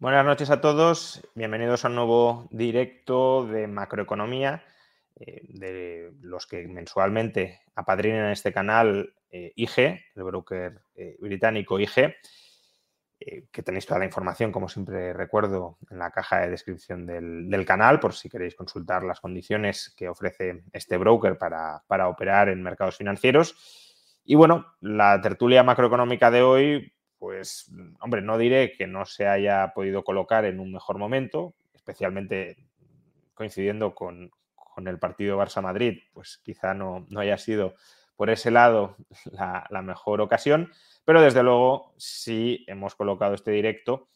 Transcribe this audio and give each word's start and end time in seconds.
Buenas 0.00 0.24
noches 0.24 0.48
a 0.50 0.60
todos, 0.60 1.28
bienvenidos 1.34 1.84
a 1.84 1.88
un 1.88 1.96
nuevo 1.96 2.46
directo 2.52 3.44
de 3.44 3.66
macroeconomía, 3.66 4.62
eh, 5.16 5.40
de 5.48 6.12
los 6.20 6.46
que 6.46 6.68
mensualmente 6.68 7.62
apadrinan 7.74 8.30
este 8.30 8.52
canal 8.52 9.12
eh, 9.32 9.52
IG, 9.56 9.98
el 10.14 10.22
broker 10.22 10.82
eh, 10.94 11.16
británico 11.18 11.80
IG, 11.80 12.14
que 13.50 13.62
tenéis 13.64 13.86
toda 13.86 13.98
la 13.98 14.04
información, 14.04 14.52
como 14.52 14.68
siempre 14.68 15.12
recuerdo, 15.12 15.78
en 15.90 15.98
la 15.98 16.12
caja 16.12 16.42
de 16.42 16.50
descripción 16.50 17.04
del, 17.04 17.66
canal, 17.66 17.98
por 17.98 18.14
si 18.14 18.28
queréis 18.28 18.54
consultar 18.54 19.02
las 19.02 19.18
condiciones 19.18 19.92
que 19.96 20.08
ofrece 20.08 20.62
este 20.72 20.96
broker 20.96 21.36
para, 21.36 21.82
para 21.88 22.06
operar 22.06 22.48
en 22.48 22.62
mercados 22.62 22.96
financieros. 22.96 24.22
Y 24.24 24.36
bueno, 24.36 24.76
la 24.80 25.20
tertulia 25.20 25.64
macroeconómica 25.64 26.30
de 26.30 26.42
hoy 26.42 26.92
pues, 27.18 27.70
hombre, 28.00 28.22
no 28.22 28.38
diré 28.38 28.72
que 28.72 28.86
no 28.86 29.04
se 29.04 29.26
haya 29.26 29.72
podido 29.74 30.04
colocar 30.04 30.44
en 30.44 30.60
un 30.60 30.72
mejor 30.72 30.98
momento, 30.98 31.54
especialmente 31.74 32.56
coincidiendo 33.34 33.94
con, 33.94 34.30
el 34.86 34.98
partido 35.00 35.36
Barça-Madrid, 35.36 36.02
pues 36.12 36.40
quizá 36.44 36.72
no, 36.72 37.04
haya 37.16 37.36
sido 37.36 37.74
por 38.14 38.30
ese 38.30 38.52
lado 38.52 38.96
la, 39.32 39.66
la, 39.70 39.82
mejor 39.82 40.20
ocasión, 40.20 40.70
pero 41.04 41.20
desde 41.20 41.42
luego 41.42 41.94
sí 41.96 42.64
hemos 42.68 42.94
colocado 42.94 43.34
este 43.34 43.50
directo 43.50 44.08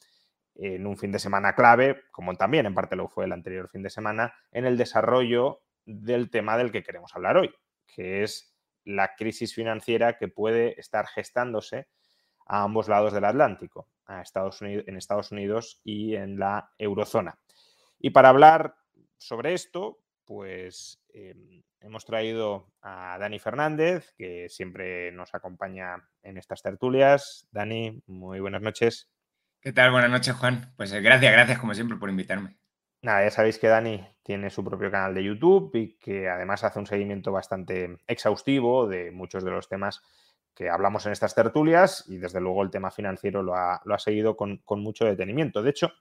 en 0.55 0.87
un 0.87 0.97
fin 0.97 1.11
de 1.11 1.19
semana 1.19 1.55
clave, 1.55 2.03
como 2.13 2.35
también 2.37 2.67
en 2.67 2.75
parte 2.75 2.95
lo 2.95 3.09
fue 3.09 3.25
el 3.25 3.33
anterior 3.33 3.69
fin 3.71 3.83
de 3.83 3.91
semana, 3.91 4.35
en 4.53 4.65
el 4.67 4.77
desarrollo 4.77 5.63
del 5.85 6.31
tema 6.31 6.57
del 6.57 6.71
que 6.71 6.83
queremos 6.83 7.15
hablar 7.17 7.37
hoy, 7.37 7.53
que 7.87 8.23
es 8.23 8.55
la 8.85 9.15
crisis 9.17 9.55
financiera 9.55 10.17
que 10.17 10.29
puede 10.29 10.79
estar 10.81 11.07
gestándose 11.07 11.89
a 12.47 12.63
ambos 12.63 12.89
lados 12.89 13.13
del 13.13 13.25
Atlántico, 13.25 13.89
a 14.07 14.21
Estados 14.21 14.61
Unidos, 14.61 14.85
en 14.87 14.97
Estados 14.97 15.33
Unidos 15.33 15.81
y 15.85 16.15
en 16.15 16.39
la 16.39 16.71
eurozona. 16.79 17.39
Y 17.99 18.11
para 18.11 18.31
hablar 18.31 18.77
sobre 19.19 19.55
esto, 19.55 20.01
pues 20.25 21.01
em, 21.13 21.63
hemos 21.81 22.05
traído 22.05 22.73
a 22.81 23.17
Dani 23.19 23.39
Fernández, 23.39 24.13
que 24.17 24.49
siempre 24.49 25.13
nos 25.13 25.35
acompaña 25.35 26.09
en 26.23 26.39
estas 26.39 26.63
tertulias. 26.63 27.47
Dani, 27.51 28.03
muy 28.07 28.41
buenas 28.41 28.63
noches. 28.63 29.11
¿Qué 29.61 29.73
tal? 29.73 29.93
Buenas 29.93 30.11
noches, 30.11 30.35
Juan. 30.35 30.73
Pues 30.77 30.93
eh, 30.93 31.01
gracias, 31.01 31.33
gracias 31.33 31.59
como 31.59 31.75
siempre 31.75 31.97
por 31.97 32.11
invitarme. 32.11 32.57
Nada, 33.03 33.25
ya 33.25 33.31
sabéis 33.31 33.59
que 33.59 33.67
Dani 33.67 34.05
tiene 34.23 34.51
su 34.51 34.65
propio 34.65 34.91
canal 34.91 35.15
de 35.15 35.25
YouTube 35.25 35.75
y 35.75 35.99
que 35.99 36.29
además 36.29 36.63
hace 36.63 36.79
un 36.79 36.87
seguimiento 36.87 37.33
bastante 37.33 37.99
exhaustivo 38.07 38.87
de 38.87 39.11
muchos 39.11 39.45
de 39.45 39.51
los 39.51 39.69
temas 39.69 40.03
que 40.55 40.69
hablamos 40.69 41.07
en 41.07 41.13
estas 41.13 41.35
tertulias 41.35 42.05
y 42.09 42.19
desde 42.19 42.41
luego 42.41 42.63
el 42.63 42.71
tema 42.71 42.91
financiero 42.91 43.43
lo 43.43 43.55
ha, 43.55 43.81
seguido 43.99 44.37
con, 44.37 44.63
mucho 44.69 45.05
detenimiento. 45.05 45.63
De 45.63 45.71
hecho, 45.71 45.93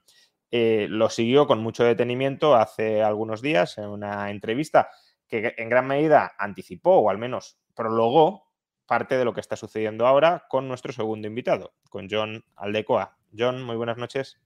eh, 0.52 0.88
lo 0.90 1.10
siguió 1.10 1.48
con 1.48 1.60
mucho 1.60 1.84
detenimiento 1.84 2.56
hace 2.56 3.02
algunos 3.02 3.42
días 3.42 3.78
en 3.78 3.86
una 3.86 4.30
entrevista 4.30 4.90
que 5.28 5.54
en 5.58 5.70
gran 5.70 5.88
medida 5.88 6.34
anticipó 6.38 6.98
o 6.98 7.10
al 7.10 7.18
menos 7.18 7.58
prologó 7.74 8.52
parte 8.86 9.18
de 9.18 9.24
lo 9.24 9.34
que 9.34 9.40
está 9.40 9.56
sucediendo 9.56 10.06
ahora 10.06 10.46
con 10.50 10.68
nuestro 10.68 10.92
segundo 10.92 11.28
invitado, 11.28 11.74
con 11.90 12.08
John 12.12 12.44
Aldecoa. 12.58 13.18
John, 13.38 13.64
muy 13.64 13.78
buenas 13.78 13.98
noches. 13.98 14.42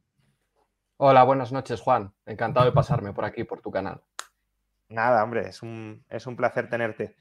Hola, 0.97 1.24
buenas 1.24 1.51
noches, 1.51 1.81
Juan. 1.81 2.13
Encantado 2.28 2.68
de 2.68 2.72
pasarme 2.72 3.12
por 3.12 3.25
aquí, 3.25 3.44
por 3.44 3.62
tu 3.62 3.72
canal. 3.72 4.03
Nada, 4.88 5.24
hombre, 5.24 5.50
es 5.50 5.63
un, 5.63 6.06
es 6.09 6.28
un 6.28 6.35
placer 6.35 6.69
tenerte. 6.69 7.16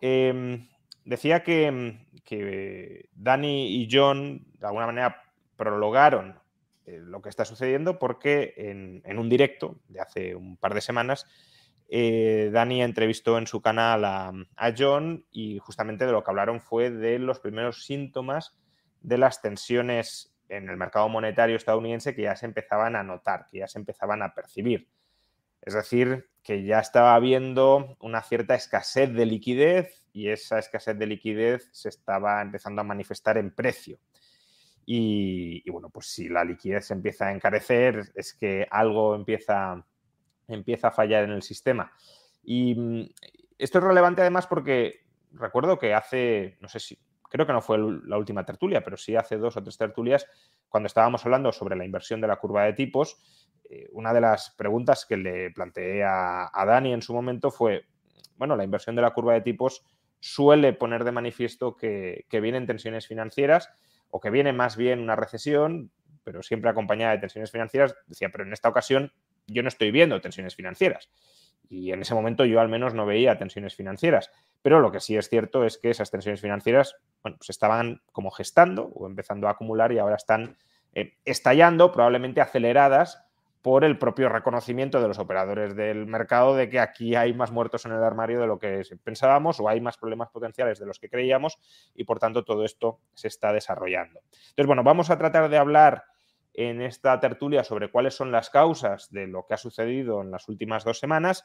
Em, 0.00 0.68
decía 1.04 1.42
que, 1.42 1.98
que, 2.24 3.08
Dani 3.14 3.82
y 3.82 3.88
John, 3.90 4.46
de 4.58 4.66
alguna 4.66 4.86
manera, 4.86 5.22
prologaron 5.56 6.38
eh, 6.86 6.98
lo 7.02 7.22
que 7.22 7.28
está 7.28 7.44
sucediendo 7.44 7.98
porque 7.98 8.54
en, 8.56 9.18
un 9.18 9.28
directo 9.28 9.76
de 9.88 10.00
hace 10.00 10.34
un 10.34 10.56
par 10.56 10.74
de 10.74 10.80
semanas, 10.80 11.26
eh, 11.88 12.50
Dani 12.52 12.82
entrevistó 12.82 13.38
en 13.38 13.46
su 13.46 13.60
canal 13.60 14.04
a, 14.04 14.32
John 14.76 15.24
y 15.30 15.58
justamente 15.58 16.06
de 16.06 16.12
lo 16.12 16.24
que 16.24 16.30
hablaron 16.30 16.60
fue 16.60 16.90
de 16.90 17.18
los 17.18 17.40
primeros 17.40 17.84
síntomas 17.84 18.56
de 19.00 19.18
las 19.18 19.42
tensiones 19.42 20.34
en 20.48 20.68
el 20.68 20.76
mercado 20.76 21.08
monetario 21.08 21.56
estadounidense 21.56 22.14
que 22.14 22.22
ya 22.22 22.36
se 22.36 22.46
empezaban 22.46 22.96
a 22.96 23.02
notar, 23.02 23.46
que 23.50 23.58
ya 23.58 23.68
se 23.68 23.78
empezaban 23.78 24.22
a 24.22 24.34
percibir. 24.34 24.88
Es 25.64 25.74
decir, 25.74 26.28
que 26.42 26.62
ya 26.62 26.78
estaba 26.78 27.14
habiendo 27.14 27.96
una 28.00 28.22
cierta 28.22 28.54
escasez 28.54 29.12
de 29.14 29.24
liquidez 29.24 30.06
y 30.12 30.28
esa 30.28 30.58
escasez 30.58 30.98
de 30.98 31.06
liquidez 31.06 31.70
se 31.72 31.88
estaba 31.88 32.42
empezando 32.42 32.82
a 32.82 32.84
manifestar 32.84 33.38
en 33.38 33.50
precio. 33.54 33.98
Y, 34.86 35.68
bueno, 35.70 35.88
pues 35.88 36.08
si 36.08 36.28
la 36.28 36.44
liquidez 36.44 36.86
se 36.86 36.92
empieza 36.92 37.28
a 37.28 37.32
encarecer, 37.32 38.12
es 38.14 38.34
que 38.34 38.66
algo 38.70 39.14
empieza, 39.14 39.82
empieza 40.46 40.88
a 40.88 40.92
fallar 40.92 41.24
en 41.24 41.30
el 41.30 41.42
sistema. 41.42 41.90
Y 42.42 42.74
mm, 42.74 43.08
esto 43.56 43.78
es 43.78 43.84
relevante 43.84 44.20
además 44.20 44.46
porque 44.46 45.06
recuerdo 45.32 45.78
que 45.78 45.94
hace, 45.94 46.58
no 46.60 46.68
sé 46.68 46.78
si, 46.78 46.98
creo 47.34 47.48
que 47.48 47.52
no 47.52 47.60
fue 47.60 47.78
la 48.04 48.16
última 48.16 48.46
tertulia, 48.46 48.84
pero 48.84 48.96
sí 48.96 49.16
hace 49.16 49.38
dos 49.38 49.56
o 49.56 49.62
tres 49.64 49.76
tertulias, 49.76 50.24
cuando 50.68 50.86
estábamos 50.86 51.24
hablando 51.24 51.50
sobre 51.50 51.74
la 51.74 51.84
inversión 51.84 52.20
de 52.20 52.28
la 52.28 52.36
curva 52.36 52.62
de 52.62 52.74
tipos, 52.74 53.18
eh, 53.68 53.88
una 53.90 54.14
de 54.14 54.20
las 54.20 54.50
preguntas 54.50 55.04
que 55.04 55.16
le 55.16 55.50
planteé 55.50 56.04
a, 56.04 56.48
Dani 56.64 56.92
en 56.92 57.02
su 57.02 57.12
momento 57.12 57.50
fue, 57.50 57.86
bueno, 58.36 58.54
la 58.54 58.62
inversión 58.62 58.94
de 58.94 59.02
la 59.02 59.10
curva 59.10 59.32
de 59.34 59.40
tipos 59.40 59.84
suele 60.20 60.74
poner 60.74 61.02
de 61.02 61.10
manifiesto 61.10 61.74
que, 61.74 62.24
vienen 62.30 62.68
tensiones 62.68 63.08
financieras 63.08 63.68
o 64.10 64.20
que 64.20 64.30
viene 64.30 64.52
más 64.52 64.76
bien 64.76 65.00
una 65.00 65.16
recesión, 65.16 65.90
pero 66.22 66.40
siempre 66.40 66.70
acompañada 66.70 67.14
de 67.14 67.18
tensiones 67.18 67.50
financieras. 67.50 67.96
Decía, 68.06 68.28
pero 68.30 68.44
en 68.44 68.52
esta 68.52 68.68
ocasión 68.68 69.12
yo 69.48 69.64
no 69.64 69.68
estoy 69.68 69.90
viendo 69.90 70.20
tensiones 70.20 70.54
financieras. 70.54 71.10
Y 71.68 71.90
en 71.90 72.00
ese 72.00 72.14
momento 72.14 72.44
yo 72.44 72.60
al 72.60 72.68
menos 72.68 72.94
no 72.94 73.06
veía 73.06 73.38
tensiones 73.38 73.74
financieras. 73.74 74.30
Pero 74.64 74.80
lo 74.80 74.90
que 74.90 75.00
sí 75.00 75.14
es 75.14 75.28
cierto 75.28 75.66
es 75.66 75.76
que 75.76 75.90
esas 75.90 76.10
tensiones 76.10 76.40
financieras 76.40 76.96
bueno, 77.22 77.36
se 77.42 77.52
estaban 77.52 78.00
como 78.12 78.30
gestando 78.30 78.84
o 78.94 79.06
empezando 79.06 79.46
a 79.46 79.50
acumular 79.50 79.92
y 79.92 79.98
ahora 79.98 80.16
están 80.16 80.56
eh, 80.94 81.18
estallando, 81.26 81.92
probablemente 81.92 82.40
aceleradas 82.40 83.22
por 83.60 83.84
el 83.84 83.98
propio 83.98 84.30
reconocimiento 84.30 85.02
de 85.02 85.08
los 85.08 85.18
operadores 85.18 85.76
del 85.76 86.06
mercado 86.06 86.56
de 86.56 86.70
que 86.70 86.80
aquí 86.80 87.14
hay 87.14 87.34
más 87.34 87.52
muertos 87.52 87.84
en 87.84 87.92
el 87.92 88.02
armario 88.02 88.40
de 88.40 88.46
lo 88.46 88.58
que 88.58 88.80
pensábamos 89.02 89.60
o 89.60 89.68
hay 89.68 89.82
más 89.82 89.98
problemas 89.98 90.30
potenciales 90.30 90.78
de 90.78 90.86
los 90.86 90.98
que 90.98 91.10
creíamos 91.10 91.58
y 91.94 92.04
por 92.04 92.18
tanto 92.18 92.42
todo 92.42 92.64
esto 92.64 93.00
se 93.12 93.28
está 93.28 93.52
desarrollando. 93.52 94.20
Entonces, 94.22 94.66
bueno, 94.66 94.82
vamos 94.82 95.10
a 95.10 95.18
tratar 95.18 95.50
de 95.50 95.58
hablar 95.58 96.04
en 96.54 96.80
esta 96.80 97.20
tertulia 97.20 97.64
sobre 97.64 97.90
cuáles 97.90 98.14
son 98.14 98.32
las 98.32 98.48
causas 98.48 99.10
de 99.10 99.26
lo 99.26 99.44
que 99.46 99.52
ha 99.52 99.58
sucedido 99.58 100.22
en 100.22 100.30
las 100.30 100.48
últimas 100.48 100.84
dos 100.84 101.00
semanas, 101.00 101.44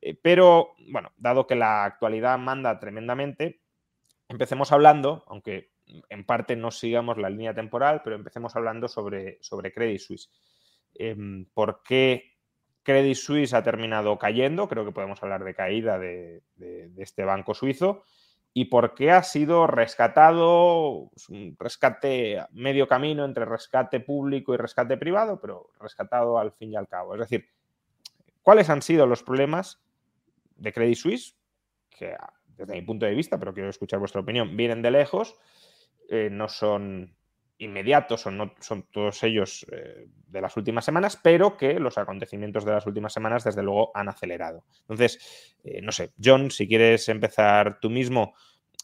eh, 0.00 0.18
pero 0.20 0.74
bueno, 0.88 1.12
dado 1.16 1.46
que 1.46 1.54
la 1.54 1.84
actualidad 1.84 2.38
manda 2.38 2.78
tremendamente, 2.78 3.60
empecemos 4.28 4.72
hablando, 4.72 5.24
aunque 5.26 5.72
en 6.08 6.24
parte 6.24 6.56
no 6.56 6.70
sigamos 6.70 7.18
la 7.18 7.30
línea 7.30 7.54
temporal, 7.54 8.02
pero 8.02 8.16
empecemos 8.16 8.54
hablando 8.56 8.88
sobre, 8.88 9.38
sobre 9.40 9.72
Credit 9.72 10.00
Suisse. 10.00 10.30
Em, 10.94 11.46
por 11.52 11.82
qué 11.82 12.36
Credit 12.82 13.16
Suisse 13.16 13.54
ha 13.54 13.62
terminado 13.62 14.18
cayendo, 14.18 14.68
creo 14.68 14.84
que 14.84 14.92
podemos 14.92 15.22
hablar 15.22 15.44
de 15.44 15.54
caída 15.54 15.98
de, 15.98 16.42
este 16.96 17.24
banco 17.24 17.54
suizo, 17.54 18.04
y 18.52 18.64
por 18.64 18.94
qué 18.94 19.12
ha 19.12 19.22
sido 19.22 19.66
rescatado, 19.66 21.10
un 21.28 21.56
rescate 21.58 22.44
medio 22.50 22.88
camino 22.88 23.24
entre 23.24 23.44
rescate 23.44 24.00
público 24.00 24.54
y 24.54 24.56
rescate 24.56 24.96
privado, 24.96 25.40
pero 25.40 25.70
rescatado 25.78 26.38
al 26.38 26.52
fin 26.52 26.72
y 26.72 26.76
al 26.76 26.88
cabo. 26.88 27.14
Es 27.14 27.20
decir, 27.20 27.48
¿cuáles 28.42 28.68
han 28.68 28.82
sido 28.82 29.06
los 29.06 29.22
problemas 29.22 29.80
de 30.60 30.72
Credit 30.72 30.96
Suisse? 30.96 31.36
Que 31.90 32.14
desde 32.46 32.74
mi 32.74 32.82
punto 32.82 33.06
de 33.06 33.14
vista, 33.14 33.38
pero 33.38 33.54
quiero 33.54 33.70
escuchar 33.70 33.98
vuestra 33.98 34.20
opinión, 34.20 34.56
vienen 34.56 34.82
de 34.82 34.90
lejos, 34.90 35.36
eh, 36.08 36.28
no 36.30 36.48
son 36.48 37.16
inmediatos, 37.58 38.22
son, 38.22 38.38
no, 38.38 38.54
son 38.60 38.84
todos 38.90 39.22
ellos 39.22 39.66
eh, 39.70 40.06
de 40.08 40.40
las 40.40 40.56
últimas 40.56 40.84
semanas, 40.84 41.18
pero 41.22 41.56
que 41.56 41.78
los 41.78 41.98
acontecimientos 41.98 42.64
de 42.64 42.72
las 42.72 42.86
últimas 42.86 43.12
semanas, 43.12 43.44
desde 43.44 43.62
luego, 43.62 43.90
han 43.94 44.08
acelerado. 44.08 44.64
Entonces, 44.82 45.56
eh, 45.64 45.80
no 45.82 45.92
sé, 45.92 46.12
John, 46.22 46.50
si 46.50 46.66
quieres 46.66 47.08
empezar 47.08 47.78
tú 47.80 47.90
mismo 47.90 48.34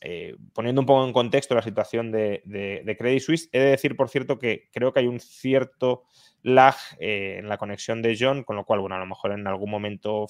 eh, 0.02 0.36
poniendo 0.52 0.82
un 0.82 0.86
poco 0.86 1.06
en 1.06 1.12
contexto 1.12 1.54
la 1.54 1.62
situación 1.62 2.12
de, 2.12 2.42
Credit 2.98 3.22
Suisse, 3.22 3.48
he 3.52 3.58
de 3.58 3.70
decir, 3.70 3.96
por 3.96 4.10
cierto, 4.10 4.38
que 4.38 4.68
creo 4.72 4.92
que 4.92 5.00
hay 5.00 5.06
un 5.06 5.20
cierto 5.20 6.04
lag 6.42 6.74
eh, 6.98 7.36
en 7.38 7.48
la 7.48 7.56
conexión 7.56 8.02
de 8.02 8.16
John, 8.18 8.44
con 8.44 8.56
lo 8.56 8.64
cual, 8.64 8.80
bueno, 8.80 8.96
a 8.96 8.98
lo 8.98 9.06
mejor 9.06 9.32
en 9.32 9.46
algún 9.46 9.70
momento 9.70 10.26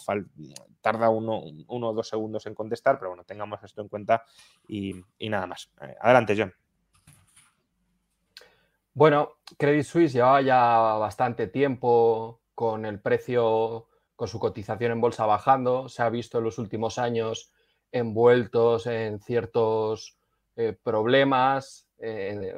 tarda 0.80 1.10
uno, 1.10 1.42
o 1.66 1.92
dos 1.92 2.08
segundos 2.08 2.46
en 2.46 2.54
contestar, 2.54 2.98
pero 2.98 3.10
bueno, 3.10 3.24
tengamos 3.24 3.62
esto 3.64 3.82
en 3.82 3.88
cuenta 3.88 4.24
y, 4.68 4.94
nada 5.20 5.46
más. 5.46 5.72
Eh, 5.82 5.96
adelante, 6.00 6.34
John. 6.38 6.54
Bueno, 8.94 9.32
Credit 9.58 9.84
Suisse 9.84 10.12
llevaba 10.14 10.40
ya 10.42 10.58
bastante 10.94 11.48
tiempo 11.48 12.40
con 12.54 12.86
el 12.86 13.00
precio, 13.00 13.88
con 14.14 14.28
su 14.28 14.38
cotización 14.38 14.92
en 14.92 15.00
bolsa 15.00 15.26
bajando. 15.26 15.88
Se 15.88 16.02
ha 16.02 16.08
visto 16.08 16.38
en 16.38 16.44
los 16.44 16.58
últimos 16.58 16.98
años 16.98 17.52
envueltos 17.92 18.86
en 18.86 19.20
ciertos 19.20 20.16
eh, 20.56 20.76
problemas 20.82 21.88
eh, 21.98 22.54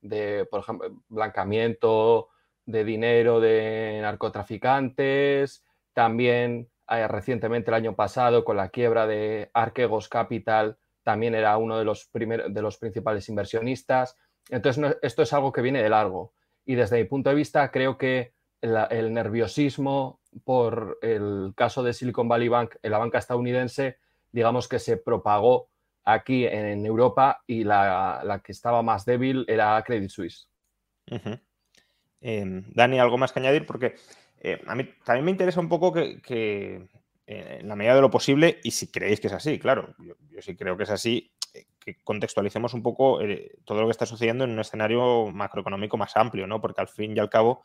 de, 0.00 0.46
por 0.50 0.60
ejemplo, 0.60 1.02
blancamiento 1.08 2.28
de 2.66 2.84
dinero 2.84 3.40
de 3.40 3.98
narcotraficantes, 4.02 5.64
también 5.92 6.70
eh, 6.88 7.08
recientemente 7.08 7.70
el 7.70 7.74
año 7.74 7.94
pasado 7.94 8.44
con 8.44 8.56
la 8.56 8.70
quiebra 8.70 9.06
de 9.06 9.50
Arquegos 9.54 10.08
Capital, 10.08 10.78
también 11.02 11.34
era 11.34 11.56
uno 11.58 11.78
de 11.78 11.84
los, 11.84 12.10
de 12.12 12.62
los 12.62 12.78
principales 12.78 13.28
inversionistas. 13.28 14.16
Entonces, 14.48 14.96
esto 15.02 15.22
es 15.22 15.32
algo 15.32 15.52
que 15.52 15.62
viene 15.62 15.82
de 15.82 15.90
largo. 15.90 16.32
Y 16.64 16.74
desde 16.76 16.96
mi 16.98 17.04
punto 17.04 17.28
de 17.28 17.36
vista, 17.36 17.70
creo 17.70 17.98
que 17.98 18.32
el 18.62 19.12
nerviosismo 19.12 20.20
por 20.44 20.98
el 21.02 21.52
caso 21.54 21.82
de 21.82 21.92
Silicon 21.92 22.28
Valley 22.28 22.48
Bank 22.48 22.76
en 22.82 22.90
la 22.90 22.98
banca 22.98 23.18
estadounidense 23.18 23.98
digamos 24.34 24.66
que 24.66 24.80
se 24.80 24.96
propagó 24.96 25.70
aquí 26.04 26.44
en 26.44 26.84
Europa 26.84 27.42
y 27.46 27.62
la, 27.62 28.42
que 28.44 28.50
estaba 28.50 28.82
más 28.82 29.04
débil 29.04 29.44
era 29.46 29.80
Credit 29.84 30.10
Suisse. 30.10 30.48
Em, 32.20 32.64
Dani, 32.74 32.98
¿algo 32.98 33.16
más 33.16 33.32
que 33.32 33.38
añadir? 33.38 33.64
Porque 33.64 33.94
eh, 34.40 34.60
a 34.66 34.74
mí 34.74 34.88
también 35.04 35.24
me 35.24 35.30
interesa 35.30 35.60
un 35.60 35.68
poco 35.68 35.92
que, 35.92 36.88
eh, 37.26 37.58
en 37.60 37.68
la 37.68 37.76
medida 37.76 37.94
de 37.94 38.00
lo 38.00 38.10
posible, 38.10 38.58
y 38.64 38.72
si 38.72 38.90
creéis 38.90 39.20
que 39.20 39.28
es 39.28 39.32
así, 39.32 39.60
claro, 39.60 39.94
yo, 39.98 40.14
sí 40.40 40.56
creo 40.56 40.76
que 40.76 40.82
es 40.82 40.90
así, 40.90 41.32
eh, 41.54 41.66
que 41.78 42.02
contextualicemos 42.02 42.74
un 42.74 42.82
poco 42.82 43.20
todo 43.64 43.80
lo 43.80 43.86
que 43.86 43.92
está 43.92 44.04
sucediendo 44.04 44.42
en 44.42 44.50
un 44.50 44.58
escenario 44.58 45.30
macroeconómico 45.30 45.96
más 45.96 46.16
amplio, 46.16 46.48
¿no? 46.48 46.60
Porque 46.60 46.80
al 46.80 46.88
fin 46.88 47.16
y 47.16 47.20
al 47.20 47.30
cabo, 47.30 47.62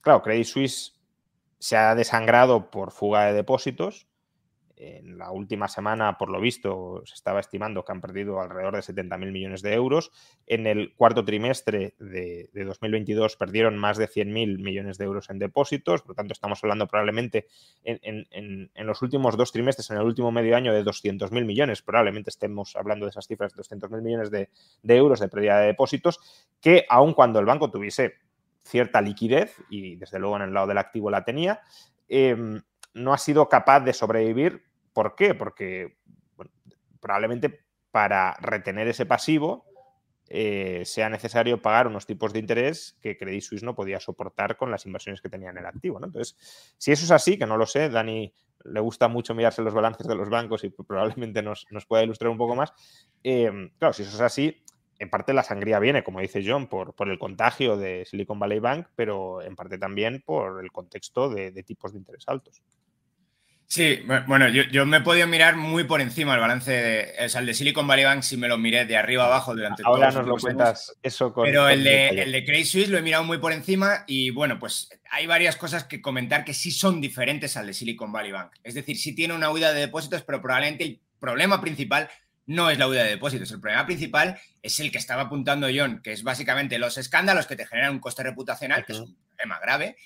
claro, 0.00 0.22
Credit 0.22 0.44
Suisse 0.44 1.00
se 1.60 1.76
ha 1.76 1.94
desangrado 1.94 2.68
por 2.68 2.90
fuga 2.90 3.26
de 3.26 3.34
depósitos, 3.34 4.08
en 4.76 5.18
la 5.18 5.30
última 5.30 5.68
semana, 5.68 6.18
por 6.18 6.30
lo 6.30 6.40
visto, 6.40 7.02
se 7.04 7.14
estaba 7.14 7.40
estimando 7.40 7.84
que 7.84 7.92
han 7.92 8.00
perdido 8.00 8.40
alrededor 8.40 8.74
de 8.74 8.80
70.000 8.80 9.30
millones 9.30 9.62
de 9.62 9.72
euros. 9.72 10.10
En 10.46 10.66
el 10.66 10.94
cuarto 10.94 11.24
trimestre 11.24 11.94
de, 11.98 12.50
2022 12.52 13.36
perdieron 13.36 13.78
más 13.78 13.98
de 13.98 14.08
100.000 14.08 14.58
millones 14.58 14.98
de 14.98 15.04
euros 15.04 15.30
en 15.30 15.38
depósitos. 15.38 16.02
Por 16.02 16.10
lo 16.10 16.14
tanto, 16.14 16.32
estamos 16.32 16.62
hablando 16.64 16.88
probablemente 16.88 17.46
en, 17.84 18.70
los 18.74 19.02
últimos 19.02 19.36
dos 19.36 19.52
trimestres, 19.52 19.90
en 19.90 19.98
el 19.98 20.02
último 20.02 20.32
medio 20.32 20.56
año, 20.56 20.72
de 20.72 20.84
200.000 20.84 21.44
millones. 21.44 21.82
Probablemente 21.82 22.30
estemos 22.30 22.74
hablando 22.74 23.06
de 23.06 23.10
esas 23.10 23.26
cifras, 23.26 23.54
de 23.54 23.62
200.000 23.62 24.02
millones 24.02 24.30
de, 24.30 24.48
euros 24.82 25.20
de 25.20 25.28
pérdida 25.28 25.60
de 25.60 25.66
depósitos, 25.68 26.20
que 26.60 26.84
aun 26.88 27.14
cuando 27.14 27.38
el 27.38 27.46
banco 27.46 27.70
tuviese 27.70 28.14
cierta 28.64 29.00
liquidez, 29.00 29.56
y 29.68 29.96
desde 29.96 30.18
luego 30.18 30.36
en 30.36 30.42
el 30.42 30.54
lado 30.54 30.66
del 30.66 30.78
activo 30.78 31.10
la 31.10 31.24
tenía, 31.24 31.60
em, 32.08 32.62
no 32.94 33.12
ha 33.12 33.18
sido 33.18 33.48
capaz 33.48 33.80
de 33.80 33.92
sobrevivir. 33.92 34.64
¿Por 34.92 35.14
qué? 35.14 35.34
Porque 35.34 35.98
probablemente 37.00 37.64
para 37.90 38.34
retener 38.40 38.88
ese 38.88 39.04
pasivo 39.06 39.66
eh, 40.28 40.82
sea 40.86 41.10
necesario 41.10 41.60
pagar 41.60 41.86
unos 41.86 42.06
tipos 42.06 42.32
de 42.32 42.38
interés 42.38 42.96
que 43.02 43.18
Credit 43.18 43.42
Suisse 43.42 43.62
no 43.62 43.74
podía 43.74 44.00
soportar 44.00 44.56
con 44.56 44.70
las 44.70 44.86
inversiones 44.86 45.20
que 45.20 45.28
tenía 45.28 45.50
en 45.50 45.58
el 45.58 45.66
activo. 45.66 46.00
Entonces, 46.02 46.34
si 46.78 46.92
eso 46.92 47.04
es 47.04 47.10
así, 47.10 47.38
que 47.38 47.46
no 47.46 47.58
lo 47.58 47.66
sé, 47.66 47.90
Dani 47.90 48.32
le 48.64 48.80
gusta 48.80 49.08
mucho 49.08 49.34
mirarse 49.34 49.60
los 49.60 49.74
balances 49.74 50.06
de 50.06 50.14
los 50.14 50.30
bancos 50.30 50.64
y 50.64 50.70
probablemente 50.70 51.42
nos, 51.42 51.66
pueda 51.86 52.02
ilustrar 52.02 52.30
un 52.30 52.38
poco 52.38 52.56
más. 52.56 52.72
Eh, 53.22 53.70
claro, 53.78 53.92
si 53.92 54.02
eso 54.02 54.14
es 54.14 54.20
así, 54.22 54.64
en 54.98 55.10
parte 55.10 55.34
la 55.34 55.42
sangría 55.42 55.78
viene, 55.78 56.02
como 56.02 56.20
dice 56.20 56.42
John, 56.44 56.68
por, 56.68 56.94
por, 56.94 57.10
el 57.10 57.18
contagio 57.18 57.76
de 57.76 58.06
Silicon 58.06 58.38
Valley 58.38 58.60
Bank, 58.60 58.86
pero 58.96 59.42
en 59.42 59.54
parte 59.54 59.76
también 59.76 60.22
por 60.24 60.64
el 60.64 60.72
contexto 60.72 61.28
de 61.28 61.62
tipos 61.64 61.92
de 61.92 61.98
interés 61.98 62.24
altos. 62.26 62.62
Sí, 63.74 64.06
bueno, 64.28 64.48
yo, 64.50 64.86
me 64.86 64.98
he 64.98 65.00
podido 65.00 65.26
mirar 65.26 65.56
muy 65.56 65.82
por 65.82 66.00
encima 66.00 66.34
el 66.34 66.40
balance, 66.40 66.70
de, 66.70 67.24
o 67.24 67.28
sea, 67.28 67.40
el 67.40 67.46
de 67.48 67.54
Silicon 67.54 67.88
Valley 67.88 68.04
Bank 68.04 68.22
si 68.22 68.36
me 68.36 68.46
lo 68.46 68.56
miré 68.56 68.84
de 68.84 68.96
arriba 68.96 69.24
abajo 69.24 69.52
durante 69.52 69.82
Ahora 69.84 70.12
nos 70.12 70.28
lo 70.28 70.36
cuentas 70.36 70.94
eso 71.02 71.32
con... 71.32 71.42
Pero 71.44 71.68
el 71.68 71.82
de, 71.82 72.10
el 72.10 72.30
de 72.30 72.44
Credit 72.44 72.66
Suisse 72.66 72.88
lo 72.88 72.98
he 72.98 73.02
mirado 73.02 73.24
muy 73.24 73.38
por 73.38 73.52
encima 73.52 74.04
y 74.06 74.30
bueno, 74.30 74.60
pues 74.60 74.90
hay 75.10 75.26
varias 75.26 75.56
cosas 75.56 75.82
que 75.82 76.00
comentar 76.00 76.44
que 76.44 76.54
sí 76.54 76.70
son 76.70 77.00
diferentes 77.00 77.56
al 77.56 77.66
de 77.66 77.74
Silicon 77.74 78.12
Valley 78.12 78.30
Bank. 78.30 78.52
Es 78.62 78.74
decir, 78.74 78.96
sí 78.96 79.12
tiene 79.12 79.34
una 79.34 79.50
huida 79.50 79.72
de 79.72 79.80
depósitos, 79.80 80.22
pero 80.22 80.40
probablemente 80.40 80.84
el 80.84 81.00
problema 81.18 81.60
principal 81.60 82.08
no 82.46 82.70
es 82.70 82.78
la 82.78 82.86
huida 82.86 83.02
de 83.02 83.10
depósitos. 83.10 83.50
El 83.50 83.60
problema 83.60 83.86
principal 83.86 84.38
es 84.62 84.78
el 84.78 84.92
que 84.92 84.98
estaba 84.98 85.22
apuntando 85.22 85.66
John, 85.74 86.00
que 86.00 86.12
es 86.12 86.22
básicamente 86.22 86.78
los 86.78 86.96
escándalos 86.96 87.48
que 87.48 87.56
te 87.56 87.66
generan 87.66 87.90
un 87.90 87.98
coste 87.98 88.22
reputacional, 88.22 88.84
que 88.84 88.92
es 88.92 89.00
un 89.00 89.16
problema 89.30 89.58
grave, 89.58 89.96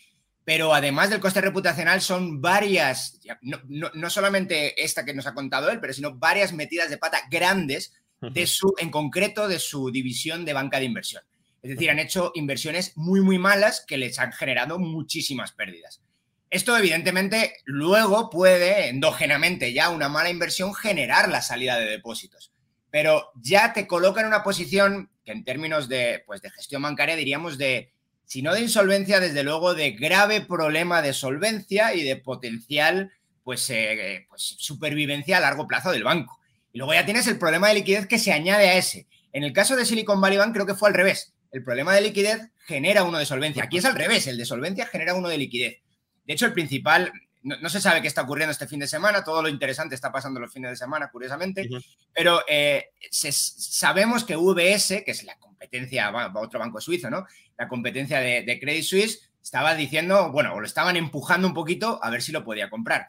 pero 0.49 0.73
además 0.73 1.11
del 1.11 1.21
coste 1.21 1.43
reputacional 1.43 2.01
son 2.01 2.41
varias, 2.41 3.21
no, 3.43 4.09
solamente 4.09 4.83
esta 4.83 5.05
que 5.05 5.13
nos 5.13 5.27
ha 5.27 5.35
contado 5.35 5.69
él, 5.69 5.79
pero 5.79 5.93
sino 5.93 6.15
varias 6.15 6.55
metidas 6.55 6.89
de 6.89 6.97
pata 6.97 7.21
grandes 7.31 7.93
de 8.23 8.47
su, 8.47 8.73
en 8.79 8.91
concreto 8.91 9.47
de 9.47 9.59
su 9.59 9.91
división 9.91 10.47
de 10.47 10.55
banca 10.55 10.79
de 10.79 10.87
inversión. 10.87 11.23
Es 11.61 11.73
decir, 11.73 11.91
han 11.91 11.99
hecho 11.99 12.33
inversiones 12.35 12.97
muy, 12.97 13.21
muy 13.21 13.39
malas 13.39 13.85
que 13.87 13.99
les 13.99 14.19
han 14.19 14.33
generado 14.33 14.79
muchísimas 14.79 15.53
pérdidas. 15.53 16.01
Esto, 16.49 16.79
evidentemente, 16.79 17.53
luego 17.67 18.31
puede, 18.31 18.89
endógenamente, 18.89 19.75
ya 19.75 19.91
una 19.91 20.09
mala 20.09 20.31
inversión 20.31 20.73
generar 20.75 21.29
la 21.29 21.43
salida 21.43 21.79
de 21.79 21.91
depósitos. 21.91 22.53
Pero 22.91 23.33
ya 23.35 23.75
te 23.75 23.87
coloca 23.87 24.23
en 24.23 24.29
una 24.29 24.43
posición 24.43 25.11
que 25.27 25.33
en 25.33 25.45
términos 25.45 25.91
de, 25.91 26.23
pues, 26.27 26.41
de 26.41 26.49
gestión 26.49 26.81
bancaria 26.81 27.17
diríamos 27.17 27.59
de 27.59 27.93
sino 28.29 28.55
de 28.55 28.61
insolvencia, 28.61 29.21
desde 29.21 29.43
luego, 29.43 29.75
de 29.75 29.93
grave 29.93 30.43
problema 30.43 31.01
de 31.01 31.15
solvencia 31.15 31.95
y 31.95 32.05
de 32.05 32.17
potencial 32.17 33.11
pues, 33.43 33.71
eh, 33.71 34.27
pues, 34.29 34.55
supervivencia 34.59 35.39
a 35.39 35.41
largo 35.41 35.67
plazo 35.67 35.91
del 35.91 36.05
banco. 36.05 36.39
Y 36.71 36.79
luego 36.79 36.93
ya 36.93 37.07
tienes 37.07 37.27
el 37.27 37.39
problema 37.39 37.69
de 37.69 37.77
liquidez 37.77 38.07
que 38.07 38.19
se 38.19 38.31
añade 38.31 38.69
a 38.69 38.77
ese. 38.77 39.07
En 39.33 39.45
el 39.45 39.55
caso 39.55 39.77
de 39.77 39.87
Silicon 39.87 40.21
Valley 40.21 40.37
Bank 40.37 40.53
creo 40.53 40.67
que 40.67 40.75
fue 40.75 40.91
al 40.91 40.95
revés. 40.95 41.33
El 41.51 41.65
problema 41.65 41.95
de 41.95 42.03
liquidez 42.03 42.51
genera 42.67 43.03
uno 43.03 43.17
de 43.17 43.25
solvencia. 43.25 43.65
Aquí 43.65 43.79
es 43.79 43.87
al 43.87 43.95
revés, 43.95 44.27
el 44.27 44.37
de 44.37 44.45
solvencia 44.45 44.85
genera 44.85 45.15
uno 45.15 45.29
de 45.29 45.39
liquidez. 45.39 45.79
De 46.27 46.35
hecho, 46.35 46.45
el 46.45 46.53
principal, 46.53 47.11
no, 47.43 47.69
se 47.69 47.81
sabe 47.81 48.03
qué 48.03 48.09
está 48.09 48.23
ocurriendo 48.23 48.53
este 48.53 48.67
fin 48.67 48.81
de 48.81 48.87
semana, 48.87 49.23
todo 49.23 49.43
lo 49.43 49.49
interesante 49.49 49.95
está 49.95 50.11
pasando 50.11 50.41
los 50.41 50.53
fines 50.53 50.71
de 50.71 50.77
semana, 50.77 51.11
curiosamente, 51.11 51.69
pero 52.13 52.43
eh, 52.49 52.91
sabemos 53.11 54.25
que 54.25 54.37
VS, 54.37 55.03
que 55.05 55.13
es 55.13 55.25
la 55.25 55.39
competencia, 55.39 56.13
otro 56.35 56.61
banco 56.61 56.81
suizo, 56.81 57.11
¿no? 57.11 57.27
La 57.57 57.69
competencia 57.69 58.21
de, 58.21 58.59
Credit 58.61 58.85
Suisse 58.85 59.31
estaba 59.43 59.75
diciendo, 59.75 60.31
bueno, 60.33 60.55
o 60.55 60.61
lo 60.61 60.67
estaban 60.67 60.97
empujando 60.97 61.49
un 61.49 61.55
poquito 61.55 62.01
a 62.03 62.11
ver 62.11 62.23
si 62.23 62.33
lo 62.33 62.45
podía 62.45 62.71
comprar. 62.71 63.09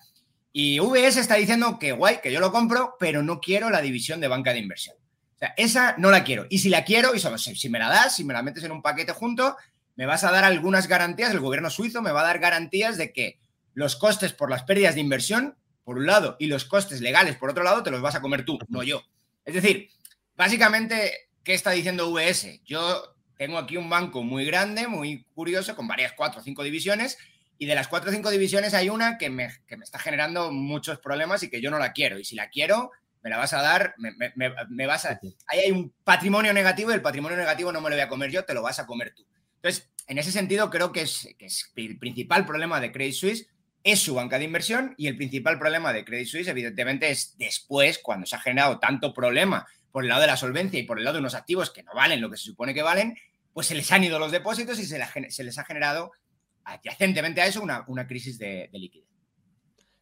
Y 0.52 0.80
VS 0.80 1.18
está 1.18 1.36
diciendo 1.36 1.78
que 1.80 1.92
guay, 1.92 2.20
que 2.22 2.32
yo 2.32 2.40
lo 2.40 2.52
compro, 2.52 2.96
pero 3.00 3.22
no 3.22 3.40
quiero 3.40 3.70
la 3.70 3.82
división 3.82 4.20
de 4.20 4.28
banca 4.28 4.54
de 4.54 4.60
inversión. 4.60 4.96
O 5.36 5.40
sea, 5.40 5.54
esa 5.58 5.96
no 5.98 6.12
la 6.12 6.24
quiero. 6.24 6.48
Y 6.50 6.60
si 6.60 6.70
la 6.70 6.84
quiero, 6.84 7.14
y 7.16 7.20
si 7.20 7.70
me 7.70 7.80
la 7.80 7.90
das, 7.90 8.16
si 8.16 8.24
me 8.24 8.34
la 8.34 8.42
metes 8.44 8.64
en 8.64 8.72
un 8.72 8.82
paquete 8.82 9.14
junto, 9.14 9.56
me 9.96 10.06
vas 10.06 10.24
a 10.24 10.32
dar 10.32 10.44
algunas 10.44 10.88
garantías, 10.88 11.32
el 11.32 11.40
gobierno 11.40 11.70
suizo 11.70 12.02
me 12.02 12.12
va 12.12 12.22
a 12.22 12.26
dar 12.26 12.40
garantías 12.40 12.98
de 12.98 13.12
que 13.12 13.38
los 13.74 13.96
costes 13.96 14.34
por 14.34 14.50
las 14.50 14.64
pérdidas 14.64 14.96
de 14.96 15.02
inversión, 15.02 15.58
por 15.84 15.98
un 15.98 16.06
lado, 16.06 16.36
y 16.40 16.48
los 16.48 16.66
costes 16.66 17.02
legales, 17.02 17.36
por 17.36 17.50
otro 17.50 17.64
lado, 17.64 17.84
te 17.84 17.92
los 17.92 18.02
vas 18.02 18.16
a 18.16 18.22
comer 18.22 18.46
tú, 18.46 18.60
no 18.68 18.84
yo. 18.84 19.02
Es 19.46 19.56
decir, 19.56 19.90
básicamente 20.36 21.30
¿Qué 21.50 21.56
está 21.56 21.72
diciendo 21.72 22.12
VS? 22.12 22.62
Yo 22.64 23.16
tengo 23.36 23.58
aquí 23.58 23.76
un 23.76 23.90
banco 23.90 24.22
muy 24.24 24.46
grande, 24.46 24.88
muy 24.88 25.24
curioso, 25.34 25.76
con 25.76 25.88
varias 25.88 26.14
cuatro 26.14 26.42
o 26.42 26.44
cinco 26.44 26.64
divisiones, 26.64 27.18
y 27.58 27.66
de 27.66 27.74
las 27.74 27.88
cuatro 27.88 28.12
o 28.12 28.14
cinco 28.14 28.30
divisiones 28.30 28.76
hay 28.76 28.90
una 28.90 29.18
que 29.18 29.32
me, 29.32 29.50
está 29.82 29.98
generando 29.98 30.52
muchos 30.52 31.00
problemas 31.00 31.42
y 31.44 31.50
que 31.50 31.60
yo 31.60 31.72
no 31.72 31.80
la 31.80 31.92
quiero. 31.92 32.20
Y 32.20 32.24
si 32.24 32.36
la 32.36 32.50
quiero, 32.50 32.92
me 33.24 33.30
la 33.30 33.38
vas 33.38 33.54
a 33.54 33.64
dar, 33.64 33.96
me, 33.98 34.86
vas 34.86 35.06
a... 35.06 35.20
Ahí 35.48 35.60
hay 35.60 35.72
un 35.72 35.92
patrimonio 36.04 36.54
negativo 36.54 36.92
y 36.92 36.94
el 36.94 37.02
patrimonio 37.02 37.38
negativo 37.38 37.72
no 37.72 37.82
me 37.82 37.90
lo 37.90 37.96
voy 37.96 38.04
a 38.04 38.10
comer 38.10 38.30
yo, 38.30 38.46
te 38.46 38.54
lo 38.54 38.62
vas 38.62 38.78
a 38.78 38.86
comer 38.86 39.14
tú. 39.16 39.26
Entonces, 39.56 39.90
en 40.08 40.20
ese 40.20 40.32
sentido, 40.32 40.70
creo 40.70 40.92
que 40.92 41.02
es, 41.02 41.30
que 41.40 41.48
es 41.48 41.72
el 41.76 41.98
principal 41.98 42.46
problema 42.46 42.80
de 42.80 42.92
Credit 42.92 43.16
Suisse 43.16 43.48
es 43.84 44.00
su 44.00 44.16
banca 44.16 44.38
de 44.38 44.46
inversión 44.46 44.94
y 44.98 45.08
el 45.08 45.16
principal 45.16 45.58
problema 45.58 45.94
de 45.94 46.04
Credit 46.04 46.28
Suisse, 46.28 46.48
evidentemente, 46.48 47.10
es 47.10 47.36
después, 47.38 48.00
cuando 48.00 48.26
se 48.26 48.36
ha 48.36 48.40
generado 48.40 48.80
tanto 48.80 49.14
problema 49.14 49.66
por 49.92 50.04
el 50.04 50.10
lado 50.10 50.22
de 50.22 50.28
la 50.28 50.38
solvencia 50.38 50.80
y 50.80 50.84
por 50.84 50.98
el 50.98 51.06
lado 51.06 51.16
de 51.16 51.22
unos 51.22 51.36
activos 51.36 51.72
que 51.72 51.84
no 51.84 51.94
valen 51.94 52.22
lo 52.22 52.30
que 52.30 52.38
se 52.38 52.44
supone 52.44 52.74
que 52.74 52.84
valen, 52.84 53.18
pues 53.54 53.68
se 53.68 53.76
les 53.76 53.92
han 53.92 54.04
ido 54.04 54.20
los 54.20 54.32
depósitos 54.32 54.80
y 54.80 54.86
se, 54.86 55.44
les 55.44 55.58
ha 55.58 55.66
generado 55.66 56.12
adyacentemente 56.64 57.42
a 57.42 57.48
eso 57.48 57.62
una, 57.62 58.08
crisis 58.08 58.38
de, 58.38 58.70
liquidez. 58.74 59.08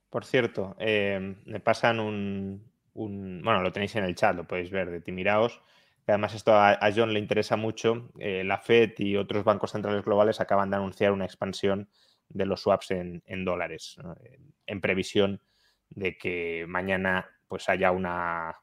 Por 0.09 0.25
cierto, 0.25 0.75
eh, 0.79 1.35
me 1.45 1.59
pasan 1.59 1.99
un, 1.99 2.63
un, 2.93 3.41
bueno, 3.43 3.61
lo 3.61 3.71
tenéis 3.71 3.95
en 3.95 4.03
el 4.03 4.15
chat, 4.15 4.35
lo 4.35 4.47
podéis 4.47 4.71
ver 4.71 4.89
de 4.89 5.01
Timiraos. 5.01 5.61
Además, 6.07 6.33
esto 6.33 6.55
a, 6.55 6.79
John 6.95 7.13
le 7.13 7.19
interesa 7.19 7.57
mucho. 7.57 8.09
Eh, 8.19 8.43
la 8.45 8.57
Fed 8.57 8.93
y 8.97 9.17
otros 9.17 9.43
bancos 9.43 9.71
centrales 9.71 10.05
globales 10.05 10.39
acaban 10.39 10.69
de 10.69 10.77
anunciar 10.77 11.11
una 11.11 11.25
expansión 11.25 11.89
de 12.29 12.45
los 12.45 12.61
swaps 12.61 12.91
en, 12.91 13.45
dólares, 13.45 13.97
en, 14.65 14.81
previsión 14.81 15.41
de 15.89 16.17
que 16.17 16.65
mañana 16.67 17.29
pues 17.47 17.69
haya 17.69 17.91
una 17.91 18.57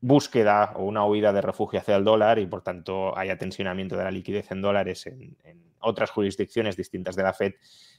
búsqueda 0.00 0.72
o 0.76 0.84
una 0.84 1.04
huida 1.04 1.32
de 1.32 1.42
refugio 1.42 1.78
hacia 1.78 1.96
el 1.96 2.04
dólar 2.04 2.38
y 2.38 2.46
por 2.46 2.62
tanto 2.62 3.16
haya 3.16 3.36
tensionamiento 3.36 3.96
de 3.96 4.04
la 4.04 4.10
liquidez 4.10 4.50
en 4.50 4.62
dólares 4.62 5.06
en, 5.06 5.36
otras 5.82 6.10
jurisdicciones 6.10 6.76
distintas 6.76 7.16
de 7.16 7.22
la 7.22 7.32
Fed 7.32 7.54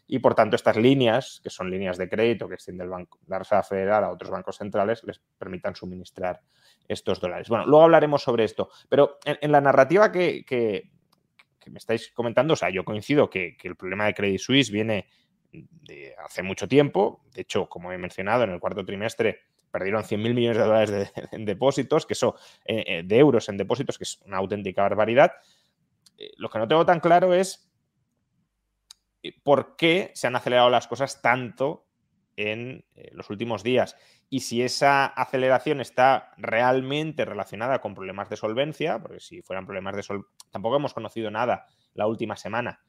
y 0.07 0.19
por 0.19 0.35
tanto 0.35 0.55
estas 0.55 0.77
líneas, 0.77 1.41
que 1.43 1.49
son 1.49 1.71
líneas 1.71 1.97
de 1.97 2.09
crédito 2.09 2.47
que 2.47 2.53
extiende 2.53 2.83
el 2.83 2.89
Banco, 2.91 3.19
la 3.27 3.39
Reserva 3.39 3.63
Federal 3.63 4.03
a 4.03 4.11
otros 4.11 4.29
bancos 4.29 4.57
centrales, 4.57 5.03
les 5.03 5.19
permitan 5.37 5.75
suministrar 5.75 6.41
estos 6.87 7.19
dólares. 7.19 7.49
Bueno, 7.49 7.65
luego 7.65 7.83
hablaremos 7.83 8.21
sobre 8.21 8.43
esto, 8.43 8.69
pero 8.87 9.17
en, 9.25 9.51
la 9.51 9.61
narrativa 9.61 10.11
que, 10.11 10.91
me 11.69 11.77
estáis 11.77 12.11
comentando, 12.11 12.53
o 12.53 12.57
sea, 12.57 12.69
yo 12.69 12.83
coincido 12.83 13.29
que, 13.29 13.57
el 13.61 13.75
problema 13.75 14.05
de 14.05 14.13
Credit 14.13 14.39
Suisse 14.39 14.71
viene 14.71 15.07
de 15.51 16.15
hace 16.23 16.43
mucho 16.43 16.67
tiempo, 16.67 17.23
de 17.33 17.41
hecho, 17.41 17.67
como 17.67 17.91
he 17.91 17.97
mencionado, 17.97 18.43
en 18.43 18.51
el 18.51 18.59
cuarto 18.59 18.85
trimestre 18.85 19.39
perdieron 19.69 20.03
100.000 20.03 20.33
millones 20.33 20.57
de 20.57 20.63
dólares 20.63 21.13
en 21.31 21.45
depósitos, 21.45 22.05
que 22.05 22.13
eso, 22.13 22.35
eh, 22.65 22.83
eh, 22.85 23.03
de 23.05 23.17
euros 23.17 23.47
en 23.49 23.57
depósitos, 23.57 23.97
que 23.97 24.03
es 24.03 24.19
una 24.25 24.37
auténtica 24.37 24.81
barbaridad. 24.81 25.31
Eh, 26.17 26.31
lo 26.37 26.49
que 26.49 26.59
no 26.59 26.67
tengo 26.67 26.85
tan 26.85 26.99
claro 26.99 27.33
es 27.33 27.69
por 29.43 29.75
qué 29.75 30.11
se 30.15 30.27
han 30.27 30.35
acelerado 30.35 30.69
las 30.69 30.87
cosas 30.87 31.21
tanto 31.21 31.85
en 32.37 32.85
los 33.11 33.29
últimos 33.29 33.63
días 33.63 33.95
y 34.29 34.41
si 34.41 34.61
esa 34.61 35.05
aceleración 35.05 35.81
está 35.81 36.31
realmente 36.37 37.25
relacionada 37.25 37.79
con 37.79 37.93
problemas 37.93 38.29
de 38.29 38.37
solvencia, 38.37 38.99
porque 38.99 39.19
si 39.19 39.41
fueran 39.41 39.65
problemas 39.65 39.95
de 39.95 40.03
solvencia, 40.03 40.31
tampoco 40.51 40.77
hemos 40.77 40.93
conocido 40.93 41.29
nada 41.29 41.65
la 41.93 42.07
última 42.07 42.37
semana. 42.37 42.81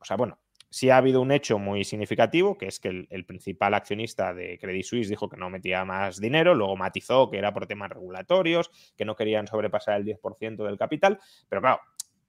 o 0.00 0.04
sea, 0.04 0.16
bueno, 0.16 0.38
sí 0.70 0.90
ha 0.90 0.98
habido 0.98 1.20
un 1.20 1.32
hecho 1.32 1.58
muy 1.58 1.84
significativo, 1.84 2.58
que 2.58 2.66
es 2.66 2.80
que 2.80 3.06
el, 3.08 3.24
principal 3.24 3.72
accionista 3.72 4.34
de 4.34 4.58
Credit 4.58 4.84
Suisse 4.84 5.08
dijo 5.08 5.28
que 5.28 5.36
no 5.36 5.48
metía 5.50 5.84
más 5.84 6.20
dinero, 6.20 6.54
luego 6.54 6.76
matizó 6.76 7.30
que 7.30 7.38
era 7.38 7.52
por 7.52 7.66
temas 7.66 7.90
regulatorios, 7.90 8.70
que 8.96 9.04
no 9.04 9.16
querían 9.16 9.46
sobrepasar 9.46 9.96
el 9.98 10.04
10% 10.04 10.64
del 10.64 10.76
capital, 10.76 11.18
pero 11.48 11.62
claro, 11.62 11.80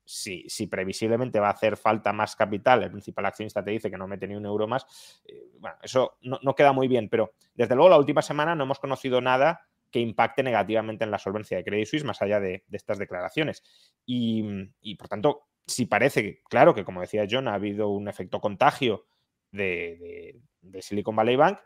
si, 0.07 0.45
si, 0.47 0.67
previsiblemente 0.67 1.39
va 1.39 1.47
a 1.47 1.51
hacer 1.51 1.77
falta 1.77 2.13
más 2.13 2.35
capital, 2.35 2.83
el 2.83 2.91
principal 2.91 3.25
accionista 3.25 3.63
te 3.63 3.71
dice 3.71 3.91
que 3.91 3.97
no 3.97 4.07
mete 4.07 4.27
ni 4.27 4.35
un 4.35 4.45
euro 4.45 4.67
más, 4.67 4.85
eh, 5.25 5.51
bueno, 5.59 5.77
eso 5.83 6.17
no, 6.21 6.55
queda 6.55 6.71
muy 6.71 6.87
bien, 6.87 7.09
pero 7.09 7.33
desde 7.53 7.75
luego 7.75 7.89
la 7.89 7.97
última 7.97 8.21
semana 8.21 8.55
no 8.55 8.63
hemos 8.63 8.79
conocido 8.79 9.21
nada 9.21 9.67
que 9.91 9.99
impacte 9.99 10.43
negativamente 10.43 11.03
en 11.03 11.11
la 11.11 11.19
solvencia 11.19 11.57
de 11.57 11.63
Credit 11.63 11.87
Suisse 11.87 12.03
más 12.03 12.21
allá 12.21 12.39
de, 12.39 12.63
estas 12.71 12.97
declaraciones. 12.97 13.63
Y, 14.05 14.43
y, 14.81 14.95
por 14.95 15.07
tanto, 15.07 15.47
si 15.65 15.85
parece, 15.85 16.23
que, 16.23 16.41
claro, 16.49 16.73
que 16.73 16.85
como 16.85 17.01
decía 17.01 17.27
John, 17.29 17.47
ha 17.47 17.53
habido 17.53 17.89
un 17.89 18.07
efecto 18.07 18.39
contagio 18.39 19.05
de, 19.51 20.39
Silicon 20.81 21.15
Valley 21.15 21.35
Bank, 21.35 21.59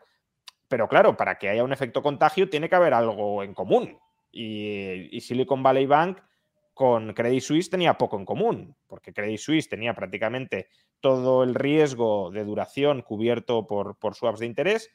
pero 0.68 0.88
claro, 0.88 1.16
para 1.16 1.38
que 1.38 1.48
haya 1.48 1.64
un 1.64 1.72
efecto 1.72 2.02
contagio 2.02 2.48
tiene 2.48 2.68
que 2.68 2.76
haber 2.76 2.94
algo 2.94 3.42
en 3.42 3.54
común. 3.54 3.98
Y, 4.30 5.20
Silicon 5.20 5.62
Valley 5.62 5.86
Bank 5.86 6.18
con 6.74 7.12
Credit 7.12 7.42
Suisse 7.42 7.70
tenía 7.70 7.98
poco 7.98 8.18
en 8.18 8.24
común, 8.24 8.76
porque 8.86 9.12
Credit 9.12 9.38
Suisse 9.38 9.68
tenía 9.68 9.94
prácticamente 9.94 10.68
todo 11.00 11.42
el 11.42 11.54
riesgo 11.54 12.30
de 12.30 12.44
duración 12.44 13.02
cubierto 13.02 13.66
por, 13.66 13.98
por 13.98 14.14
swaps 14.14 14.40
de 14.40 14.46
interés 14.46 14.90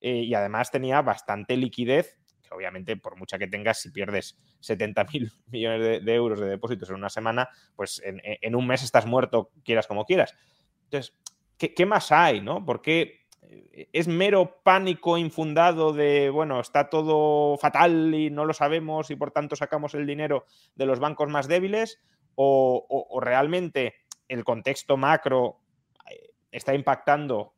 eh, 0.00 0.22
y 0.22 0.34
además 0.34 0.70
tenía 0.70 1.02
bastante 1.02 1.56
liquidez 1.56 2.18
obviamente 2.50 2.96
por 2.96 3.16
mucha 3.16 3.38
que 3.38 3.46
tengas, 3.46 3.80
si 3.80 3.90
pierdes 3.90 4.38
70 4.60 5.04
mil 5.12 5.32
millones 5.46 6.04
de, 6.04 6.14
euros 6.14 6.40
de 6.40 6.46
depósitos 6.46 6.88
en 6.90 6.96
una 6.96 7.10
semana, 7.10 7.48
pues 7.76 8.02
en, 8.04 8.54
un 8.54 8.66
mes 8.66 8.82
estás 8.82 9.06
muerto, 9.06 9.50
quieras 9.64 9.86
como 9.86 10.04
quieras. 10.04 10.34
Entonces, 10.84 11.14
¿qué, 11.56 11.86
más 11.86 12.12
hay? 12.12 12.40
¿no? 12.40 12.64
Porque 12.64 13.00
eh, 13.02 13.17
es 13.92 14.08
mero 14.08 14.60
pánico 14.62 15.16
infundado 15.18 15.92
de, 15.92 16.30
bueno, 16.30 16.60
está 16.60 16.90
todo 16.90 17.56
fatal 17.56 18.14
y 18.14 18.30
no 18.30 18.44
lo 18.44 18.52
sabemos 18.52 19.10
y 19.10 19.16
por 19.16 19.30
tanto 19.30 19.56
sacamos 19.56 19.94
el 19.94 20.06
dinero 20.06 20.44
de 20.74 20.86
los 20.86 21.00
bancos 21.00 21.28
más 21.28 21.48
débiles? 21.48 22.00
o 22.40 23.18
realmente 23.20 23.94
el 24.28 24.44
contexto 24.44 24.96
macro 24.96 25.58
eh, 26.08 26.30
está 26.52 26.72
impactando 26.72 27.54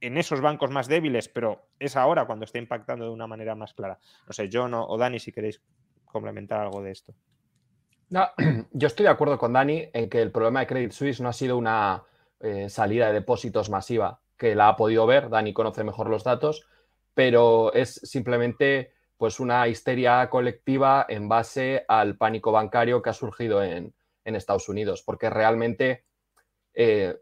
en 0.00 0.16
esos 0.16 0.40
bancos 0.40 0.70
más 0.70 0.88
débiles, 0.88 1.28
pero 1.28 1.68
es 1.78 1.96
ahora 1.96 2.26
cuando 2.26 2.44
está 2.44 2.58
impactando 2.58 3.04
de 3.04 3.10
una 3.10 3.26
manera 3.26 3.54
más 3.54 3.74
clara. 3.74 3.98
No 4.26 4.32
sé, 4.32 4.48
John 4.50 4.72
o, 4.74 4.96
Dani, 4.96 5.18
si 5.18 5.30
queréis 5.30 5.62
complementar 6.06 6.60
algo 6.60 6.82
de 6.82 6.90
esto. 6.90 7.14
Yo 8.72 8.86
estoy 8.86 9.04
de 9.04 9.10
acuerdo 9.10 9.38
con 9.38 9.52
Dani 9.52 9.88
en 9.92 10.08
que 10.08 10.20
el 10.20 10.32
problema 10.32 10.60
de 10.60 10.66
Credit 10.66 10.92
Suisse 10.92 11.20
no 11.20 11.28
ha 11.28 11.32
sido 11.32 11.56
una 11.56 12.02
eh, 12.40 12.68
salida 12.68 13.08
de 13.08 13.12
depósitos 13.12 13.70
masiva, 13.70 14.20
que 14.40 14.54
la 14.54 14.68
ha 14.68 14.76
podido 14.76 15.06
ver, 15.06 15.28
Dani 15.28 15.52
conoce 15.52 15.84
mejor 15.84 16.08
los 16.08 16.24
datos, 16.24 16.66
pero 17.12 17.74
es 17.74 18.00
simplemente 18.02 18.94
pues 19.18 19.38
una 19.38 19.68
histeria 19.68 20.30
colectiva 20.30 21.04
en 21.06 21.28
base 21.28 21.84
al 21.86 22.16
pánico 22.16 22.50
bancario 22.50 23.02
que 23.02 23.10
ha 23.10 23.12
surgido 23.12 23.62
en, 23.62 23.94
Estados 24.24 24.68
Unidos, 24.68 25.02
porque 25.02 25.28
realmente 25.28 26.04
eh, 26.72 27.16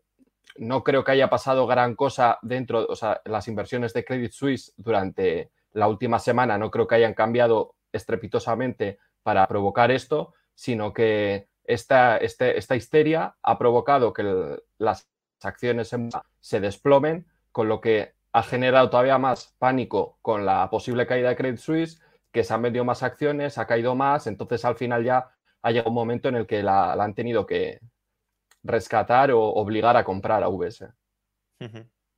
no 0.58 0.84
creo 0.84 1.02
que 1.04 1.12
haya 1.12 1.30
pasado 1.30 1.66
gran 1.66 1.94
cosa 1.94 2.38
dentro, 2.42 2.84
o 2.86 2.94
sea, 2.94 3.22
las 3.24 3.48
inversiones 3.48 3.94
de 3.94 4.04
Credit 4.04 4.30
Suisse 4.30 4.74
durante 4.76 5.50
la 5.72 5.88
última 5.88 6.18
semana 6.18 6.58
no 6.58 6.70
creo 6.70 6.86
que 6.86 6.96
hayan 6.96 7.14
cambiado 7.14 7.76
estrepitosamente 7.92 8.98
para 9.22 9.46
provocar 9.46 9.90
esto, 9.90 10.34
sino 10.54 10.92
que 10.92 11.48
esta, 11.64 12.18
este, 12.18 12.58
esta 12.58 12.76
histeria 12.76 13.36
ha 13.40 13.56
provocado 13.56 14.12
que 14.12 14.58
las 14.76 15.08
acciones 15.42 15.94
se 16.40 16.60
desplomen, 16.60 17.26
con 17.52 17.68
lo 17.68 17.80
que 17.80 18.14
ha 18.32 18.42
generado 18.42 18.90
todavía 18.90 19.18
más 19.18 19.54
pánico 19.58 20.18
con 20.22 20.44
la 20.44 20.68
posible 20.70 21.06
caída 21.06 21.30
de 21.30 21.36
Credit 21.36 21.58
Suisse, 21.58 22.00
que 22.30 22.44
se 22.44 22.54
han 22.54 22.62
vendido 22.62 22.84
más 22.84 23.02
acciones, 23.02 23.58
ha 23.58 23.66
caído 23.66 23.94
más, 23.94 24.26
entonces 24.26 24.64
al 24.64 24.76
final 24.76 25.04
ya 25.04 25.30
ha 25.62 25.70
llegado 25.70 25.90
un 25.90 25.94
momento 25.94 26.28
en 26.28 26.36
el 26.36 26.46
que 26.46 26.62
la 26.62 26.92
han 26.92 27.14
tenido 27.14 27.46
que, 27.46 27.80
rescatar 28.62 29.30
o 29.30 29.40
obligar 29.40 29.96
a 29.96 30.04
comprar 30.04 30.42
a 30.42 30.48
VS. 30.48 30.88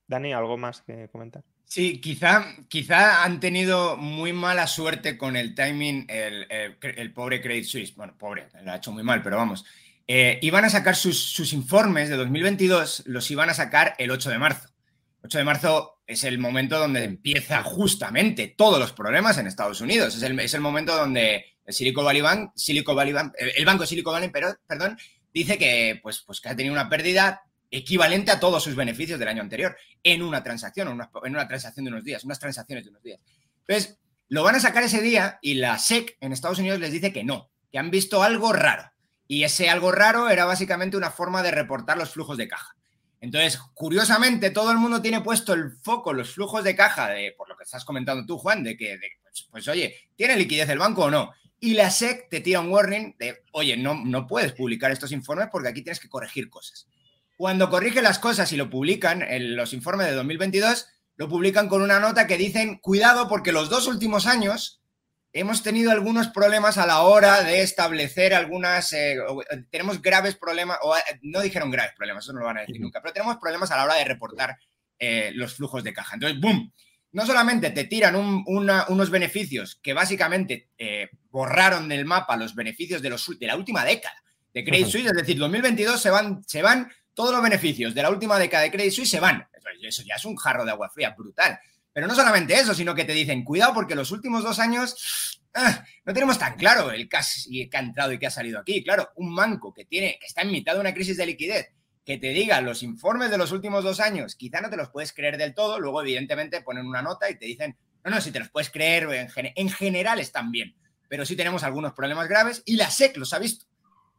Dani, 0.06 0.32
¿algo 0.32 0.56
más 0.56 0.82
que 0.82 1.08
comentar? 1.08 1.42
Sí, 1.64 2.00
quizá, 2.00 2.44
quizá 2.68 3.24
han 3.24 3.38
tenido 3.38 3.96
muy 3.96 4.32
mala 4.32 4.66
suerte 4.66 5.16
con 5.16 5.36
el 5.36 5.54
timing 5.54 6.06
el, 6.08 7.12
pobre 7.14 7.40
Credit 7.40 7.64
Suisse. 7.64 7.94
Bueno, 7.94 8.14
pobre, 8.18 8.48
lo 8.64 8.72
ha 8.72 8.76
hecho 8.76 8.90
muy 8.90 9.04
mal, 9.04 9.22
pero 9.22 9.36
vamos. 9.36 9.64
Eh, 10.12 10.40
iban 10.42 10.64
a 10.64 10.70
sacar 10.70 10.96
sus, 10.96 11.52
informes 11.52 12.08
de 12.08 12.16
2022, 12.16 13.04
los 13.06 13.30
iban 13.30 13.48
a 13.48 13.54
sacar 13.54 13.94
el 13.96 14.10
8 14.10 14.30
de 14.30 14.38
marzo. 14.40 14.68
8 15.22 15.38
de 15.38 15.44
marzo 15.44 16.02
es 16.04 16.24
el 16.24 16.40
momento 16.40 16.80
donde 16.80 17.04
empieza 17.04 17.62
justamente 17.62 18.48
todos 18.48 18.80
los 18.80 18.92
problemas 18.92 19.38
en 19.38 19.46
Estados 19.46 19.80
Unidos. 19.80 20.16
Es 20.16 20.22
el, 20.24 20.40
el 20.40 20.60
momento 20.60 20.96
donde 20.96 21.44
el 21.64 21.72
Silicon 21.72 22.04
Valley 22.04 22.22
Bank, 22.22 22.50
Silicon 22.56 22.96
Valley 22.96 23.12
Bank, 23.12 23.34
el 23.38 23.64
banco 23.64 23.86
Silicon 23.86 24.14
Valley, 24.14 24.30
pero, 24.30 24.52
perdón, 24.66 24.98
dice 25.32 25.56
que, 25.58 26.00
pues, 26.02 26.24
pues 26.26 26.40
que 26.40 26.48
ha 26.48 26.56
tenido 26.56 26.72
una 26.72 26.88
pérdida 26.88 27.42
equivalente 27.70 28.32
a 28.32 28.40
todos 28.40 28.64
sus 28.64 28.74
beneficios 28.74 29.16
del 29.16 29.28
año 29.28 29.42
anterior 29.42 29.76
en 30.02 30.22
una 30.22 30.42
transacción, 30.42 30.88
en 30.88 31.34
una, 31.36 31.46
transacción 31.46 31.84
de 31.84 31.92
unos 31.92 32.02
días, 32.02 32.24
unas 32.24 32.40
transacciones 32.40 32.84
de 32.84 32.90
unos 32.90 33.04
días. 33.04 33.20
Entonces, 33.60 34.00
lo 34.26 34.42
van 34.42 34.56
a 34.56 34.60
sacar 34.60 34.82
ese 34.82 35.02
día 35.02 35.38
y 35.40 35.54
la 35.54 35.78
SEC 35.78 36.16
en 36.18 36.32
Estados 36.32 36.58
Unidos 36.58 36.80
les 36.80 36.90
dice 36.90 37.12
que 37.12 37.22
no, 37.22 37.52
que 37.70 37.78
han 37.78 37.92
visto 37.92 38.24
algo 38.24 38.52
raro. 38.52 38.90
Y 39.30 39.44
ese 39.44 39.70
algo 39.70 39.92
raro 39.92 40.28
era 40.28 40.44
básicamente 40.44 40.96
una 40.96 41.12
forma 41.12 41.40
de 41.44 41.52
reportar 41.52 41.96
los 41.96 42.10
flujos 42.10 42.36
de 42.36 42.48
caja. 42.48 42.74
Entonces, 43.20 43.60
curiosamente, 43.74 44.50
todo 44.50 44.72
el 44.72 44.78
mundo 44.78 45.00
tiene 45.00 45.20
puesto 45.20 45.52
el 45.52 45.70
foco, 45.70 46.12
los 46.12 46.34
flujos 46.34 46.64
de 46.64 46.74
caja, 46.74 47.10
por 47.36 47.48
lo 47.48 47.56
que 47.56 47.62
estás 47.62 47.84
comentando 47.84 48.26
tú, 48.26 48.38
Juan, 48.38 48.64
de 48.64 48.76
que, 48.76 48.98
pues, 49.22 49.46
pues, 49.48 49.68
oye, 49.68 49.94
¿tiene 50.16 50.36
liquidez 50.36 50.68
el 50.70 50.80
banco 50.80 51.04
o 51.04 51.10
no? 51.12 51.30
Y 51.60 51.74
la 51.74 51.92
SEC 51.92 52.28
te 52.28 52.40
tira 52.40 52.58
un 52.58 52.72
warning 52.72 53.14
de, 53.20 53.44
oye, 53.52 53.76
no, 53.76 53.94
no 54.04 54.26
puedes 54.26 54.52
publicar 54.52 54.90
estos 54.90 55.12
informes 55.12 55.46
porque 55.52 55.68
aquí 55.68 55.82
tienes 55.82 56.00
que 56.00 56.08
corregir 56.08 56.50
cosas. 56.50 56.88
Cuando 57.36 57.70
corrige 57.70 58.02
las 58.02 58.18
cosas 58.18 58.50
y 58.50 58.56
lo 58.56 58.68
publican 58.68 59.22
en 59.22 59.54
los 59.54 59.72
informes 59.74 60.08
de 60.08 60.14
2022, 60.14 60.88
lo 61.18 61.28
publican 61.28 61.68
con 61.68 61.82
una 61.82 62.00
nota 62.00 62.26
que 62.26 62.36
dicen, 62.36 62.78
cuidado 62.78 63.28
porque 63.28 63.52
los 63.52 63.70
dos 63.70 63.86
últimos 63.86 64.26
años 64.26 64.79
hemos 65.32 65.62
tenido 65.62 65.90
algunos 65.90 66.28
problemas 66.28 66.78
a 66.78 66.86
la 66.86 67.02
hora 67.02 67.42
de 67.42 67.62
establecer 67.62 68.34
algunas, 68.34 68.92
eh, 68.92 69.16
tenemos 69.70 70.02
graves 70.02 70.36
problemas, 70.36 70.78
o 70.82 70.96
eh, 70.96 71.00
no 71.22 71.40
dijeron 71.40 71.70
graves 71.70 71.92
problemas, 71.96 72.24
eso 72.24 72.32
no 72.32 72.40
lo 72.40 72.46
van 72.46 72.58
a 72.58 72.60
decir 72.62 72.80
nunca, 72.80 73.00
pero 73.00 73.14
tenemos 73.14 73.36
problemas 73.38 73.70
a 73.70 73.76
la 73.76 73.84
hora 73.84 73.94
de 73.94 74.04
reportar 74.04 74.58
eh, 74.98 75.30
los 75.34 75.54
flujos 75.54 75.84
de 75.84 75.92
caja. 75.92 76.14
Entonces, 76.14 76.40
¡boom! 76.40 76.72
no 77.12 77.26
solamente 77.26 77.70
te 77.70 77.84
tiran 77.84 78.14
unos 78.16 79.10
beneficios 79.10 79.78
que 79.82 79.92
básicamente 79.92 80.68
eh, 80.78 81.10
borraron 81.30 81.88
del 81.88 82.04
mapa 82.04 82.36
los 82.36 82.54
beneficios 82.54 83.02
de, 83.02 83.10
los, 83.10 83.38
de 83.38 83.46
la 83.46 83.56
última 83.56 83.84
década 83.84 84.14
de 84.54 84.64
Credit 84.64 84.86
Suisse, 84.86 85.06
es 85.06 85.12
decir, 85.12 85.38
2022 85.38 86.00
se 86.00 86.10
van, 86.10 86.42
se 86.46 86.62
van 86.62 86.90
todos 87.14 87.32
los 87.32 87.42
beneficios 87.42 87.94
de 87.94 88.02
la 88.02 88.10
última 88.10 88.38
década 88.38 88.64
de 88.64 88.70
Credit 88.70 88.92
Suisse, 88.92 89.10
se 89.10 89.20
van. 89.20 89.46
Eso 89.82 90.02
ya 90.02 90.14
es 90.16 90.24
un 90.24 90.36
jarro 90.36 90.64
de 90.64 90.72
agua 90.72 90.90
fría 90.90 91.14
brutal. 91.16 91.58
Pero 91.92 92.06
no 92.06 92.14
solamente 92.14 92.54
eso, 92.54 92.74
sino 92.74 92.94
que 92.94 93.04
te 93.04 93.12
dicen, 93.12 93.44
cuidado 93.44 93.74
porque 93.74 93.94
los 93.94 94.10
últimos 94.10 94.44
dos 94.44 94.58
años 94.58 95.40
ah, 95.54 95.84
no 96.04 96.12
tenemos 96.12 96.38
tan 96.38 96.54
claro 96.56 96.90
el 96.92 97.08
que, 97.08 97.18
que 97.68 97.76
ha 97.76 97.80
entrado 97.80 98.12
y 98.12 98.18
que 98.18 98.26
ha 98.26 98.30
salido 98.30 98.60
aquí. 98.60 98.82
Claro, 98.82 99.10
un 99.16 99.34
banco 99.34 99.72
que, 99.72 99.84
tiene, 99.84 100.16
que 100.20 100.26
está 100.26 100.42
en 100.42 100.52
mitad 100.52 100.74
de 100.74 100.80
una 100.80 100.94
crisis 100.94 101.16
de 101.16 101.26
liquidez, 101.26 101.72
que 102.04 102.18
te 102.18 102.28
diga 102.28 102.60
los 102.60 102.82
informes 102.82 103.30
de 103.30 103.38
los 103.38 103.52
últimos 103.52 103.84
dos 103.84 104.00
años, 104.00 104.36
quizá 104.36 104.60
no 104.60 104.70
te 104.70 104.76
los 104.76 104.90
puedes 104.90 105.12
creer 105.12 105.36
del 105.36 105.54
todo, 105.54 105.78
luego 105.78 106.00
evidentemente 106.00 106.62
ponen 106.62 106.86
una 106.86 107.02
nota 107.02 107.30
y 107.30 107.38
te 107.38 107.46
dicen, 107.46 107.76
no, 108.04 108.10
no, 108.10 108.20
si 108.20 108.30
te 108.30 108.38
los 108.38 108.50
puedes 108.50 108.70
creer, 108.70 109.04
en, 109.12 109.52
en 109.54 109.68
general 109.68 110.20
están 110.20 110.50
bien, 110.50 110.74
pero 111.08 111.26
sí 111.26 111.36
tenemos 111.36 111.62
algunos 111.62 111.92
problemas 111.92 112.28
graves 112.28 112.62
y 112.64 112.76
la 112.76 112.90
SEC 112.90 113.16
los 113.16 113.32
ha 113.32 113.38
visto. 113.38 113.66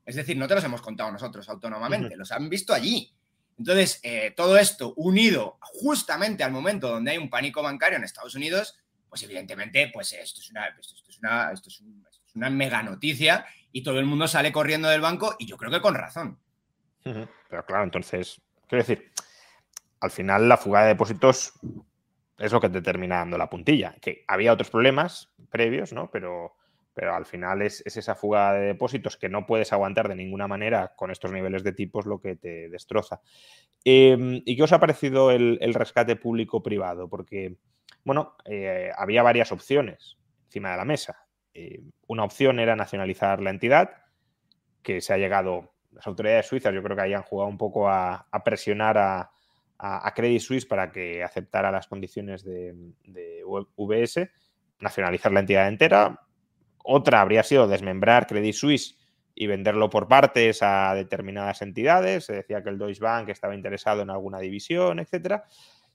Es 0.06 0.16
decir, 0.16 0.38
no 0.38 0.48
te 0.48 0.56
los 0.56 0.64
hemos 0.64 0.82
contado 0.82 1.12
nosotros 1.12 1.48
autónomamente, 1.48 2.16
los 2.16 2.32
han 2.32 2.50
visto 2.50 2.74
allí. 2.74 3.14
Entonces, 3.58 4.00
eh, 4.04 4.34
todo 4.36 4.58
esto 4.58 4.94
unido 4.96 5.58
justamente 5.62 6.44
al 6.44 6.52
momento 6.52 6.90
donde 6.90 7.12
hay 7.12 7.18
un 7.18 7.30
pánico 7.30 7.62
bancario 7.62 7.98
en 7.98 8.04
Estados 8.04 8.36
Unidos, 8.36 8.80
pues 9.10 9.24
evidentemente, 9.24 9.90
pues 9.94 10.14
esto 10.14 10.40
es 10.40 10.50
una, 10.50 10.68
esto, 10.68 10.96
es 11.08 11.18
una, 11.20 11.52
esto 11.52 11.70
es 11.70 11.84
una 12.34 12.50
mega 12.50 12.82
noticia 12.82 13.46
y 13.72 13.84
todo 13.84 14.00
el 14.00 14.06
mundo 14.06 14.28
sale 14.28 14.52
corriendo 14.52 14.90
del 14.90 15.02
banco 15.02 15.36
y 15.38 15.46
yo 15.46 15.58
creo 15.58 15.72
que 15.72 15.82
con 15.82 15.96
razón. 15.96 16.40
Pero 17.04 17.66
claro, 17.66 17.84
entonces, 17.84 18.42
quiero 18.68 18.84
decir, 18.84 19.12
al 20.00 20.12
final 20.12 20.48
la 20.48 20.58
fuga 20.58 20.82
de 20.82 20.90
depósitos 20.90 21.54
es 22.38 22.52
lo 22.52 22.60
que 22.60 22.70
te 22.70 22.82
termina 22.82 23.18
dando 23.18 23.38
la 23.38 23.50
puntilla. 23.50 23.96
Que 24.02 24.26
había 24.28 24.54
otros 24.54 24.70
problemas 24.70 25.30
previos, 25.50 25.94
¿no? 25.94 26.10
Pero, 26.12 26.56
pero 26.94 27.16
al 27.16 27.26
final 27.26 27.62
es, 27.62 27.84
esa 27.86 28.16
fuga 28.16 28.54
de 28.54 28.68
depósitos 28.68 29.18
que 29.18 29.30
no 29.30 29.46
puedes 29.46 29.72
aguantar 29.72 30.10
de 30.10 30.16
ninguna 30.16 30.48
manera 30.48 30.94
con 30.96 31.12
estos 31.12 31.32
niveles 31.32 31.64
de 31.64 31.74
tipos 31.74 32.06
lo 32.06 32.20
que 32.20 32.36
te 32.36 32.70
destroza. 32.70 33.22
Em, 33.84 34.42
¿Y 34.46 34.56
qué 34.56 34.64
os 34.64 34.74
ha 34.74 34.80
parecido 34.80 35.32
el, 35.32 35.74
rescate 35.74 36.16
público-privado? 36.16 37.10
Porque, 37.10 37.58
bueno, 38.04 38.36
eh, 38.46 38.92
había 38.98 39.24
varias 39.24 39.52
opciones 39.52 40.18
encima 40.46 40.72
de 40.72 40.78
la 40.78 40.86
mesa. 40.86 41.28
Eh, 41.54 41.82
una 42.08 42.24
opción 42.24 42.60
era 42.60 42.76
nacionalizar 42.76 43.42
la 43.42 43.52
entidad, 43.52 43.92
que 44.84 45.00
se 45.00 45.14
ha 45.14 45.18
llegado, 45.18 45.74
las 45.92 46.08
autoridades 46.08 46.48
suizas 46.48 46.74
yo 46.74 46.84
creo 46.84 46.96
que 46.96 47.04
hayan 47.04 47.24
jugado 47.24 47.50
un 47.50 47.58
poco 47.58 47.90
a, 47.90 48.28
presionar 48.44 48.98
a, 48.98 49.32
Credit 50.14 50.42
Suisse 50.42 50.66
para 50.66 50.92
que 50.92 51.24
aceptara 51.24 51.72
las 51.72 51.88
condiciones 51.88 52.44
de, 52.44 52.76
de 53.06 53.44
VS, 53.78 54.30
nacionalizar 54.80 55.32
la 55.32 55.40
entidad 55.40 55.68
entera, 55.68 56.20
otra 56.84 57.22
habría 57.22 57.44
sido 57.44 57.68
desmembrar 57.68 58.28
Credit 58.28 58.54
Suisse 58.54 58.98
y 59.36 59.48
venderlo 59.48 59.90
por 59.90 60.08
partes 60.08 60.62
a 60.62 60.94
determinadas 60.94 61.62
entidades. 61.62 62.26
Se 62.26 62.34
decía 62.34 62.64
que 62.64 62.70
el 62.70 62.78
Deutsche 62.78 63.02
Bank 63.02 63.30
estaba 63.30 63.56
interesado 63.56 64.02
en 64.02 64.10
alguna 64.10 64.40
división, 64.40 65.00
etc. 65.00 65.42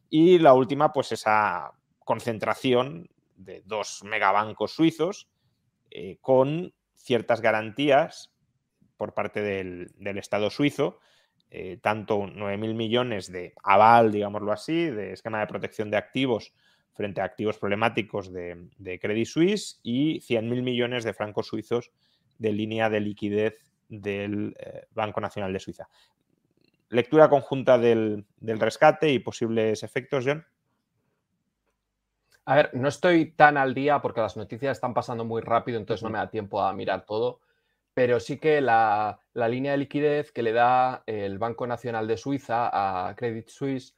Y 0.08 0.38
la 0.38 0.54
última, 0.54 0.92
pues 0.92 1.12
esa 1.12 1.72
concentración 1.98 3.08
de 3.36 3.62
dos 3.66 4.02
megabancos 4.04 4.72
suizos 4.72 5.28
eh, 5.90 6.18
con 6.20 6.72
ciertas 6.94 7.40
garantías 7.40 8.32
por 8.96 9.14
parte 9.14 9.42
del, 9.42 9.92
Estado 10.18 10.50
suizo, 10.50 10.98
eh, 11.50 11.78
tanto 11.82 12.20
9.000 12.20 12.74
millones 12.74 13.30
de 13.30 13.54
aval, 13.62 14.10
digámoslo 14.10 14.52
así, 14.52 14.86
de 14.86 15.12
esquema 15.12 15.40
de 15.40 15.46
protección 15.46 15.90
de 15.90 15.98
activos 15.98 16.54
frente 16.96 17.20
a 17.20 17.24
activos 17.24 17.58
problemáticos 17.58 18.32
de, 18.32 18.98
Credit 19.00 19.26
Suisse 19.26 19.80
y 19.82 20.20
100.000 20.20 20.62
millones 20.62 21.04
de 21.04 21.12
francos 21.12 21.46
suizos 21.46 21.92
de 22.38 22.52
línea 22.52 22.90
de 22.90 23.00
liquidez 23.00 23.58
del 23.88 24.56
eh, 24.58 24.86
Banco 24.92 25.20
Nacional 25.20 25.52
de 25.52 25.60
Suiza. 25.60 25.88
Lectura 26.88 27.28
conjunta 27.28 27.78
del, 27.78 28.24
rescate 28.40 29.10
y 29.10 29.18
posibles 29.18 29.82
efectos, 29.82 30.24
John. 30.26 30.44
A 32.44 32.54
ver, 32.54 32.70
no 32.74 32.88
estoy 32.88 33.32
tan 33.32 33.56
al 33.56 33.74
día 33.74 34.00
porque 34.00 34.20
las 34.20 34.36
noticias 34.36 34.76
están 34.76 34.94
pasando 34.94 35.24
muy 35.24 35.42
rápido, 35.42 35.78
entonces 35.78 36.02
no 36.02 36.10
me 36.10 36.18
da 36.18 36.30
tiempo 36.30 36.62
a 36.62 36.72
mirar 36.72 37.04
todo, 37.04 37.40
pero 37.92 38.20
sí 38.20 38.38
que 38.38 38.60
la, 38.60 39.18
la 39.34 39.48
línea 39.48 39.72
de 39.72 39.78
liquidez 39.78 40.30
que 40.30 40.44
le 40.44 40.52
da 40.52 41.02
el 41.06 41.38
Banco 41.38 41.66
Nacional 41.66 42.06
de 42.06 42.16
Suiza 42.16 42.70
a 42.72 43.16
Credit 43.16 43.48
Suisse 43.48 43.94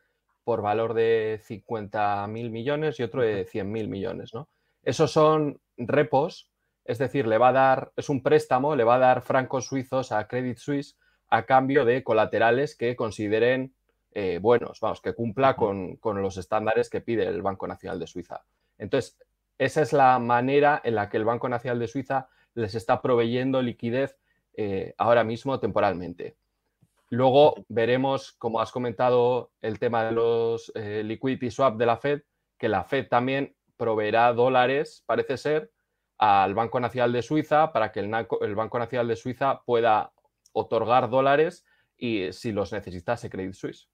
por 0.48 0.62
valor 0.62 0.94
de 0.94 1.42
50.000 1.46 2.48
millones 2.48 2.98
y 2.98 3.02
otro 3.02 3.20
de 3.20 3.46
100.000 3.46 3.86
millones, 3.86 4.32
¿no? 4.32 4.48
Esos 4.82 5.12
son 5.12 5.60
repos, 5.76 6.50
es 6.86 6.96
decir, 6.96 7.26
le 7.26 7.36
va 7.36 7.48
a 7.48 7.52
dar, 7.52 7.92
es 7.96 8.08
un 8.08 8.22
préstamo, 8.22 8.74
le 8.74 8.82
va 8.82 8.94
a 8.94 8.98
dar 8.98 9.20
francos 9.20 9.66
suizos 9.66 10.10
a 10.10 10.26
Credit 10.26 10.56
Suisse 10.56 10.96
a 11.28 11.44
cambio 11.44 11.84
de 11.84 12.02
colaterales 12.02 12.76
que 12.76 12.96
consideren 12.96 13.74
eh, 14.12 14.38
buenos, 14.40 14.80
vamos, 14.80 15.02
que 15.02 15.12
cumpla 15.12 15.54
con, 15.54 15.98
los 16.02 16.38
estándares 16.38 16.88
que 16.88 17.02
pide 17.02 17.26
el 17.26 17.42
Banco 17.42 17.68
Nacional 17.68 17.98
de 17.98 18.06
Suiza. 18.06 18.42
Entonces, 18.78 19.18
esa 19.58 19.82
es 19.82 19.92
la 19.92 20.18
manera 20.18 20.80
en 20.82 20.94
la 20.94 21.10
que 21.10 21.18
el 21.18 21.26
Banco 21.26 21.50
Nacional 21.50 21.78
de 21.78 21.88
Suiza 21.88 22.30
les 22.54 22.74
está 22.74 23.02
proveyendo 23.02 23.60
liquidez 23.60 24.16
eh, 24.54 24.94
ahora 24.96 25.24
mismo 25.24 25.60
temporalmente. 25.60 26.38
Luego 27.10 27.64
veremos, 27.68 28.32
como 28.32 28.60
has 28.60 28.70
comentado, 28.70 29.52
el 29.60 29.78
tema 29.78 30.04
de 30.04 30.12
los 30.12 30.70
eh, 30.74 31.02
liquidity 31.04 31.50
swap 31.50 31.76
de 31.76 31.86
la 31.86 31.96
Fed, 31.96 32.22
que 32.58 32.68
la 32.68 32.84
Fed 32.84 33.08
también 33.08 33.56
proveerá 33.76 34.32
dólares, 34.32 35.04
parece 35.06 35.38
ser, 35.38 35.70
al 36.18 36.54
Banco 36.54 36.80
Nacional 36.80 37.12
de 37.12 37.22
Suiza 37.22 37.72
para 37.72 37.92
que 37.92 38.00
el, 38.00 38.08
Banco 38.08 38.78
Nacional 38.78 39.08
de 39.08 39.16
Suiza 39.16 39.62
pueda 39.64 40.12
otorgar 40.52 41.08
dólares 41.08 41.64
y 41.96 42.32
si 42.32 42.52
los 42.52 42.72
necesitase 42.72 43.30
Credit 43.30 43.54
Suisse. 43.54 43.88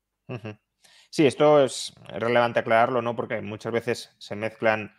Sí, 1.11 1.27
esto 1.27 1.63
es 1.63 1.95
relevante 2.09 2.61
aclararlo, 2.61 3.03
¿no? 3.03 3.15
Porque 3.15 3.41
muchas 3.43 3.73
veces 3.73 4.17
se 4.19 4.35
mezclan 4.35 4.93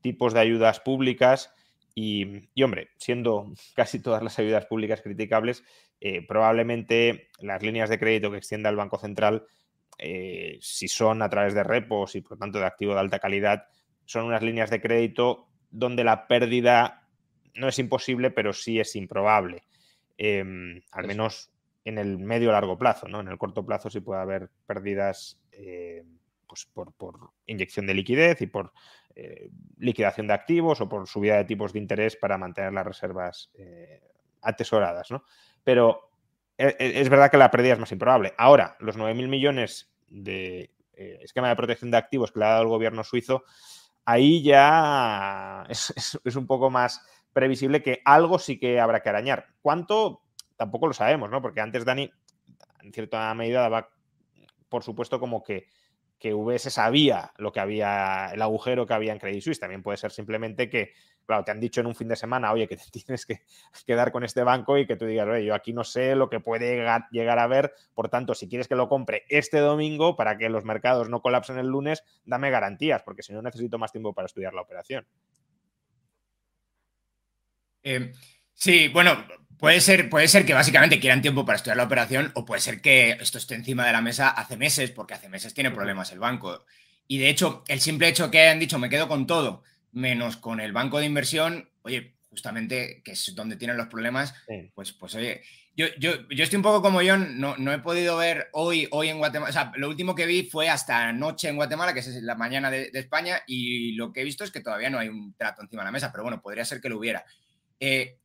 tipos 0.00 0.32
de 0.32 0.40
ayudas 0.40 0.80
públicas 0.80 1.52
y, 1.94 2.48
y, 2.54 2.62
hombre, 2.62 2.90
siendo 2.96 3.52
casi 3.74 4.00
todas 4.00 4.22
las 4.22 4.38
ayudas 4.38 4.66
públicas 4.66 5.02
criticables, 5.02 5.64
eh, 6.00 6.24
probablemente 6.26 7.28
las 7.40 7.62
líneas 7.62 7.90
de 7.90 7.98
crédito 7.98 8.30
que 8.30 8.38
extienda 8.38 8.70
el 8.70 8.76
Banco 8.76 8.98
Central, 8.98 9.46
eh, 9.98 10.58
si 10.60 10.86
son 10.86 11.22
a 11.22 11.28
través 11.28 11.54
de 11.54 11.64
repos 11.64 12.14
y 12.14 12.20
por 12.20 12.38
tanto 12.38 12.58
de 12.58 12.66
activo 12.66 12.94
de 12.94 13.00
alta 13.00 13.18
calidad, 13.18 13.66
son 14.04 14.26
unas 14.26 14.42
líneas 14.42 14.70
de 14.70 14.80
crédito 14.80 15.48
donde 15.70 16.04
la 16.04 16.28
pérdida 16.28 17.08
no 17.54 17.68
es 17.68 17.78
imposible, 17.80 18.30
pero 18.30 18.52
sí 18.52 18.78
es 18.78 18.94
improbable. 18.94 19.64
Em, 20.16 20.80
al 20.92 21.06
menos 21.06 21.50
en 21.84 21.98
el 21.98 22.18
medio 22.18 22.52
largo 22.52 22.78
plazo, 22.78 23.08
¿no? 23.08 23.20
En 23.20 23.28
el 23.28 23.38
corto 23.38 23.66
plazo 23.66 23.90
sí 23.90 24.00
puede 24.00 24.20
haber 24.20 24.50
pérdidas 24.66 25.40
eh, 25.52 26.04
pues 26.46 26.66
por, 26.66 27.32
inyección 27.46 27.86
de 27.86 27.94
liquidez 27.94 28.40
y 28.40 28.46
por 28.46 28.72
liquidación 29.78 30.28
de 30.28 30.34
activos 30.34 30.80
o 30.80 30.88
por 30.88 31.08
subida 31.08 31.36
de 31.38 31.44
tipos 31.44 31.72
de 31.72 31.80
interés 31.80 32.14
para 32.14 32.38
mantener 32.38 32.72
las 32.72 32.86
reservas 32.86 33.50
atesoradas, 34.42 35.10
¿no? 35.10 35.24
Pero 35.68 36.08
e, 36.56 36.76
e, 36.78 37.02
es 37.02 37.10
verdad 37.10 37.30
que 37.30 37.36
la 37.36 37.50
pérdida 37.50 37.74
es 37.74 37.78
más 37.78 37.92
improbable. 37.92 38.32
Ahora, 38.38 38.78
los 38.80 38.96
9.000 38.96 39.28
millones 39.28 39.92
de 40.06 40.74
eh, 40.94 41.18
esquema 41.20 41.50
de 41.50 41.56
protección 41.56 41.90
de 41.90 41.98
activos 41.98 42.32
que 42.32 42.38
le 42.38 42.46
ha 42.46 42.52
dado 42.52 42.62
el 42.62 42.68
gobierno 42.68 43.04
suizo, 43.04 43.44
ahí 44.06 44.42
ya 44.42 45.66
es, 45.68 46.18
un 46.36 46.46
poco 46.46 46.70
más 46.70 47.06
previsible 47.34 47.82
que 47.82 48.00
algo 48.06 48.38
sí 48.38 48.58
que 48.58 48.80
habrá 48.80 49.02
que 49.02 49.10
arañar. 49.10 49.48
¿Cuánto? 49.60 50.22
Tampoco 50.56 50.86
lo 50.86 50.94
sabemos, 50.94 51.28
¿no? 51.28 51.42
Porque 51.42 51.60
antes 51.60 51.84
Dani, 51.84 52.10
en 52.82 52.90
cierta 52.94 53.34
medida, 53.34 53.60
daba 53.60 53.90
por 54.70 54.82
supuesto 54.82 55.20
como 55.20 55.44
que 55.44 55.66
que 56.18 56.34
VS 56.34 56.70
sabía 56.70 57.32
lo 57.36 57.52
que 57.52 57.60
había, 57.60 58.30
el 58.32 58.42
agujero 58.42 58.86
que 58.86 58.94
había 58.94 59.12
en 59.12 59.18
Credit 59.18 59.42
Suisse. 59.42 59.60
También 59.60 59.82
puede 59.82 59.98
ser 59.98 60.10
simplemente 60.10 60.68
que, 60.68 60.92
claro, 61.28 61.44
te 61.44 61.50
han 61.50 61.60
dicho 61.60 61.82
en 61.82 61.86
un 61.86 61.94
fin 61.94 62.08
de 62.08 62.16
semana, 62.16 62.50
oye, 62.52 62.66
que 62.66 62.76
te 62.78 62.84
tienes 63.04 63.26
que 63.26 63.42
quedar 63.86 64.10
con 64.10 64.24
este 64.24 64.42
banco 64.42 64.78
y 64.78 64.86
que 64.86 64.96
tú 64.96 65.04
digas, 65.04 65.28
oye, 65.28 65.44
yo 65.44 65.54
aquí 65.54 65.74
no 65.74 65.84
sé 65.84 66.16
lo 66.16 66.30
que 66.30 66.40
puede 66.40 66.76
llegar, 67.12 67.38
a 67.38 67.46
ver, 67.46 67.74
por 67.94 68.08
tanto, 68.08 68.34
si 68.34 68.48
quieres 68.48 68.66
que 68.66 68.74
lo 68.74 68.88
compre 68.88 69.24
este 69.28 69.58
domingo 69.58 70.16
para 70.16 70.38
que 70.38 70.48
los 70.48 70.64
mercados 70.64 71.10
no 71.10 71.20
colapsen 71.20 71.58
el 71.58 71.66
lunes, 71.66 72.02
dame 72.24 72.50
garantías, 72.50 73.02
porque 73.02 73.22
si 73.22 73.34
no 73.34 73.42
necesito 73.42 73.78
más 73.78 73.92
tiempo 73.92 74.14
para 74.14 74.26
estudiar 74.26 74.54
la 74.54 74.62
operación. 74.62 75.06
Eh, 77.82 78.12
sí, 78.54 78.88
bueno, 78.88 79.16
Puede 79.58 79.80
ser, 79.80 80.08
puede 80.08 80.28
ser 80.28 80.46
que 80.46 80.54
básicamente 80.54 81.00
quieran 81.00 81.20
tiempo 81.20 81.44
para 81.44 81.56
estudiar 81.56 81.76
la 81.76 81.82
operación 81.82 82.30
o 82.34 82.44
puede 82.44 82.60
ser 82.60 82.80
que 82.80 83.10
esto 83.20 83.38
esté 83.38 83.56
encima 83.56 83.84
de 83.84 83.90
la 83.90 84.00
mesa 84.00 84.28
hace 84.28 84.56
meses, 84.56 84.92
porque 84.92 85.14
hace 85.14 85.28
meses 85.28 85.52
tiene 85.52 85.72
problemas 85.72 86.12
el 86.12 86.20
banco. 86.20 86.64
Y 87.08 87.18
de 87.18 87.28
hecho, 87.28 87.64
el 87.66 87.80
simple 87.80 88.06
hecho 88.06 88.30
que 88.30 88.40
hayan 88.40 88.60
dicho 88.60 88.78
me 88.78 88.88
quedo 88.88 89.08
con 89.08 89.26
todo, 89.26 89.64
menos 89.92 90.36
con 90.36 90.60
el 90.60 90.72
banco 90.72 90.98
de 90.98 91.06
inversión, 91.06 91.70
oye, 91.82 92.16
justamente 92.30 93.02
que 93.04 93.12
es 93.12 93.34
donde 93.34 93.56
tienen 93.56 93.76
los 93.76 93.88
problemas, 93.88 94.34
pues, 94.74 94.92
pues 94.92 95.14
oye, 95.14 95.42
yo, 95.74 95.86
yo, 95.98 96.12
estoy 96.30 96.56
un 96.56 96.62
poco 96.62 96.82
como 96.82 97.02
yo, 97.02 97.16
no, 97.16 97.56
no 97.56 97.72
he 97.72 97.78
podido 97.78 98.16
ver 98.16 98.48
hoy, 98.52 98.88
hoy 98.90 99.10
en 99.10 99.18
Guatemala, 99.18 99.50
o 99.50 99.52
sea, 99.52 99.72
lo 99.76 99.88
último 99.88 100.14
que 100.14 100.26
vi 100.26 100.42
fue 100.42 100.68
hasta 100.68 101.08
anoche 101.08 101.48
en 101.48 101.56
Guatemala, 101.56 101.94
que 101.94 102.00
es 102.00 102.08
la 102.22 102.34
mañana 102.34 102.68
de, 102.68 102.90
de 102.90 102.98
España, 102.98 103.42
y 103.46 103.92
lo 103.92 104.12
que 104.12 104.22
he 104.22 104.24
visto 104.24 104.42
es 104.42 104.50
que 104.50 104.60
todavía 104.60 104.90
no 104.90 104.98
hay 104.98 105.08
un 105.08 105.34
trato 105.34 105.62
encima 105.62 105.82
de 105.82 105.86
la 105.86 105.92
mesa, 105.92 106.10
pero 106.10 106.24
bueno, 106.24 106.42
podría 106.42 106.64
ser 106.64 106.80
que 106.80 106.88
lo 106.88 106.98
hubiera. 106.98 107.24
Eh, 107.78 108.18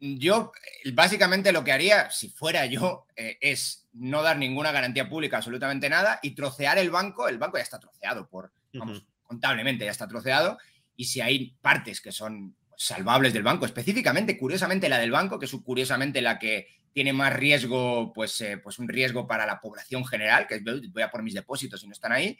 yo 0.00 0.52
eh, 0.84 0.90
básicamente 0.92 1.52
lo 1.52 1.64
que 1.64 1.72
haría, 1.72 2.10
si 2.10 2.28
fuera 2.28 2.66
yo, 2.66 3.06
eh, 3.16 3.38
es 3.40 3.88
no 3.92 4.22
dar 4.22 4.36
ninguna 4.36 4.72
garantía 4.72 5.08
pública, 5.08 5.38
absolutamente 5.38 5.88
nada, 5.88 6.20
y 6.22 6.34
trocear 6.34 6.78
el 6.78 6.90
banco. 6.90 7.28
El 7.28 7.38
banco 7.38 7.56
ya 7.56 7.62
está 7.62 7.80
troceado 7.80 8.28
por, 8.28 8.52
contablemente 9.22 9.84
ya 9.84 9.90
está 9.90 10.06
troceado, 10.06 10.58
y 10.96 11.04
si 11.04 11.20
hay 11.20 11.56
partes 11.60 12.00
que 12.00 12.12
son 12.12 12.56
salvables 12.76 13.32
del 13.32 13.42
banco, 13.42 13.64
específicamente, 13.66 14.36
curiosamente 14.36 14.88
la 14.88 14.98
del 14.98 15.10
banco, 15.10 15.38
que 15.38 15.46
es 15.46 15.52
curiosamente 15.64 16.20
la 16.20 16.38
que 16.38 16.68
tiene 16.92 17.12
más 17.12 17.32
riesgo, 17.32 18.12
pues, 18.12 18.40
eh, 18.40 18.58
pues 18.58 18.78
un 18.78 18.88
riesgo 18.88 19.26
para 19.26 19.46
la 19.46 19.60
población 19.60 20.04
general, 20.04 20.46
que 20.46 20.60
voy 20.60 21.02
a 21.02 21.10
por 21.10 21.22
mis 21.22 21.34
depósitos 21.34 21.82
y 21.84 21.86
no 21.86 21.92
están 21.92 22.12
ahí, 22.12 22.38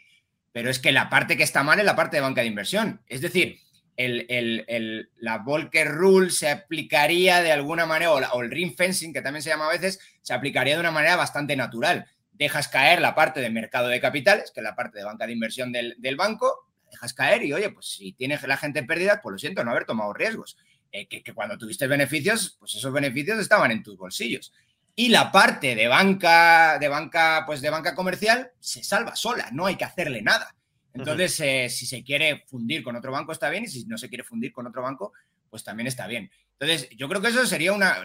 pero 0.51 0.69
es 0.69 0.79
que 0.79 0.91
la 0.91 1.09
parte 1.09 1.37
que 1.37 1.43
está 1.43 1.61
mal 1.63 1.79
es 1.79 1.85
la 1.85 1.95
parte 1.95 2.17
de 2.17 2.21
banca 2.21 2.41
de 2.41 2.47
inversión. 2.47 3.01
Es 3.07 3.21
decir, 3.21 3.59
el, 3.97 5.09
la 5.17 5.39
Volcker 5.39 5.87
Rule 5.89 6.29
se 6.29 6.49
aplicaría 6.49 7.41
de 7.41 7.51
alguna 7.51 7.85
manera, 7.85 8.13
o, 8.13 8.41
el 8.41 8.51
ring 8.51 8.75
fencing, 8.75 9.11
que 9.11 9.21
también 9.21 9.41
se 9.41 9.49
llama 9.49 9.67
a 9.67 9.71
veces, 9.71 9.99
se 10.21 10.33
aplicaría 10.33 10.75
de 10.75 10.79
una 10.79 10.91
manera 10.91 11.15
bastante 11.15 11.55
natural. 11.55 12.05
Dejas 12.31 12.67
caer 12.67 13.01
la 13.01 13.15
parte 13.15 13.39
de 13.39 13.49
mercado 13.49 13.87
de 13.87 13.99
capitales, 13.99 14.51
que 14.51 14.59
es 14.59 14.63
la 14.63 14.75
parte 14.75 14.99
de 14.99 15.05
banca 15.05 15.25
de 15.25 15.33
inversión 15.33 15.71
del, 15.71 16.15
banco, 16.15 16.66
dejas 16.91 17.13
caer 17.13 17.43
y, 17.43 17.53
oye, 17.53 17.69
pues 17.69 17.87
si 17.87 18.13
tienes 18.13 18.41
la 18.43 18.57
gente 18.57 18.83
perdida, 18.83 19.21
pues 19.21 19.33
lo 19.33 19.37
siento, 19.39 19.63
no 19.63 19.71
haber 19.71 19.85
tomado 19.85 20.13
riesgos. 20.13 20.57
Eh, 20.91 21.07
que, 21.07 21.21
que, 21.21 21.33
cuando 21.33 21.57
tuviste 21.57 21.85
beneficios, 21.85 22.55
pues 22.59 22.75
esos 22.75 22.93
beneficios 22.93 23.39
estaban 23.39 23.71
en 23.71 23.83
tus 23.83 23.97
bolsillos. 23.97 24.53
Y 24.95 25.09
la 25.09 25.31
parte 25.31 25.75
de 25.75 25.87
banca, 25.87 26.79
de 26.79 26.87
banca, 26.87 27.43
pues 27.45 27.61
de 27.61 27.69
banca 27.69 27.93
comercial 27.93 28.51
se 28.59 28.83
salva 28.83 29.15
sola, 29.15 29.49
no 29.51 29.65
hay 29.65 29.75
que 29.75 29.85
hacerle 29.85 30.21
nada. 30.21 30.55
Entonces, 30.93 31.39
eh, 31.41 31.69
si 31.69 31.85
se 31.85 32.03
quiere 32.03 32.43
fundir 32.47 32.83
con 32.83 32.95
otro 32.95 33.11
banco 33.11 33.31
está 33.31 33.49
bien 33.49 33.65
y 33.65 33.67
si 33.67 33.85
no 33.85 33.97
se 33.97 34.09
quiere 34.09 34.23
fundir 34.23 34.51
con 34.51 34.65
otro 34.65 34.81
banco, 34.81 35.13
pues 35.49 35.63
también 35.63 35.85
está 35.87 36.07
bien. 36.07 36.31
Entonces, 36.53 36.89
yo 36.97 37.07
creo 37.07 37.21
que 37.21 37.27
eso 37.27 37.45
sería 37.45 37.73
una, 37.73 38.03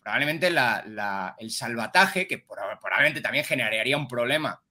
probablemente 0.00 0.46
el 0.46 1.50
salvataje, 1.50 2.26
que 2.26 2.38
probablemente 2.38 3.20
también 3.20 3.44
generaría 3.44 3.96
un 3.96 4.06
problema 4.06 4.62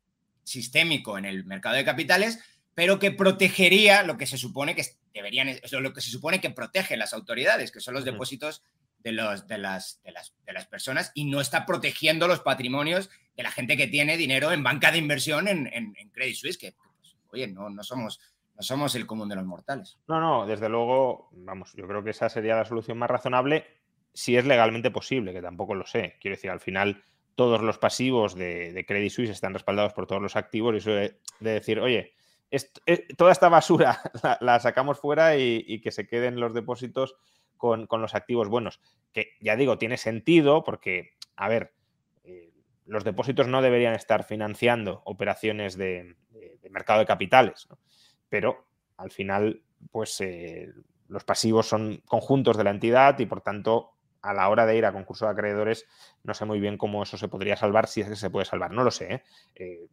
sistémico 0.44 1.18
en 1.18 1.26
el 1.26 1.46
mercado 1.46 1.76
de 1.76 1.84
capitales, 1.84 2.40
pero 2.80 2.98
que 2.98 3.12
protegería 3.12 4.04
lo 4.04 4.16
que 4.16 4.26
se 4.26 4.38
supone 4.38 4.74
que 4.74 4.86
deberían, 5.14 5.50
lo 5.70 5.92
que 5.92 6.00
se 6.00 6.10
supone 6.10 6.40
que 6.40 6.50
protegen 6.50 6.98
las 6.98 7.12
autoridades, 7.12 7.74
que 7.74 7.82
son 7.82 7.94
los 7.94 8.06
depósitos 8.06 8.64
de, 9.00 9.12
los, 9.12 9.48
de, 9.48 9.58
las, 9.58 10.02
de, 10.06 10.14
las, 10.14 10.34
de 10.46 10.54
las 10.54 10.66
personas 10.66 11.12
y 11.14 11.26
no 11.26 11.42
está 11.42 11.66
protegiendo 11.66 12.26
los 12.26 12.40
patrimonios 12.40 13.10
de 13.36 13.44
la 13.44 13.52
gente 13.52 13.76
que 13.76 13.88
tiene 13.88 14.16
dinero 14.16 14.54
en 14.54 14.64
banca 14.64 14.94
de 14.94 14.98
inversión 14.98 15.50
en, 15.50 15.68
en, 15.74 15.94
en 15.98 16.10
Credit 16.12 16.38
Suisse, 16.38 16.58
que 16.58 16.74
oye, 17.34 17.50
no, 17.50 17.70
no, 17.70 17.84
somos, 17.84 18.22
no 18.56 18.62
somos 18.62 18.96
el 18.96 19.06
común 19.06 19.28
de 19.28 19.36
los 19.36 19.46
mortales. 19.46 20.00
No, 20.08 20.22
no, 20.22 20.48
desde 20.48 20.70
luego, 20.70 21.28
vamos, 21.34 21.74
yo 21.76 21.86
creo 21.86 22.02
que 22.02 22.12
esa 22.12 22.30
sería 22.30 22.56
la 22.56 22.64
solución 22.64 22.98
más 22.98 23.10
razonable 23.10 23.66
si 24.14 24.38
es 24.38 24.46
legalmente 24.46 24.90
posible, 24.90 25.34
que 25.34 25.42
tampoco 25.42 25.76
lo 25.76 25.86
sé. 25.86 26.16
Quiero 26.22 26.38
decir, 26.38 26.50
al 26.50 26.62
final 26.62 27.04
todos 27.36 27.62
los 27.62 27.78
pasivos 27.78 28.36
de, 28.36 28.86
Credit 28.88 29.12
Suisse 29.12 29.32
están 29.32 29.54
respaldados 29.54 29.92
por 29.92 30.08
todos 30.08 30.22
los 30.22 30.38
activos 30.38 30.76
y 30.76 30.78
eso 30.78 30.92
de, 30.92 31.18
decir, 31.40 31.80
oye, 31.80 32.14
eh, 32.52 33.08
toda 33.16 33.32
esta 33.32 33.50
basura 33.50 34.00
la, 34.42 34.60
sacamos 34.60 35.00
fuera 35.00 35.38
y, 35.38 35.82
que 35.82 35.92
se 35.92 36.08
queden 36.08 36.40
los 36.40 36.54
depósitos 36.54 37.16
con, 37.58 37.88
los 37.90 38.16
activos 38.16 38.50
buenos. 38.50 38.80
Que 39.14 39.34
ya 39.40 39.56
digo, 39.56 39.78
tiene 39.78 39.98
sentido 39.98 40.64
porque, 40.64 41.12
a 41.36 41.48
ver, 41.48 41.74
eh, 42.24 42.52
los 42.86 43.04
depósitos 43.04 43.48
no 43.48 43.62
deberían 43.62 43.94
estar 43.94 44.24
financiando 44.24 45.02
operaciones 45.06 45.78
de, 45.78 46.16
mercado 46.70 47.00
de 47.00 47.06
capitales. 47.06 47.68
Pero 48.30 48.66
al 48.98 49.12
final, 49.12 49.62
pues 49.92 50.20
eh, 50.22 50.72
los 51.08 51.24
pasivos 51.24 51.68
son 51.68 52.02
conjuntos 52.06 52.58
de 52.58 52.64
la 52.64 52.72
entidad 52.72 53.18
y 53.20 53.26
por 53.26 53.42
tanto, 53.42 53.92
a 54.22 54.34
la 54.34 54.50
hora 54.50 54.66
de 54.66 54.76
ir 54.76 54.86
a 54.86 54.92
concurso 54.92 55.26
de 55.26 55.32
acreedores, 55.32 55.86
no 56.24 56.34
sé 56.34 56.46
muy 56.46 56.60
bien 56.60 56.78
cómo 56.78 57.04
eso 57.04 57.18
se 57.18 57.30
podría 57.30 57.56
salvar, 57.56 57.88
si 57.88 58.02
es 58.02 58.10
que 58.10 58.16
se 58.16 58.30
puede 58.30 58.46
salvar. 58.46 58.72
No 58.72 58.84
lo 58.84 58.92
sé. 58.92 59.24
¿eh? 59.56 59.88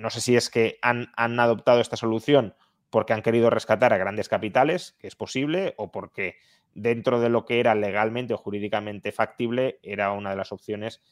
No 0.00 0.10
sé 0.10 0.20
si 0.20 0.36
es 0.36 0.50
que 0.50 0.78
han, 0.82 1.12
han, 1.16 1.38
adoptado 1.38 1.80
esta 1.80 1.96
solución 1.96 2.54
porque 2.90 3.12
han 3.12 3.22
querido 3.22 3.50
rescatar 3.50 3.92
a 3.92 3.98
grandes 3.98 4.28
capitales, 4.28 4.96
que 4.98 5.06
es 5.06 5.14
posible, 5.14 5.74
o 5.76 5.92
porque 5.92 6.36
dentro 6.74 7.20
de 7.20 7.28
lo 7.28 7.44
que 7.44 7.60
era 7.60 7.74
legalmente 7.74 8.34
o 8.34 8.38
jurídicamente 8.38 9.12
factible 9.12 9.78
era 9.82 10.12
una 10.12 10.30
de 10.30 10.36
las 10.36 10.52
opciones 10.52 11.02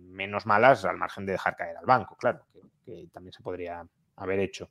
menos 0.00 0.46
malas 0.46 0.84
al 0.84 0.96
margen 0.96 1.26
de 1.26 1.32
dejar 1.32 1.56
caer 1.56 1.76
al 1.76 1.86
banco, 1.86 2.16
claro 2.16 2.46
que 2.84 3.08
también 3.12 3.32
se 3.32 3.42
podría 3.42 3.86
haber 4.16 4.40
hecho. 4.40 4.70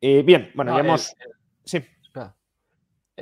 Eh, 0.00 0.22
bien, 0.22 0.50
bueno, 0.54 0.74
ya 0.74 0.80
hemos... 0.80 1.14
sí. 1.64 1.84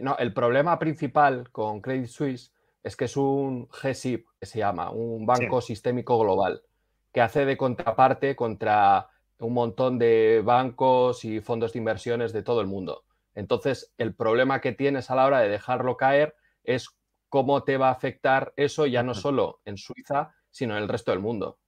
No, 0.01 0.17
el 0.17 0.33
problema 0.33 0.79
principal 0.79 1.51
con 1.51 1.81
Credit 1.81 2.07
Suisse 2.07 2.53
es 2.85 2.95
que 2.95 3.07
es 3.07 3.17
un 3.17 3.69
GSIP, 3.69 4.29
que 4.39 4.47
se 4.47 4.61
llama, 4.61 4.91
un 4.93 5.27
banco 5.27 5.61
sistémico 5.61 6.19
global, 6.21 6.63
que 7.13 7.21
hace 7.21 7.45
de 7.45 7.57
contraparte 7.57 8.37
contra 8.37 9.09
un 9.39 9.55
montón 9.55 9.99
de 9.99 10.43
bancos 10.45 11.25
y 11.25 11.41
fondos 11.41 11.73
de 11.73 11.79
inversiones 11.79 12.33
de 12.33 12.43
todo 12.43 12.61
el 12.61 12.67
mundo. 12.67 13.05
Entonces, 13.35 13.93
el 13.99 14.15
problema 14.15 14.61
que 14.61 14.73
tienes 14.73 15.11
a 15.11 15.15
la 15.15 15.27
hora 15.27 15.41
de 15.41 15.49
dejarlo 15.49 15.97
caer 15.97 16.35
es 16.65 16.89
cómo 17.29 17.63
te 17.63 17.77
va 17.77 17.89
a 17.89 17.93
afectar 17.93 18.53
eso 18.57 18.87
ya 18.87 19.03
no 19.03 19.15
solo 19.15 19.61
en 19.65 19.77
Suiza, 19.77 20.35
sino 20.51 20.77
en 20.77 20.83
el 20.83 20.89
resto 20.89 21.13
del 21.13 21.21
mundo. 21.21 21.59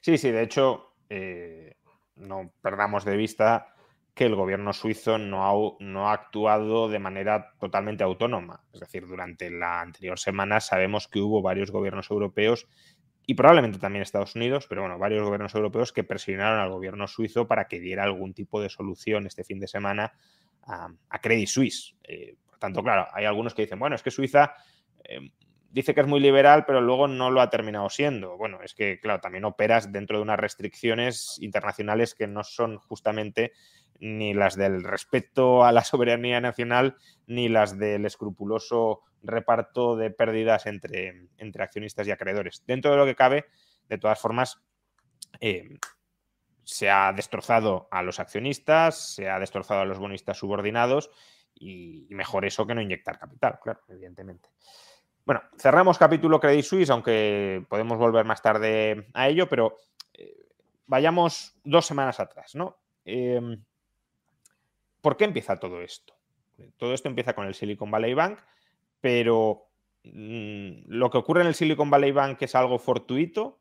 Sí, 0.00 0.18
sí, 0.18 0.30
de 0.30 0.42
hecho, 0.42 0.94
eh, 1.08 1.76
no 2.16 2.52
perdamos 2.60 3.04
de 3.04 3.16
vista 3.16 3.74
que 4.14 4.26
el 4.26 4.34
gobierno 4.34 4.72
suizo 4.72 5.18
no 5.18 5.46
ha, 5.46 5.76
no 5.80 6.08
ha, 6.08 6.12
actuado 6.12 6.88
de 6.88 6.98
manera 6.98 7.54
totalmente 7.58 8.04
autónoma. 8.04 8.62
Es 8.72 8.80
decir, 8.80 9.06
durante 9.06 9.50
la 9.50 9.80
anterior 9.80 10.18
semana 10.18 10.60
sabemos 10.60 11.08
que 11.08 11.20
hubo 11.20 11.40
varios 11.40 11.70
gobiernos 11.70 12.10
europeos 12.10 12.68
y 13.26 13.34
probablemente 13.34 13.78
también 13.78 14.02
Estados 14.02 14.34
Unidos, 14.34 14.66
pero 14.68 14.82
bueno, 14.82 14.98
varios 14.98 15.24
gobiernos 15.24 15.54
europeos 15.54 15.92
que 15.92 16.04
presionaron 16.04 16.58
al 16.58 16.70
gobierno 16.70 17.06
suizo 17.06 17.46
para 17.46 17.68
que 17.68 17.78
diera 17.78 18.04
algún 18.04 18.34
tipo 18.34 18.60
de 18.60 18.68
solución 18.68 19.26
este 19.26 19.44
fin 19.44 19.60
de 19.60 19.68
semana 19.68 20.12
a, 20.62 21.20
Credit 21.20 21.48
Suisse. 21.48 21.94
Eh, 22.02 22.36
por 22.46 22.58
tanto, 22.58 22.82
claro, 22.82 23.06
hay 23.12 23.24
algunos 23.24 23.54
que 23.54 23.62
dicen, 23.62 23.78
bueno, 23.78 23.96
es 23.96 24.02
que 24.02 24.10
Suiza 24.10 24.54
eh, 25.04 25.30
dice 25.70 25.94
que 25.94 26.00
es 26.00 26.06
muy 26.06 26.20
liberal, 26.20 26.64
pero 26.66 26.80
luego 26.80 27.08
no 27.08 27.30
lo 27.30 27.40
ha 27.40 27.50
terminado 27.50 27.88
siendo. 27.88 28.36
Bueno, 28.36 28.60
es 28.62 28.74
que, 28.74 29.00
claro, 29.00 29.20
también 29.20 29.44
operas 29.44 29.90
dentro 29.90 30.18
de 30.18 30.22
unas 30.22 30.38
restricciones 30.38 31.38
internacionales 31.40 32.14
que 32.14 32.26
no 32.26 32.44
son 32.44 32.78
justamente 32.78 33.52
ni 34.02 34.34
las 34.34 34.56
del 34.56 34.82
respeto 34.82 35.64
a 35.64 35.70
la 35.70 35.84
soberanía 35.84 36.40
nacional, 36.40 36.96
ni 37.26 37.48
las 37.48 37.78
del 37.78 38.04
escrupuloso 38.04 39.02
reparto 39.22 39.96
de 39.96 40.10
pérdidas 40.10 40.66
entre, 40.66 41.28
entre 41.38 41.62
accionistas 41.62 42.08
y 42.08 42.10
acreedores. 42.10 42.64
Dentro 42.66 42.90
de 42.90 42.96
lo 42.96 43.06
que 43.06 43.14
cabe, 43.14 43.46
de 43.88 43.98
todas 43.98 44.18
formas, 44.18 44.60
eh, 45.40 45.78
se 46.64 46.90
ha 46.90 47.12
destrozado 47.12 47.86
a 47.92 48.02
los 48.02 48.18
accionistas, 48.18 49.14
se 49.14 49.30
ha 49.30 49.38
destrozado 49.38 49.82
a 49.82 49.84
los 49.84 50.00
bonistas 50.00 50.36
subordinados 50.36 51.10
y 51.54 52.08
mejor 52.10 52.44
eso 52.44 52.66
que 52.66 52.74
no 52.74 52.82
inyectar 52.82 53.20
capital, 53.20 53.60
claro, 53.62 53.82
evidentemente. 53.88 54.48
Bueno, 55.24 55.42
cerramos 55.56 55.98
capítulo 55.98 56.40
Credit 56.40 56.64
Suisse, 56.64 56.90
aunque 56.90 57.64
podemos 57.68 57.98
volver 57.98 58.24
más 58.24 58.42
tarde 58.42 59.06
a 59.14 59.28
ello, 59.28 59.48
pero 59.48 59.76
eh, 60.12 60.48
vayamos 60.86 61.54
dos 61.62 61.86
semanas 61.86 62.18
atrás, 62.18 62.56
¿no? 62.56 62.78
Em, 63.04 63.62
¿Por 65.02 65.16
qué 65.16 65.24
empieza 65.24 65.58
todo 65.58 65.82
esto? 65.82 66.14
Todo 66.78 66.94
esto 66.94 67.08
empieza 67.08 67.34
con 67.34 67.46
el 67.46 67.54
Silicon 67.54 67.90
Valley 67.90 68.14
Bank, 68.14 68.38
pero 69.00 69.66
mm, 70.04 70.84
¿lo 70.86 71.10
que 71.10 71.18
ocurre 71.18 71.42
en 71.42 71.48
el 71.48 71.54
Silicon 71.54 71.90
Valley 71.90 72.12
Bank 72.12 72.40
es 72.40 72.54
algo 72.54 72.78
fortuito 72.78 73.60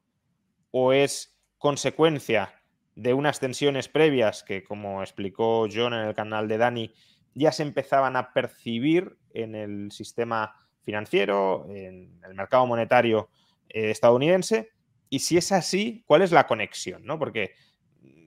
o 0.69 0.93
es 0.93 1.37
consecuencia 1.57 2.61
de 2.95 3.13
unas 3.13 3.39
tensiones 3.39 3.87
previas 3.87 4.43
que, 4.43 4.63
como 4.63 5.01
explicó 5.01 5.67
John 5.71 5.93
en 5.93 6.07
el 6.07 6.13
canal 6.13 6.47
de 6.47 6.57
Dani, 6.57 6.93
ya 7.33 7.51
se 7.51 7.63
empezaban 7.63 8.15
a 8.15 8.33
percibir 8.33 9.17
en 9.33 9.55
el 9.55 9.91
sistema 9.91 10.53
financiero, 10.83 11.65
en 11.69 12.19
el 12.23 12.35
mercado 12.35 12.67
monetario 12.67 13.29
eh, 13.69 13.89
estadounidense. 13.89 14.69
Y 15.09 15.19
si 15.19 15.37
es 15.37 15.51
así, 15.51 16.03
¿cuál 16.05 16.21
es 16.21 16.31
la 16.31 16.45
conexión? 16.45 17.03
¿no? 17.03 17.17
Porque, 17.17 17.53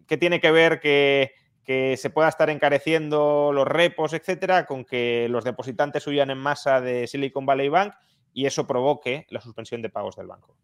¿qué 0.09 0.16
tiene 0.16 0.40
que 0.40 0.50
ver 0.50 0.81
que, 0.81 1.33
se 1.66 2.11
pueda 2.11 2.29
estar 2.29 2.50
encareciendo 2.50 3.53
los 3.53 3.66
repos, 3.66 4.12
etcétera, 4.12 4.66
con 4.66 4.85
que 4.85 5.29
los 5.31 5.44
depositantes 5.44 6.07
huyan 6.07 6.31
en 6.31 6.38
masa 6.38 6.81
de 6.81 7.07
Silicon 7.07 7.46
Valley 7.46 7.68
Bank 7.68 7.94
y 8.33 8.46
eso 8.46 8.66
provoque 8.66 9.27
la 9.31 9.40
suspensión 9.40 9.81
de 9.81 9.88
pagos 9.88 10.16
del 10.16 10.27
banco? 10.27 10.57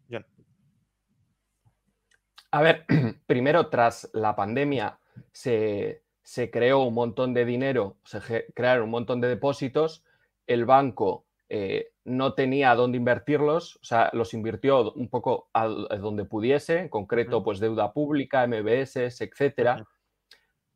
A 2.51 2.61
ver, 2.61 2.85
primero, 3.25 3.69
tras 3.69 4.09
la 4.13 4.35
pandemia, 4.35 4.99
se, 5.31 6.03
se 6.21 6.51
creó 6.51 6.79
un 6.83 6.93
montón 6.93 7.33
de 7.33 7.45
dinero, 7.45 7.97
se 8.03 8.45
crearon 8.53 8.85
un 8.85 8.91
montón 8.91 9.21
de 9.21 9.29
depósitos, 9.29 10.03
el 10.47 10.65
banco 10.65 11.25
eh, 11.49 11.91
no 12.03 12.33
tenía 12.33 12.75
dónde 12.75 12.97
invertirlos, 12.97 13.77
o 13.77 13.83
sea, 13.83 14.09
los 14.13 14.33
invirtió 14.33 14.93
un 14.93 15.09
poco 15.09 15.49
a, 15.53 15.67
donde 15.67 16.25
pudiese, 16.25 16.79
en 16.79 16.89
concreto, 16.89 17.43
pues 17.43 17.59
deuda 17.59 17.93
pública, 17.93 18.47
MBS, 18.47 18.97
etcétera. 19.21 19.85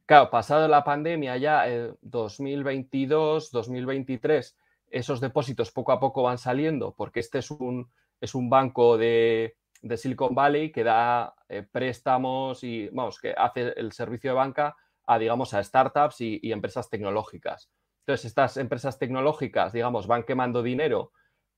Claro, 0.05 0.29
pasado 0.29 0.67
la 0.67 0.83
pandemia 0.83 1.35
ya, 1.37 1.65
2022, 2.01 3.51
2023, 3.51 4.55
esos 4.91 5.19
depósitos 5.19 5.71
poco 5.71 5.91
a 5.91 5.99
poco 5.99 6.21
van 6.21 6.37
saliendo 6.37 6.93
porque 6.93 7.19
este 7.19 7.39
es 7.39 7.49
un, 7.49 7.89
es 8.21 8.35
un 8.35 8.49
banco 8.49 8.97
de, 8.97 9.57
Silicon 9.95 10.33
Valley 10.33 10.71
que 10.71 10.83
da 10.83 11.35
eh, 11.49 11.63
préstamos 11.63 12.63
y, 12.63 12.87
vamos, 12.89 13.19
que 13.19 13.33
hace 13.35 13.73
el 13.77 13.91
servicio 13.91 14.31
de 14.31 14.35
banca 14.35 14.75
a, 15.07 15.19
digamos, 15.19 15.53
a 15.53 15.63
startups 15.63 16.21
y, 16.21 16.51
empresas 16.51 16.89
tecnológicas. 16.89 17.69
Entonces, 17.99 18.25
estas 18.25 18.57
empresas 18.57 18.97
tecnológicas, 18.97 19.73
digamos, 19.73 20.07
van 20.07 20.23
quemando 20.23 20.63
dinero 20.63 21.11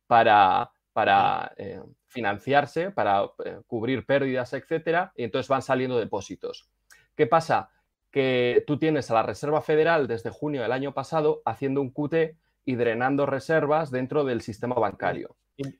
para, 0.07 0.71
para 0.93 1.53
eh, 1.57 1.81
financiarse, 2.07 2.91
para 2.91 3.29
eh, 3.45 3.60
cubrir 3.67 4.05
pérdidas, 4.05 4.53
etcétera, 4.53 5.13
y 5.15 5.23
entonces 5.23 5.47
van 5.47 5.62
saliendo 5.62 5.97
depósitos. 5.97 6.69
¿Qué 7.15 7.27
pasa? 7.27 7.69
Que 8.17 8.63
tú 8.65 8.80
tienes 8.80 9.12
a 9.12 9.13
la 9.13 9.21
Reserva 9.21 9.62
Federal 9.62 10.08
desde 10.08 10.32
junio 10.32 10.63
del 10.63 10.71
año 10.71 10.91
pasado 10.91 11.43
haciendo 11.45 11.82
un 11.82 11.91
QT 11.91 12.36
y 12.65 12.75
drenando 12.75 13.27
reservas 13.27 13.91
dentro 13.91 14.23
del 14.23 14.41
sistema 14.41 14.73
bancario. 14.73 15.36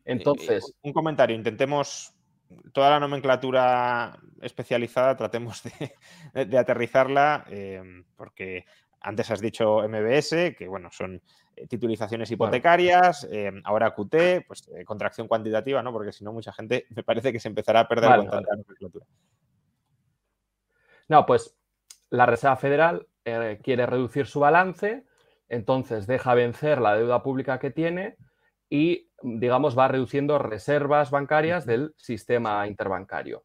Entonces. 0.06 0.72
Un 0.84 0.94
comentario, 0.94 1.36
intentemos 1.36 2.16
toda 2.74 2.92
la 2.92 3.00
nomenclatura 3.00 4.20
especializada, 4.40 5.18
tratemos 5.18 5.64
de, 5.64 6.58
aterrizarla, 6.60 7.44
eh, 7.50 7.82
porque 8.16 8.66
antes 9.02 9.32
has 9.32 9.42
dicho 9.42 9.82
MBS, 9.90 10.56
que 10.56 10.68
bueno, 10.68 10.92
son 10.92 11.20
eh, 11.56 11.66
titulizaciones 11.66 12.30
hipotecarias, 12.30 13.28
eh, 13.32 13.52
ahora 13.64 13.96
QT, 13.96 14.46
pues 14.48 14.70
contracción 14.86 15.28
cuantitativa, 15.28 15.82
¿no? 15.82 15.92
Porque 15.92 16.12
si 16.12 16.24
no, 16.24 16.34
mucha 16.34 16.54
gente 16.54 16.86
me 16.92 17.02
parece 17.02 17.34
que 17.34 17.40
se 17.40 17.48
empezará 17.48 17.80
a 17.80 17.88
perder 17.88 18.16
con 18.16 18.30
tanta 18.30 18.56
nomenclatura. 18.56 19.08
No, 21.10 21.26
pues 21.26 21.57
la 22.10 22.26
Reserva 22.26 22.56
Federal 22.56 23.08
quiere 23.62 23.86
reducir 23.86 24.26
su 24.26 24.40
balance, 24.40 25.06
entonces 25.50 26.08
deja 26.08 26.34
vencer 26.34 26.80
la 26.80 26.96
deuda 26.96 27.24
pública 27.24 27.60
que 27.60 27.72
tiene 27.72 28.16
y, 28.70 29.10
digamos, 29.22 29.78
va 29.78 29.88
reduciendo 29.88 30.40
reservas 30.40 31.12
bancarias 31.12 31.66
del 31.66 31.94
sistema 31.98 32.68
interbancario. 32.68 33.44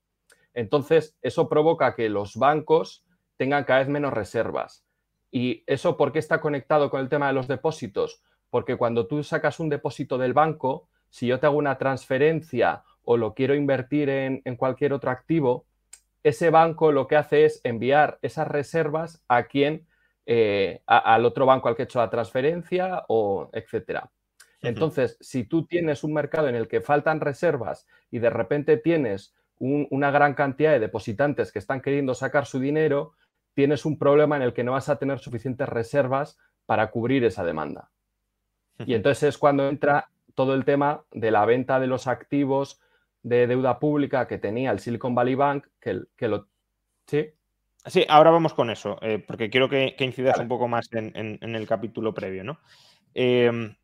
Entonces, 0.54 1.16
eso 1.22 1.48
provoca 1.48 1.94
que 1.94 2.08
los 2.08 2.36
bancos 2.36 3.04
tengan 3.36 3.64
cada 3.64 3.80
vez 3.80 3.88
menos 3.88 4.12
reservas. 4.12 4.84
¿Y 5.30 5.64
eso 5.66 5.96
por 5.96 6.12
qué 6.12 6.18
está 6.18 6.40
conectado 6.40 6.90
con 6.90 7.00
el 7.00 7.08
tema 7.08 7.28
de 7.28 7.32
los 7.32 7.48
depósitos? 7.48 8.22
Porque 8.50 8.76
cuando 8.76 9.06
tú 9.06 9.22
sacas 9.24 9.60
un 9.60 9.70
depósito 9.70 10.18
del 10.18 10.34
banco, 10.34 10.88
si 11.08 11.26
yo 11.26 11.40
te 11.40 11.46
hago 11.46 11.56
una 11.56 11.78
transferencia 11.78 12.84
o 13.02 13.16
lo 13.16 13.34
quiero 13.34 13.54
invertir 13.54 14.08
en, 14.10 14.56
cualquier 14.56 14.92
otro 14.92 15.10
activo, 15.10 15.66
ese 16.22 16.50
banco 16.50 16.92
lo 16.92 17.06
que 17.06 17.16
hace 17.16 17.44
es 17.44 17.60
enviar 17.64 18.18
esas 18.22 18.48
reservas 18.48 19.22
a 19.28 19.44
quien, 19.44 19.86
eh, 20.26 20.82
al 20.86 21.24
otro 21.24 21.46
banco 21.46 21.68
al 21.68 21.76
que 21.76 21.82
he 21.82 21.84
hecho 21.84 21.98
la 21.98 22.10
transferencia 22.10 23.04
o 23.08 23.50
etcétera. 23.52 24.10
Entonces, 24.62 25.16
si 25.20 25.44
tú 25.44 25.66
tienes 25.66 26.04
un 26.04 26.14
mercado 26.14 26.48
en 26.48 26.54
el 26.54 26.68
que 26.68 26.80
faltan 26.80 27.20
reservas 27.20 27.86
y 28.10 28.20
de 28.20 28.30
repente 28.30 28.76
tienes 28.76 29.34
una 29.58 30.10
gran 30.10 30.34
cantidad 30.34 30.72
de 30.72 30.80
depositantes 30.80 31.52
que 31.52 31.58
están 31.58 31.80
queriendo 31.80 32.14
sacar 32.14 32.46
su 32.46 32.60
dinero, 32.60 33.12
tienes 33.54 33.84
un 33.84 33.98
problema 33.98 34.36
en 34.36 34.42
el 34.42 34.52
que 34.52 34.64
no 34.64 34.72
vas 34.72 34.88
a 34.88 34.96
tener 34.96 35.18
suficientes 35.18 35.68
reservas 35.68 36.38
para 36.66 36.90
cubrir 36.90 37.24
esa 37.24 37.44
demanda. 37.44 37.90
Y 38.78 38.94
entonces 38.94 39.24
es 39.24 39.38
cuando 39.38 39.68
entra 39.68 40.08
todo 40.34 40.54
el 40.54 40.64
tema 40.64 41.04
de 41.12 41.30
la 41.30 41.44
venta 41.44 41.78
de 41.78 41.86
los 41.86 42.06
activos 42.06 42.80
de 43.22 43.46
deuda 43.46 43.78
pública 43.78 44.26
que 44.26 44.38
tenía 44.38 44.70
el 44.70 44.80
Silicon 44.80 45.14
Valley 45.14 45.34
Bank, 45.34 45.66
que, 45.80 46.02
que 46.16 46.28
lo... 46.28 46.48
¿Sí? 47.06 47.32
Sí, 47.84 48.06
ahora 48.08 48.30
vamos 48.30 48.54
con 48.54 48.70
eso, 48.70 48.96
eh, 49.02 49.18
porque 49.18 49.50
quiero 49.50 49.68
que, 49.68 49.96
incidas 49.98 50.38
un 50.38 50.46
poco 50.46 50.68
más 50.68 50.88
en, 50.92 51.38
el 51.42 51.66
capítulo 51.66 52.14
previo, 52.14 52.44
¿no? 52.44 52.60
Em, 53.12 53.74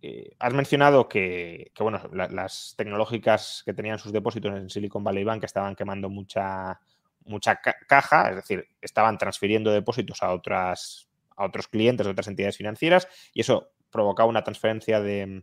eh, 0.00 0.30
has 0.38 0.54
mencionado 0.54 1.08
que, 1.08 1.72
bueno, 1.80 2.00
las 2.12 2.74
tecnológicas 2.76 3.62
que 3.64 3.74
tenían 3.74 3.98
sus 3.98 4.12
depósitos 4.12 4.54
en 4.54 4.70
Silicon 4.70 5.02
Valley 5.02 5.24
Bank 5.24 5.42
estaban 5.42 5.74
quemando 5.74 6.08
mucha, 6.08 6.78
mucha 7.24 7.60
caja, 7.60 8.30
es 8.30 8.36
decir, 8.36 8.68
estaban 8.80 9.18
transfiriendo 9.18 9.72
depósitos 9.72 10.22
a, 10.22 10.32
otras, 10.32 11.08
a 11.36 11.44
otros 11.44 11.66
clientes 11.66 12.06
de 12.06 12.12
otras 12.12 12.28
entidades 12.28 12.56
financieras 12.56 13.08
y 13.34 13.40
eso 13.40 13.72
provocaba 13.90 14.28
una 14.28 14.44
transferencia 14.44 15.00
de, 15.00 15.42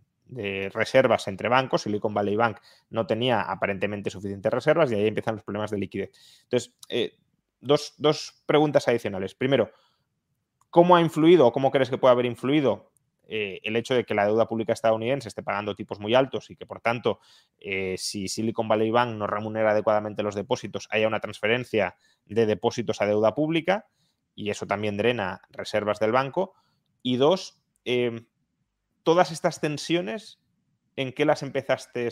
reservas 0.72 1.28
entre 1.28 1.50
bancos. 1.50 1.84
Silicon 1.84 2.14
Valley 2.14 2.36
Bank 2.36 2.58
no 2.90 3.06
tenía 3.06 3.42
aparentemente 3.42 4.10
suficientes 4.10 4.52
reservas 4.52 4.92
y 4.92 4.96
ahí 4.96 5.08
empiezan 5.08 5.36
los 5.36 5.44
problemas 5.44 5.72
de 5.72 5.78
liquidez. 5.78 6.12
Entonces, 6.44 6.74
eh, 6.90 7.18
dos, 7.62 7.94
dos 7.98 8.42
preguntas 8.46 8.88
adicionales. 8.88 9.36
Primero, 9.36 9.72
¿cómo 10.70 10.96
ha 10.96 11.02
influido 11.02 11.48
o 11.48 11.52
cómo 11.52 11.72
crees 11.72 11.90
que 11.90 11.98
puede 11.98 12.14
haber 12.14 12.26
influido 12.26 12.92
eh, 13.28 13.60
el 13.64 13.76
hecho 13.76 13.96
de 13.96 14.04
que 14.04 14.14
la 14.14 14.26
deuda 14.26 14.48
pública 14.48 14.74
estadounidense 14.74 15.30
esté 15.30 15.42
pagando 15.42 15.76
tipos 15.76 16.00
muy 16.00 16.14
altos 16.14 16.52
y 16.52 16.56
que, 16.56 16.66
por 16.66 16.80
tanto, 16.80 17.20
eh, 17.60 17.96
si 17.98 18.28
Silicon 18.28 18.68
Valley 18.68 18.92
Bank 18.92 19.16
no 19.16 19.26
remunera 19.26 19.72
adecuadamente 19.72 20.22
los 20.22 20.36
depósitos, 20.36 20.88
haya 20.92 21.08
una 21.08 21.20
transferencia 21.20 21.96
de 22.26 22.46
depósitos 22.46 23.02
a 23.02 23.08
deuda 23.08 23.34
pública 23.34 23.88
y 24.36 24.50
eso 24.50 24.68
también 24.68 24.98
drena 24.98 25.42
reservas 25.50 26.00
del 26.00 26.12
banco. 26.12 26.54
Y 27.02 27.18
dos, 27.18 27.60
em, 27.84 28.28
todas 29.06 29.32
estas 29.32 29.62
tensiones, 29.62 30.42
¿en 30.98 31.14
qué 31.14 31.24
las 31.24 31.44
empezaste 31.44 32.10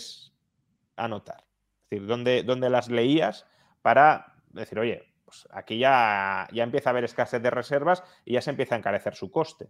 a 0.96 1.08
notar? 1.10 1.44
Es 1.84 1.90
decir, 1.90 2.08
¿dónde, 2.08 2.44
dónde 2.44 2.70
las 2.70 2.88
leías 2.88 3.46
para 3.82 4.38
decir, 4.52 4.80
oye, 4.80 5.14
pues 5.26 5.48
aquí 5.52 5.80
ya, 5.80 6.48
ya 6.54 6.64
empieza 6.64 6.90
a 6.90 6.92
haber 6.92 7.04
escasez 7.04 7.42
de 7.42 7.50
reservas 7.50 8.04
y 8.24 8.34
ya 8.34 8.42
se 8.42 8.52
empieza 8.52 8.76
a 8.76 8.78
encarecer 8.78 9.16
su 9.16 9.32
coste? 9.32 9.70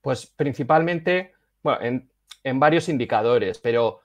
Pues 0.00 0.26
principalmente, 0.26 1.34
bueno, 1.62 2.08
en, 2.42 2.60
varios 2.60 2.88
indicadores, 2.88 3.58
pero 3.58 4.00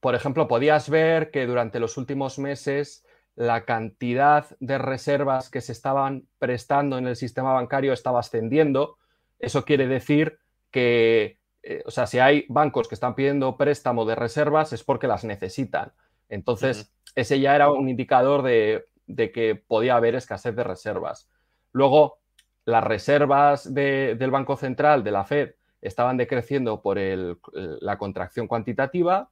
por 0.00 0.14
ejemplo, 0.14 0.48
podías 0.48 0.88
ver 0.88 1.30
que 1.30 1.46
durante 1.46 1.78
los 1.78 1.98
últimos 1.98 2.38
meses 2.38 3.04
la 3.34 3.64
cantidad 3.64 4.46
de 4.58 4.78
reservas 4.78 5.50
que 5.50 5.60
se 5.60 5.72
estaban 5.72 6.26
prestando 6.38 6.98
en 6.98 7.06
el 7.06 7.14
sistema 7.14 7.52
bancario 7.52 7.92
estaba 7.92 8.20
ascendiendo. 8.20 8.96
Eso 9.38 9.64
quiere 9.64 9.86
decir 9.86 10.38
que, 10.70 11.38
eh, 11.62 11.82
o 11.86 11.90
sea, 11.90 12.06
si 12.06 12.18
hay 12.18 12.44
bancos 12.48 12.88
que 12.88 12.94
están 12.94 13.14
pidiendo 13.14 13.56
préstamo 13.56 14.04
de 14.04 14.14
reservas 14.14 14.72
es 14.72 14.84
porque 14.84 15.06
las 15.06 15.24
necesitan. 15.24 15.92
Entonces, 16.28 16.92
ese 17.14 17.40
ya 17.40 17.54
era 17.54 17.70
un 17.70 17.88
indicador 17.88 18.42
de, 18.42 18.86
de, 19.06 19.32
que 19.32 19.54
podía 19.54 19.96
haber 19.96 20.14
escasez 20.14 20.54
de 20.54 20.64
reservas. 20.64 21.30
Luego, 21.72 22.18
las 22.64 22.84
reservas 22.84 23.72
del 23.72 24.30
Banco 24.30 24.56
Central, 24.56 25.02
de 25.02 25.10
la 25.10 25.24
Fed, 25.24 25.54
estaban 25.80 26.16
decreciendo 26.16 26.82
por 26.82 26.98
la 26.98 27.98
contracción 27.98 28.46
cuantitativa. 28.46 29.30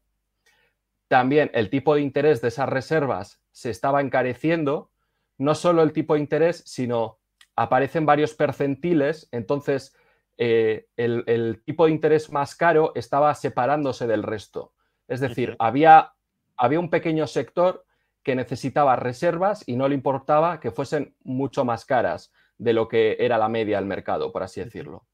También 1.08 1.50
el 1.52 1.68
tipo 1.68 1.94
de 1.94 2.00
interés 2.00 2.40
de 2.40 2.48
esas 2.48 2.68
reservas 2.68 3.42
se 3.52 3.70
estaba 3.70 4.00
encareciendo. 4.00 4.90
No 5.38 5.54
solo 5.54 5.82
el 5.82 5.92
tipo 5.92 6.14
de 6.14 6.20
interés, 6.20 6.62
sino 6.64 7.18
aparecen 7.56 8.06
varios 8.06 8.34
percentiles. 8.34 9.28
Entonces, 9.32 9.96
eh, 10.38 10.86
el, 10.96 11.62
tipo 11.64 11.86
de 11.86 11.92
interés 11.92 12.30
más 12.30 12.54
caro 12.54 12.92
estaba 12.94 13.34
separándose 13.34 14.06
del 14.06 14.22
resto. 14.22 14.72
Es 15.08 15.20
decir, 15.20 15.56
había, 15.58 16.12
había 16.56 16.80
un 16.80 16.90
pequeño 16.90 17.26
sector 17.26 17.84
que 18.22 18.34
necesitaba 18.34 18.96
reservas 18.96 19.62
y 19.66 19.76
no 19.76 19.88
le 19.88 19.94
importaba 19.94 20.60
que 20.60 20.70
fuesen 20.70 21.14
mucho 21.22 21.64
más 21.64 21.84
caras 21.84 22.32
de 22.58 22.72
lo 22.72 22.88
que 22.88 23.16
era 23.20 23.38
la 23.38 23.48
media 23.48 23.76
del 23.76 23.86
mercado, 23.86 24.32
por 24.32 24.42
así 24.42 24.62
decirlo. 24.62 25.06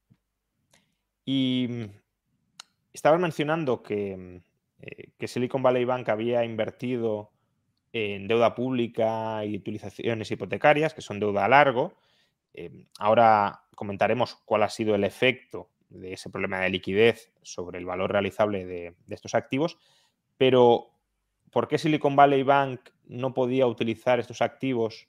Y 1.25 1.69
mm, 1.71 1.85
estabas 2.93 3.21
mencionando 3.21 3.83
mm, 3.89 4.37
eh, 4.81 5.11
que, 5.19 5.29
Silicon 5.29 5.63
Valley 5.63 5.85
Bank 5.85 6.09
había 6.09 6.45
invertido 6.45 7.31
en 7.93 8.27
deuda 8.27 8.55
pública 8.55 9.45
y 9.45 9.57
utilizaciones 9.57 10.31
hipotecarias, 10.31 10.95
que 10.95 11.03
son 11.03 11.21
deuda 11.21 11.45
a 11.45 11.49
largo. 11.49 11.93
Em, 12.55 12.87
ahora 12.99 13.65
comentaremos 13.75 14.37
cuál 14.45 14.63
ha 14.63 14.69
sido 14.69 14.95
el 14.95 15.05
efecto 15.05 15.71
de 15.89 16.15
ese 16.15 16.31
problema 16.31 16.61
de 16.61 16.71
liquidez 16.71 17.33
sobre 17.43 17.79
el 17.79 17.87
valor 17.87 18.13
realizable 18.13 18.65
de, 18.65 18.95
de 19.07 19.15
estos 19.15 19.35
activos, 19.35 19.79
pero 20.37 20.91
¿por 21.51 21.69
qué 21.69 21.79
Silicon 21.79 22.17
Valley 22.17 22.43
Bank 22.43 22.91
no 23.05 23.35
podía 23.35 23.67
utilizar 23.67 24.19
estos 24.19 24.43
activos 24.43 25.09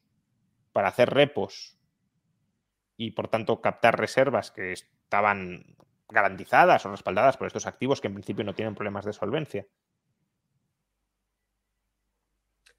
para 0.73 0.89
hacer 0.89 1.09
repos 1.09 1.77
y 2.97 3.11
por 3.11 3.27
tanto 3.27 3.61
captar 3.61 3.97
reservas 3.97 4.51
que 4.51 4.71
estaban 4.71 5.75
garantizadas 6.09 6.85
o 6.85 6.91
respaldadas 6.91 7.37
por 7.37 7.47
estos 7.47 7.65
activos 7.65 7.99
que 7.99 8.07
en 8.07 8.13
principio 8.13 8.43
no 8.43 8.55
tienen 8.55 8.75
problemas 8.75 9.05
de 9.05 9.13
solvencia. 9.13 9.67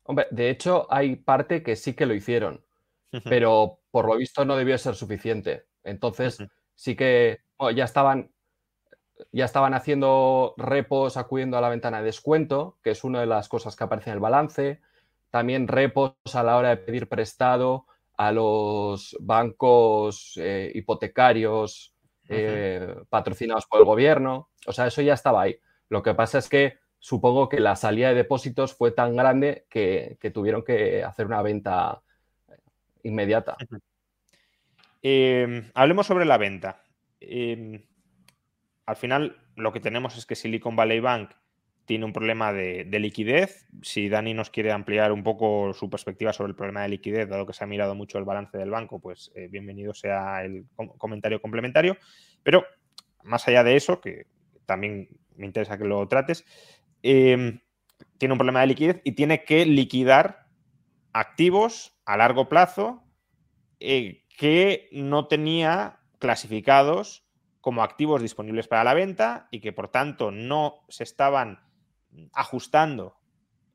Hombre, 0.05 0.27
de 0.31 0.51
hecho 0.51 0.87
hay 0.91 1.17
parte 1.17 1.63
que 1.63 1.77
sí 1.77 1.95
que 1.95 2.07
lo 2.07 2.15
hicieron, 2.15 2.64
pero 3.25 3.81
por 3.91 4.07
lo 4.07 4.17
visto 4.17 4.45
no 4.45 4.57
debió 4.57 4.77
ser 4.79 4.95
suficiente. 4.95 5.67
Entonces 5.83 6.39
sí 6.75 6.97
que 6.97 7.41
ya 7.75 7.85
estaban 7.85 8.31
ya 9.33 9.45
estaban 9.45 9.75
haciendo 9.75 10.55
repos 10.57 11.17
acudiendo 11.17 11.57
a 11.57 11.61
la 11.61 11.69
ventana 11.69 11.99
de 11.99 12.07
descuento, 12.07 12.79
que 12.83 12.91
es 12.91 13.05
una 13.05 13.21
de 13.21 13.27
las 13.27 13.49
cosas 13.49 13.77
que 13.77 13.85
aparece 13.85 14.11
en 14.11 14.15
el 14.15 14.21
balance. 14.21 14.81
También 15.31 15.69
repos 15.69 16.15
a 16.35 16.43
la 16.43 16.57
hora 16.57 16.71
de 16.71 16.77
pedir 16.79 17.09
prestado 17.09 17.87
a 18.17 18.33
los 18.33 19.17
bancos 19.21 20.35
eh, 20.37 20.71
hipotecarios 20.75 21.95
eh, 22.29 22.95
patrocinados 23.09 23.67
por 23.67 23.81
el 23.81 23.87
gobierno. 23.87 24.51
O 24.67 24.73
sea, 24.73 24.87
eso 24.87 25.03
ya 25.03 25.15
estaba 25.15 25.43
ahí. 25.43 25.59
Lo 25.89 26.03
que 26.03 26.15
pasa 26.15 26.39
es 26.39 26.49
que 26.49 26.79
supongo 26.99 27.49
que 27.49 27.61
la 27.61 27.77
salida 27.77 28.09
de 28.09 28.15
depósitos 28.15 28.75
fue 28.75 28.91
tan 28.91 29.17
grande 29.17 29.67
que, 29.69 30.19
tuvieron 30.33 30.65
que 30.65 31.05
hacer 31.05 31.27
una 31.27 31.43
venta 31.43 32.03
inmediata. 33.05 33.57
Em, 35.03 35.71
hablemos 35.75 36.07
sobre 36.07 36.25
la 36.25 36.39
venta. 36.39 36.83
Em, 37.21 37.85
al 38.87 38.97
final, 38.97 39.37
lo 39.55 39.73
que 39.73 39.81
tenemos 39.81 40.17
es 40.17 40.27
que 40.27 40.35
Silicon 40.35 40.77
Valley 40.77 41.01
Bank 41.01 41.31
tiene 41.85 42.07
un 42.07 42.13
problema 42.13 42.53
de, 42.53 42.87
liquidez. 42.99 43.67
Si 43.83 44.09
Dani 44.09 44.33
nos 44.33 44.51
quiere 44.51 44.73
ampliar 44.73 45.13
un 45.13 45.23
poco 45.23 45.73
su 45.75 45.91
perspectiva 45.91 46.33
sobre 46.33 46.51
el 46.51 46.57
problema 46.57 46.83
de 46.83 46.89
liquidez, 46.89 47.29
dado 47.29 47.47
que 47.47 47.53
se 47.53 47.63
ha 47.63 47.67
mirado 47.67 47.95
mucho 47.95 48.19
el 48.19 48.25
balance 48.25 48.57
del 48.57 48.71
banco, 48.71 48.99
pues 49.01 49.31
eh, 49.35 49.49
bienvenido 49.49 49.93
sea 49.93 50.43
el 50.43 50.65
comentario 50.99 51.41
complementario. 51.41 51.99
Pero 52.43 52.65
más 53.23 53.47
allá 53.47 53.63
de 53.63 53.77
eso, 53.77 54.01
que 54.01 54.27
también 54.65 55.09
me 55.37 55.47
interesa 55.47 55.77
que 55.77 55.85
lo 55.85 56.07
trates, 56.09 56.45
em, 57.03 57.61
tiene 58.17 58.33
un 58.33 58.39
problema 58.39 58.63
de 58.63 58.69
liquidez 58.69 59.01
y 59.05 59.13
tiene 59.13 59.45
que 59.45 59.67
liquidar 59.67 60.44
activos 61.15 61.97
a 62.05 62.19
largo 62.19 62.49
plazo 62.49 63.03
eh, 63.81 64.27
que 64.37 64.91
no 64.93 65.29
tenía 65.29 66.01
clasificados 66.19 67.25
como 67.61 67.83
activos 67.83 68.21
disponibles 68.21 68.69
para 68.69 68.85
la 68.85 68.93
venta 68.93 69.49
y 69.51 69.61
que 69.61 69.73
por 69.73 69.89
tanto 69.89 70.31
no 70.31 70.85
se 70.89 71.05
estaban 71.05 71.61
ajustando 72.35 73.17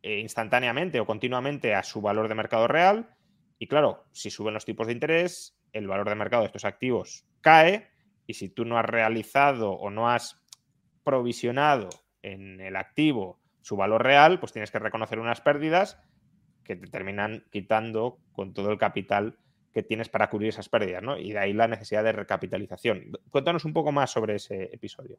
eh, 0.04 0.20
instantáneamente 0.20 1.00
o 1.00 1.06
continuamente 1.06 1.74
a 1.74 1.84
su 1.84 2.02
valor 2.02 2.28
de 2.28 2.36
mercado 2.36 2.68
real. 2.68 3.16
Y 3.58 3.68
claro, 3.68 4.06
si 4.12 4.30
suben 4.30 4.54
los 4.54 4.66
tipos 4.66 4.88
de 4.88 4.94
interés, 4.94 5.58
el 5.74 5.88
valor 5.88 6.08
de 6.08 6.16
mercado 6.16 6.44
de 6.44 6.48
estos 6.48 6.66
activos 6.66 7.26
cae 7.42 7.90
y 8.28 8.36
si 8.36 8.50
tú 8.50 8.66
no 8.66 8.78
has 8.78 8.86
realizado 8.86 9.72
o 9.72 9.90
no 9.90 10.10
has 10.10 10.42
provisionado 11.04 11.90
en 12.22 12.60
el 12.60 12.76
activo 12.76 13.40
su 13.62 13.76
valor 13.76 14.04
real, 14.04 14.40
pues 14.40 14.52
tienes 14.52 14.72
que 14.72 14.80
reconocer 14.80 15.20
unas 15.20 15.42
pérdidas 15.42 16.00
que 16.70 16.76
te 16.76 16.86
terminan 16.86 17.44
quitando 17.50 18.20
con 18.32 18.54
todo 18.54 18.72
el 18.72 18.78
capital 18.78 19.36
que 19.74 19.82
tienes 19.82 20.08
para 20.08 20.30
cubrir 20.30 20.50
esas 20.50 20.70
pérdidas, 20.70 21.02
¿no? 21.02 21.18
Y 21.18 21.32
de 21.32 21.40
ahí 21.40 21.52
la 21.52 21.68
necesidad 21.68 22.04
de 22.04 22.12
recapitalización. 22.12 23.12
Cuéntanos 23.32 23.66
un 23.66 23.74
poco 23.74 23.92
más 23.92 24.12
sobre 24.12 24.36
ese 24.36 24.70
episodio. 24.72 25.18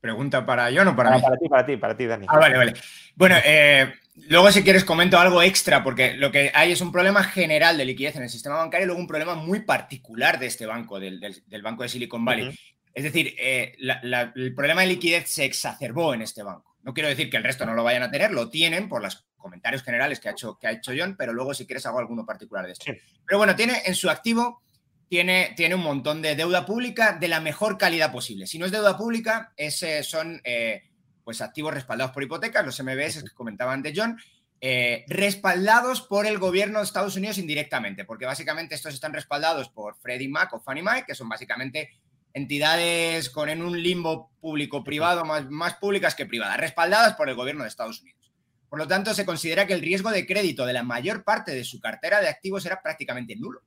Pregunta 0.00 0.46
para 0.46 0.70
yo, 0.70 0.84
no 0.84 0.94
para, 0.94 1.10
mí. 1.10 1.20
Para 1.20 1.36
ti, 1.36 1.48
para 1.48 1.66
ti, 1.66 1.76
para 1.76 1.96
ti, 1.96 2.06
Dani. 2.06 2.26
Ah, 2.28 2.38
vale, 2.38 2.56
vale. 2.56 2.74
Bueno, 3.16 3.34
eh, 3.44 3.92
luego 4.28 4.52
si 4.52 4.62
quieres 4.62 4.84
comento 4.84 5.18
algo 5.18 5.42
extra, 5.42 5.82
porque 5.82 6.14
lo 6.14 6.30
que 6.30 6.52
hay 6.54 6.70
es 6.70 6.80
un 6.80 6.92
problema 6.92 7.24
general 7.24 7.76
de 7.76 7.84
liquidez 7.84 8.14
en 8.14 8.22
el 8.22 8.30
sistema 8.30 8.58
bancario 8.58 8.84
y 8.84 8.86
luego 8.86 9.00
un 9.00 9.08
problema 9.08 9.34
muy 9.34 9.62
particular 9.62 10.38
de 10.38 10.46
este 10.46 10.66
banco, 10.66 11.00
del, 11.00 11.20
banco 11.64 11.82
de 11.82 11.88
Silicon 11.88 12.24
Valley. 12.24 12.56
Es 12.94 13.02
decir, 13.02 13.34
eh, 13.40 13.74
el 13.80 14.54
problema 14.54 14.82
de 14.82 14.86
liquidez 14.86 15.28
se 15.28 15.44
exacerbó 15.44 16.14
en 16.14 16.22
este 16.22 16.44
banco. 16.44 16.75
No 16.86 16.94
quiero 16.94 17.08
decir 17.08 17.28
que 17.28 17.36
el 17.36 17.42
resto 17.42 17.66
no 17.66 17.74
lo 17.74 17.82
vayan 17.82 18.04
a 18.04 18.10
tener, 18.12 18.30
lo 18.30 18.48
tienen 18.48 18.88
por 18.88 19.02
los 19.02 19.26
comentarios 19.36 19.82
generales 19.82 20.20
que 20.20 20.28
ha 20.28 20.32
hecho, 20.32 20.56
que 20.56 20.68
ha 20.68 20.70
hecho 20.70 20.92
John, 20.96 21.16
pero 21.18 21.32
luego 21.32 21.52
si 21.52 21.66
quieres 21.66 21.84
hago 21.84 21.98
alguno 21.98 22.24
particular 22.24 22.64
de 22.64 22.72
esto. 22.72 22.92
Pero 23.26 23.38
bueno, 23.38 23.56
tiene 23.56 23.82
en 23.84 23.96
su 23.96 24.08
activo 24.08 24.62
tiene, 25.08 25.74
un 25.74 25.82
montón 25.82 26.22
de 26.22 26.36
deuda 26.36 26.64
pública 26.64 27.12
de 27.12 27.28
la 27.28 27.40
mejor 27.40 27.76
calidad 27.76 28.12
posible. 28.12 28.46
Si 28.46 28.58
no 28.58 28.66
es 28.66 28.72
deuda 28.72 28.96
pública, 28.96 29.52
ese 29.56 30.04
son 30.04 30.40
eh, 30.44 30.84
pues 31.24 31.40
activos 31.40 31.74
respaldados 31.74 32.12
por 32.12 32.22
hipotecas, 32.22 32.64
los 32.64 32.80
MBS 32.80 33.22
que 33.22 33.34
comentaba 33.34 33.72
antes 33.72 33.92
John, 33.94 34.16
eh, 34.60 35.04
respaldados 35.08 36.02
por 36.02 36.26
el 36.26 36.38
gobierno 36.38 36.78
de 36.78 36.84
Estados 36.84 37.16
Unidos 37.16 37.38
indirectamente, 37.38 38.04
porque 38.04 38.26
básicamente 38.26 38.76
estos 38.76 38.94
están 38.94 39.12
respaldados 39.12 39.68
por 39.70 39.96
Freddie 39.96 40.28
Mac 40.28 40.52
o 40.54 40.60
Fannie 40.60 40.82
Mae, 40.82 41.04
que 41.04 41.14
son 41.14 41.28
básicamente 41.28 41.90
entidades 42.36 43.30
con 43.30 43.48
en 43.48 43.62
un 43.62 43.82
limbo 43.82 44.30
público-privado 44.42 45.24
más, 45.24 45.48
más 45.48 45.76
públicas 45.76 46.14
que 46.14 46.26
privadas, 46.26 46.58
respaldadas 46.58 47.14
por 47.14 47.30
el 47.30 47.34
gobierno 47.34 47.62
de 47.62 47.70
Estados 47.70 48.02
Unidos. 48.02 48.30
Por 48.68 48.78
lo 48.78 48.86
tanto, 48.86 49.14
se 49.14 49.24
considera 49.24 49.66
que 49.66 49.72
el 49.72 49.80
riesgo 49.80 50.10
de 50.10 50.26
crédito 50.26 50.66
de 50.66 50.74
la 50.74 50.82
mayor 50.82 51.24
parte 51.24 51.52
de 51.52 51.64
su 51.64 51.80
cartera 51.80 52.20
de 52.20 52.28
activos 52.28 52.66
era 52.66 52.82
prácticamente 52.82 53.36
nulo. 53.36 53.62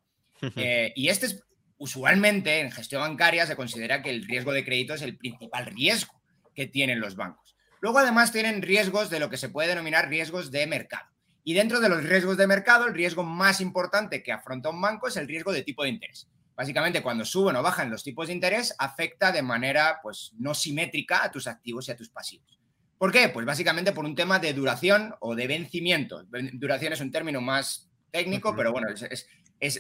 Eh, 0.56 0.94
y 0.96 1.10
este 1.10 1.26
es, 1.26 1.44
usualmente 1.80 2.60
en 2.60 2.72
gestión 2.72 3.02
bancaria 3.02 3.48
se 3.48 3.56
considera 3.56 4.04
que 4.04 4.12
el 4.12 4.28
riesgo 4.28 4.52
de 4.52 4.64
crédito 4.64 4.94
es 4.94 5.02
el 5.02 5.18
principal 5.18 5.66
riesgo 5.66 6.22
que 6.54 6.68
tienen 6.68 7.00
los 7.00 7.16
bancos. 7.16 7.56
Luego 7.82 7.98
además 7.98 8.32
tienen 8.32 8.62
riesgos 8.62 9.10
de 9.10 9.20
lo 9.20 9.32
que 9.32 9.38
se 9.38 9.50
puede 9.50 9.70
denominar 9.70 10.10
riesgos 10.10 10.52
de 10.52 10.68
mercado. 10.68 11.10
Y 11.44 11.56
dentro 11.56 11.80
de 11.80 11.90
los 11.90 12.04
riesgos 12.04 12.38
de 12.38 12.46
mercado, 12.46 12.86
el 12.86 12.94
riesgo 12.94 13.24
más 13.24 13.62
importante 13.62 14.22
que 14.22 14.32
afronta 14.32 14.70
un 14.70 14.80
banco 14.80 15.08
es 15.08 15.18
el 15.18 15.28
riesgo 15.28 15.52
de 15.52 15.64
tipo 15.64 15.82
de 15.82 15.90
interés. 15.90 16.28
Básicamente, 16.60 17.02
cuando 17.02 17.24
suben 17.24 17.56
o 17.56 17.64
bajan 17.64 17.90
los 17.90 18.04
tipos 18.04 18.28
de 18.28 18.34
interés, 18.34 18.76
afecta 18.78 19.32
de 19.32 19.42
manera 19.42 20.02
pues, 20.04 20.34
no 20.38 20.54
simétrica 20.54 21.24
a 21.24 21.32
tus 21.32 21.48
activos 21.48 21.88
y 21.88 21.92
a 21.92 21.96
tus 21.96 22.10
pasivos. 22.10 22.60
¿Por 22.98 23.14
qué? 23.14 23.30
Pues 23.30 23.46
básicamente 23.46 23.94
por 23.94 24.04
un 24.04 24.14
tema 24.14 24.40
de 24.40 24.52
duración 24.52 25.16
o 25.22 25.36
de 25.36 25.48
vencimiento. 25.48 26.26
Duración 26.52 26.92
es 26.92 27.00
un 27.00 27.12
término 27.12 27.40
más 27.40 27.90
técnico, 28.12 28.54
pero 28.58 28.74
bueno, 28.74 28.90
es, 28.90 29.04
es 29.04 29.30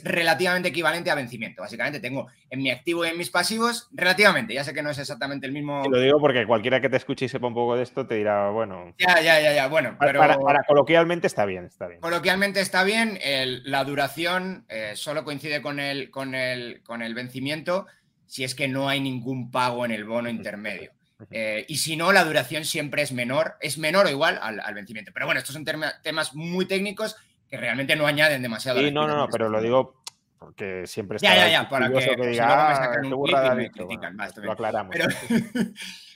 relativamente 0.04 0.70
equivalente 0.70 1.10
a 1.10 1.15
vencimiento. 1.15 1.62
Básicamente 1.62 2.00
tengo 2.00 2.28
en 2.50 2.62
mi 2.62 2.70
activo 2.72 3.06
y 3.06 3.10
en 3.10 3.18
mis 3.18 3.30
pasivos, 3.30 3.88
relativamente, 3.92 4.54
ya 4.54 4.63
sé 4.63 4.74
que 4.74 4.84
no 4.84 4.89
es 4.89 4.98
exactamente 5.00 5.48
el 5.48 5.54
mismo. 5.54 5.84
lo 5.89 6.00
digo 6.00 6.20
porque 6.20 6.46
cualquiera 6.46 6.82
que 6.82 6.89
te 6.89 6.98
escuche 6.98 7.26
y 7.26 7.30
sepa 7.30 7.48
un 7.48 7.54
poco 7.54 7.76
de 7.76 7.84
esto 7.84 8.06
te 8.06 8.15
dirá, 8.15 8.50
bueno. 8.50 8.94
Ya, 8.98 9.22
ya, 9.22 9.39
ya, 9.39 9.54
ya, 9.54 9.68
bueno. 9.68 9.96
Pero... 10.00 10.20
Para, 10.20 10.63
coloquialmente 10.68 11.28
está 11.28 11.46
bien, 11.46 11.65
está 11.65 11.88
bien. 11.88 12.02
Coloquialmente 12.02 12.60
está 12.60 12.84
bien, 12.84 13.20
la 13.63 13.84
duración 13.84 14.65
eh, 14.70 14.92
solo 14.96 15.24
coincide 15.24 15.62
con 15.62 15.80
el, 15.80 16.12
con, 16.12 16.36
el, 16.36 16.82
con 16.84 17.02
el 17.02 17.13
vencimiento 17.13 17.88
si 18.26 18.44
es 18.44 18.54
que 18.54 18.68
no 18.68 18.89
hay 18.89 19.00
ningún 19.00 19.50
pago 19.50 19.86
en 19.86 19.92
el 19.92 20.06
bono 20.06 20.30
intermedio. 20.30 20.92
Eh, 21.32 21.65
y 21.68 21.78
si 21.78 21.98
no, 21.98 22.12
la 22.13 22.24
duración 22.24 22.63
siempre 22.63 23.02
es 23.02 23.12
menor, 23.12 23.56
es 23.60 23.78
menor 23.78 24.06
o 24.06 24.10
igual 24.10 24.39
al, 24.42 24.60
al 24.60 24.74
vencimiento. 24.74 25.12
Pero 25.13 25.26
bueno, 25.26 25.39
estos 25.39 25.54
son 25.54 25.65
temas 26.04 26.36
muy 26.36 26.65
técnicos 26.65 27.15
que 27.50 27.58
realmente 27.58 27.96
no 27.96 28.06
añaden 28.06 28.42
demasiado. 28.42 28.80
Sí, 28.80 28.92
no, 28.92 29.08
no, 29.08 29.18
no, 29.18 29.28
pero 29.28 29.50
lo 29.50 29.62
digo 29.62 30.00
porque 30.38 30.88
siempre 30.88 31.18
está. 31.18 31.36
Ya, 31.36 31.46
ya, 31.46 31.52
ya, 31.52 31.70
para 31.70 31.90
que, 31.90 32.16
que 32.16 32.28
diga, 32.28 32.46
me 32.48 32.54
ah, 32.54 32.76
sacan 32.76 33.14
un 33.14 33.30
y 33.30 33.56
me 33.56 33.72
critican. 33.72 34.18
lo 34.18 34.52
aclaramos. 34.52 34.96
Pero, 34.96 35.08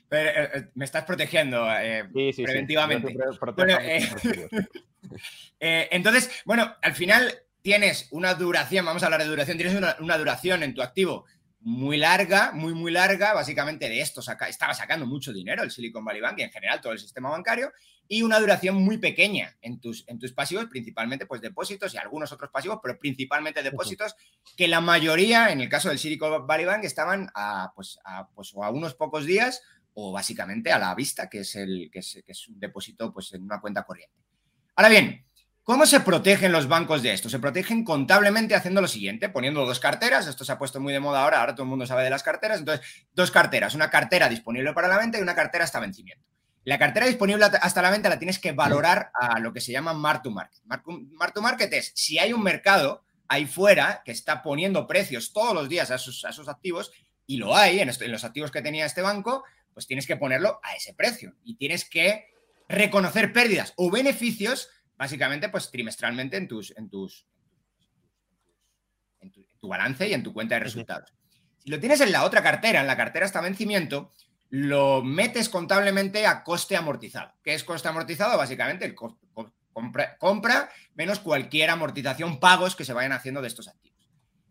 pero 0.10 0.30
eh, 0.30 0.50
eh, 0.54 0.69
me 0.76 0.86
estás 0.86 1.04
protegiendo 1.04 1.67
eh, 1.69 2.06
sí, 2.13 2.34
sí, 2.34 2.43
preventivamente. 2.43 3.10
Sí, 3.10 3.17
bueno, 3.56 3.78
eh, 5.60 5.88
entonces, 5.91 6.41
bueno, 6.46 6.74
al 6.82 6.93
final 6.93 7.34
tienes 7.62 8.08
una 8.12 8.34
duración, 8.34 8.86
vamos 8.86 9.04
a 9.04 9.08
hablar 9.08 9.22
de 9.22 9.28
duración, 9.28 9.58
tienes 9.58 9.76
una, 9.76 9.98
una 10.00 10.17
duración 10.17 10.63
en 10.63 10.74
tu 10.74 10.82
activo 10.82 11.26
muy 11.60 11.98
larga, 11.98 12.52
muy, 12.54 12.74
muy 12.74 12.91
larga. 12.91 13.34
Básicamente 13.34 13.89
de 13.89 14.02
esto 14.02 14.22
estaba 14.22 14.74
sacando 14.74 15.06
mucho 15.06 15.34
dinero 15.34 15.63
el 15.63 15.72
Silicon 15.72 16.06
Valley 16.06 16.22
Bank 16.22 16.39
y 16.39 16.43
en 16.43 16.52
general 16.52 16.80
todo 16.80 16.93
el 16.93 17.00
sistema 17.00 17.30
bancario 17.30 17.72
y 18.07 18.21
una 18.21 18.39
duración 18.39 18.75
muy 18.75 18.97
pequeña 18.97 19.57
en 19.61 19.79
tus, 19.79 20.03
en 20.07 20.19
tus 20.19 20.33
pasivos, 20.33 20.65
principalmente 20.65 21.25
pues 21.25 21.41
depósitos 21.41 21.93
y 21.93 21.97
algunos 21.97 22.31
otros 22.31 22.49
pasivos, 22.51 22.79
pero 22.81 22.99
principalmente 22.99 23.63
depósitos, 23.63 24.15
que 24.55 24.67
la 24.67 24.81
mayoría, 24.81 25.51
en 25.51 25.61
el 25.61 25.69
caso 25.69 25.89
del 25.89 25.99
Silicon 25.99 26.45
Valley 26.45 26.65
Bank, 26.65 26.83
estaban 26.83 27.29
a, 27.33 27.71
pues, 27.75 27.99
a, 28.03 28.27
pues, 28.27 28.53
a 28.55 28.69
unos 28.69 28.95
pocos 28.95 29.25
días 29.25 29.61
o 29.93 30.11
básicamente 30.11 30.71
a 30.71 30.79
la 30.79 30.93
vista, 30.95 31.29
que 31.29 31.39
es, 31.39 31.55
el, 31.55 31.89
que 31.91 31.99
es, 31.99 32.21
que 32.25 32.31
es 32.31 32.47
un 32.47 32.59
depósito 32.59 33.13
pues, 33.13 33.33
en 33.33 33.43
una 33.43 33.61
cuenta 33.61 33.83
corriente. 33.83 34.15
Ahora 34.75 34.89
bien, 34.89 35.25
¿Cómo 35.65 35.85
se 35.85 36.01
protegen 36.01 36.51
los 36.51 36.67
bancos 36.67 37.01
de 37.01 37.13
esto? 37.13 37.29
Se 37.29 37.39
protegen 37.39 37.85
contablemente 37.85 38.53
haciendo 38.53 38.81
lo 38.81 38.87
siguiente, 38.89 39.29
poniendo 39.29 39.65
dos 39.65 39.79
carteras, 39.79 40.27
esto 40.27 40.43
se 40.43 40.51
ha 40.51 40.57
puesto 40.57 40.81
muy 40.81 40.91
de 40.91 40.99
moda 40.99 41.23
ahora, 41.23 41.39
ahora 41.39 41.55
todo 41.55 41.63
el 41.63 41.69
mundo 41.69 41.85
sabe 41.85 42.03
de 42.03 42.09
las 42.09 42.21
carteras, 42.21 42.59
entonces 42.59 42.85
dos 43.13 43.31
carteras, 43.31 43.73
una 43.73 43.89
cartera 43.89 44.27
disponible 44.27 44.73
para 44.73 44.89
la 44.89 44.97
venta 44.97 45.19
y 45.19 45.21
una 45.21 45.35
cartera 45.35 45.63
hasta 45.63 45.79
vencimiento. 45.79 46.33
La 46.65 46.80
cartera 46.80 47.06
disponible 47.06 47.45
hasta 47.45 47.82
la 47.82 47.91
venta 47.91 48.10
la 48.10 48.19
tienes 48.19 48.39
que 48.39 48.54
valorar 48.54 49.12
a 49.13 49.39
lo 49.39 49.52
que 49.52 49.62
se 49.62 49.71
llama 49.71 49.93
mark 49.93 50.21
to 50.21 50.32
market. 50.32 50.62
Mark 50.65 51.34
to 51.34 51.41
market 51.41 51.73
es 51.73 51.91
si 51.95 52.19
hay 52.19 52.32
un 52.32 52.41
mercado 52.41 53.04
ahí 53.28 53.45
fuera 53.45 54.02
que 54.06 54.12
está 54.12 54.41
poniendo 54.41 54.88
precios 54.88 55.34
todos 55.34 55.54
los 55.54 55.67
días 55.67 55.91
a 55.91 55.97
sus, 55.97 56.23
activos, 56.26 56.91
y 57.26 57.38
lo 57.38 57.56
hay 57.56 57.80
en, 57.80 57.89
en 57.89 58.12
los 58.12 58.23
activos 58.23 58.52
que 58.52 58.62
tenía 58.62 58.86
este 58.86 59.02
banco, 59.02 59.43
pues 59.73 59.88
tienes 59.88 60.08
que 60.08 60.17
ponerlo 60.17 60.60
a 60.63 60.76
ese 60.76 60.93
precio 60.93 61.36
y 61.43 61.56
tienes 61.56 61.89
que 61.89 62.28
reconocer 62.67 63.34
pérdidas 63.34 63.73
o 63.76 63.91
beneficios, 63.91 64.69
básicamente, 64.97 65.49
pues 65.49 65.71
trimestralmente 65.71 66.38
en 66.38 66.47
tus, 66.47 66.76
en 66.78 66.89
tus, 66.89 67.26
en 69.19 69.32
tu, 69.32 69.67
balance 69.67 70.08
y 70.08 70.13
en 70.13 70.23
tu 70.23 70.33
cuenta 70.33 70.56
de 70.56 70.60
resultados. 70.62 71.13
Si 71.60 71.69
lo 71.69 71.79
tienes 71.79 72.02
en 72.02 72.12
la 72.12 72.23
otra 72.23 72.44
cartera, 72.44 72.81
en 72.81 72.87
la 72.87 72.98
cartera 72.98 73.25
hasta 73.25 73.42
vencimiento, 73.42 74.13
lo 74.54 75.01
metes 75.01 75.49
contablemente 75.49 76.27
a 76.27 76.43
coste 76.43 76.77
amortizado. 76.77 77.33
¿Qué 77.43 77.56
es 77.56 77.63
coste 77.63 77.87
amortizado? 77.87 78.37
Básicamente 78.37 78.85
el 78.85 78.93
compra, 78.93 80.69
menos 80.93 81.17
cualquier 81.17 81.71
amortización, 81.71 82.39
pagos 82.39 82.75
que 82.75 82.85
se 82.85 82.93
vayan 82.93 83.13
haciendo 83.13 83.41
de 83.41 83.47
estos 83.47 83.67
activos. 83.67 84.08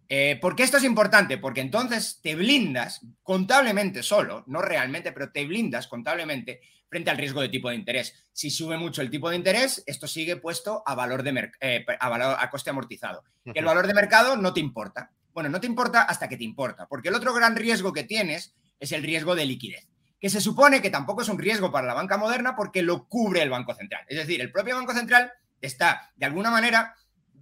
Eh, 0.08 0.40
¿Por 0.42 0.56
qué 0.56 0.64
esto 0.64 0.78
es 0.78 0.82
importante? 0.82 1.38
Porque 1.38 1.60
entonces 1.60 2.18
te 2.20 2.34
blindas 2.34 3.06
contablemente 3.22 4.02
solo, 4.02 4.42
no 4.48 4.60
realmente, 4.60 5.12
pero 5.12 5.30
te 5.30 5.46
blindas 5.46 5.86
contablemente 5.86 6.62
frente 6.88 7.10
al 7.10 7.18
riesgo 7.18 7.40
de 7.40 7.48
tipo 7.48 7.68
de 7.68 7.76
interés. 7.76 8.26
Si 8.32 8.50
sube 8.50 8.76
mucho 8.78 9.02
el 9.02 9.10
tipo 9.10 9.30
de 9.30 9.36
interés, 9.36 9.84
esto 9.86 10.08
sigue 10.08 10.34
puesto 10.34 10.82
a 10.84 10.96
valor 10.96 11.22
de 11.22 11.52
eh, 11.60 11.86
a, 12.00 12.08
valor, 12.08 12.36
a 12.40 12.50
coste 12.50 12.70
amortizado. 12.70 13.22
El 13.44 13.64
valor 13.64 13.86
de 13.86 13.94
mercado 13.94 14.36
no 14.36 14.52
te 14.52 14.58
importa. 14.58 15.12
Bueno, 15.32 15.48
no 15.48 15.60
te 15.60 15.68
importa 15.68 16.02
hasta 16.02 16.28
que 16.28 16.36
te 16.36 16.42
importa, 16.42 16.88
porque 16.88 17.08
el 17.08 17.14
otro 17.14 17.32
gran 17.32 17.54
riesgo 17.54 17.92
que 17.92 18.02
tienes 18.02 18.56
es 18.80 18.90
el 18.90 19.04
riesgo 19.04 19.36
de 19.36 19.46
liquidez 19.46 19.91
que 20.22 20.30
se 20.30 20.40
supone 20.40 20.80
que 20.80 20.88
tampoco 20.88 21.22
es 21.22 21.28
un 21.28 21.38
riesgo 21.40 21.72
para 21.72 21.88
la 21.88 21.94
banca 21.94 22.16
moderna 22.16 22.54
porque 22.54 22.80
lo 22.80 23.08
cubre 23.08 23.42
el 23.42 23.50
Banco 23.50 23.74
Central. 23.74 24.04
Es 24.06 24.16
decir, 24.16 24.40
el 24.40 24.52
propio 24.52 24.76
Banco 24.76 24.94
Central 24.94 25.32
está, 25.60 26.12
de 26.14 26.26
alguna 26.26 26.48
manera, 26.48 26.94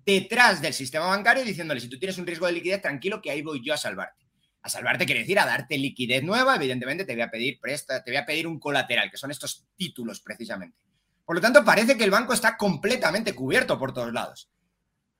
detrás 0.07 0.63
del 0.63 0.73
sistema 0.73 1.05
bancario 1.05 1.45
diciéndole, 1.45 1.79
si 1.79 1.91
tú 1.91 1.99
tienes 1.99 2.17
un 2.17 2.27
riesgo 2.27 2.47
de 2.47 2.53
liquidez, 2.53 2.81
tranquilo 2.81 3.21
que 3.21 3.31
ahí 3.31 3.43
voy 3.43 3.63
yo 3.63 3.75
a 3.75 3.77
salvarte. 3.77 4.25
A 4.63 4.71
salvarte 4.71 5.05
quiere 5.05 5.21
decir 5.21 5.39
a 5.39 5.45
darte 5.45 5.77
liquidez 5.77 6.23
nueva, 6.23 6.57
evidentemente 6.57 7.05
te 7.05 7.13
voy 7.13 7.21
a 7.21 7.31
pedir 7.31 7.61
presta, 7.61 8.03
te 8.03 8.13
voy 8.13 8.17
a 8.17 8.25
pedir 8.25 8.47
un 8.47 8.59
colateral, 8.59 9.11
que 9.11 9.19
son 9.19 9.31
estos 9.31 9.67
títulos 9.77 10.21
precisamente. 10.21 10.79
Por 11.27 11.37
lo 11.37 11.43
tanto, 11.43 11.63
parece 11.63 11.99
que 11.99 12.05
el 12.05 12.11
banco 12.11 12.33
está 12.33 12.57
completamente 12.57 13.35
cubierto 13.35 13.79
por 13.79 13.93
todos 13.93 14.15
lados. 14.15 14.49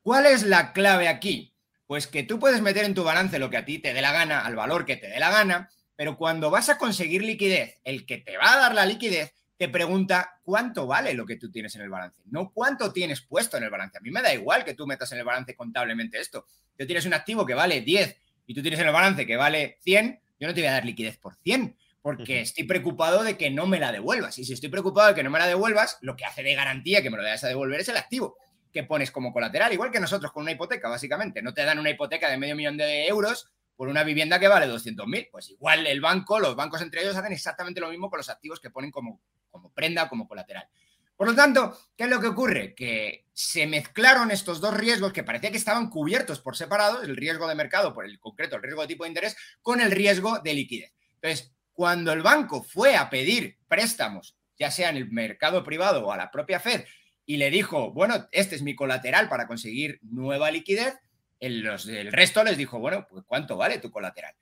¿Cuál 0.01 0.25
es 0.25 0.45
la 0.45 0.73
clave 0.73 1.09
aquí? 1.09 1.55
Pues 1.87 2.07
que 2.07 2.23
tú 2.23 2.39
puedes 2.39 2.63
meter 2.63 2.87
en 2.87 2.95
tu 2.95 3.05
balance 3.05 3.39
lo 3.39 3.51
que 3.51 3.59
a 3.59 3.67
ti 3.67 3.81
te 3.81 3.93
dé 3.93 4.01
la 4.01 4.13
gana, 4.13 4.47
al 4.47 4.57
valor 4.57 4.87
que 4.87 4.97
te 4.97 5.09
dé 5.09 5.21
la 5.21 5.31
gana, 5.31 5.69
pero 6.01 6.17
cuando 6.17 6.51
vas 6.51 6.71
a 6.71 6.79
conseguir 6.79 7.23
liquidez, 7.23 7.79
el 7.85 8.07
que 8.07 8.17
te 8.17 8.39
va 8.39 8.55
a 8.55 8.57
dar 8.59 8.75
la 8.75 8.87
liquidez 8.87 9.35
te 9.59 9.69
pregunta 9.69 10.41
cuánto 10.43 10.87
vale 10.87 11.13
lo 11.13 11.27
que 11.27 11.37
tú 11.37 11.51
tienes 11.51 11.75
en 11.75 11.83
el 11.83 11.91
balance, 11.91 12.23
no 12.31 12.53
cuánto 12.55 12.91
tienes 12.91 13.21
puesto 13.21 13.59
en 13.59 13.65
el 13.65 13.69
balance. 13.69 13.99
A 13.99 14.01
mí 14.01 14.11
me 14.11 14.23
da 14.23 14.33
igual 14.33 14.65
que 14.65 14.73
tú 14.73 14.87
metas 14.87 15.13
en 15.13 15.19
el 15.19 15.27
balance 15.27 15.55
contablemente 15.55 16.19
esto. 16.19 16.47
Tú 16.79 16.87
tienes 16.87 17.05
un 17.05 17.13
activo 17.13 17.45
que 17.45 17.53
vale 17.53 17.83
10 17.83 18.17
y 18.47 18.55
tú 18.55 18.63
tienes 18.63 18.81
en 18.81 18.87
el 18.87 18.95
balance 18.95 19.27
que 19.27 19.37
vale 19.37 19.77
100, 19.83 20.19
yo 20.41 20.49
no 20.49 20.55
te 20.55 20.63
voy 20.63 20.69
a 20.69 20.73
dar 20.73 20.87
liquidez 20.87 21.19
por 21.19 21.35
100, 21.35 21.77
porque 22.01 22.41
estoy 22.41 22.65
preocupado 22.65 23.23
de 23.23 23.37
que 23.37 23.51
no 23.51 23.67
me 23.67 23.79
la 23.79 23.93
devuelvas. 23.93 24.39
Y 24.39 24.45
si 24.47 24.55
estoy 24.55 24.71
preocupado 24.71 25.09
de 25.09 25.15
que 25.15 25.23
no 25.23 25.29
me 25.29 25.39
la 25.39 25.49
devuelvas, 25.49 25.99
lo 26.01 26.17
que 26.17 26.25
hace 26.25 26.43
de 26.43 26.55
garantía 26.55 27.03
que 27.03 27.11
me 27.11 27.19
lo 27.19 27.23
vayas 27.23 27.45
a 27.45 27.49
devolver 27.49 27.79
es 27.79 27.91
el 27.91 27.99
activo 27.99 28.39
que 28.73 28.85
pones 28.85 29.11
como 29.11 29.35
colateral, 29.35 29.71
igual 29.71 29.91
que 29.91 30.01
nosotros 30.01 30.33
con 30.33 30.45
una 30.45 30.53
hipoteca, 30.53 30.89
básicamente. 30.89 31.43
No 31.43 31.53
te 31.53 31.63
dan 31.63 31.79
una 31.79 31.91
hipoteca 31.91 32.31
de 32.31 32.39
medio 32.39 32.57
millón 32.57 32.79
de 32.79 33.07
euros 33.07 33.51
por 33.81 33.89
una 33.89 34.05
vivienda 34.05 34.39
que 34.39 34.47
vale 34.47 34.67
200.000. 34.67 35.31
Pues 35.33 35.49
igual 35.49 35.87
el 35.87 36.03
banco, 36.03 36.39
los 36.39 36.55
bancos 36.55 36.83
entre 36.83 37.01
ellos 37.01 37.17
hacen 37.17 37.33
exactamente 37.33 37.81
lo 37.81 37.89
mismo 37.89 38.11
con 38.11 38.19
los 38.19 38.29
activos 38.29 38.61
que 38.61 38.69
ponen 38.69 38.91
como 38.91 39.23
como 39.49 39.73
prenda, 39.73 40.07
como 40.07 40.29
colateral. 40.29 40.69
Por 41.17 41.29
lo 41.29 41.35
tanto, 41.35 41.75
¿qué 41.97 42.05
es 42.05 42.11
lo 42.11 42.21
que 42.21 42.27
ocurre? 42.27 42.75
Que 42.75 43.25
se 43.33 43.67
mezclaron 43.67 44.31
estos 44.31 44.61
dos 44.61 44.75
riesgos 44.75 45.15
que 45.15 45.25
parecía 45.25 45.51
que 45.51 45.57
estaban 45.57 45.89
cubiertos 45.89 46.41
por 46.41 46.59
separado, 46.59 47.01
el 47.03 47.17
riesgo 47.17 47.49
de 47.49 47.55
mercado, 47.55 47.95
por 47.95 48.05
el 48.05 48.21
concreto, 48.21 48.57
el 48.57 48.63
riesgo 48.63 48.83
de 48.83 48.89
tipo 48.89 49.05
de 49.05 49.09
interés, 49.09 49.35
con 49.63 49.81
el 49.81 49.91
riesgo 49.91 50.41
de 50.41 50.53
liquidez. 50.53 50.93
Entonces, 51.15 51.55
cuando 51.73 52.13
el 52.13 52.21
banco 52.21 52.63
fue 52.63 52.97
a 52.97 53.09
pedir 53.09 53.57
préstamos, 53.67 54.37
ya 54.59 54.71
sea 54.71 54.91
en 54.91 54.99
el 54.99 55.11
mercado 55.11 55.65
privado 55.65 56.07
o 56.07 56.13
a 56.13 56.19
la 56.19 56.31
propia 56.31 56.61
Fed, 56.61 56.85
y 57.25 57.39
le 57.39 57.51
dijo, 57.51 57.93
bueno, 57.93 58.29
este 58.31 58.57
es 58.57 58.63
mi 58.63 58.75
colateral 58.75 59.31
para 59.31 59.47
conseguir 59.47 60.01
nueva 60.03 60.51
liquidez, 60.51 60.99
el, 61.41 62.13
resto 62.13 62.45
les 62.45 62.59
dijo, 62.59 62.79
bueno, 62.79 63.07
pues 63.09 63.25
¿cuánto 63.27 63.57
vale 63.57 63.79
tu 63.79 63.91
colateral? 63.91 64.35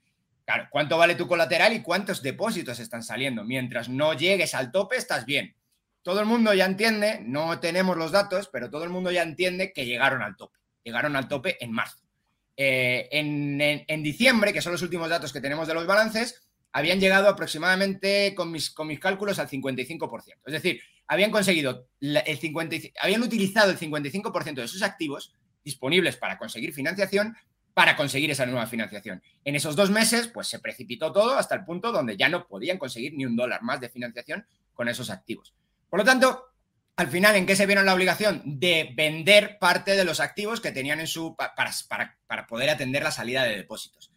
Claro, 0.45 0.67
¿cuánto 0.69 0.97
vale 0.97 1.15
tu 1.15 1.27
colateral 1.27 1.73
y 1.73 1.81
cuántos 1.81 2.21
depósitos 2.21 2.79
están 2.79 3.03
saliendo? 3.03 3.43
Mientras 3.43 3.87
no 3.87 4.13
llegues 4.13 4.53
al 4.53 4.71
tope, 4.71 4.97
estás 4.97 5.25
bien. 5.25 5.55
Todo 6.01 6.19
el 6.19 6.25
mundo 6.25 6.53
ya 6.53 6.65
entiende, 6.65 7.19
no 7.23 7.59
tenemos 7.59 7.95
los 7.95 8.11
datos, 8.11 8.49
pero 8.51 8.69
todo 8.69 8.83
el 8.83 8.89
mundo 8.89 9.11
ya 9.11 9.21
entiende 9.21 9.71
que 9.73 9.85
llegaron 9.85 10.21
al 10.21 10.35
tope. 10.35 10.57
Llegaron 10.83 11.15
al 11.15 11.27
tope 11.27 11.63
en 11.63 11.71
marzo. 11.71 12.03
Eh, 12.57 13.07
en, 13.11 14.03
diciembre, 14.03 14.51
que 14.51 14.61
son 14.61 14.73
los 14.73 14.81
últimos 14.81 15.09
datos 15.09 15.31
que 15.31 15.39
tenemos 15.39 15.67
de 15.67 15.73
los 15.73 15.85
balances, 15.85 16.47
habían 16.73 16.99
llegado 16.99 17.29
aproximadamente, 17.29 18.33
con 18.35 18.51
mis, 18.51 18.71
con 18.71 18.87
mis 18.87 18.99
cálculos, 18.99 19.39
al 19.39 19.49
55%. 19.49 20.33
Es 20.45 20.53
decir, 20.53 20.81
habían 21.07 21.31
conseguido 21.31 21.87
el 22.01 22.37
50, 22.37 22.75
habían 23.01 23.23
utilizado 23.23 23.71
el 23.71 23.77
55% 23.77 24.55
de 24.55 24.67
sus 24.67 24.83
activos 24.83 25.33
disponibles 25.63 26.17
para 26.17 26.37
conseguir 26.37 26.73
financiación 26.73 27.35
para 27.79 27.95
conseguir 27.95 28.29
esa 28.29 28.45
nueva 28.45 28.67
financiación. 28.67 29.23
En 29.45 29.55
esos 29.55 29.73
dos 29.73 29.89
meses, 29.89 30.27
pues 30.27 30.47
se 30.47 30.59
precipitó 30.59 31.13
todo 31.13 31.37
hasta 31.37 31.55
el 31.55 31.63
punto 31.63 31.93
donde 31.93 32.17
ya 32.17 32.27
no 32.27 32.45
podían 32.45 32.77
conseguir 32.77 33.13
ni 33.13 33.25
un 33.25 33.37
dólar 33.37 33.61
más 33.61 33.79
de 33.79 33.87
financiación 33.87 34.45
con 34.73 34.89
esos 34.89 35.09
activos. 35.09 35.53
Por 35.89 35.99
lo 35.99 36.05
tanto, 36.05 36.49
al 36.97 37.07
final, 37.07 37.37
¿en 37.37 37.45
qué 37.45 37.55
se 37.55 37.65
vieron 37.65 37.85
la 37.85 37.93
obligación? 37.93 38.41
De 38.43 38.91
vender 38.93 39.57
parte 39.59 39.95
de 39.95 40.03
los 40.03 40.19
activos 40.19 40.59
que 40.59 40.73
tenían 40.73 40.99
en 40.99 41.07
su. 41.07 41.37
para, 41.37 41.71
para, 42.27 42.47
poder 42.47 42.69
atender 42.69 43.01
la 43.01 43.11
salida 43.11 43.43
de 43.43 43.55
depósitos. 43.55 44.11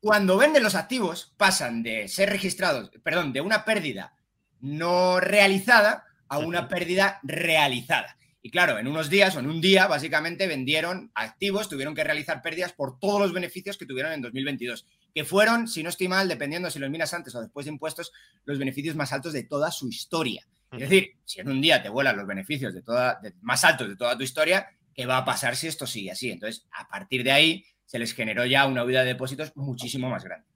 Cuando 0.00 0.36
venden 0.36 0.64
los 0.64 0.74
activos, 0.74 1.32
pasan 1.36 1.84
de 1.84 2.08
ser 2.08 2.28
registrados, 2.28 2.90
perdón, 3.04 3.32
de 3.32 3.40
una 3.40 3.64
pérdida 3.64 4.16
no 4.60 5.20
realizada 5.20 6.06
a 6.28 6.38
una 6.38 6.66
pérdida 6.66 7.20
realizada. 7.22 8.16
Y 8.46 8.50
claro, 8.50 8.78
en 8.78 8.86
unos 8.86 9.10
días 9.10 9.34
o 9.34 9.40
en 9.40 9.48
un 9.48 9.60
día, 9.60 9.88
básicamente 9.88 10.46
vendieron 10.46 11.10
activos, 11.16 11.68
tuvieron 11.68 11.96
que 11.96 12.04
realizar 12.04 12.42
pérdidas 12.42 12.72
por 12.72 13.00
todos 13.00 13.20
los 13.20 13.32
beneficios 13.32 13.76
que 13.76 13.86
tuvieron 13.86 14.12
en 14.12 14.22
2022, 14.22 14.86
que 15.12 15.24
fueron, 15.24 15.66
si 15.66 15.82
no 15.82 15.88
estoy 15.88 16.06
mal, 16.06 16.28
dependiendo 16.28 16.70
si 16.70 16.78
los 16.78 16.88
miras 16.88 17.12
antes 17.12 17.34
o 17.34 17.40
después 17.40 17.66
de 17.66 17.72
impuestos, 17.72 18.12
los 18.44 18.56
beneficios 18.56 18.94
más 18.94 19.12
altos 19.12 19.32
de 19.32 19.42
toda 19.42 19.72
su 19.72 19.88
historia. 19.88 20.46
Es 20.70 20.78
decir, 20.78 21.14
si 21.24 21.40
en 21.40 21.48
un 21.48 21.60
día 21.60 21.82
te 21.82 21.88
vuelan 21.88 22.16
los 22.16 22.24
beneficios 22.24 22.72
de 22.72 22.82
toda, 22.82 23.20
más 23.40 23.64
altos 23.64 23.88
de 23.88 23.96
toda 23.96 24.16
tu 24.16 24.22
historia, 24.22 24.68
¿qué 24.94 25.06
va 25.06 25.16
a 25.16 25.24
pasar 25.24 25.56
si 25.56 25.66
esto 25.66 25.84
sigue 25.84 26.12
así? 26.12 26.30
Entonces, 26.30 26.68
a 26.70 26.86
partir 26.86 27.24
de 27.24 27.32
ahí, 27.32 27.64
se 27.84 27.98
les 27.98 28.14
generó 28.14 28.46
ya 28.46 28.64
una 28.68 28.84
huida 28.84 29.00
de 29.00 29.06
depósitos 29.06 29.56
muchísimo 29.56 30.08
más 30.08 30.22
grande. 30.22 30.46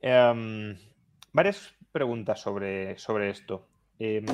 Em, 0.00 0.76
varias 1.32 1.72
preguntas 1.92 2.40
sobre, 2.40 2.98
sobre 2.98 3.30
esto. 3.30 3.68
Em, 4.00 4.26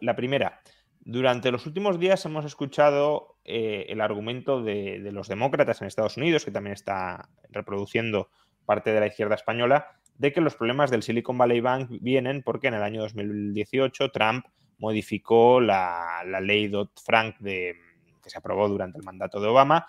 la 0.00 0.16
primera, 0.16 0.60
durante 1.06 1.52
los 1.52 1.66
últimos 1.66 2.00
días 2.00 2.24
hemos 2.26 2.44
escuchado 2.44 3.36
eh, 3.44 3.86
el 3.90 4.00
argumento 4.00 4.60
de, 4.60 4.98
los 5.12 5.28
demócratas 5.28 5.80
en 5.80 5.86
Estados 5.86 6.16
Unidos, 6.16 6.44
que 6.44 6.50
también 6.50 6.72
está 6.74 7.28
reproduciendo 7.48 8.28
parte 8.64 8.90
de 8.92 8.98
la 8.98 9.06
izquierda 9.06 9.36
española, 9.36 9.86
de 10.18 10.32
que 10.32 10.40
los 10.40 10.56
problemas 10.56 10.90
del 10.90 11.04
Silicon 11.04 11.38
Valley 11.38 11.60
Bank 11.60 11.90
vienen 12.00 12.42
porque 12.42 12.66
en 12.66 12.74
el 12.74 12.82
año 12.82 13.02
2018 13.02 14.10
Trump 14.10 14.46
modificó 14.78 15.60
la, 15.60 16.24
ley 16.42 16.66
Dodd-Frank 16.66 17.36
que 17.40 17.76
se 18.24 18.38
aprobó 18.38 18.68
durante 18.68 18.98
el 18.98 19.04
mandato 19.04 19.40
de 19.40 19.46
Obama, 19.46 19.86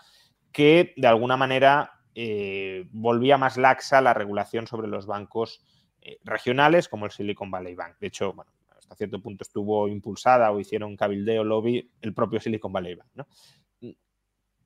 que 0.51 0.93
de 0.97 1.07
alguna 1.07 1.35
manera 1.35 1.93
eh, 2.13 2.85
volvía 2.91 3.39
más 3.39 3.57
laxa 3.57 4.01
la 4.01 4.13
regulación 4.13 4.67
sobre 4.67 4.87
los 4.87 5.07
bancos 5.07 5.65
eh, 5.99 6.19
regionales 6.23 6.87
como 6.87 7.05
el 7.05 7.11
Silicon 7.11 7.49
Valley 7.49 7.73
Bank. 7.73 7.95
De 7.99 8.05
hecho, 8.05 8.33
bueno, 8.33 8.51
hasta 8.87 8.95
cierto 8.95 9.21
punto 9.21 9.43
estuvo 9.43 9.89
impulsada 9.89 10.49
o 10.51 10.61
hicieron 10.61 10.95
cabildeo, 10.95 11.43
lobby, 11.43 11.91
el 12.01 12.13
propio 12.13 12.39
Silicon 12.39 12.71
Valley 12.71 12.95
Bank. 12.95 13.09
¿no? 13.15 13.27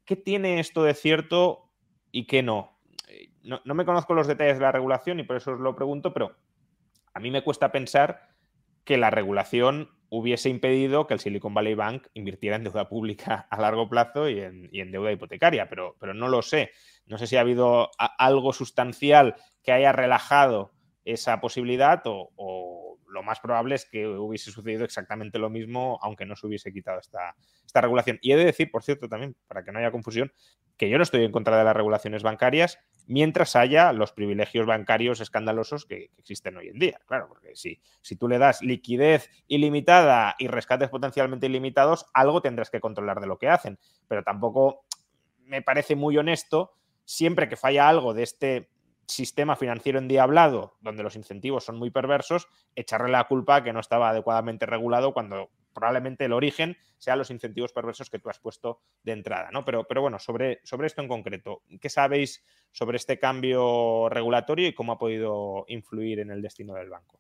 ¿Qué 0.06 0.16
tiene 0.16 0.60
esto 0.60 0.84
de 0.84 0.94
cierto 0.94 1.72
y 2.12 2.28
qué 2.28 2.44
no? 2.44 2.78
no? 3.44 3.74
me 3.74 3.86
conozco 3.86 4.14
los 4.14 4.28
detalles 4.28 4.60
de 4.60 4.64
la 4.64 4.72
regulación 4.72 5.20
y 5.20 5.24
por 5.24 5.38
eso 5.38 5.54
os 5.54 5.60
lo 5.60 5.76
pregunto, 5.76 6.14
pero 6.14 6.36
a 7.14 7.20
mí 7.20 7.32
me 7.32 7.44
cuesta 7.44 7.72
pensar 7.72 8.30
que 8.84 8.98
la 8.98 9.10
regulación 9.10 9.90
hubiese 10.10 10.50
impedido 10.50 11.08
que 11.08 11.16
el 11.16 11.20
Silicon 11.20 11.56
Valley 11.56 11.74
Bank 11.74 12.08
invirtiera 12.14 12.58
en 12.58 12.64
deuda 12.66 12.90
pública 12.90 13.48
a 13.50 13.60
largo 13.60 13.90
plazo 13.90 14.30
y 14.30 14.40
en, 14.40 14.92
deuda 14.92 15.12
hipotecaria, 15.12 15.68
pero, 15.68 15.96
pero, 16.00 16.14
no 16.14 16.28
lo 16.28 16.44
sé. 16.44 16.72
No 17.08 17.18
sé 17.18 17.26
si 17.26 17.38
ha 17.38 17.42
habido 17.42 17.90
algo 17.98 18.54
sustancial 18.54 19.36
que 19.64 19.72
haya 19.72 19.94
relajado 19.94 20.74
esa 21.06 21.42
posibilidad 21.42 22.02
o 22.06 22.91
lo 23.12 23.24
más 23.24 23.40
probable 23.40 23.76
es 23.76 23.86
que 23.86 24.08
hubiese 24.08 24.52
sucedido 24.52 24.84
exactamente 24.86 25.38
lo 25.38 25.50
mismo, 25.50 26.00
aunque 26.02 26.26
no 26.26 26.36
se 26.36 26.48
hubiese 26.48 26.72
quitado 26.72 27.00
esta, 27.00 27.36
esta 27.66 27.82
regulación. 27.82 28.18
Y 28.22 28.32
he 28.32 28.38
de 28.38 28.46
decir, 28.46 28.72
por 28.72 28.84
cierto, 28.84 29.08
también, 29.08 29.36
para 29.48 29.64
que 29.64 29.72
no 29.72 29.80
haya 29.80 29.92
confusión, 29.92 30.32
que 30.78 30.90
yo 30.90 30.98
no 30.98 31.04
estoy 31.04 31.24
en 31.24 31.32
contra 31.32 31.58
de 31.58 31.64
las 31.64 31.76
regulaciones 31.76 32.24
bancarias 32.24 32.80
mientras 33.06 33.56
haya 33.56 33.92
los 33.94 34.14
privilegios 34.14 34.66
bancarios 34.66 35.20
escandalosos 35.20 35.86
que, 35.86 36.10
existen 36.18 36.58
hoy 36.58 36.70
en 36.70 36.80
día. 36.80 37.00
Claro, 37.06 37.28
porque 37.28 37.56
si, 37.56 37.82
si 38.02 38.16
tú 38.16 38.28
le 38.28 38.38
das 38.38 38.62
liquidez 38.62 39.30
ilimitada 39.48 40.36
y 40.40 40.48
rescates 40.48 40.90
potencialmente 40.90 41.48
ilimitados, 41.48 42.06
algo 42.14 42.42
tendrás 42.42 42.70
que 42.70 42.80
controlar 42.80 43.20
de 43.20 43.28
lo 43.28 43.38
que 43.38 43.50
hacen. 43.50 43.78
Pero 44.08 44.24
tampoco 44.24 44.86
me 45.46 45.62
parece 45.62 45.96
muy 45.96 46.18
honesto, 46.18 46.74
siempre 47.04 47.50
que 47.50 47.58
falla 47.58 47.90
algo 47.90 48.14
de 48.14 48.24
este 48.24 48.70
sistema 49.12 49.56
financiero 49.56 50.00
endiablado, 50.00 50.78
donde 50.82 51.04
los 51.04 51.16
incentivos 51.16 51.66
son 51.66 51.78
muy 51.78 51.92
perversos, 51.92 52.48
echarle 52.76 53.12
la 53.12 53.28
culpa 53.28 53.58
a 53.58 53.64
que 53.64 53.74
no 53.74 53.80
estaba 53.80 54.10
adecuadamente 54.10 54.66
regulado 54.66 55.14
cuando 55.14 55.50
probablemente 55.74 56.26
el 56.26 56.34
origen 56.34 56.78
sean 56.98 57.18
los 57.18 57.32
incentivos 57.32 57.74
perversos 57.74 58.10
que 58.10 58.20
tú 58.20 58.30
has 58.30 58.40
puesto 58.40 58.82
de 59.04 59.14
entrada, 59.14 59.50
¿no? 59.52 59.66
Pero, 59.66 59.86
pero 59.86 60.02
bueno, 60.02 60.20
sobre, 60.20 60.62
sobre 60.64 60.88
esto 60.88 61.02
en 61.02 61.08
concreto, 61.08 61.64
¿qué 61.80 61.90
sabéis 61.90 62.44
sobre 62.72 62.98
este 62.98 63.20
cambio 63.20 64.10
regulatorio 64.10 64.68
y 64.68 64.74
cómo 64.74 64.94
ha 64.94 65.00
podido 65.00 65.66
influir 65.68 66.20
en 66.20 66.32
el 66.32 66.42
destino 66.42 66.74
del 66.74 66.90
banco? 66.90 67.20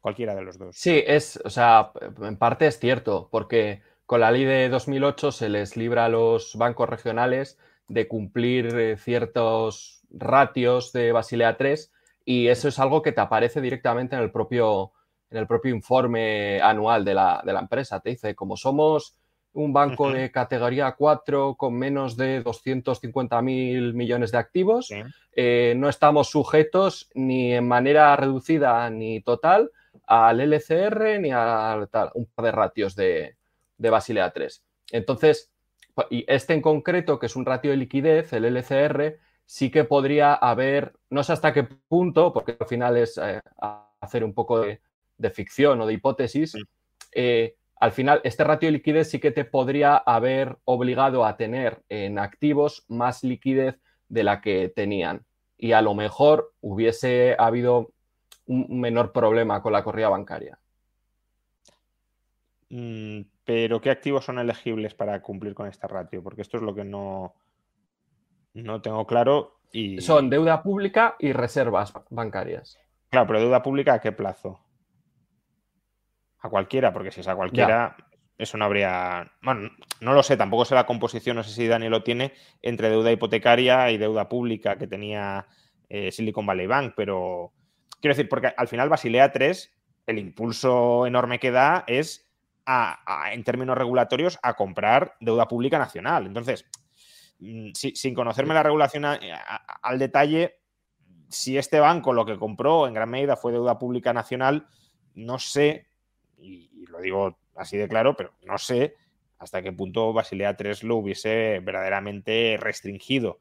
Cualquiera 0.00 0.34
de 0.34 0.42
los 0.42 0.58
dos. 0.58 0.76
Sí, 0.76 1.02
es, 1.06 1.40
o 1.44 1.50
sea, 1.50 1.92
en 2.20 2.36
parte 2.36 2.66
es 2.66 2.78
cierto, 2.78 3.28
porque 3.30 3.82
con 4.04 4.20
la 4.20 4.30
ley 4.30 4.44
de 4.44 4.68
2008 4.68 5.32
se 5.32 5.48
les 5.48 5.76
libra 5.76 6.04
a 6.04 6.10
los 6.10 6.56
bancos 6.56 6.88
regionales 6.88 7.58
de 7.88 8.08
cumplir 8.08 8.66
eh, 8.78 8.96
ciertos 8.96 10.03
ratios 10.16 10.92
de 10.92 11.12
Basilea 11.12 11.56
3 11.56 11.92
y 12.24 12.48
eso 12.48 12.68
es 12.68 12.78
algo 12.78 13.02
que 13.02 13.12
te 13.12 13.20
aparece 13.20 13.60
directamente 13.60 14.16
en 14.16 14.22
el 14.22 14.30
propio, 14.30 14.92
en 15.30 15.38
el 15.38 15.46
propio 15.46 15.74
informe 15.74 16.60
anual 16.60 17.04
de 17.04 17.14
la, 17.14 17.42
empresa. 17.60 18.00
Te 18.00 18.10
dice, 18.10 18.34
como 18.34 18.56
somos 18.56 19.16
un 19.52 19.72
banco 19.72 20.10
de 20.10 20.32
categoría 20.32 20.92
4 20.92 21.54
con 21.56 21.74
menos 21.74 22.16
de 22.16 22.42
250 22.42 23.40
mil 23.42 23.94
millones 23.94 24.32
de 24.32 24.38
activos, 24.38 24.90
eh, 25.36 25.74
no 25.76 25.88
estamos 25.88 26.28
sujetos 26.28 27.10
ni 27.14 27.52
en 27.52 27.68
manera 27.68 28.16
reducida 28.16 28.88
ni 28.90 29.20
total 29.20 29.70
al 30.06 30.40
LCR 30.40 31.20
ni 31.20 31.30
a 31.32 31.78
un 32.14 32.26
par 32.34 32.44
de 32.46 32.52
ratios 32.52 32.96
de, 32.96 33.36
de 33.78 33.90
Basilea 33.90 34.32
3. 34.32 34.64
Entonces, 34.92 35.52
y 36.10 36.24
este 36.26 36.54
en 36.54 36.60
concreto, 36.60 37.18
que 37.18 37.26
es 37.26 37.36
un 37.36 37.46
ratio 37.46 37.70
de 37.70 37.76
liquidez, 37.76 38.32
el 38.32 38.44
LCR, 38.44 39.18
sí 39.46 39.70
que 39.70 39.84
podría 39.84 40.34
haber, 40.34 40.94
no 41.10 41.22
sé 41.22 41.32
hasta 41.32 41.52
qué 41.52 41.64
punto, 41.64 42.32
porque 42.32 42.56
al 42.58 42.66
final 42.66 42.96
es 42.96 43.18
eh, 43.18 43.40
hacer 44.00 44.24
un 44.24 44.34
poco 44.34 44.60
de, 44.60 44.80
ficción 45.30 45.80
o 45.80 45.86
de 45.86 45.94
hipótesis, 45.94 46.54
eh, 47.12 47.54
al 47.80 47.92
final 47.92 48.20
este 48.24 48.44
ratio 48.44 48.68
de 48.68 48.72
liquidez 48.72 49.10
sí 49.10 49.18
que 49.18 49.30
te 49.30 49.44
podría 49.44 49.96
haber 49.96 50.58
obligado 50.64 51.24
a 51.24 51.36
tener 51.36 51.82
en 51.88 52.18
activos 52.18 52.84
más 52.88 53.24
liquidez 53.24 53.78
de 54.08 54.24
la 54.24 54.40
que 54.40 54.72
tenían. 54.74 55.24
Y 55.56 55.72
a 55.72 55.82
lo 55.82 55.94
mejor 55.94 56.52
hubiese 56.60 57.36
habido 57.38 57.92
un 58.46 58.80
menor 58.80 59.12
problema 59.12 59.62
con 59.62 59.72
la 59.72 59.82
corrida 59.82 60.08
bancaria. 60.08 60.58
Mm, 62.70 63.22
pero 63.44 63.80
¿qué 63.80 63.90
activos 63.90 64.24
son 64.24 64.38
elegibles 64.38 64.94
para 64.94 65.20
cumplir 65.22 65.54
con 65.54 65.68
esta 65.68 65.86
ratio? 65.86 66.22
Porque 66.22 66.42
esto 66.42 66.56
es 66.56 66.62
lo 66.62 66.74
que 66.74 66.84
no, 66.84 67.34
no 68.54 68.80
tengo 68.80 69.06
claro. 69.06 69.60
Y... 69.72 70.00
Son 70.00 70.30
deuda 70.30 70.62
pública 70.62 71.16
y 71.18 71.32
reservas 71.32 71.92
bancarias. 72.10 72.78
Claro, 73.10 73.26
pero 73.26 73.40
deuda 73.40 73.62
pública 73.62 73.94
a 73.94 74.00
qué 74.00 74.12
plazo? 74.12 74.60
A 76.38 76.48
cualquiera, 76.48 76.92
porque 76.92 77.10
si 77.10 77.20
es 77.20 77.28
a 77.28 77.36
cualquiera, 77.36 77.96
eso 78.38 78.58
no 78.58 78.64
habría. 78.64 79.32
Bueno, 79.42 79.70
no 80.00 80.12
lo 80.12 80.22
sé, 80.22 80.36
tampoco 80.36 80.64
sé 80.64 80.74
la 80.74 80.86
composición, 80.86 81.36
no 81.36 81.42
sé 81.42 81.50
si 81.50 81.66
Dani 81.66 81.88
lo 81.88 82.02
tiene, 82.02 82.32
entre 82.62 82.90
deuda 82.90 83.12
hipotecaria 83.12 83.90
y 83.90 83.98
deuda 83.98 84.28
pública 84.28 84.76
que 84.76 84.86
tenía 84.86 85.46
eh, 85.88 86.10
Silicon 86.12 86.46
Valley 86.46 86.66
Bank, 86.66 86.94
pero 86.96 87.52
quiero 88.00 88.14
decir, 88.14 88.28
porque 88.28 88.52
al 88.56 88.68
final 88.68 88.88
Basilea 88.88 89.32
3, 89.32 89.72
el 90.06 90.18
impulso 90.18 91.06
enorme 91.06 91.38
que 91.38 91.50
da 91.50 91.84
es 91.86 92.28
en 93.32 93.44
términos 93.44 93.76
regulatorios, 93.76 94.38
a 94.42 94.54
comprar 94.54 95.16
deuda 95.20 95.48
pública 95.48 95.78
nacional. 95.78 96.26
Entonces, 96.26 96.66
mm, 97.38 97.70
sin 97.72 98.14
conocerme 98.14 98.54
la 98.54 98.62
regulación 98.62 99.04
al 99.04 99.98
detalle, 99.98 100.56
si 101.28 101.58
este 101.58 101.80
banco 101.80 102.12
lo 102.12 102.24
que 102.24 102.38
compró 102.38 102.86
en 102.86 102.94
gran 102.94 103.10
medida 103.10 103.36
fue 103.36 103.52
deuda 103.52 103.78
pública 103.78 104.12
nacional, 104.12 104.66
no 105.14 105.38
sé, 105.38 105.86
y, 106.38 106.70
lo 106.88 107.00
digo 107.00 107.38
así 107.56 107.76
de 107.76 107.88
claro, 107.88 108.16
pero 108.16 108.32
no 108.42 108.58
sé 108.58 108.94
hasta 109.38 109.62
qué 109.62 109.72
punto 109.72 110.12
Basilea 110.12 110.56
3 110.56 110.84
lo 110.84 110.96
hubiese 110.96 111.60
verdaderamente 111.60 112.56
restringido. 112.58 113.40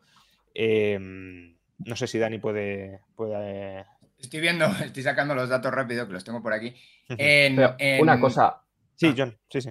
Em, 0.54 1.56
no 1.86 1.96
sé 1.96 2.08
si 2.08 2.20
Dani 2.20 2.40
puede, 2.40 3.02
puede... 3.16 3.86
Estoy 4.18 4.42
viendo, 4.42 4.66
estoy 4.84 5.04
sacando 5.04 5.36
los 5.36 5.50
datos 5.50 5.72
rápido, 5.72 6.08
que 6.08 6.14
los 6.14 6.24
tengo 6.24 6.42
por 6.42 6.54
aquí. 6.54 6.76
Una 8.00 8.20
cosa, 8.20 8.64
Sí, 8.96 9.08
ah. 9.08 9.16
John, 9.18 9.38
sí, 9.50 9.62
sí. 9.62 9.70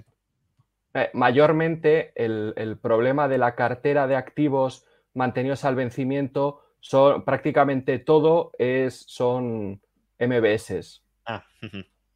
Eh, 0.95 1.11
mayormente 1.15 2.13
el, 2.15 2.79
problema 2.81 3.29
de 3.29 3.39
la 3.39 3.55
cartera 3.55 4.07
de 4.07 4.17
activos 4.17 4.85
mantenidos 5.15 5.65
al 5.65 5.75
vencimiento 5.75 6.63
son 6.81 7.25
prácticamente 7.25 7.99
todo 7.99 8.53
es, 8.59 9.05
son 9.07 9.81
MBS. 10.19 11.03
Ah, 11.25 11.45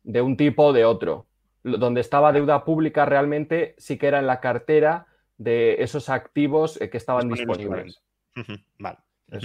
de 0.02 0.20
un 0.20 0.36
tipo 0.36 0.64
o 0.64 0.72
de 0.72 0.84
otro. 0.84 1.26
Donde 1.62 2.00
estaba 2.00 2.32
deuda 2.32 2.64
pública 2.64 3.04
realmente 3.06 3.74
sí 3.78 3.98
que 3.98 4.06
era 4.06 4.18
en 4.18 4.26
la 4.26 4.40
cartera 4.40 5.06
de 5.38 5.82
esos 5.82 6.08
activos 6.08 6.80
eh, 6.80 6.90
que 6.90 6.96
estaban 6.96 7.28
disponibles. 7.28 8.02
Vale. 8.78 8.98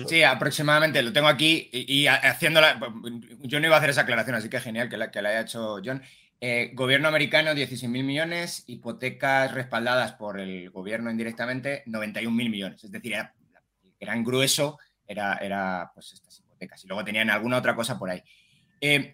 Sí, 0.07 0.21
aproximadamente, 0.21 1.01
lo 1.01 1.11
tengo 1.11 1.27
aquí 1.27 1.69
y, 1.71 2.05
haciéndola, 2.05 2.79
yo 3.39 3.59
no 3.59 3.65
iba 3.65 3.75
a 3.75 3.79
hacer 3.79 3.89
esa 3.89 4.01
aclaración, 4.01 4.35
así 4.35 4.47
que 4.47 4.59
genial 4.59 4.89
que 4.89 4.97
la, 4.97 5.09
que 5.09 5.21
la 5.23 5.29
haya 5.29 5.41
hecho 5.41 5.77
John. 5.83 6.03
Eh, 6.43 6.71
gobierno 6.73 7.07
americano, 7.07 7.51
16.000 7.51 8.03
millones, 8.03 8.63
hipotecas 8.65 9.53
respaldadas 9.53 10.13
por 10.13 10.39
el 10.39 10.71
gobierno 10.71 11.11
indirectamente, 11.11 11.83
91.000 11.85 12.31
millones. 12.31 12.83
Es 12.83 12.91
decir, 12.91 13.13
era, 13.13 13.35
gran 13.99 14.23
grueso 14.23 14.79
era, 15.05 15.35
era 15.35 15.91
pues, 15.93 16.13
estas 16.13 16.39
hipotecas. 16.39 16.83
Y 16.83 16.87
luego 16.87 17.05
tenían 17.05 17.29
alguna 17.29 17.57
otra 17.57 17.75
cosa 17.75 17.99
por 17.99 18.09
ahí. 18.09 18.23
Eh, 18.81 19.13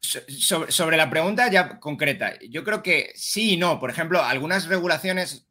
sobre, 0.00 0.98
la 0.98 1.08
pregunta 1.08 1.50
ya 1.50 1.80
concreta, 1.80 2.38
yo 2.50 2.62
creo 2.62 2.82
que 2.82 3.10
sí 3.14 3.54
y 3.54 3.56
no. 3.56 3.80
Por 3.80 3.88
ejemplo, 3.88 4.22
algunas 4.22 4.68
regulaciones 4.68 5.48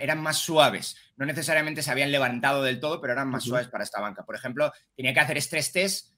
eran 0.00 0.22
más 0.22 0.38
suaves. 0.38 0.96
No 1.16 1.26
necesariamente 1.26 1.82
se 1.82 1.90
habían 1.90 2.12
levantado 2.12 2.62
del 2.62 2.78
todo, 2.78 3.00
pero 3.00 3.12
eran 3.12 3.28
más 3.28 3.42
suaves 3.42 3.66
para 3.66 3.82
esta 3.82 4.00
banca. 4.00 4.24
Por 4.24 4.36
ejemplo, 4.36 4.72
tenía 4.96 5.12
que 5.12 5.20
hacer 5.20 5.36
estrés 5.36 5.72
test, 5.72 6.14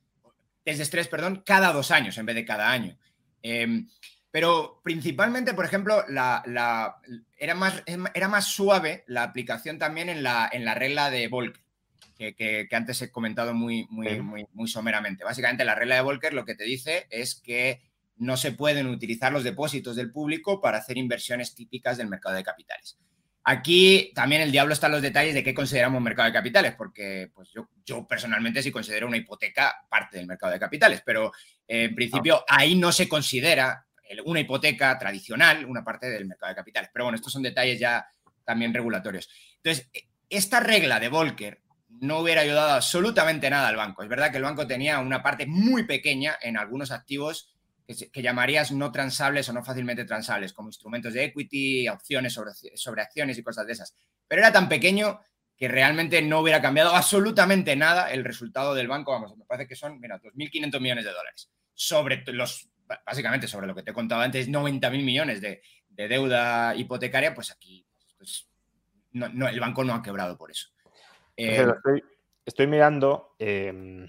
test 0.62 0.76
de 0.76 0.82
estrés, 0.82 1.08
perdón, 1.08 1.42
cada 1.44 1.72
dos 1.72 1.90
años 1.90 2.18
en 2.18 2.26
vez 2.26 2.36
de 2.36 2.44
cada 2.44 2.70
año. 2.70 2.98
Em, 3.42 3.88
pero 4.36 4.82
principalmente, 4.84 5.54
por 5.54 5.64
ejemplo, 5.64 6.04
la, 6.08 7.00
era, 7.38 7.54
más, 7.54 7.82
era 7.86 8.28
más 8.28 8.44
suave 8.44 9.02
la 9.06 9.22
aplicación 9.22 9.78
también 9.78 10.10
en 10.10 10.22
la, 10.22 10.46
en 10.52 10.66
la 10.66 10.74
regla 10.74 11.08
de 11.08 11.26
Volcker, 11.28 11.62
que, 12.18 12.68
antes 12.72 13.00
he 13.00 13.10
comentado 13.10 13.54
muy, 13.54 13.86
muy, 13.88 14.20
muy, 14.52 14.68
someramente. 14.68 15.24
Básicamente, 15.24 15.64
la 15.64 15.74
regla 15.74 15.94
de 15.94 16.02
Volcker 16.02 16.34
lo 16.34 16.44
que 16.44 16.54
te 16.54 16.64
dice 16.64 17.06
es 17.08 17.34
que 17.34 17.80
no 18.18 18.36
se 18.36 18.52
pueden 18.52 18.88
utilizar 18.88 19.32
los 19.32 19.42
depósitos 19.42 19.96
del 19.96 20.12
público 20.12 20.60
para 20.60 20.76
hacer 20.76 20.98
inversiones 20.98 21.54
típicas 21.54 21.96
del 21.96 22.08
mercado 22.08 22.34
de 22.34 22.44
capitales. 22.44 22.98
Aquí 23.42 24.12
también 24.14 24.42
el 24.42 24.52
diablo 24.52 24.74
está 24.74 24.88
en 24.88 24.92
los 24.92 25.02
detalles 25.02 25.32
de 25.32 25.44
qué 25.44 25.54
consideramos 25.54 26.02
mercado 26.02 26.26
de 26.26 26.34
capitales, 26.34 26.74
porque 26.74 27.30
pues 27.34 27.48
yo, 27.54 27.70
yo 27.86 28.06
personalmente 28.06 28.62
sí 28.62 28.70
considero 28.70 29.06
una 29.06 29.16
hipoteca 29.16 29.86
parte 29.88 30.18
del 30.18 30.26
mercado 30.26 30.52
de 30.52 30.60
capitales, 30.60 31.02
pero 31.06 31.32
en 31.66 31.94
principio 31.94 32.44
ah. 32.46 32.56
ahí 32.58 32.74
no 32.74 32.92
se 32.92 33.08
considera 33.08 33.85
una 34.24 34.40
hipoteca 34.40 34.98
tradicional, 34.98 35.64
una 35.64 35.84
parte 35.84 36.08
del 36.08 36.26
mercado 36.26 36.50
de 36.50 36.56
capitales. 36.56 36.90
Pero 36.92 37.06
bueno, 37.06 37.16
estos 37.16 37.32
son 37.32 37.42
detalles 37.42 37.78
ya 37.78 38.06
también 38.44 38.72
regulatorios. 38.72 39.28
Entonces, 39.56 39.90
esta 40.28 40.60
regla 40.60 41.00
de 41.00 41.08
Volcker 41.08 41.60
no 42.00 42.20
hubiera 42.20 42.42
ayudado 42.42 42.72
absolutamente 42.72 43.48
nada 43.50 43.68
al 43.68 43.76
banco. 43.76 44.02
Es 44.02 44.08
verdad 44.08 44.30
que 44.30 44.36
el 44.36 44.42
banco 44.42 44.66
tenía 44.66 44.98
una 44.98 45.22
parte 45.22 45.46
muy 45.46 45.84
pequeña 45.84 46.36
en 46.40 46.56
algunos 46.56 46.90
activos 46.90 47.56
que, 47.86 48.22
llamarías 48.22 48.72
no 48.72 48.90
transables 48.90 49.48
o 49.48 49.52
no 49.52 49.64
fácilmente 49.64 50.04
transables, 50.04 50.52
como 50.52 50.68
instrumentos 50.68 51.14
de 51.14 51.24
equity, 51.24 51.88
opciones 51.88 52.32
sobre, 52.32 52.52
sobre 52.74 53.02
acciones 53.02 53.38
y 53.38 53.42
cosas 53.42 53.66
de 53.66 53.72
esas. 53.72 53.94
Pero 54.26 54.42
era 54.42 54.52
tan 54.52 54.68
pequeño 54.68 55.20
que 55.56 55.68
realmente 55.68 56.20
no 56.20 56.40
hubiera 56.40 56.60
cambiado 56.60 56.94
absolutamente 56.94 57.76
nada 57.76 58.10
el 58.10 58.24
resultado 58.24 58.74
del 58.74 58.88
banco. 58.88 59.12
Vamos, 59.12 59.36
me 59.36 59.44
parece 59.44 59.68
que 59.68 59.76
son, 59.76 60.00
mira, 60.00 60.20
2.500 60.20 60.80
millones 60.80 61.04
de 61.04 61.12
dólares 61.12 61.50
sobre 61.72 62.24
los 62.32 62.68
básicamente 63.04 63.48
sobre 63.48 63.66
lo 63.66 63.74
que 63.74 63.82
te 63.82 63.90
he 63.90 63.94
contado 63.94 64.22
antes, 64.22 64.48
90 64.48 64.90
mil 64.90 65.04
millones 65.04 65.40
de, 65.40 65.62
deuda 65.88 66.74
hipotecaria, 66.74 67.34
pues 67.34 67.50
aquí 67.50 67.86
pues, 68.18 68.48
no, 69.12 69.48
el 69.48 69.60
banco 69.60 69.82
no 69.82 69.94
ha 69.94 70.02
quebrado 70.02 70.36
por 70.36 70.50
eso. 70.50 70.68
Eh, 71.36 71.66
estoy, 72.44 72.66
mirando 72.66 73.34
em, 73.38 74.08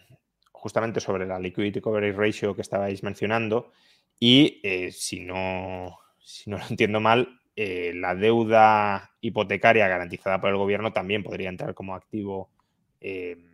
justamente 0.51 0.99
sobre 0.99 1.25
la 1.25 1.39
liquidity 1.39 1.81
coverage 1.81 2.17
ratio 2.17 2.55
que 2.55 2.61
estabais 2.61 3.03
mencionando 3.03 3.71
y 4.19 4.59
eh, 4.63 4.91
si, 4.91 5.21
no, 5.21 5.97
si 6.19 6.49
no 6.49 6.57
lo 6.57 6.63
entiendo 6.69 6.99
mal, 6.99 7.39
eh, 7.55 7.91
la 7.95 8.15
deuda 8.15 9.11
hipotecaria 9.21 9.87
garantizada 9.87 10.39
por 10.39 10.49
el 10.49 10.57
gobierno 10.57 10.93
también 10.93 11.23
podría 11.23 11.49
entrar 11.49 11.73
como 11.73 11.95
activo 11.95 12.49
em, 12.99 13.47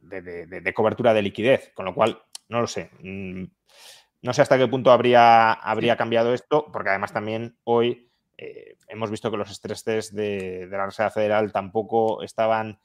de, 0.00 0.72
cobertura 0.74 1.12
de 1.12 1.22
liquidez, 1.22 1.72
con 1.74 1.84
lo 1.84 1.94
cual 1.94 2.22
no 2.48 2.60
lo 2.60 2.66
sé. 2.66 2.90
Mm, 3.00 3.44
no 4.22 4.32
sé 4.32 4.42
hasta 4.42 4.58
qué 4.58 4.66
punto 4.66 4.90
habría, 4.90 5.52
habría 5.52 5.96
cambiado 5.96 6.34
esto, 6.34 6.70
porque 6.72 6.90
además 6.90 7.12
también 7.12 7.56
hoy 7.64 8.10
eh, 8.38 8.76
hemos 8.88 9.10
visto 9.10 9.30
que 9.30 9.36
los 9.36 9.50
estrés 9.50 10.12
de, 10.12 10.66
de 10.66 10.76
la 10.76 10.86
Reserva 10.86 11.10
Federal 11.10 11.52
tampoco 11.52 12.22
estaban 12.22 12.78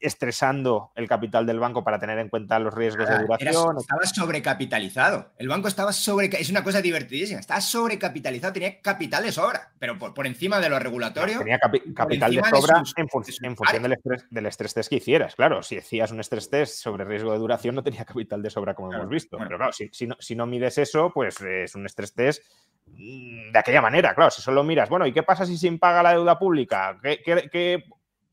estresando 0.00 0.92
el 0.94 1.08
capital 1.08 1.46
del 1.46 1.58
banco 1.58 1.84
para 1.84 1.98
tener 1.98 2.18
en 2.18 2.28
cuenta 2.28 2.58
los 2.58 2.72
riesgos 2.74 3.08
de 3.08 3.18
duración. 3.18 3.76
estaba 3.78 4.04
sobrecapitalizado. 4.04 5.32
El 5.38 5.48
banco 5.48 5.68
estaba 5.68 5.92
sobre. 5.92 6.26
Es 6.26 6.50
una 6.50 6.62
cosa 6.62 6.80
divertidísima. 6.80 7.40
Estaba 7.40 7.60
sobrecapitalizado, 7.60 8.52
tenía 8.52 8.80
capital 8.80 9.22
de 9.22 9.32
sobra, 9.32 9.72
pero 9.78 9.98
por, 9.98 10.14
por 10.14 10.26
encima 10.26 10.60
de 10.60 10.68
lo 10.68 10.78
regulatorio. 10.78 11.38
tenía 11.38 11.58
capital 11.58 12.34
de 12.34 12.42
sobra 12.44 12.82
en, 12.96 13.08
función 13.08 13.82
del 13.82 13.92
estrés, 13.92 14.26
del 14.30 14.46
estrés 14.46 14.74
test 14.74 14.90
que 14.90 14.96
hicieras. 14.96 15.34
Claro, 15.34 15.62
si 15.62 15.78
hacías 15.78 16.10
un 16.10 16.20
estrés 16.20 16.50
test 16.50 16.74
sobre 16.74 17.04
riesgo 17.04 17.32
de 17.32 17.38
duración, 17.38 17.74
no 17.74 17.82
tenía 17.82 18.04
capital 18.04 18.42
de 18.42 18.50
sobra, 18.50 18.74
como 18.74 18.92
hemos 18.92 19.08
visto. 19.08 19.38
Pero 19.38 19.56
claro, 19.56 19.72
si, 19.72 20.06
no, 20.06 20.16
si 20.18 20.34
no 20.34 20.46
mides 20.46 20.78
eso, 20.78 21.10
pues 21.12 21.40
es 21.40 21.74
un 21.74 21.86
estrés 21.86 22.14
test 22.14 22.42
mm, 22.86 23.52
de 23.52 23.58
aquella 23.58 23.82
manera, 23.82 24.14
claro, 24.14 24.30
si 24.30 24.42
solo 24.42 24.62
miras, 24.64 24.88
bueno, 24.88 25.06
¿y 25.06 25.12
qué 25.12 25.22
pasa 25.22 25.46
si 25.46 25.56
se 25.56 25.66
impaga 25.66 26.02
la 26.02 26.12
deuda 26.12 26.38
pública? 26.38 26.98
¿Qué, 27.02 27.20
qué 27.50 27.84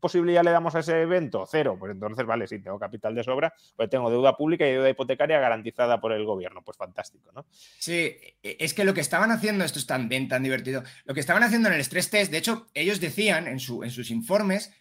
posibilidad 0.03 0.43
le 0.43 0.51
damos 0.51 0.75
a 0.75 0.79
ese 0.79 1.01
evento? 1.01 1.47
Cero. 1.49 1.77
Pues 1.79 1.93
entonces, 1.93 2.25
vale, 2.25 2.45
sí, 2.45 2.59
tengo 2.59 2.77
capital 2.77 3.15
de 3.15 3.23
sobra, 3.23 3.53
pues 3.75 3.89
tengo 3.89 4.11
deuda 4.11 4.37
pública 4.37 4.67
y 4.67 4.73
deuda 4.73 4.89
hipotecaria 4.89 5.39
garantizada 5.39 5.99
por 5.99 6.11
el 6.11 6.25
gobierno. 6.25 6.61
Pues 6.61 6.77
fantástico, 6.77 7.31
¿no? 7.31 7.45
Sí, 7.49 8.15
e, 8.43 8.57
es 8.59 8.73
que 8.73 8.83
lo 8.83 8.93
que 8.93 9.01
estaban 9.01 9.31
haciendo, 9.31 9.63
esto 9.63 9.79
es 9.79 9.87
tan 9.87 10.09
tan 10.27 10.43
divertido, 10.43 10.83
lo 11.05 11.13
que 11.13 11.21
estaban 11.21 11.41
haciendo 11.41 11.69
en 11.69 11.75
el 11.75 11.81
stress 11.81 12.09
test, 12.09 12.31
de 12.31 12.37
hecho, 12.37 12.67
ellos 12.73 12.99
decían 12.99 13.47
en, 13.47 13.59
su, 13.59 13.83
en 13.83 13.89
sus 13.89 14.11
informes 14.11 14.71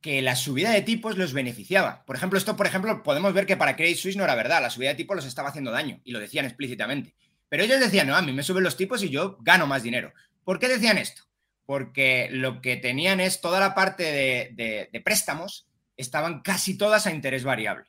que 0.00 0.22
la 0.22 0.34
subida 0.34 0.70
de 0.70 0.80
tipos 0.80 1.18
los 1.18 1.34
beneficiaba. 1.34 2.04
Por 2.06 2.16
ejemplo, 2.16 2.38
esto, 2.38 2.56
por 2.56 2.66
ejemplo, 2.66 3.02
podemos 3.02 3.34
ver 3.34 3.46
que 3.46 3.56
para 3.56 3.76
Credit 3.76 3.98
Suisse 3.98 4.16
no 4.16 4.24
era 4.24 4.34
verdad, 4.34 4.62
la 4.62 4.70
subida 4.70 4.88
de 4.88 4.94
tipos 4.94 5.14
los 5.14 5.26
estaba 5.26 5.50
haciendo 5.50 5.70
daño 5.70 6.00
y 6.04 6.12
lo 6.12 6.18
decían 6.18 6.46
explícitamente. 6.46 7.14
Pero 7.50 7.64
ellos 7.64 7.80
decían, 7.80 8.06
no, 8.06 8.16
a 8.16 8.22
mí 8.22 8.32
me 8.32 8.42
suben 8.42 8.64
los 8.64 8.76
tipos 8.76 9.02
y 9.02 9.10
yo 9.10 9.36
gano 9.40 9.66
más 9.66 9.82
dinero. 9.82 10.12
¿Por 10.42 10.58
qué 10.58 10.68
decían 10.68 10.96
esto? 10.96 11.22
Porque 11.70 12.26
lo 12.32 12.60
que 12.60 12.76
tenían 12.76 13.20
es 13.20 13.40
toda 13.40 13.60
la 13.60 13.76
parte 13.76 14.02
de, 14.02 15.02
préstamos, 15.04 15.68
estaban 15.96 16.40
casi 16.40 16.76
todas 16.76 17.06
a 17.06 17.12
interés 17.12 17.44
variable. 17.44 17.84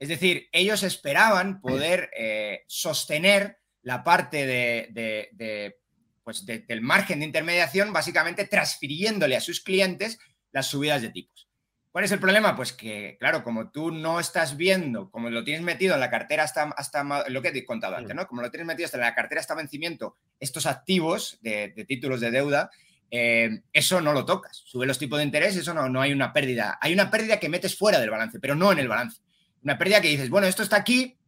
Es 0.00 0.08
decir, 0.08 0.48
ellos 0.50 0.82
esperaban 0.82 1.60
poder 1.60 2.10
eh, 2.18 2.64
sostener 2.66 3.58
la 3.82 4.02
parte 4.02 4.46
de, 4.46 5.76
pues 6.24 6.44
del 6.44 6.80
margen 6.80 7.20
de 7.20 7.26
intermediación, 7.26 7.92
básicamente 7.92 8.46
transfiriéndole 8.46 9.36
a 9.36 9.40
sus 9.40 9.60
clientes 9.60 10.18
las 10.50 10.66
subidas 10.66 11.00
de 11.00 11.10
tipos. 11.10 11.48
¿Cuál 11.92 12.06
es 12.06 12.10
el 12.10 12.18
problema? 12.18 12.56
Pues 12.56 12.72
que, 12.72 13.16
claro, 13.20 13.44
como 13.44 13.70
tú 13.70 13.92
no 13.92 14.18
estás 14.18 14.56
viendo, 14.56 15.08
como 15.08 15.30
lo 15.30 15.44
tienes 15.44 15.62
metido 15.62 15.94
en 15.94 16.00
la 16.00 16.10
cartera 16.10 16.42
hasta, 16.42 16.64
hasta 16.76 17.28
lo 17.28 17.42
que 17.42 17.50
he 17.50 17.64
contado 17.64 17.94
antes, 17.94 18.16
¿no? 18.16 18.26
Como 18.26 18.42
lo 18.42 18.50
tienes 18.50 18.66
metido 18.66 18.86
hasta 18.86 18.96
en 18.96 19.02
la 19.02 19.14
cartera 19.14 19.40
hasta 19.40 19.54
vencimiento, 19.54 20.16
estos 20.40 20.66
activos 20.66 21.38
de, 21.42 21.68
títulos 21.86 22.20
de 22.20 22.32
deuda, 22.32 22.70
eh, 23.10 23.62
eso 23.72 24.00
no 24.00 24.12
lo 24.12 24.24
tocas. 24.24 24.62
Sube 24.64 24.86
los 24.86 24.98
tipos 24.98 25.18
de 25.18 25.24
interés, 25.24 25.56
eso 25.56 25.74
no, 25.74 25.88
no 25.88 26.00
hay 26.00 26.12
una 26.12 26.32
pérdida. 26.32 26.78
Hay 26.80 26.92
una 26.92 27.10
pérdida 27.10 27.38
que 27.38 27.48
metes 27.48 27.76
fuera 27.76 27.98
del 27.98 28.10
balance, 28.10 28.40
pero 28.40 28.54
no 28.54 28.72
en 28.72 28.78
el 28.78 28.88
balance. 28.88 29.20
Una 29.62 29.76
pérdida 29.76 30.00
que 30.00 30.08
dices, 30.08 30.30
bueno, 30.30 30.46
esto 30.46 30.62
está 30.62 30.76
aquí, 30.76 31.18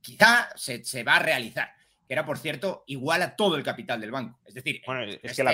quizá 0.00 0.50
se, 0.54 0.84
se 0.84 1.02
va 1.02 1.16
a 1.16 1.22
realizar 1.22 1.72
que 2.06 2.14
era, 2.14 2.24
por 2.24 2.38
cierto, 2.38 2.84
igual 2.86 3.22
a 3.22 3.36
todo 3.36 3.56
el 3.56 3.62
capital 3.62 4.00
del 4.00 4.10
banco. 4.10 4.38
Es 4.44 4.54
decir, 4.54 4.82
bueno, 4.86 5.04
es 5.04 5.36
que 5.36 5.44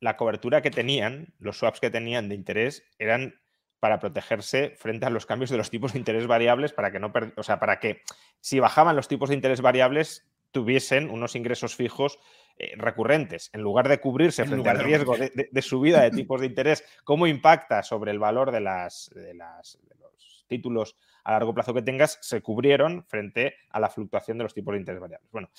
la, 0.00 0.16
cobertura 0.16 0.62
que 0.62 0.70
tenían, 0.70 1.34
los 1.38 1.58
swaps 1.58 1.80
que 1.80 1.90
tenían 1.90 2.28
de 2.28 2.34
interés, 2.34 2.84
eran 2.98 3.38
para 3.80 4.00
protegerse 4.00 4.74
frente 4.78 5.04
a 5.04 5.10
los 5.10 5.26
cambios 5.26 5.50
de 5.50 5.58
los 5.58 5.70
tipos 5.70 5.92
de 5.92 5.98
interés 5.98 6.26
variables, 6.26 6.72
para 6.72 6.90
que 6.90 7.00
no, 7.00 7.12
o 7.36 7.42
sea, 7.42 7.60
para 7.60 7.80
que 7.80 8.02
si 8.40 8.58
bajaban 8.58 8.96
los 8.96 9.08
tipos 9.08 9.28
de 9.28 9.34
interés 9.34 9.60
variables 9.60 10.26
tuviesen 10.52 11.10
unos 11.10 11.34
ingresos 11.36 11.74
fijos 11.74 12.18
eh, 12.58 12.74
recurrentes, 12.76 13.50
en 13.52 13.62
lugar 13.62 13.88
de 13.88 14.00
cubrirse 14.00 14.44
frente 14.44 14.68
al 14.68 14.78
riesgo 14.78 15.16
de, 15.16 15.62
subida 15.62 16.02
de 16.02 16.10
tipos 16.22 16.40
de 16.40 16.46
interés, 16.46 16.84
cómo 17.04 17.26
impacta 17.26 17.82
sobre 17.82 18.10
el 18.10 18.18
valor 18.18 18.52
de, 18.52 18.60
las, 18.60 19.10
de, 19.14 19.34
las, 19.34 19.78
los 19.98 20.44
títulos 20.46 20.96
a 21.24 21.32
largo 21.32 21.54
plazo 21.54 21.72
que 21.74 21.82
tengas, 21.82 22.18
se 22.20 22.42
cubrieron 22.42 23.04
frente 23.06 23.54
a 23.70 23.80
la 23.80 23.88
fluctuación 23.88 24.38
de 24.38 24.44
los 24.44 24.54
tipos 24.54 24.72
de 24.72 24.80
interés 24.80 25.00
variables. 25.00 25.30
Bueno, 25.30 25.50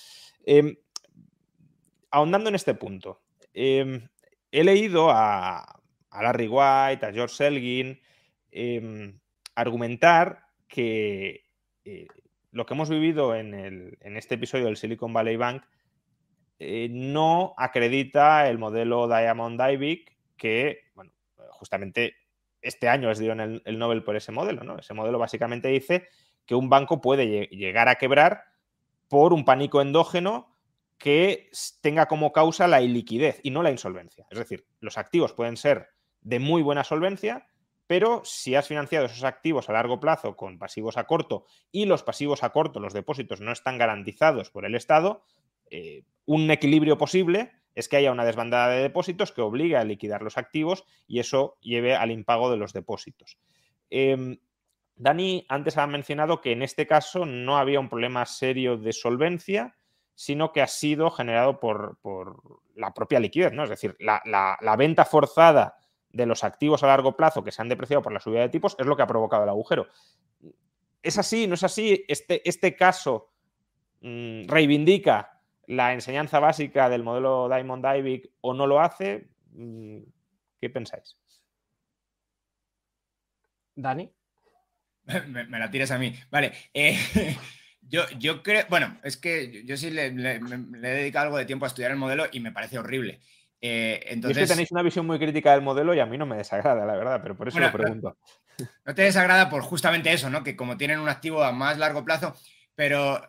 em, 0.44 0.76
ahondando 2.10 2.48
en 2.48 2.54
este 2.54 2.74
punto, 2.74 3.22
em, 3.52 4.08
he 4.50 4.62
leído 4.64 5.10
a, 5.10 5.58
a 6.10 6.22
Larry 6.22 6.48
White, 6.48 7.04
a 7.04 7.12
George 7.12 7.34
Selgin, 7.34 8.00
Em, 8.58 9.20
argumentar 9.54 10.46
que 10.66 11.44
eh, 11.84 12.06
lo 12.52 12.64
que 12.64 12.72
hemos 12.72 12.88
vivido 12.88 13.34
en, 13.34 13.98
este 14.00 14.36
episodio 14.36 14.64
del 14.64 14.78
Silicon 14.78 15.12
Valley 15.12 15.36
Bank 15.36 15.62
eh, 16.58 16.88
no 16.90 17.54
acredita 17.56 18.48
el 18.48 18.58
modelo 18.58 19.08
Diamond 19.08 19.60
Diving 19.60 20.04
que, 20.36 20.84
bueno, 20.94 21.12
justamente 21.50 22.14
este 22.62 22.88
año 22.88 23.08
les 23.08 23.18
dieron 23.18 23.40
el, 23.40 23.62
el, 23.64 23.78
Nobel 23.78 24.02
por 24.02 24.16
ese 24.16 24.32
modelo, 24.32 24.64
¿no? 24.64 24.78
Ese 24.78 24.94
modelo 24.94 25.18
básicamente 25.18 25.68
dice 25.68 26.08
que 26.44 26.54
un 26.54 26.68
banco 26.68 27.00
puede 27.00 27.46
llegar 27.48 27.88
a 27.88 27.96
quebrar 27.96 28.44
por 29.08 29.32
un 29.32 29.44
pánico 29.44 29.80
endógeno 29.80 30.56
que 30.98 31.50
tenga 31.80 32.06
como 32.06 32.32
causa 32.32 32.66
la 32.66 32.80
iliquidez 32.80 33.40
y 33.42 33.50
no 33.50 33.62
la 33.62 33.70
insolvencia. 33.70 34.26
Es 34.30 34.38
decir, 34.38 34.66
los 34.80 34.98
activos 34.98 35.32
pueden 35.32 35.56
ser 35.56 35.90
de 36.22 36.38
muy 36.38 36.62
buena 36.62 36.84
solvencia, 36.84 37.46
pero 37.86 38.22
si 38.24 38.54
has 38.54 38.66
financiado 38.66 39.06
esos 39.06 39.22
activos 39.22 39.68
a 39.68 39.72
largo 39.72 40.00
plazo 40.00 40.36
con 40.36 40.58
pasivos 40.58 40.96
a 40.96 41.04
corto 41.04 41.44
y 41.70 41.84
los 41.84 42.02
pasivos 42.02 42.42
a 42.42 42.50
corto, 42.50 42.80
los 42.80 42.94
depósitos, 42.94 43.40
no 43.40 43.52
están 43.52 43.78
garantizados 43.78 44.50
por 44.50 44.64
el 44.64 44.74
Estado, 44.74 45.22
eh, 45.70 46.04
un 46.24 46.50
equilibrio 46.50 46.98
posible 46.98 47.52
es 47.74 47.88
que 47.88 47.96
haya 47.96 48.12
una 48.12 48.24
desbandada 48.24 48.68
de 48.68 48.82
depósitos 48.82 49.32
que 49.32 49.42
obligue 49.42 49.76
a 49.76 49.84
liquidar 49.84 50.22
los 50.22 50.38
activos 50.38 50.84
y 51.06 51.20
eso 51.20 51.58
lleve 51.60 51.94
al 51.94 52.10
impago 52.10 52.50
de 52.50 52.56
los 52.56 52.72
depósitos. 52.72 53.38
Em, 53.90 54.38
Dani 54.96 55.44
antes 55.48 55.76
ha 55.76 55.86
mencionado 55.86 56.40
que 56.40 56.52
en 56.52 56.62
este 56.62 56.86
caso 56.86 57.26
no 57.26 57.58
había 57.58 57.80
un 57.80 57.90
problema 57.90 58.24
serio 58.24 58.78
de 58.78 58.92
solvencia, 58.92 59.76
sino 60.14 60.52
que 60.52 60.62
ha 60.62 60.66
sido 60.66 61.10
generado 61.10 61.60
por, 61.60 61.98
la 62.74 62.94
propia 62.94 63.20
liquidez, 63.20 63.52
¿no? 63.52 63.64
Es 63.64 63.70
decir, 63.70 63.94
la 63.98 64.76
venta 64.78 65.04
forzada 65.04 65.76
de 66.16 66.26
los 66.26 66.44
activos 66.44 66.82
a 66.82 66.86
largo 66.86 67.14
plazo 67.14 67.44
que 67.44 67.52
se 67.52 67.60
han 67.60 67.68
depreciado 67.68 68.02
por 68.02 68.12
la 68.12 68.20
subida 68.20 68.40
de 68.40 68.48
tipos 68.48 68.74
es 68.78 68.86
lo 68.86 68.96
que 68.96 69.02
ha 69.02 69.06
provocado 69.06 69.42
el 69.42 69.50
agujero. 69.50 69.86
¿Es 71.02 71.18
así? 71.18 71.46
¿No 71.46 71.54
es 71.54 71.62
así? 71.62 72.04
Este, 72.08 72.48
este 72.48 72.74
caso 72.74 73.30
mm, 74.00 74.48
reivindica 74.48 75.35
la 75.66 75.92
enseñanza 75.92 76.38
básica 76.38 76.88
del 76.88 77.02
modelo 77.02 77.48
Diamond 77.48 77.84
Diving 77.84 78.22
o 78.40 78.54
no 78.54 78.66
lo 78.66 78.80
hace? 78.80 79.28
Mm, 79.52 79.98
¿Qué 80.60 80.70
pensáis? 80.70 81.16
Dani. 83.74 84.10
Me, 85.28 85.58
la 85.58 85.70
tiras 85.70 85.90
a 85.90 85.98
mí. 85.98 86.14
Vale. 86.30 86.52
Eh, 86.72 86.98
yo, 87.82 88.08
yo, 88.18 88.42
creo, 88.42 88.64
bueno, 88.68 88.98
es 89.04 89.16
que 89.16 89.64
yo 89.64 89.76
sí 89.76 89.90
le, 89.90 90.10
le, 90.12 90.36
he 90.36 90.94
dedicado 90.94 91.26
algo 91.26 91.38
de 91.38 91.46
tiempo 91.46 91.64
a 91.64 91.68
estudiar 91.68 91.90
el 91.90 91.96
modelo 91.98 92.26
y 92.32 92.40
me 92.40 92.52
parece 92.52 92.78
horrible. 92.78 93.20
Eh, 93.60 94.00
entonces... 94.08 94.42
es 94.42 94.48
que 94.48 94.54
tenéis 94.54 94.72
una 94.72 94.82
visión 94.82 95.06
muy 95.06 95.18
crítica 95.18 95.52
del 95.52 95.62
modelo 95.62 95.94
y 95.94 96.00
a 96.00 96.06
mí 96.06 96.18
no 96.18 96.26
me 96.26 96.36
desagrada, 96.36 96.84
la 96.84 96.96
verdad, 96.96 97.20
pero 97.22 97.36
por 97.36 97.48
eso 97.48 97.60
lo 97.60 97.72
pregunto. 97.72 98.16
No 98.86 98.94
te 98.94 99.02
desagrada 99.02 99.50
por 99.50 99.60
justamente 99.60 100.10
eso, 100.10 100.30
¿no? 100.30 100.42
Que 100.42 100.56
como 100.56 100.78
tienen 100.78 100.98
un 100.98 101.10
activo 101.10 101.44
a 101.44 101.52
más 101.52 101.76
largo 101.76 102.06
plazo, 102.06 102.34
pero 102.74 103.20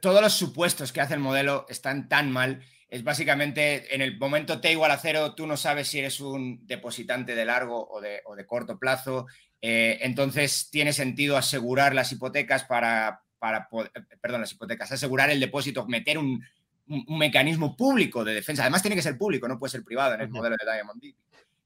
todos 0.00 0.22
los 0.22 0.32
supuestos 0.32 0.92
que 0.92 1.00
hace 1.00 1.14
el 1.14 1.20
modelo 1.20 1.66
están 1.68 2.08
tan 2.08 2.30
mal. 2.30 2.62
Es 2.88 3.02
básicamente 3.02 3.94
en 3.94 4.00
el 4.00 4.18
momento 4.18 4.60
T 4.60 4.70
igual 4.70 4.92
a 4.92 4.98
cero, 4.98 5.34
tú 5.34 5.46
no 5.46 5.56
sabes 5.56 5.88
si 5.88 5.98
eres 5.98 6.20
un 6.20 6.66
depositante 6.66 7.34
de 7.34 7.44
largo 7.44 7.88
o 7.88 8.00
de, 8.00 8.46
corto 8.46 8.78
plazo. 8.78 9.26
Eh, 9.60 9.98
entonces 10.02 10.70
tiene 10.70 10.92
sentido 10.92 11.36
asegurar 11.36 11.94
las 11.94 12.12
hipotecas 12.12 12.64
para, 12.64 13.22
para 13.38 13.68
poder, 13.68 13.90
perdón, 14.20 14.42
las 14.42 14.52
hipotecas, 14.52 14.92
asegurar 14.92 15.30
el 15.30 15.40
depósito, 15.40 15.86
meter 15.86 16.18
un, 16.18 16.44
un, 16.88 17.18
mecanismo 17.18 17.76
público 17.76 18.24
de 18.24 18.34
defensa. 18.34 18.62
Además, 18.62 18.82
tiene 18.82 18.96
que 18.96 19.02
ser 19.02 19.18
público, 19.18 19.48
no 19.48 19.58
puede 19.58 19.72
ser 19.72 19.82
privado 19.82 20.14
en 20.14 20.20
el 20.20 20.28
modelo 20.28 20.56
de 20.56 20.72
Diamond 20.72 21.02
D. 21.02 21.14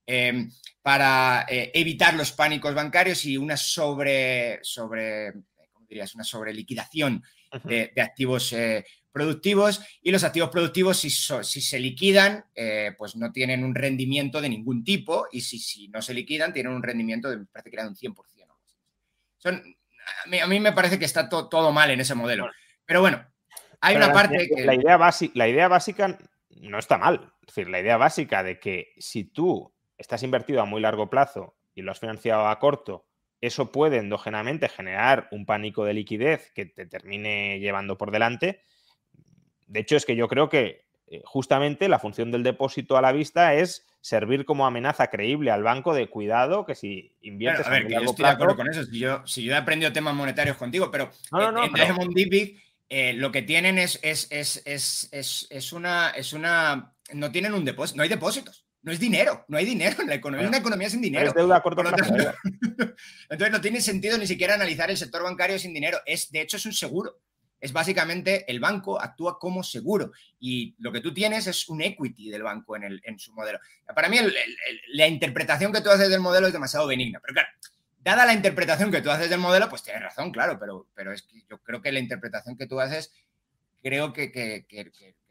Em, 0.07 0.51
para 0.83 1.47
eh, 1.49 1.71
evitar 1.75 2.15
los 2.15 2.33
pánicos 2.33 2.75
bancarios 2.75 3.25
y 3.27 3.37
una 3.37 3.57
sobre, 3.57 4.59
sobre 4.63 5.33
¿cómo 5.73 5.87
dirías? 5.87 6.15
Una 6.15 6.25
sobre 6.25 6.53
de, 7.65 7.93
activos 8.01 8.53
eh, 8.53 8.85
productivos. 9.13 9.81
Y 10.03 10.11
los 10.11 10.25
activos 10.25 10.51
productivos, 10.51 10.99
si, 10.99 11.11
si 11.11 11.61
se 11.61 11.79
liquidan, 11.79 12.45
eh, 12.55 12.93
pues 12.97 13.17
no 13.17 13.33
tienen 13.33 13.65
un 13.65 13.75
rendimiento 13.75 14.41
de 14.41 14.49
ningún 14.49 14.85
tipo. 14.85 15.27
Y 15.33 15.41
si, 15.41 15.59
si 15.59 15.89
no 15.89 16.03
se 16.03 16.15
liquidan, 16.15 16.53
tienen 16.53 16.73
un 16.73 16.83
rendimiento 16.83 17.29
de, 17.31 17.39
me 17.39 17.47
parece 17.47 17.71
que 17.71 17.77
era 17.77 17.85
de 17.85 17.91
un 17.91 17.97
100%. 17.97 18.15
Son, 19.39 19.63
a, 20.43 20.47
mí, 20.47 20.61
me 20.61 20.73
parece 20.73 20.99
que 20.99 21.05
está 21.05 21.29
todo 21.29 21.73
mal 21.73 21.91
en 21.91 22.01
ese 22.01 22.15
modelo. 22.15 22.49
Pero 22.85 23.01
bueno, 23.01 23.25
hay 23.81 23.97
una 23.97 24.13
parte 24.13 24.49
que... 24.55 24.65
La 24.65 24.75
idea, 24.75 24.97
básica, 24.97 25.33
la 25.35 25.49
idea 25.49 25.69
básica 25.69 26.19
no 26.51 26.79
está 26.79 26.99
mal. 26.99 27.33
Es 27.43 27.55
decir, 27.55 27.71
la 27.71 27.81
idea 27.81 27.97
básica 27.97 28.43
de 28.43 28.59
que 28.59 28.93
si 28.99 29.25
tú 29.25 29.73
estás 29.97 30.23
invertido 30.23 30.61
a 30.61 30.67
muy 30.67 30.81
largo 30.81 31.09
plazo 31.09 31.57
y 31.75 31.83
lo 31.83 31.93
has 31.93 32.01
financiado 32.01 32.49
a 32.49 32.59
corto, 32.59 33.07
eso 33.41 33.73
puede 33.73 33.99
endógenamente 33.99 34.69
generar 34.69 35.29
un 35.31 35.47
pánico 35.47 35.85
de 35.85 35.95
liquidez 35.95 36.51
que 36.55 36.67
te 36.67 36.87
termine 36.87 37.59
llevando 37.59 37.97
por 37.97 38.11
delante. 38.11 38.63
De 39.67 39.81
hecho, 39.81 39.97
es 39.97 40.05
que 40.05 40.17
yo 40.17 40.29
creo 40.29 40.49
que 40.49 40.85
eh, 41.07 41.23
justamente 41.25 41.89
la 41.89 41.99
función 41.99 42.31
del 42.31 42.43
depósito 42.43 42.97
a 42.97 43.03
la 43.03 43.13
vista 43.13 43.55
es 43.55 43.87
servir 44.01 44.45
como 44.45 44.67
amenaza 44.67 45.09
creíble 45.09 45.51
al 45.51 45.63
banco 45.63 45.95
de 45.95 46.09
cuidado 46.09 46.65
que 46.65 46.75
si 46.75 47.15
inviertes 47.21 47.67
a 47.67 47.71
ver, 47.71 47.87
que 47.87 47.95
yo 47.95 48.01
estoy 48.01 48.25
de 48.25 48.31
acuerdo 48.31 48.57
con 48.57 48.69
eso. 48.69 48.85
Si 48.85 48.99
yo, 48.99 49.27
si 49.27 49.43
yo 49.43 49.53
he 49.53 49.57
aprendido 49.57 49.93
temas 49.93 50.15
monetarios 50.15 50.57
contigo, 50.57 50.91
pero 50.91 51.11
no, 51.33 51.53
no, 51.53 51.65
en, 51.65 51.73
pero... 51.73 51.95
Eh, 52.93 53.13
lo 53.13 53.31
que 53.31 53.43
tienen 53.43 53.79
es, 53.79 54.01
es, 54.03 54.27
es, 54.33 55.73
una, 55.73 56.11
es 56.11 56.33
una. 56.33 56.93
No 57.13 57.31
tienen 57.31 57.55
un 57.55 57.65
depósito, 57.65 57.97
no 57.97 58.03
hay 58.03 58.09
depósitos. 58.09 58.65
No 58.83 58.93
es 58.93 58.99
dinero, 58.99 59.45
no 59.49 59.59
hay 59.59 59.67
dinero 59.67 60.01
en 60.01 60.09
la 60.09 60.15
economía, 60.15 60.45
es 60.45 60.49
una 60.49 60.59
economía 60.59 60.89
sin 60.89 61.03
dinero. 61.03 61.29
Es 61.29 61.35
deuda 61.35 61.57
a 61.57 61.63
corto 61.63 61.83
plazo. 61.83 62.15
Entonces 63.29 63.51
no 63.51 63.61
tiene 63.61 63.81
sentido 63.81 64.17
ni 64.17 64.27
siquiera 64.27 64.55
analizar 64.55 64.91
el 64.91 64.97
sector 64.97 65.23
bancario 65.23 65.59
sin 65.59 65.75
dinero. 65.75 65.99
Es, 66.07 66.31
de 66.31 66.41
hecho, 66.41 66.57
es 66.57 66.65
un 66.65 66.73
seguro. 66.73 67.21
Es 67.61 67.75
básicamente 67.75 68.51
el 68.51 68.59
banco 68.59 69.01
actúa 69.01 69.39
como 69.39 69.63
seguro 69.63 70.13
y 70.39 70.75
lo 70.79 70.91
que 70.93 71.01
tú 71.01 71.13
tienes 71.13 71.47
es 71.47 71.69
un 71.69 71.83
equity 71.83 72.31
del 72.31 72.43
banco 72.43 72.75
en, 72.75 72.85
el, 72.85 73.03
en 73.05 73.19
su 73.19 73.35
modelo. 73.35 73.59
Para 73.95 74.09
mí 74.09 74.17
la 74.95 75.07
interpretación 75.07 75.71
que 75.71 75.83
tú 75.83 75.91
haces 75.91 76.09
del 76.09 76.21
modelo 76.21 76.47
es 76.47 76.55
demasiado 76.55 76.87
benigna, 76.87 77.21
pero 77.21 77.35
claro, 77.35 77.49
dada 78.03 78.25
la 78.25 78.33
interpretación 78.33 78.91
que 78.91 79.03
tú 79.03 79.11
haces 79.11 79.29
del 79.29 79.41
modelo, 79.41 79.69
pues 79.69 79.83
tienes 79.83 80.03
razón, 80.03 80.33
claro, 80.33 80.59
pero, 80.59 80.89
pero 80.95 81.13
es 81.13 81.23
que 81.23 81.43
yo 81.49 81.59
creo 81.59 81.83
que 81.83 81.93
la 81.93 82.01
interpretación 82.01 82.57
que 82.57 82.67
tú 82.67 82.81
haces, 82.81 83.13
creo 83.83 84.13
que, 84.13 84.65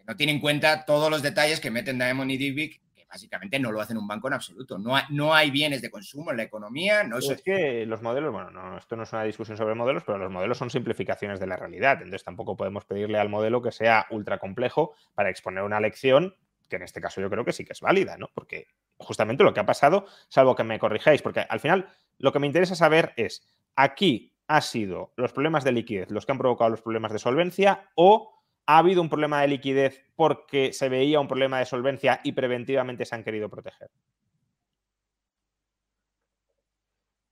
no 0.05 0.15
tiene 0.15 0.33
en 0.33 0.39
cuenta 0.39 0.85
todos 0.85 1.09
los 1.09 1.21
detalles 1.23 1.59
que 1.59 1.71
meten 1.71 1.97
Diamond 1.97 2.31
y 2.31 2.37
Divic, 2.37 2.73
que 2.73 2.88
básicamente 3.09 3.59
no 3.59 3.71
lo 3.71 3.81
hacen 3.81 3.97
un 3.97 4.07
banco 4.07 4.27
en 4.27 4.35
absoluto. 4.35 4.77
No 4.77 4.95
hay, 4.95 5.03
no 5.09 5.33
hay 5.33 5.51
bienes 5.51 5.81
de 5.81 5.89
consumo 5.89 6.31
en 6.31 6.37
la 6.37 6.43
economía. 6.43 7.03
No 7.03 7.17
es... 7.17 7.41
que 7.41 7.85
los 7.85 8.01
modelos, 8.01 8.31
bueno, 8.31 8.51
no, 8.51 8.77
esto 8.77 8.95
no 8.95 9.03
es 9.03 9.13
una 9.13 9.23
discusión 9.23 9.57
sobre 9.57 9.75
modelos, 9.75 10.03
pero 10.05 10.17
los 10.17 10.31
modelos 10.31 10.57
son 10.57 10.69
simplificaciones 10.69 11.39
de 11.39 11.47
la 11.47 11.57
realidad. 11.57 11.97
Entonces 11.97 12.23
tampoco 12.23 12.55
podemos 12.55 12.85
pedirle 12.85 13.17
al 13.17 13.29
modelo 13.29 13.61
que 13.61 13.71
sea 13.71 14.05
ultra 14.11 14.37
complejo 14.37 14.93
para 15.15 15.29
exponer 15.29 15.63
una 15.63 15.79
lección 15.79 16.35
que 16.69 16.75
en 16.75 16.83
este 16.83 17.01
caso 17.01 17.19
yo 17.19 17.29
creo 17.29 17.43
que 17.43 17.51
sí 17.51 17.65
que 17.65 17.73
es 17.73 17.81
válida, 17.81 18.15
¿no? 18.17 18.29
Porque 18.33 18.67
justamente 18.97 19.43
lo 19.43 19.53
que 19.53 19.59
ha 19.59 19.65
pasado, 19.65 20.05
salvo 20.27 20.55
que 20.55 20.63
me 20.63 20.77
corrijáis, 20.77 21.21
porque 21.23 21.39
al 21.39 21.59
final 21.59 21.89
lo 22.19 22.31
que 22.31 22.39
me 22.39 22.45
interesa 22.47 22.75
saber 22.75 23.13
es, 23.17 23.41
aquí 23.75 24.33
ha 24.47 24.61
sido 24.61 25.13
los 25.15 25.33
problemas 25.33 25.63
de 25.63 25.71
liquidez 25.71 26.11
los 26.11 26.25
que 26.25 26.31
han 26.31 26.37
provocado 26.37 26.69
los 26.69 26.81
problemas 26.81 27.11
de 27.11 27.19
solvencia 27.19 27.89
o 27.95 28.38
ha 28.69 28.77
habido 28.77 29.01
un 29.01 29.09
problema 29.09 29.41
de 29.41 29.47
liquidez 29.47 30.05
porque 30.15 30.73
se 30.73 30.89
veía 30.89 31.19
un 31.19 31.27
problema 31.27 31.57
de 31.57 31.65
solvencia 31.65 32.21
y 32.23 32.33
preventivamente 32.33 33.03
se 33.03 33.15
han 33.15 33.23
querido 33.23 33.49
proteger. 33.49 33.89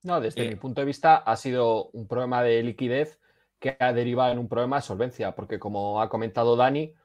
No, 0.01 0.19
desde 0.19 0.43
eh. 0.43 0.49
mi 0.49 0.55
punto 0.55 0.81
de 0.81 0.85
vista 0.85 1.17
ha 1.17 1.35
sido 1.35 1.89
un 1.89 2.07
problema 2.07 2.41
de 2.41 2.63
liquidez 2.63 3.19
que 3.59 3.77
ha 3.79 3.93
derivado 3.93 4.31
en 4.31 4.39
un 4.39 4.49
problema 4.49 4.77
de 4.77 4.81
solvencia, 4.81 5.35
porque 5.35 5.59
como 5.59 6.01
ha 6.01 6.09
comentado 6.09 6.55
Dani, 6.55 6.95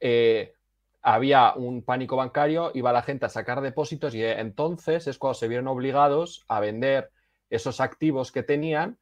eh, 0.00 0.54
había 1.02 1.52
un 1.52 1.82
pánico 1.82 2.16
bancario, 2.16 2.70
iba 2.72 2.90
la 2.90 3.02
gente 3.02 3.26
a 3.26 3.28
sacar 3.28 3.60
depósitos 3.60 4.14
y 4.14 4.24
entonces 4.24 5.06
es 5.08 5.18
cuando 5.18 5.34
se 5.34 5.48
vieron 5.48 5.68
obligados 5.68 6.46
a 6.48 6.58
vender 6.58 7.10
esos 7.50 7.82
activos 7.82 8.32
que 8.32 8.42
tenían, 8.42 8.96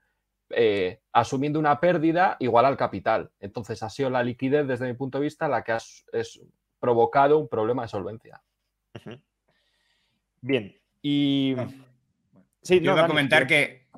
eh, 0.55 1.01
asumiendo 1.13 1.59
una 1.59 1.81
pérdida 1.81 2.37
igual 2.41 2.67
al 2.67 2.77
capital. 2.77 3.31
Entonces 3.41 3.83
ha 3.83 3.91
sido 3.91 4.11
la 4.11 4.23
liquidez, 4.23 4.67
desde 4.67 4.87
mi 4.87 4.95
punto 4.95 5.19
de 5.19 5.25
vista, 5.25 5.49
la 5.49 5.63
que 5.63 5.73
ha 5.73 5.79
provocado 6.79 7.39
un 7.39 7.49
problema 7.49 7.83
de 7.83 7.89
solvencia. 7.89 8.43
Bien, 10.41 10.77
y... 11.01 11.57
Sí, 12.63 12.81
Yo 12.81 12.93
iba 12.93 13.05
a 13.05 13.09
comentar 13.09 13.47
que 13.47 13.89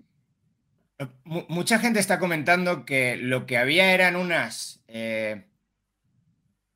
mucha 1.24 1.78
gente 1.78 2.00
está 2.00 2.18
comentando 2.18 2.86
que 2.86 3.16
lo 3.16 3.44
que 3.44 3.58
había 3.58 3.92
eran 3.92 4.16
unas 4.16 4.82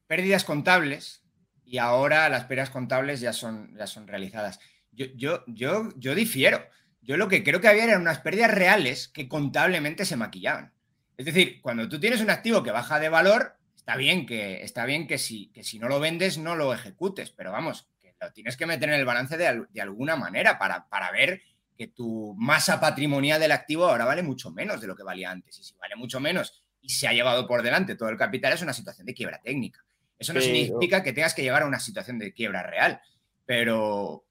pérdidas 0.07 0.45
contables 0.45 1.23
y 1.65 1.79
ahora 1.79 2.29
las 2.29 2.45
pérdidas 2.45 2.71
contables 2.71 3.21
ya 3.21 3.33
son, 3.33 3.75
ya 3.77 3.87
son 3.87 4.09
realizadas. 4.09 4.59
Yo, 4.91 5.07
yo, 5.15 5.45
yo, 5.47 5.91
yo 5.97 6.15
difiero. 6.15 6.65
Yo 7.09 7.17
lo 7.17 7.27
que 7.27 7.43
creo 7.43 7.63
que 7.63 7.69
había 7.69 7.85
eran 7.85 8.03
unas 8.03 8.19
pérdidas 8.19 8.51
reales 8.51 9.09
que 9.09 9.31
contablemente 9.31 10.05
se 10.05 10.17
maquillaban. 10.17 10.75
Es 11.17 11.25
decir, 11.25 11.59
cuando 11.63 11.89
tú 11.89 11.99
tienes 11.99 12.21
un 12.21 12.29
activo 12.29 12.63
que 12.63 12.71
baja 12.71 13.01
de 13.01 13.09
valor, 13.09 13.57
está 13.75 13.97
bien 13.97 14.27
que, 14.27 14.63
está 14.63 14.85
bien 14.85 15.07
que, 15.07 15.17
si, 15.17 15.47
que 15.49 15.65
si 15.65 15.79
no 15.79 15.89
lo 15.89 16.01
vendes 16.01 16.37
no 16.37 16.55
lo 16.55 16.75
ejecutes, 16.75 17.31
pero 17.31 17.51
vamos, 17.51 17.89
que 18.03 18.15
lo 18.21 18.31
tienes 18.33 18.59
que 18.59 18.67
meter 18.67 18.91
en 18.91 18.97
el 18.97 19.07
balance 19.07 19.39
de, 19.39 19.65
de 19.71 19.81
alguna 19.81 20.17
manera 20.17 20.59
para, 20.59 20.87
para 20.87 21.11
ver 21.11 21.41
que 21.79 21.87
tu 21.87 22.35
masa 22.37 22.79
patrimonial 22.79 23.41
del 23.41 23.53
activo 23.53 23.87
ahora 23.87 24.05
vale 24.05 24.23
mucho 24.23 24.51
menos 24.51 24.79
de 24.79 24.87
lo 24.87 24.95
que 24.95 25.03
valía 25.03 25.31
antes. 25.31 25.59
Y 25.61 25.65
si 25.65 25.75
vale 25.77 25.97
mucho 25.97 26.21
menos 26.21 26.63
y 26.83 26.91
se 26.91 27.09
ha 27.09 27.15
llevado 27.15 27.47
por 27.47 27.63
delante 27.63 27.97
todo 27.97 28.11
el 28.11 28.19
capital, 28.19 28.53
es 28.53 28.61
una 28.61 28.75
situación 28.75 29.07
de 29.07 29.15
quiebra 29.15 29.41
técnica. 29.41 29.83
Eso 30.19 30.35
no 30.35 30.43
significa 30.43 31.03
que 31.03 31.15
tengas 31.15 31.33
que 31.33 31.43
llegar 31.43 31.63
a 31.63 31.67
una 31.67 31.81
situación 31.81 32.19
de 32.19 32.35
quiebra 32.35 32.65
real, 32.65 33.01
pero, 33.47 34.27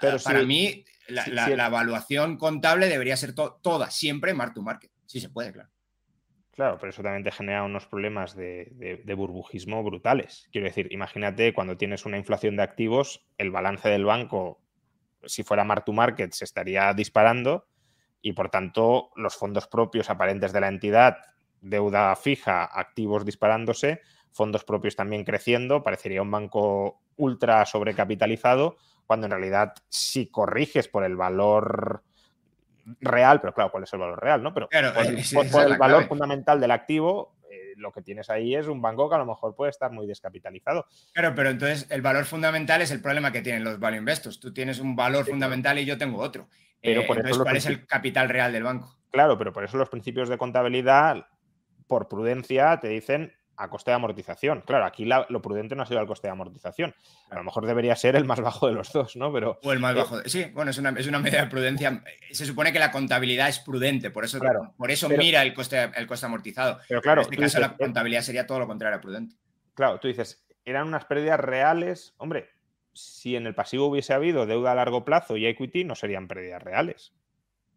pero 0.00 0.18
para 0.18 0.42
mí 0.44 0.82
la, 1.08 1.66
evaluación 1.66 2.36
contable 2.36 2.88
debería 2.88 3.16
ser 3.16 3.34
toda, 3.34 3.90
siempre 3.90 4.34
mark 4.34 4.54
to 4.54 4.62
market. 4.62 4.90
Sí 5.06 5.20
se 5.20 5.28
puede, 5.28 5.52
claro. 5.52 5.70
Claro, 6.56 6.78
pero 6.78 6.88
eso 6.88 7.02
también 7.02 7.22
te 7.22 7.30
genera 7.30 7.64
unos 7.64 7.86
problemas 7.86 8.34
de, 8.34 9.02
burbujismo 9.14 9.82
brutales. 9.84 10.48
Quiero 10.50 10.66
decir, 10.66 10.88
imagínate 10.90 11.52
cuando 11.52 11.76
tienes 11.76 12.06
una 12.06 12.16
inflación 12.16 12.56
de 12.56 12.62
activos, 12.62 13.26
el 13.36 13.50
balance 13.50 13.90
del 13.90 14.06
banco, 14.06 14.62
si 15.26 15.42
fuera 15.42 15.64
mark 15.64 15.84
to 15.84 15.92
market, 15.92 16.32
se 16.32 16.46
estaría 16.46 16.94
disparando 16.94 17.68
y 18.22 18.32
por 18.32 18.48
tanto 18.48 19.10
los 19.16 19.36
fondos 19.36 19.68
propios 19.68 20.08
aparentes 20.08 20.54
de 20.54 20.60
la 20.60 20.68
entidad, 20.68 21.18
deuda 21.60 22.16
fija, 22.16 22.64
activos 22.64 23.26
disparándose, 23.26 24.00
fondos 24.32 24.64
propios 24.64 24.96
también 24.96 25.24
creciendo, 25.24 25.82
parecería 25.82 26.22
un 26.22 26.30
banco 26.30 27.02
ultra 27.16 27.66
sobrecapitalizado, 27.66 28.78
cuando 29.06 29.26
en 29.26 29.32
realidad 29.32 29.74
si 29.88 30.28
corriges 30.28 30.88
por 30.88 31.04
el 31.04 31.16
valor 31.16 32.02
real, 33.00 33.40
pero 33.40 33.52
claro, 33.52 33.70
¿cuál 33.70 33.84
es 33.84 33.92
el 33.92 33.98
valor 33.98 34.22
real? 34.22 34.42
¿no? 34.42 34.54
Pero 34.54 34.68
por, 34.68 35.62
el 35.66 35.78
valor 35.78 36.06
fundamental 36.06 36.60
del 36.60 36.70
activo, 36.70 37.36
eh, 37.50 37.74
lo 37.76 37.92
que 37.92 38.02
tienes 38.02 38.30
ahí 38.30 38.54
es 38.54 38.66
un 38.66 38.80
banco 38.80 39.08
que 39.08 39.16
a 39.16 39.18
lo 39.18 39.26
mejor 39.26 39.54
puede 39.54 39.70
estar 39.70 39.90
muy 39.90 40.06
descapitalizado. 40.06 40.86
Claro, 41.12 41.34
pero 41.34 41.50
entonces 41.50 41.86
el 41.90 42.02
valor 42.02 42.24
fundamental 42.24 42.82
es 42.82 42.90
el 42.90 43.00
problema 43.00 43.32
que 43.32 43.42
tienen 43.42 43.64
los 43.64 43.78
value 43.78 43.98
investors. 43.98 44.40
Tú 44.40 44.52
tienes 44.52 44.78
un 44.78 44.94
valor 44.94 45.24
fundamental 45.24 45.78
y 45.78 45.84
yo 45.84 45.98
tengo 45.98 46.20
otro. 46.20 46.48
Pero 46.80 47.00
eh, 47.00 47.06
entonces, 47.08 47.38
¿cuál 47.38 47.56
es 47.56 47.66
el 47.66 47.86
capital 47.86 48.28
real 48.28 48.52
del 48.52 48.62
banco? 48.62 48.96
Claro, 49.10 49.38
pero 49.38 49.52
por 49.52 49.64
eso 49.64 49.76
los 49.76 49.88
principios 49.88 50.28
de 50.28 50.38
contabilidad, 50.38 51.26
por 51.86 52.08
prudencia, 52.08 52.78
te 52.80 52.88
dicen 52.88 53.32
a 53.56 53.68
coste 53.68 53.90
de 53.90 53.94
amortización. 53.94 54.62
Claro, 54.66 54.84
aquí 54.84 55.04
lo 55.04 55.42
prudente 55.42 55.74
no 55.74 55.82
ha 55.82 55.86
sido 55.86 56.00
el 56.00 56.06
coste 56.06 56.28
de 56.28 56.32
amortización. 56.32 56.94
A 57.30 57.36
lo 57.36 57.44
mejor 57.44 57.66
debería 57.66 57.96
ser 57.96 58.16
el 58.16 58.24
más 58.24 58.40
bajo 58.40 58.68
de 58.68 58.74
los 58.74 58.92
dos, 58.92 59.16
¿no? 59.16 59.32
Pero, 59.32 59.58
o 59.62 59.72
el 59.72 59.78
más 59.78 59.94
eh, 59.94 59.98
bajo. 59.98 60.20
Sí, 60.26 60.44
bueno, 60.52 60.70
es 60.70 60.78
una, 60.78 60.90
es 60.90 61.06
una 61.06 61.18
medida 61.18 61.42
de 61.42 61.50
prudencia. 61.50 62.02
Se 62.30 62.46
supone 62.46 62.72
que 62.72 62.78
la 62.78 62.90
contabilidad 62.90 63.48
es 63.48 63.58
prudente, 63.58 64.10
por 64.10 64.24
eso, 64.24 64.38
por 64.76 64.90
eso 64.90 65.08
mira 65.08 65.42
el 65.42 65.54
coste, 65.54 65.90
el 65.94 66.06
coste 66.06 66.26
amortizado. 66.26 66.80
Pero 66.88 67.00
claro, 67.00 67.22
en 67.22 67.28
este 67.32 67.36
caso 67.36 67.60
la 67.60 67.76
contabilidad 67.76 68.22
sería 68.22 68.46
todo 68.46 68.58
lo 68.60 68.66
contrario 68.66 68.98
a 68.98 69.00
prudente. 69.00 69.36
Claro, 69.74 69.98
tú 70.00 70.08
dices, 70.08 70.46
eran 70.64 70.86
unas 70.86 71.04
pérdidas 71.04 71.40
reales. 71.40 72.14
Hombre, 72.18 72.50
si 72.92 73.36
en 73.36 73.46
el 73.46 73.54
pasivo 73.54 73.86
hubiese 73.86 74.14
habido 74.14 74.46
deuda 74.46 74.72
a 74.72 74.74
largo 74.74 75.04
plazo 75.04 75.36
y 75.36 75.46
equity, 75.46 75.84
no 75.84 75.94
serían 75.94 76.28
pérdidas 76.28 76.62
reales. 76.62 77.12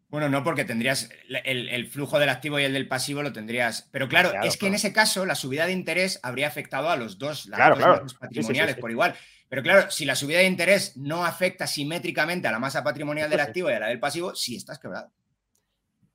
Bueno, 0.10 0.28
no, 0.28 0.43
porque 0.43 0.66
tendrías 0.66 1.10
el, 1.28 1.88
flujo 1.88 2.18
del 2.18 2.30
activo 2.30 2.60
y 2.60 2.64
el 2.64 2.74
del 2.74 2.88
pasivo 2.88 3.22
lo 3.22 3.32
tendrías. 3.32 3.88
Pero 3.91 4.07
claro, 4.07 4.32
es 4.43 4.57
que 4.57 4.68
en 4.68 4.74
ese 4.74 4.91
caso 4.91 5.26
la 5.26 5.36
subida 5.36 5.68
de 5.68 5.72
interés 5.72 6.20
habría 6.24 6.47
afectado 6.47 6.89
a 6.89 6.95
los 6.95 7.20
dos, 7.20 7.45
las 7.45 7.78
dos 7.78 8.16
patrimoniales 8.16 8.76
por 8.78 8.89
igual. 8.89 9.16
Pero 9.49 9.62
claro, 9.62 9.91
si 9.91 10.05
la 10.05 10.16
subida 10.16 10.39
de 10.39 10.45
interés 10.45 10.97
no 10.97 11.26
afecta 11.26 11.68
simétricamente 11.68 12.47
a 12.47 12.51
la 12.51 12.60
masa 12.60 12.84
patrimonial 12.84 13.30
del 13.30 13.39
activo 13.39 13.70
y 13.70 13.74
a 13.74 13.80
la 13.80 13.88
del 13.88 13.99
pasivo, 13.99 14.34
sí 14.36 14.55
estás 14.55 14.80
quebrado. 14.80 15.12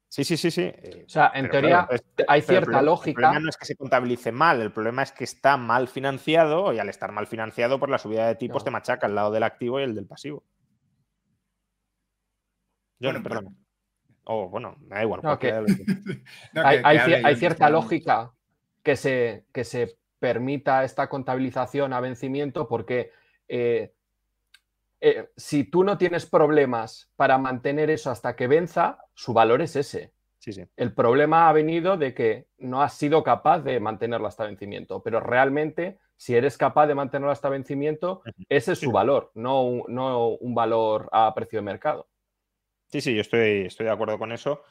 Sí, 0.08 0.22
sí, 0.22 0.36
sí, 0.36 0.50
sí. 0.50 0.72
O 1.06 1.08
sea, 1.08 1.32
en 1.34 1.50
teoría 1.50 1.88
hay 2.28 2.42
cierta 2.42 2.82
lógica. 2.82 3.10
El 3.10 3.14
problema 3.14 3.40
no 3.40 3.48
es 3.48 3.56
que 3.56 3.64
se 3.64 3.76
contabilice 3.76 4.30
mal, 4.30 4.60
el 4.60 4.72
problema 4.72 5.02
es 5.02 5.10
que 5.12 5.24
está 5.24 5.56
mal 5.56 5.88
financiado 5.88 6.72
y 6.72 6.78
al 6.78 6.88
estar 6.88 7.10
mal 7.10 7.26
financiado, 7.26 7.80
por 7.80 7.90
la 7.90 7.98
subida 7.98 8.26
de 8.26 8.36
tipos 8.36 8.64
te 8.64 8.70
machaca 8.70 9.06
el 9.06 9.14
lado 9.14 9.32
del 9.32 9.42
activo 9.42 9.80
y 9.80 9.84
el 9.84 9.94
del 9.94 10.06
pasivo. 10.06 10.44
Yo 13.00 13.12
no, 13.12 13.22
perdón. 13.22 13.63
O 14.24 14.48
bueno, 14.48 14.76
da 14.80 15.02
igual. 15.02 15.20
hay, 16.54 17.36
cierta 17.36 17.68
lógica 17.70 18.32
que 18.82 18.96
se, 18.96 19.44
que 19.52 19.64
se 19.64 19.98
permita 20.18 20.84
esta 20.84 21.08
contabilización 21.08 21.92
a 21.92 22.00
vencimiento 22.00 22.66
porque 22.66 23.10
eh, 23.48 23.92
eh, 25.00 25.28
si 25.36 25.64
tú 25.64 25.84
no 25.84 25.98
tienes 25.98 26.24
problemas 26.24 27.10
para 27.16 27.36
mantener 27.36 27.90
eso 27.90 28.10
hasta 28.10 28.34
que 28.36 28.46
venza, 28.46 28.98
su 29.12 29.34
valor 29.34 29.60
es 29.60 29.76
ese. 29.76 30.12
Sí, 30.38 30.52
sí. 30.52 30.64
El 30.76 30.94
problema 30.94 31.48
ha 31.48 31.52
venido 31.52 31.96
de 31.96 32.14
que 32.14 32.46
no 32.58 32.82
has 32.82 32.94
sido 32.94 33.22
capaz 33.22 33.60
de 33.60 33.80
mantenerlo 33.80 34.26
hasta 34.26 34.44
vencimiento, 34.44 35.02
pero 35.02 35.20
realmente 35.20 35.98
si 36.16 36.34
eres 36.34 36.56
capaz 36.56 36.86
de 36.86 36.94
mantenerlo 36.94 37.30
hasta 37.30 37.48
vencimiento, 37.48 38.22
ese 38.48 38.72
es 38.72 38.78
su 38.78 38.92
valor, 38.92 39.30
no 39.34 39.84
no 39.88 40.28
un 40.28 40.54
valor 40.54 41.08
a 41.12 41.34
precio 41.34 41.58
de 41.58 41.64
mercado. 41.64 42.08
Sí, 42.94 43.00
sí, 43.00 43.12
yo 43.12 43.22
estoy, 43.22 43.62
estoy 43.62 43.86
de 43.86 43.90
acuerdo 43.90 44.20
con 44.20 44.30
eso. 44.30 44.62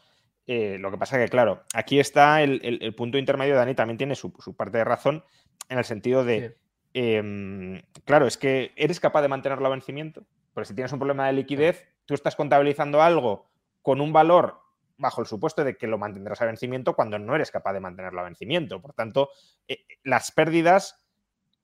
Eh, 0.47 0.77
lo 0.79 0.89
que 0.89 0.97
pasa 0.97 1.17
es 1.17 1.25
que, 1.25 1.29
claro, 1.29 1.63
aquí 1.73 1.99
está 1.99 2.41
el, 2.41 2.95
punto 2.95 3.17
intermedio, 3.17 3.53
Dani 3.53 3.75
también 3.75 3.97
tiene 3.97 4.15
su, 4.15 4.31
parte 4.55 4.77
de 4.77 4.85
razón 4.85 5.25
en 5.67 5.77
el 5.77 5.83
sentido 5.83 6.23
de, 6.23 6.55
em, 6.93 7.81
claro, 8.05 8.25
es 8.25 8.37
que 8.37 8.71
eres 8.77 9.01
capaz 9.01 9.23
de 9.23 9.27
mantenerlo 9.27 9.67
a 9.67 9.71
vencimiento, 9.71 10.25
pero 10.53 10.63
si 10.63 10.73
tienes 10.73 10.93
un 10.93 10.99
problema 10.99 11.27
de 11.27 11.33
liquidez, 11.33 11.85
tú 12.05 12.13
estás 12.13 12.37
contabilizando 12.37 13.01
algo 13.01 13.51
con 13.81 13.99
un 13.99 14.13
valor 14.13 14.57
bajo 14.95 15.19
el 15.19 15.27
supuesto 15.27 15.65
de 15.65 15.75
que 15.75 15.87
lo 15.87 15.97
mantendrás 15.97 16.41
a 16.41 16.45
vencimiento 16.45 16.95
cuando 16.95 17.19
no 17.19 17.35
eres 17.35 17.51
capaz 17.51 17.73
de 17.73 17.81
mantenerlo 17.81 18.21
a 18.21 18.23
vencimiento. 18.23 18.81
Por 18.81 18.93
tanto, 18.93 19.31
eh, 19.67 19.85
las 20.05 20.31
pérdidas 20.31 21.05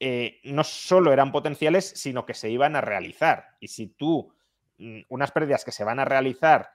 eh, 0.01 0.41
no 0.43 0.65
solo 0.65 1.13
eran 1.13 1.31
potenciales, 1.31 1.85
sino 1.95 2.25
que 2.25 2.33
se 2.33 2.49
iban 2.49 2.75
a 2.75 2.81
realizar. 2.81 3.55
Y 3.61 3.69
si 3.69 3.87
tú 3.87 4.33
unas 5.09 5.31
pérdidas 5.31 5.65
que 5.65 5.71
se 5.71 5.83
van 5.83 5.99
a 5.99 6.05
realizar 6.05 6.71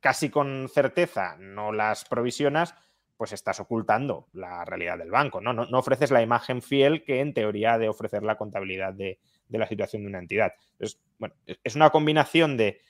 casi 0.00 0.28
con 0.28 0.68
certeza 0.68 1.36
no 1.38 1.72
las 1.72 2.04
provisionas, 2.04 2.74
pues 3.16 3.32
estás 3.32 3.60
ocultando 3.60 4.28
la 4.32 4.64
realidad 4.64 4.98
del 4.98 5.10
banco, 5.10 5.40
¿no? 5.40 5.52
No, 5.52 5.78
ofreces 5.78 6.10
la 6.10 6.20
imagen 6.20 6.62
fiel 6.62 7.04
que 7.04 7.20
en 7.20 7.32
teoría 7.32 7.78
de 7.78 7.88
ofrecer 7.88 8.22
la 8.22 8.36
contabilidad 8.36 8.92
de, 8.92 9.18
la 9.48 9.66
situación 9.66 10.02
de 10.02 10.08
una 10.08 10.18
entidad. 10.18 10.52
Entonces, 10.72 11.00
bueno, 11.18 11.34
es 11.46 11.76
una 11.76 11.90
combinación 11.90 12.56
de, 12.56 12.82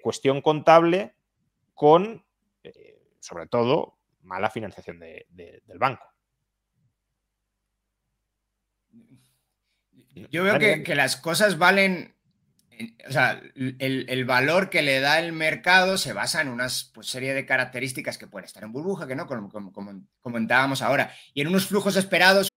cuestión 0.00 0.40
contable 0.40 1.14
con, 1.74 2.24
eh, 2.62 2.98
sobre 3.18 3.46
todo, 3.46 3.98
mala 4.22 4.48
financiación 4.48 5.00
del 5.00 5.78
banco. 5.78 6.06
Yo 10.30 10.44
veo 10.44 10.58
que, 10.58 10.94
las 10.94 11.16
cosas 11.16 11.58
valen 11.58 12.14
o 13.08 13.12
sea, 13.12 13.40
el, 13.54 14.24
valor 14.24 14.70
que 14.70 14.82
le 14.82 15.00
da 15.00 15.18
el 15.18 15.32
mercado 15.32 15.98
se 15.98 16.12
basa 16.12 16.40
en 16.40 16.48
una 16.48 16.66
pues, 16.92 17.08
serie 17.08 17.34
de 17.34 17.46
características 17.46 18.18
que 18.18 18.26
pueden 18.26 18.46
estar 18.46 18.62
en 18.64 18.72
burbuja, 18.72 19.06
que 19.06 19.14
no, 19.14 19.26
como, 19.26 19.50
comentábamos 20.20 20.82
ahora, 20.82 21.12
y 21.32 21.40
en 21.40 21.48
unos 21.48 21.66
flujos 21.66 21.96
esperados. 21.96 22.48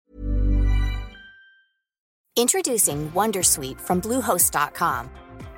Introducing 2.35 3.11
Wondersuite 3.13 3.81
from 3.81 3.99
Bluehost.com. 3.99 5.09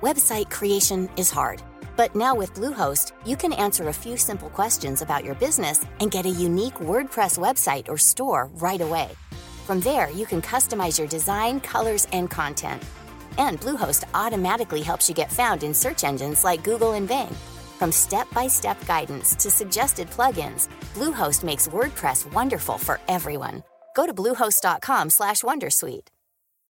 Website 0.01 0.49
creation 0.49 1.09
is 1.17 1.29
hard, 1.29 1.61
but 1.97 2.15
now 2.15 2.33
with 2.33 2.53
Bluehost, 2.53 3.11
you 3.25 3.35
can 3.35 3.51
answer 3.51 3.89
a 3.89 3.93
few 3.93 4.15
simple 4.15 4.49
questions 4.49 5.01
about 5.01 5.25
your 5.25 5.35
business 5.35 5.85
and 5.99 6.09
get 6.09 6.25
a 6.25 6.29
unique 6.29 6.75
WordPress 6.75 7.37
website 7.37 7.89
or 7.89 7.97
store 7.97 8.49
right 8.61 8.79
away. 8.79 9.09
From 9.65 9.81
there, 9.81 10.09
you 10.09 10.25
can 10.25 10.41
customize 10.41 10.97
your 10.97 11.07
design, 11.07 11.59
colors, 11.59 12.07
and 12.13 12.29
content. 12.29 12.81
And 13.39 13.59
Bluehost 13.59 14.03
automatically 14.13 14.83
helps 14.83 15.09
you 15.09 15.15
get 15.15 15.31
found 15.31 15.63
in 15.63 15.73
search 15.73 16.03
engines 16.03 16.43
like 16.43 16.63
Google 16.63 16.93
and 16.93 17.07
Bing. 17.07 17.35
From 17.79 17.91
step-by-step 17.91 18.85
guidance 18.85 19.33
to 19.35 19.49
suggested 19.49 20.09
plugins, 20.11 20.67
Bluehost 20.93 21.43
makes 21.43 21.67
WordPress 21.67 22.31
wonderful 22.33 22.77
for 22.77 22.99
everyone. 23.07 23.63
Go 23.95 24.05
to 24.05 24.13
bluehost.com/wondersuite. 24.13 26.07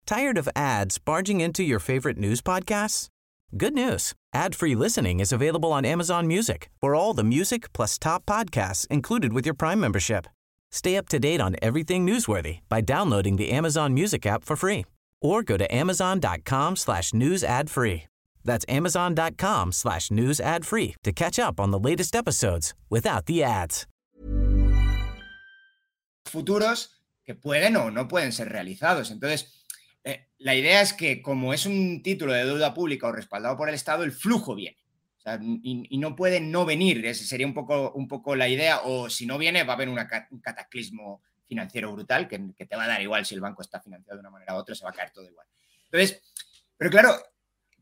Tired 0.06 0.38
of 0.38 0.48
ads 0.54 0.98
barging 0.98 1.40
into 1.40 1.62
your 1.62 1.80
favorite 1.80 2.18
news 2.18 2.42
podcasts? 2.42 3.08
Good 3.56 3.74
news. 3.74 4.12
Ad-free 4.34 4.74
listening 4.74 5.20
is 5.20 5.32
available 5.32 5.72
on 5.72 5.84
Amazon 5.84 6.26
Music. 6.26 6.68
For 6.80 6.94
all 6.94 7.14
the 7.14 7.24
music 7.24 7.72
plus 7.72 7.98
top 7.98 8.26
podcasts 8.26 8.86
included 8.88 9.32
with 9.32 9.46
your 9.46 9.54
Prime 9.54 9.80
membership. 9.80 10.26
Stay 10.72 10.96
up 10.96 11.08
to 11.08 11.18
date 11.18 11.40
on 11.40 11.56
everything 11.62 12.04
newsworthy 12.06 12.58
by 12.68 12.80
downloading 12.80 13.36
the 13.36 13.50
Amazon 13.50 13.94
Music 13.94 14.26
app 14.26 14.44
for 14.44 14.56
free 14.56 14.84
or 15.20 15.42
go 15.42 15.56
to 15.56 15.66
amazon.com 15.74 16.76
slash 16.76 17.12
news 17.12 17.44
ad 17.44 17.70
free. 17.70 18.04
That's 18.44 18.64
amazon.com 18.68 19.72
slash 19.72 20.10
news 20.10 20.40
ad 20.40 20.64
free 20.64 20.94
to 21.02 21.12
catch 21.12 21.38
up 21.38 21.60
on 21.60 21.72
the 21.72 21.78
latest 21.78 22.14
episodes 22.14 22.74
without 22.88 23.26
the 23.26 23.42
ads. 23.42 23.86
Futuros 26.24 26.96
que 27.24 27.34
pueden 27.34 27.76
o 27.76 27.90
no 27.90 28.08
pueden 28.08 28.32
ser 28.32 28.48
realizados. 28.48 29.10
Entonces, 29.10 29.64
eh, 30.04 30.28
la 30.38 30.54
idea 30.54 30.80
es 30.80 30.92
que 30.92 31.20
como 31.20 31.52
es 31.52 31.66
un 31.66 32.02
título 32.02 32.32
de 32.32 32.44
deuda 32.44 32.72
pública 32.72 33.08
o 33.08 33.12
respaldado 33.12 33.56
por 33.56 33.68
el 33.68 33.74
Estado, 33.74 34.04
el 34.04 34.12
flujo 34.12 34.54
viene. 34.54 34.78
Y, 35.42 35.88
y, 35.90 35.98
no 35.98 36.14
puede 36.14 36.38
no 36.38 36.64
venir. 36.64 37.04
Esa 37.04 37.24
sería 37.24 37.48
un 37.48 37.54
poco, 37.54 37.90
un 37.94 38.06
poco 38.06 38.36
la 38.36 38.48
idea. 38.48 38.82
O 38.84 39.10
si 39.10 39.26
no 39.26 39.38
viene, 39.38 39.64
va 39.64 39.72
a 39.72 39.74
haber 39.76 39.88
una, 39.88 40.08
un 40.30 40.38
cataclismo 40.38 41.20
financiero 41.46 41.92
brutal 41.92 42.28
que, 42.28 42.38
te 42.38 42.76
va 42.76 42.84
a 42.84 42.88
dar 42.88 43.00
igual 43.00 43.24
si 43.24 43.34
el 43.34 43.40
banco 43.40 43.62
está 43.62 43.80
financiado 43.80 44.16
de 44.16 44.20
una 44.20 44.30
manera 44.30 44.54
u 44.54 44.58
otra, 44.58 44.74
se 44.74 44.84
va 44.84 44.90
a 44.90 44.94
caer 44.94 45.10
todo 45.10 45.24
igual. 45.24 45.46
Entonces, 45.84 46.22
pero 46.76 46.90
claro, 46.90 47.16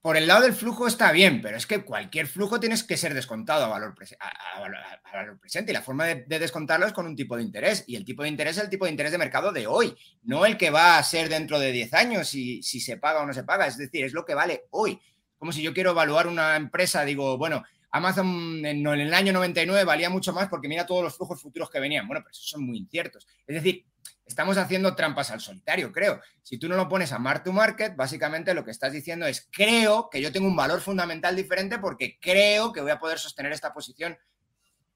por 0.04 0.18
el 0.18 0.26
lado 0.26 0.42
del 0.42 0.52
flujo 0.52 0.86
está 0.86 1.12
bien, 1.12 1.40
pero 1.40 1.56
es 1.56 1.66
que 1.66 1.82
cualquier 1.82 2.26
flujo 2.26 2.60
tienes 2.60 2.84
que 2.84 2.98
ser 2.98 3.14
descontado 3.14 3.64
a 3.64 3.68
valor, 3.68 3.94
a, 4.20 4.58
a, 4.58 5.12
valor, 5.12 5.40
presente 5.40 5.72
y 5.72 5.74
la 5.74 5.80
forma 5.80 6.04
de, 6.04 6.24
de, 6.26 6.38
descontarlo 6.38 6.86
es 6.86 6.92
con 6.92 7.06
un 7.06 7.16
tipo 7.16 7.36
de 7.36 7.42
interés 7.42 7.84
y 7.86 7.96
el 7.96 8.04
tipo 8.04 8.22
de 8.22 8.28
interés 8.28 8.58
es 8.58 8.64
el 8.64 8.68
tipo 8.68 8.84
de 8.84 8.90
interés 8.90 9.12
de 9.12 9.18
mercado 9.18 9.50
de 9.50 9.66
hoy, 9.66 9.96
no 10.24 10.44
el 10.44 10.58
que 10.58 10.68
va 10.68 10.98
a 10.98 11.02
ser 11.02 11.30
dentro 11.30 11.58
de 11.58 11.72
10 11.72 11.94
años 11.94 12.28
si, 12.28 12.62
si 12.62 12.80
se 12.80 12.98
paga 12.98 13.22
o 13.22 13.26
no 13.26 13.32
se 13.32 13.44
paga, 13.44 13.66
es 13.66 13.78
decir, 13.78 14.04
es 14.04 14.12
lo 14.12 14.26
que 14.26 14.34
vale 14.34 14.66
hoy. 14.70 15.00
Como 15.38 15.52
si 15.52 15.62
yo 15.62 15.74
quiero 15.74 15.90
evaluar 15.90 16.26
una 16.26 16.56
empresa, 16.56 17.04
digo, 17.04 17.36
bueno, 17.38 17.64
Amazon 17.94 18.66
en 18.66 18.84
el 18.84 19.14
año 19.14 19.32
99 19.32 19.84
valía 19.84 20.10
mucho 20.10 20.32
más 20.32 20.48
porque 20.48 20.66
mira 20.66 20.84
todos 20.84 21.04
los 21.04 21.16
flujos 21.16 21.40
futuros 21.40 21.70
que 21.70 21.78
venían. 21.78 22.08
Bueno, 22.08 22.22
pero 22.24 22.32
esos 22.32 22.48
son 22.48 22.66
muy 22.66 22.76
inciertos. 22.76 23.24
Es 23.46 23.54
decir, 23.54 23.84
estamos 24.26 24.56
haciendo 24.56 24.96
trampas 24.96 25.30
al 25.30 25.40
solitario, 25.40 25.92
creo. 25.92 26.20
Si 26.42 26.58
tú 26.58 26.68
no 26.68 26.74
lo 26.74 26.88
pones 26.88 27.12
a 27.12 27.20
mark 27.20 27.44
to 27.44 27.52
market, 27.52 27.94
básicamente 27.94 28.52
lo 28.52 28.64
que 28.64 28.72
estás 28.72 28.92
diciendo 28.92 29.26
es, 29.26 29.48
creo 29.48 30.10
que 30.10 30.20
yo 30.20 30.32
tengo 30.32 30.48
un 30.48 30.56
valor 30.56 30.80
fundamental 30.80 31.36
diferente 31.36 31.78
porque 31.78 32.18
creo 32.20 32.72
que 32.72 32.80
voy 32.80 32.90
a 32.90 32.98
poder 32.98 33.20
sostener 33.20 33.52
esta 33.52 33.72
posición. 33.72 34.18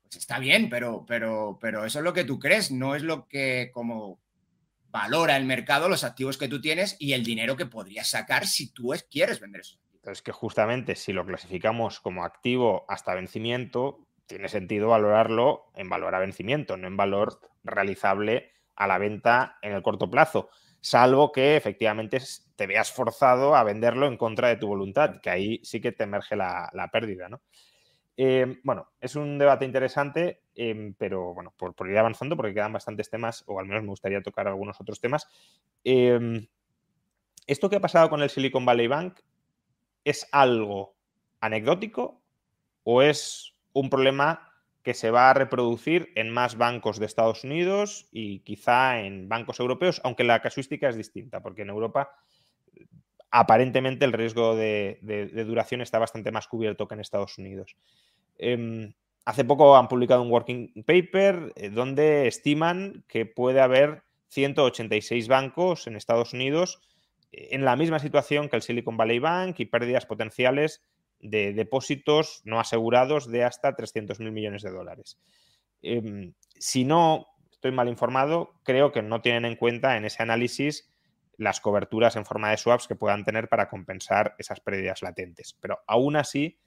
Pues 0.03 0.16
está 0.16 0.40
bien, 0.40 0.68
pero, 0.68 1.05
pero, 1.07 1.57
pero 1.61 1.84
eso 1.84 2.01
es 2.01 2.05
lo 2.05 2.12
que 2.12 2.24
tú 2.24 2.40
crees, 2.40 2.72
no 2.72 2.96
es 2.96 3.05
lo 3.05 3.28
que 3.28 3.70
como 3.72 4.18
valora 4.90 5.36
el 5.36 5.44
mercado 5.44 5.88
los 5.88 6.03
activos 6.03 6.36
que 6.36 6.49
tú 6.49 6.61
tienes 6.61 6.96
y 6.99 7.12
el 7.12 7.22
dinero 7.22 7.57
que 7.57 7.66
podrías 7.66 8.11
sacar 8.11 8.49
si 8.49 8.72
tú 8.72 8.92
quieres 9.09 9.38
vender 9.38 9.61
esos 9.61 9.78
entonces, 9.99 10.22
que 10.22 10.32
justamente 10.32 10.94
si 10.94 11.12
lo 11.12 11.26
clasificamos 11.26 12.01
como 12.01 12.24
activo 12.24 12.84
hasta 12.88 13.14
vencimiento, 13.14 13.99
tiene 14.26 14.49
sentido 14.49 14.88
valorarlo 14.88 15.72
en 15.74 15.88
valor 15.88 16.14
a 16.14 16.20
vencimiento, 16.20 16.76
no 16.76 16.86
en 16.86 16.96
valor 16.96 17.40
realizable 17.64 18.53
a 18.76 18.86
la 18.86 18.99
venta 18.99 19.59
en 19.61 19.72
el 19.72 19.82
corto 19.82 20.09
plazo, 20.09 20.51
salvo 20.80 21.32
que 21.32 21.57
efectivamente 21.57 22.18
te 22.55 22.66
veas 22.66 22.92
forzado 22.92 23.57
a 23.57 23.64
venderlo 23.64 24.07
en 24.07 24.16
contra 24.16 24.49
de 24.49 24.57
tu 24.57 24.68
voluntad, 24.68 25.20
que 25.20 25.30
ahí 25.30 25.61
sí 25.64 25.80
que 25.80 25.92
te 25.92 26.05
emerge 26.05 26.36
la, 26.36 26.70
la 26.72 26.88
pérdida, 26.88 27.28
¿no? 27.28 27.40
Eh, 28.16 28.61
bueno, 28.64 28.88
es 29.01 29.16
un 29.16 29.38
debate 29.38 29.64
interesante, 29.64 30.42
eh, 30.55 30.92
pero 30.96 31.34
bueno, 31.34 31.53
por, 31.57 31.74
por, 31.74 31.88
ir 31.88 31.99
avanzando, 31.99 32.36
porque 32.36 32.55
quedan 32.55 32.72
bastantes 32.72 33.11
temas, 33.11 33.44
o 33.46 33.59
al 33.61 33.66
menos 33.66 33.82
me 33.82 33.90
gustaría 33.90 34.22
tocar 34.22 34.49
algunos 34.49 34.80
otros 34.80 35.01
temas. 35.01 35.28
Eh, 35.84 36.46
esto 37.49 37.70
que 37.70 37.76
ha 37.76 37.80
pasado 37.80 38.11
con 38.11 38.20
el 38.22 38.28
Silicon 38.28 38.66
Valley 38.66 38.88
Bank 38.88 39.20
¿es 40.09 40.26
algo 40.32 40.96
anecdótico 41.40 42.22
o 42.82 43.02
es 43.02 43.54
un 43.74 43.90
problema 43.90 44.54
que 44.82 44.94
se 44.94 45.11
va 45.11 45.28
a 45.28 45.34
reproducir 45.34 46.11
en 46.14 46.30
más 46.30 46.56
bancos 46.56 46.98
de 46.98 47.04
Estados 47.04 47.44
Unidos 47.44 48.09
y 48.11 48.40
quizá 48.40 49.00
en 49.00 49.28
bancos 49.28 49.61
europeos, 49.61 50.00
aunque 50.04 50.24
la 50.24 50.40
casuística 50.40 50.88
es 50.88 50.96
distinta, 50.96 51.42
porque 51.42 51.62
en 51.62 51.68
Europa 51.68 52.11
aparentemente 53.30 54.06
el 54.06 54.14
riesgo 54.14 54.56
de, 54.56 54.98
duración 55.46 55.82
está 55.82 55.98
bastante 55.98 56.32
más 56.32 56.48
cubierto 56.48 56.88
que 56.88 56.94
en 56.94 57.00
Estados 57.00 57.36
Unidos. 57.36 57.76
Eh, 58.38 58.94
hace 59.26 59.44
poco 59.44 59.76
han 59.76 59.88
publicado 59.88 60.22
un 60.22 60.30
working 60.30 60.84
paper 60.86 61.52
eh, 61.54 61.68
donde 61.68 62.26
estiman 62.26 63.04
que 63.09 63.26
puede 63.26 63.61
haber 63.61 64.04
186 64.28 65.28
bancos 65.28 65.86
en 65.86 65.96
Estados 65.96 66.32
Unidos 66.32 66.80
en 67.33 67.64
la 67.64 67.76
misma 67.76 67.99
situación 67.99 68.49
que 68.49 68.57
el 68.57 68.62
Silicon 68.62 68.97
Valley 68.97 69.18
Bank 69.18 69.61
y 69.61 69.66
pérdidas 69.66 70.07
potenciales 70.07 70.83
de 71.20 71.53
depósitos 71.53 72.43
no 72.45 72.61
asegurados 72.61 73.31
de 73.31 73.45
hasta 73.45 73.74
300 73.74 74.20
mil 74.20 74.33
millones 74.33 74.62
de 74.62 74.70
dólares. 74.70 75.18
Eh, 75.83 76.33
si 76.59 76.85
no 76.85 77.26
estoy 77.51 77.72
mal 77.72 77.89
informado, 77.89 78.55
creo 78.62 78.93
que 78.93 79.03
no 79.03 79.20
tienen 79.20 79.45
en 79.45 79.57
cuenta 79.57 79.97
en 79.97 80.05
ese 80.05 80.22
análisis 80.22 80.89
las 81.37 81.61
coberturas 81.61 82.16
en 82.16 82.24
forma 82.24 82.51
de 82.51 82.57
swaps 82.57 82.89
que 82.89 82.97
puedan 82.97 83.24
tener 83.24 83.49
para 83.49 83.68
compensar 83.68 84.35
esas 84.39 84.61
pérdidas 84.61 85.03
latentes. 85.03 85.57
Pero 85.61 85.81
aún 85.87 86.16
así, 86.16 86.59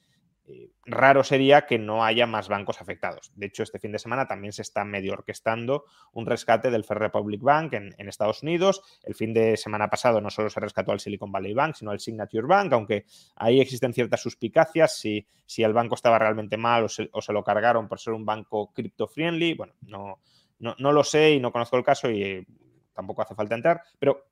eh, 0.54 0.70
raro 0.86 1.24
sería 1.24 1.66
que 1.66 1.80
no 1.80 2.04
haya 2.04 2.28
más 2.28 2.50
bancos 2.50 2.82
afectados. 2.82 3.32
De 3.36 3.46
hecho, 3.46 3.64
este 3.64 3.80
fin 3.80 3.92
de 3.92 4.00
semana 4.00 4.28
también 4.28 4.52
se 4.52 4.62
está 4.62 4.84
medio 4.84 5.14
orquestando 5.14 5.86
un 6.12 6.26
rescate 6.26 6.70
del 6.70 6.84
Fair 6.84 7.00
Republic 7.00 7.42
Bank 7.42 7.74
en, 7.74 8.08
Estados 8.10 8.44
Unidos. 8.44 8.82
El 9.04 9.16
fin 9.16 9.34
de 9.34 9.56
semana 9.56 9.90
pasado 9.90 10.20
no 10.20 10.30
solo 10.30 10.50
se 10.50 10.60
rescató 10.60 10.92
al 10.92 11.00
Silicon 11.00 11.32
Valley 11.32 11.54
Bank, 11.54 11.76
sino 11.76 11.92
al 11.92 12.00
Signature 12.00 12.46
Bank, 12.46 12.74
aunque 12.74 13.06
ahí 13.38 13.62
existen 13.62 13.94
ciertas 13.94 14.22
suspicacias 14.22 14.98
si, 14.98 15.26
si 15.46 15.64
el 15.64 15.72
banco 15.72 15.96
estaba 15.96 16.20
realmente 16.20 16.58
mal 16.58 16.84
o 16.84 16.90
se, 16.90 17.10
o 17.14 17.22
se, 17.22 17.32
lo 17.32 17.44
cargaron 17.44 17.88
por 17.88 18.00
ser 18.00 18.14
un 18.14 18.26
banco 18.26 18.74
crypto-friendly. 18.74 19.54
Bueno, 19.54 19.74
no, 19.82 20.20
no, 20.60 20.76
no 20.78 20.92
lo 20.92 21.04
sé 21.04 21.32
y 21.32 21.40
no 21.40 21.52
conozco 21.52 21.78
el 21.78 21.84
caso 21.84 22.10
y 22.10 22.24
eh, 22.24 22.46
tampoco 22.94 23.22
hace 23.22 23.36
falta 23.36 23.56
entrar. 23.56 23.82
Pero, 23.98 24.26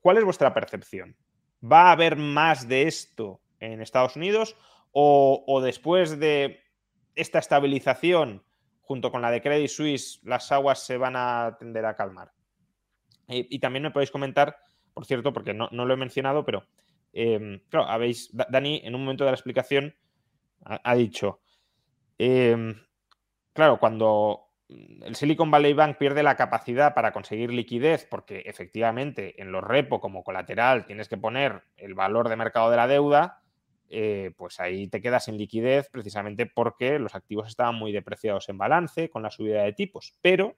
¿cuál 0.00 0.16
es 0.16 0.24
vuestra 0.24 0.54
percepción? 0.54 1.16
¿Va 1.62 1.88
a 1.88 1.92
haber 1.92 2.16
más 2.16 2.68
de 2.68 2.82
esto 2.82 3.40
en 3.60 3.82
Estados 3.82 4.16
Unidos? 4.16 4.56
O, 4.98 5.60
después 5.62 6.18
de 6.18 6.60
esta 7.14 7.38
estabilización 7.38 8.42
junto 8.80 9.10
con 9.10 9.20
la 9.20 9.30
de 9.30 9.42
Credit 9.42 9.68
Suisse, 9.68 10.20
las 10.22 10.50
aguas 10.52 10.86
se 10.86 10.96
van 10.96 11.16
a 11.16 11.56
tender 11.58 11.84
a 11.84 11.94
calmar. 11.94 12.32
Eh, 13.28 13.46
y 13.50 13.58
también 13.58 13.82
me 13.82 13.90
podéis 13.90 14.10
comentar, 14.10 14.56
por 14.94 15.04
cierto, 15.04 15.34
porque 15.34 15.52
no, 15.52 15.68
lo 15.70 15.92
he 15.92 15.98
mencionado, 15.98 16.46
pero 16.46 16.64
claro, 17.68 17.88
habéis, 17.88 18.30
Dani, 18.48 18.80
en 18.84 18.94
un 18.94 19.02
momento 19.02 19.24
de 19.24 19.32
la 19.32 19.34
explicación 19.34 19.94
ha, 20.64 20.94
dicho, 20.94 21.40
eh, 22.18 22.74
claro, 23.52 23.78
cuando 23.78 24.46
el 24.68 25.14
Silicon 25.14 25.50
Valley 25.50 25.74
Bank 25.74 25.98
pierde 25.98 26.22
la 26.22 26.36
capacidad 26.36 26.94
para 26.94 27.12
conseguir 27.12 27.52
liquidez, 27.52 28.06
porque 28.06 28.44
efectivamente 28.46 29.40
en 29.40 29.52
los 29.52 29.62
repo 29.62 30.00
como 30.00 30.24
colateral 30.24 30.86
tienes 30.86 31.08
que 31.08 31.16
poner 31.18 31.64
el 31.76 31.94
valor 31.94 32.28
de 32.28 32.36
mercado 32.36 32.70
de 32.70 32.76
la 32.76 32.86
deuda, 32.86 33.42
eh, 33.88 34.32
pues 34.36 34.60
ahí 34.60 34.88
te 34.88 35.00
quedas 35.00 35.24
sin 35.24 35.38
liquidez 35.38 35.88
precisamente 35.90 36.46
porque 36.46 36.98
los 36.98 37.14
activos 37.14 37.48
estaban 37.48 37.76
muy 37.76 37.92
depreciados 37.92 38.48
en 38.48 38.58
balance 38.58 39.10
con 39.10 39.22
la 39.22 39.30
subida 39.30 39.62
de 39.62 39.72
tipos. 39.72 40.14
Pero 40.22 40.56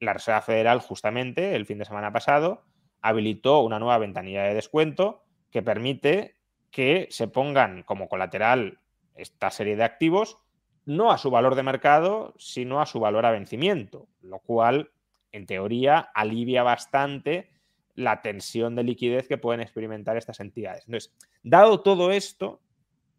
la 0.00 0.12
Reserva 0.12 0.42
Federal 0.42 0.80
justamente 0.80 1.54
el 1.54 1.66
fin 1.66 1.78
de 1.78 1.84
semana 1.84 2.12
pasado 2.12 2.64
habilitó 3.00 3.60
una 3.60 3.78
nueva 3.78 3.98
ventanilla 3.98 4.44
de 4.44 4.54
descuento 4.54 5.24
que 5.50 5.62
permite 5.62 6.36
que 6.70 7.06
se 7.10 7.28
pongan 7.28 7.82
como 7.82 8.08
colateral 8.08 8.80
esta 9.14 9.50
serie 9.50 9.76
de 9.76 9.84
activos 9.84 10.38
no 10.86 11.12
a 11.12 11.18
su 11.18 11.30
valor 11.30 11.54
de 11.54 11.62
mercado, 11.62 12.34
sino 12.38 12.80
a 12.80 12.86
su 12.86 13.00
valor 13.00 13.24
a 13.24 13.30
vencimiento, 13.30 14.08
lo 14.20 14.40
cual 14.40 14.90
en 15.32 15.46
teoría 15.46 15.98
alivia 15.98 16.62
bastante 16.62 17.50
la 17.94 18.22
tensión 18.22 18.74
de 18.74 18.82
liquidez 18.82 19.28
que 19.28 19.38
pueden 19.38 19.60
experimentar 19.60 20.16
estas 20.16 20.40
entidades. 20.40 20.84
Entonces, 20.86 21.14
dado 21.42 21.80
todo 21.80 22.10
esto, 22.10 22.60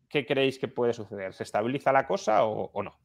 ¿qué 0.09 0.25
creéis 0.25 0.59
que 0.59 0.67
puede 0.67 0.93
suceder? 0.93 1.33
¿Se 1.33 1.43
estabiliza 1.43 1.91
la 1.91 2.07
cosa 2.07 2.43
o, 2.45 2.83
no? 2.83 2.99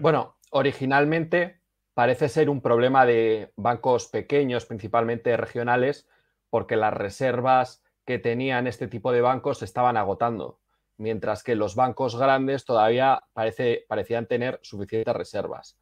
Bueno, 0.00 0.36
originalmente 0.50 1.60
parece 1.94 2.28
ser 2.28 2.48
un 2.48 2.60
problema 2.60 3.04
de 3.04 3.52
bancos 3.56 4.08
pequeños, 4.08 4.66
principalmente 4.66 5.36
regionales, 5.36 6.08
porque 6.50 6.76
las 6.76 6.94
reservas 6.94 7.82
que 8.04 8.18
tenían 8.18 8.66
este 8.66 8.88
tipo 8.88 9.12
de 9.12 9.20
bancos 9.20 9.58
se 9.58 9.64
estaban 9.64 9.96
agotando, 9.96 10.60
mientras 10.96 11.42
que 11.42 11.54
los 11.54 11.74
bancos 11.74 12.16
grandes 12.16 12.64
todavía 12.64 13.24
parece, 13.32 13.84
parecían 13.88 14.26
tener 14.26 14.60
suficientes 14.62 15.14
reservas. 15.14 15.78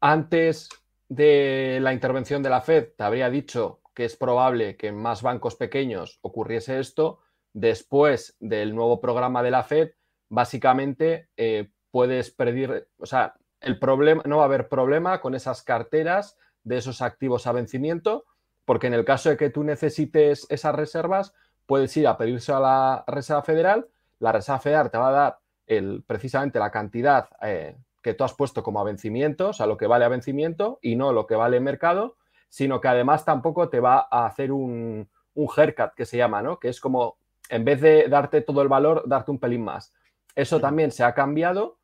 Antes 0.00 0.68
de 1.08 1.78
la 1.80 1.92
intervención 1.92 2.42
de 2.42 2.50
la 2.50 2.60
Fed, 2.60 2.90
te 2.96 3.04
habría 3.04 3.30
dicho 3.30 3.80
que 3.94 4.04
es 4.04 4.16
probable 4.16 4.76
que 4.76 4.88
en 4.88 4.96
más 4.96 5.22
bancos 5.22 5.56
pequeños 5.56 6.18
ocurriese 6.22 6.78
esto. 6.78 7.20
Después 7.52 8.36
del 8.40 8.74
nuevo 8.74 9.00
programa 9.00 9.42
de 9.42 9.50
la 9.50 9.64
Fed, 9.64 9.92
básicamente 10.28 11.28
eh, 11.36 11.70
puedes 11.90 12.30
pedir, 12.30 12.88
o 12.98 13.06
sea, 13.06 13.34
el 13.60 13.78
problema, 13.78 14.22
no 14.26 14.36
va 14.36 14.42
a 14.42 14.46
haber 14.46 14.68
problema 14.68 15.20
con 15.20 15.34
esas 15.34 15.62
carteras 15.62 16.36
de 16.62 16.76
esos 16.76 17.02
activos 17.02 17.46
a 17.46 17.52
vencimiento, 17.52 18.24
porque 18.64 18.86
en 18.86 18.94
el 18.94 19.04
caso 19.04 19.30
de 19.30 19.36
que 19.36 19.50
tú 19.50 19.64
necesites 19.64 20.46
esas 20.50 20.74
reservas, 20.74 21.34
puedes 21.66 21.96
ir 21.96 22.06
a 22.06 22.16
pedirse 22.16 22.52
a 22.52 22.60
la 22.60 23.04
Reserva 23.06 23.42
Federal, 23.42 23.88
la 24.20 24.32
Reserva 24.32 24.60
Federal 24.60 24.90
te 24.90 24.98
va 24.98 25.08
a 25.08 25.12
dar 25.12 25.38
el, 25.66 26.02
precisamente 26.06 26.58
la 26.58 26.70
cantidad 26.70 27.28
eh, 27.42 27.76
que 28.02 28.14
tú 28.14 28.24
has 28.24 28.34
puesto 28.34 28.62
como 28.62 28.80
a 28.80 28.84
vencimiento, 28.84 29.48
o 29.48 29.52
sea, 29.52 29.66
lo 29.66 29.76
que 29.76 29.86
vale 29.86 30.04
a 30.04 30.08
vencimiento 30.08 30.78
y 30.82 30.96
no 30.96 31.12
lo 31.12 31.26
que 31.26 31.34
vale 31.34 31.56
en 31.56 31.64
mercado, 31.64 32.16
sino 32.48 32.80
que 32.80 32.88
además 32.88 33.24
tampoco 33.24 33.68
te 33.68 33.80
va 33.80 34.08
a 34.10 34.26
hacer 34.26 34.52
un, 34.52 35.08
un 35.34 35.48
haircut 35.54 35.94
que 35.94 36.06
se 36.06 36.16
llama, 36.16 36.42
¿no? 36.42 36.58
Que 36.58 36.68
es 36.68 36.80
como, 36.80 37.18
en 37.48 37.64
vez 37.64 37.80
de 37.80 38.08
darte 38.08 38.40
todo 38.40 38.62
el 38.62 38.68
valor, 38.68 39.02
darte 39.06 39.30
un 39.30 39.38
pelín 39.38 39.64
más. 39.64 39.92
Eso 40.34 40.60
también 40.60 40.92
se 40.92 41.04
ha 41.04 41.14
cambiado 41.14 41.78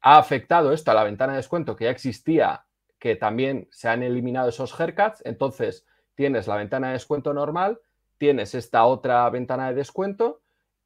ha 0.00 0.18
afectado 0.18 0.72
esto 0.72 0.90
a 0.90 0.94
la 0.94 1.04
ventana 1.04 1.32
de 1.32 1.38
descuento 1.38 1.76
que 1.76 1.84
ya 1.84 1.90
existía, 1.90 2.64
que 2.98 3.16
también 3.16 3.68
se 3.70 3.88
han 3.88 4.02
eliminado 4.02 4.48
esos 4.48 4.78
haircuts. 4.78 5.22
Entonces, 5.24 5.86
tienes 6.14 6.46
la 6.46 6.56
ventana 6.56 6.88
de 6.88 6.92
descuento 6.94 7.34
normal, 7.34 7.80
tienes 8.16 8.54
esta 8.54 8.84
otra 8.84 9.28
ventana 9.30 9.68
de 9.68 9.74
descuento 9.74 10.40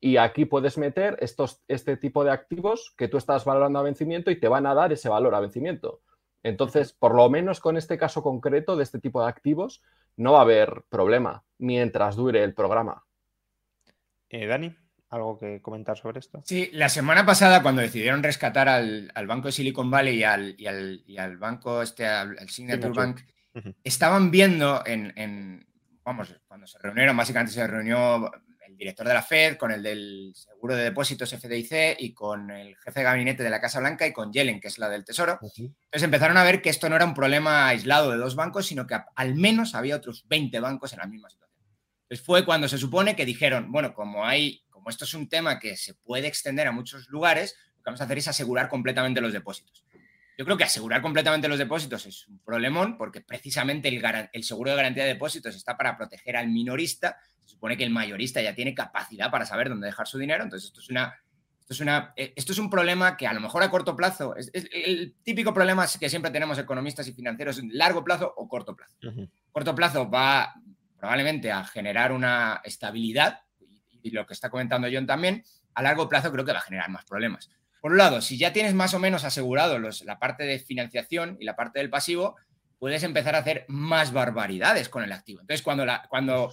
y 0.05 0.17
aquí 0.17 0.47
puedes 0.47 0.79
meter 0.79 1.17
estos, 1.21 1.63
este 1.69 1.97
tipo 1.97 2.25
de 2.25 2.33
activos 2.33 2.93
que 2.97 3.07
tú 3.07 3.19
estás 3.19 3.45
valorando 3.45 3.79
a 3.79 3.85
vencimiento 3.85 4.33
y 4.33 4.41
te 4.41 4.49
van 4.49 4.67
a 4.67 4.75
dar 4.75 4.93
ese 4.93 5.09
valor 5.09 5.33
a 5.33 5.41
vencimiento. 5.41 6.03
Entonces, 6.43 6.93
por 6.93 7.15
lo 7.15 7.31
menos 7.31 7.61
con 7.61 7.77
este 7.77 7.97
caso 7.97 8.21
concreto 8.21 8.75
de 8.75 8.83
este 8.83 8.99
tipo 8.99 9.23
de 9.23 9.29
activos, 9.29 9.81
no 10.17 10.33
va 10.33 10.41
a 10.41 10.43
haber 10.43 10.83
problema 10.89 11.45
mientras 11.59 12.17
dure 12.17 12.43
el 12.43 12.53
programa. 12.53 13.05
Eh, 14.29 14.47
Dani. 14.47 14.75
¿Algo 15.09 15.39
que 15.39 15.63
comentar 15.63 15.97
sobre 15.97 16.19
esto? 16.19 16.43
Sí, 16.47 16.69
la 16.73 16.89
semana 16.89 17.25
pasada 17.25 17.63
cuando 17.63 17.81
decidieron 17.81 18.25
rescatar 18.25 18.69
al, 18.69 19.13
banco 19.29 19.49
de 19.49 19.53
Silicon 19.53 19.89
Valley 19.89 20.19
y 20.19 20.25
al, 20.25 20.57
y 20.59 21.17
al, 21.17 21.37
banco, 21.37 21.81
este, 21.81 22.07
al, 22.07 22.49
Signature 22.49 22.93
Bank, 22.93 23.21
estaban 23.85 24.33
viendo 24.33 24.83
en, 24.85 25.65
vamos, 26.03 26.35
cuando 26.49 26.67
se 26.67 26.79
reunieron, 26.79 27.17
básicamente 27.17 27.53
se 27.53 27.67
reunió 27.69 28.33
el 28.67 28.77
director 28.77 29.07
de 29.07 29.15
la 29.15 29.23
Fed 29.23 29.57
con 29.57 29.71
el 29.73 29.83
del 29.83 30.33
Seguro 30.35 30.77
de 30.77 30.85
Depósitos 30.85 31.31
FDIC 31.31 31.97
y 31.99 32.13
con 32.15 32.51
el 32.51 32.77
jefe 32.77 33.01
de 33.01 33.05
gabinete 33.05 33.43
de 33.43 33.51
la 33.51 33.61
Casa 33.61 33.81
Blanca 33.81 34.07
y 34.07 34.13
con 34.13 34.33
Yellen, 34.33 34.61
que 34.61 34.69
es 34.69 34.79
la 34.79 34.89
del 34.89 35.05
Tesoro. 35.05 35.39
Entonces 35.43 36.03
empezaron 36.03 36.37
a 36.37 36.45
ver 36.45 36.63
que 36.63 36.71
esto 36.71 36.89
no 36.89 36.97
era 36.97 37.05
un 37.05 37.15
problema 37.15 37.69
aislado 37.69 38.11
de 38.11 38.19
dos 38.19 38.35
bancos, 38.35 38.67
sino 38.67 38.87
que 38.87 38.99
al 39.15 39.35
menos 39.35 39.75
había 39.75 39.97
otros 39.97 40.27
20 40.29 40.61
bancos 40.61 40.93
en 40.93 41.01
la 41.01 41.07
misma 41.07 41.31
situación. 41.31 41.61
Entonces 42.03 42.25
fue 42.25 42.45
cuando 42.45 42.69
se 42.69 42.79
supone 42.79 43.17
que 43.17 43.25
dijeron, 43.25 43.73
bueno, 43.73 43.95
como 43.95 44.25
hay 44.25 44.63
como 44.83 44.91
esto 44.91 45.05
es 45.05 45.15
un 45.15 45.29
tema 45.29 45.61
que 45.61 45.77
se 45.77 45.95
puede 45.95 46.27
extender 46.27 46.67
a 46.67 46.73
muchos 46.73 47.09
lugares, 47.09 47.55
lo 47.77 47.83
que 47.85 47.91
vamos 47.91 48.01
a 48.01 48.05
hacer 48.05 48.19
es 48.19 48.27
asegurar 48.27 48.69
completamente 48.69 49.21
los 49.21 49.33
depósitos. 49.33 49.85
Yo 50.37 50.45
creo 50.45 50.57
que 50.57 50.65
asegurar 50.65 51.01
completamente 51.03 51.47
los 51.47 51.59
depósitos 51.59 52.05
es 52.05 52.27
un 52.27 52.41
problemón 52.41 52.99
porque 52.99 53.21
precisamente 53.21 53.89
el, 53.89 54.43
seguro 54.43 54.71
de 54.71 54.77
garantía 54.77 55.05
de 55.05 55.11
depósitos 55.11 55.55
está 55.55 55.77
para 55.77 55.97
proteger 55.97 56.37
al 56.37 56.49
minorista. 56.49 57.17
Se 57.45 57.53
supone 57.53 57.77
que 57.77 57.85
el 57.85 57.91
mayorista 57.91 58.41
ya 58.41 58.55
tiene 58.55 58.75
capacidad 58.75 59.31
para 59.31 59.47
saber 59.47 59.69
dónde 59.69 59.87
dejar 59.87 60.07
su 60.07 60.19
dinero. 60.19 60.45
Entonces, 60.45 60.69
esto 60.69 60.81
es 60.81 60.91
una, 60.91 61.15
esto 61.61 61.75
es, 61.75 61.81
una, 61.81 62.13
eh, 62.17 62.33
esto 62.37 62.53
es 62.53 62.59
un 62.59 62.71
problema 62.71 63.17
que 63.17 63.27
a 63.27 63.33
lo 63.33 63.41
mejor 63.41 63.63
a 63.63 63.71
corto 63.71 63.97
plazo, 63.97 64.37
es, 64.37 64.51
el 64.53 65.15
típico 65.23 65.55
problema 65.55 65.87
que 65.99 66.09
siempre 66.09 66.31
tenemos 66.31 66.59
economistas 66.59 67.07
y 67.09 67.13
financieros, 67.13 67.61
largo 67.65 68.05
plazo 68.05 68.33
o 68.37 68.49
corto 68.49 68.77
plazo. 68.77 68.97
Corto 69.51 69.75
plazo 69.75 70.11
va 70.11 70.55
probablemente 70.99 71.51
a 71.51 71.65
generar 71.65 72.13
una 72.13 72.61
estabilidad 72.65 73.41
y 74.03 74.11
lo 74.11 74.27
que 74.27 74.35
está 74.35 74.51
comentando 74.51 74.89
John 74.93 75.07
también, 75.07 75.45
a 75.75 75.83
largo 75.83 76.09
plazo 76.09 76.31
creo 76.33 76.45
que 76.45 76.53
va 76.53 76.59
a 76.59 76.63
generar 76.63 76.91
más 76.91 77.05
problemas. 77.05 77.51
Por 77.81 77.93
un 77.93 77.99
lado, 77.99 78.21
si 78.21 78.39
ya 78.39 78.53
tienes 78.53 78.75
más 78.75 78.95
o 78.95 78.99
menos 78.99 79.25
asegurado 79.25 79.79
la 79.79 80.19
parte 80.19 80.45
de 80.45 80.59
financiación 80.59 81.37
y 81.41 81.45
la 81.45 81.57
parte 81.57 81.81
del 81.81 81.91
pasivo, 81.91 82.37
puedes 82.79 83.03
empezar 83.03 83.35
a 83.35 83.39
hacer 83.39 83.65
más 83.69 84.13
barbaridades 84.13 84.89
con 84.89 85.03
el 85.03 85.13
activo. 85.13 85.41
Entonces, 85.41 85.63
cuando, 85.63 85.85
la, 85.85 86.07
cuando 86.09 86.53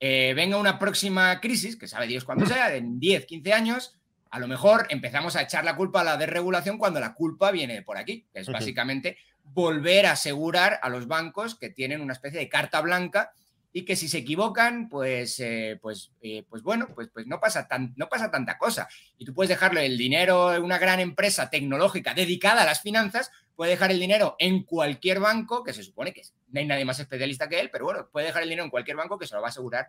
eh, 0.00 0.32
venga 0.34 0.56
una 0.56 0.78
próxima 0.78 1.40
crisis, 1.40 1.76
que 1.76 1.86
sabe 1.86 2.06
Dios 2.06 2.24
cuándo 2.24 2.46
sea, 2.46 2.74
en 2.74 2.98
10, 2.98 3.26
15 3.26 3.52
años, 3.52 3.94
a 4.30 4.38
lo 4.38 4.48
mejor 4.48 4.86
empezamos 4.88 5.36
a 5.36 5.42
echar 5.42 5.64
la 5.64 5.76
culpa 5.76 6.00
a 6.00 6.04
la 6.04 6.16
desregulación 6.16 6.78
cuando 6.78 7.00
la 7.00 7.14
culpa 7.14 7.50
viene 7.50 7.82
por 7.82 7.98
aquí, 7.98 8.26
que 8.32 8.40
es 8.40 8.48
básicamente 8.48 9.18
volver 9.44 10.06
a 10.06 10.12
asegurar 10.12 10.78
a 10.82 10.88
los 10.88 11.06
bancos 11.06 11.54
que 11.54 11.68
tienen 11.68 12.00
una 12.00 12.14
especie 12.14 12.38
de 12.38 12.48
carta 12.48 12.80
blanca 12.80 13.32
y 13.72 13.84
que 13.84 13.94
si 13.94 14.08
se 14.08 14.18
equivocan, 14.18 14.88
pues, 14.88 15.38
eh, 15.40 15.78
pues, 15.80 16.10
eh, 16.22 16.44
pues 16.48 16.62
bueno, 16.62 16.88
pues, 16.94 17.08
pues 17.12 17.26
no, 17.26 17.38
pasa 17.38 17.68
tan, 17.68 17.92
no 17.96 18.08
pasa 18.08 18.30
tanta 18.30 18.58
cosa. 18.58 18.88
Y 19.16 19.24
tú 19.24 19.34
puedes 19.34 19.48
dejarle 19.48 19.86
el 19.86 19.96
dinero 19.96 20.54
en 20.54 20.62
una 20.62 20.78
gran 20.78 20.98
empresa 20.98 21.50
tecnológica 21.50 22.14
dedicada 22.14 22.62
a 22.62 22.66
las 22.66 22.80
finanzas, 22.80 23.30
puede 23.60 23.72
dejar 23.72 23.90
el 23.90 24.00
dinero 24.00 24.36
en 24.38 24.62
cualquier 24.62 25.20
banco, 25.20 25.62
que 25.62 25.74
se 25.74 25.82
supone 25.82 26.14
que 26.14 26.22
no 26.48 26.60
hay 26.60 26.66
nadie 26.66 26.86
más 26.86 26.98
especialista 26.98 27.46
que 27.46 27.60
él, 27.60 27.68
pero 27.70 27.84
bueno, 27.84 28.08
puede 28.10 28.24
dejar 28.24 28.42
el 28.42 28.48
dinero 28.48 28.64
en 28.64 28.70
cualquier 28.70 28.96
banco 28.96 29.18
que 29.18 29.26
se 29.26 29.34
lo 29.34 29.42
va 29.42 29.48
a 29.48 29.50
asegurar 29.50 29.86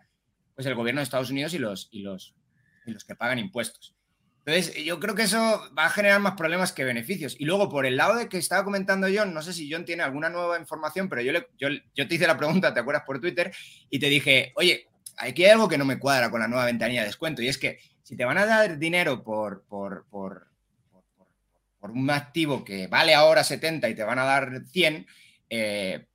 pues 0.53 0.67
el 0.67 0.76
gobierno 0.76 0.99
de 0.99 1.03
Estados 1.03 1.30
Unidos 1.30 1.53
y 1.53 1.57
los, 1.57 1.88
y 1.89 2.01
los, 2.01 2.36
y 2.86 2.91
los 2.91 3.05
que 3.05 3.15
pagan 3.15 3.39
impuestos. 3.39 3.95
Entonces, 4.45 4.84
yo 4.84 4.99
creo 4.99 5.15
que 5.15 5.22
eso 5.22 5.72
va 5.74 5.86
a 5.86 5.89
generar 5.89 6.19
más 6.19 6.34
problemas 6.34 6.74
que 6.74 6.84
beneficios. 6.84 7.38
Y 7.39 7.45
luego, 7.45 7.69
por 7.69 7.86
el 7.86 7.95
lado 7.95 8.17
de 8.17 8.28
que 8.28 8.38
estaba 8.38 8.65
comentando 8.65 9.07
John, 9.07 9.34
no 9.34 9.41
sé 9.41 9.53
si 9.53 9.72
John 9.72 9.86
tiene 9.86 10.03
alguna 10.03 10.28
nueva 10.28 10.59
información, 10.59 11.07
pero 11.07 11.22
yo, 11.22 11.32
yo, 11.57 12.07
te 12.09 12.15
hice 12.15 12.28
la 12.28 12.36
pregunta, 12.36 12.74
¿te 12.74 12.82
acuerdas 12.82 13.03
por 13.05 13.22
Twitter? 13.22 13.53
Y 13.89 13.99
te 13.99 14.07
dije, 14.07 14.51
oye, 14.57 14.89
aquí 15.15 15.45
hay 15.45 15.51
algo 15.51 15.69
que 15.69 15.78
no 15.78 15.86
me 15.86 15.97
cuadra 15.97 16.30
con 16.30 16.41
la 16.41 16.49
nueva 16.49 16.65
ventanilla 16.65 17.03
de 17.03 17.07
descuento. 17.07 17.41
Y 17.41 17.47
es 17.47 17.57
que 17.57 17.80
si 18.03 18.17
te 18.17 18.26
van 18.26 18.38
a 18.38 18.45
dar 18.45 18.78
dinero 18.78 19.24
por, 19.24 19.63
por, 19.63 20.51
por 21.82 21.92
un 21.92 22.10
activo 22.10 22.64
que 22.64 22.88
vale 22.88 23.14
ahora 23.14 23.44
70 23.44 23.90
y 23.90 23.96
te 23.96 24.04
van 24.04 24.20
a 24.20 24.24
dar 24.24 24.64
100, 24.66 25.06
eh, 25.50 26.06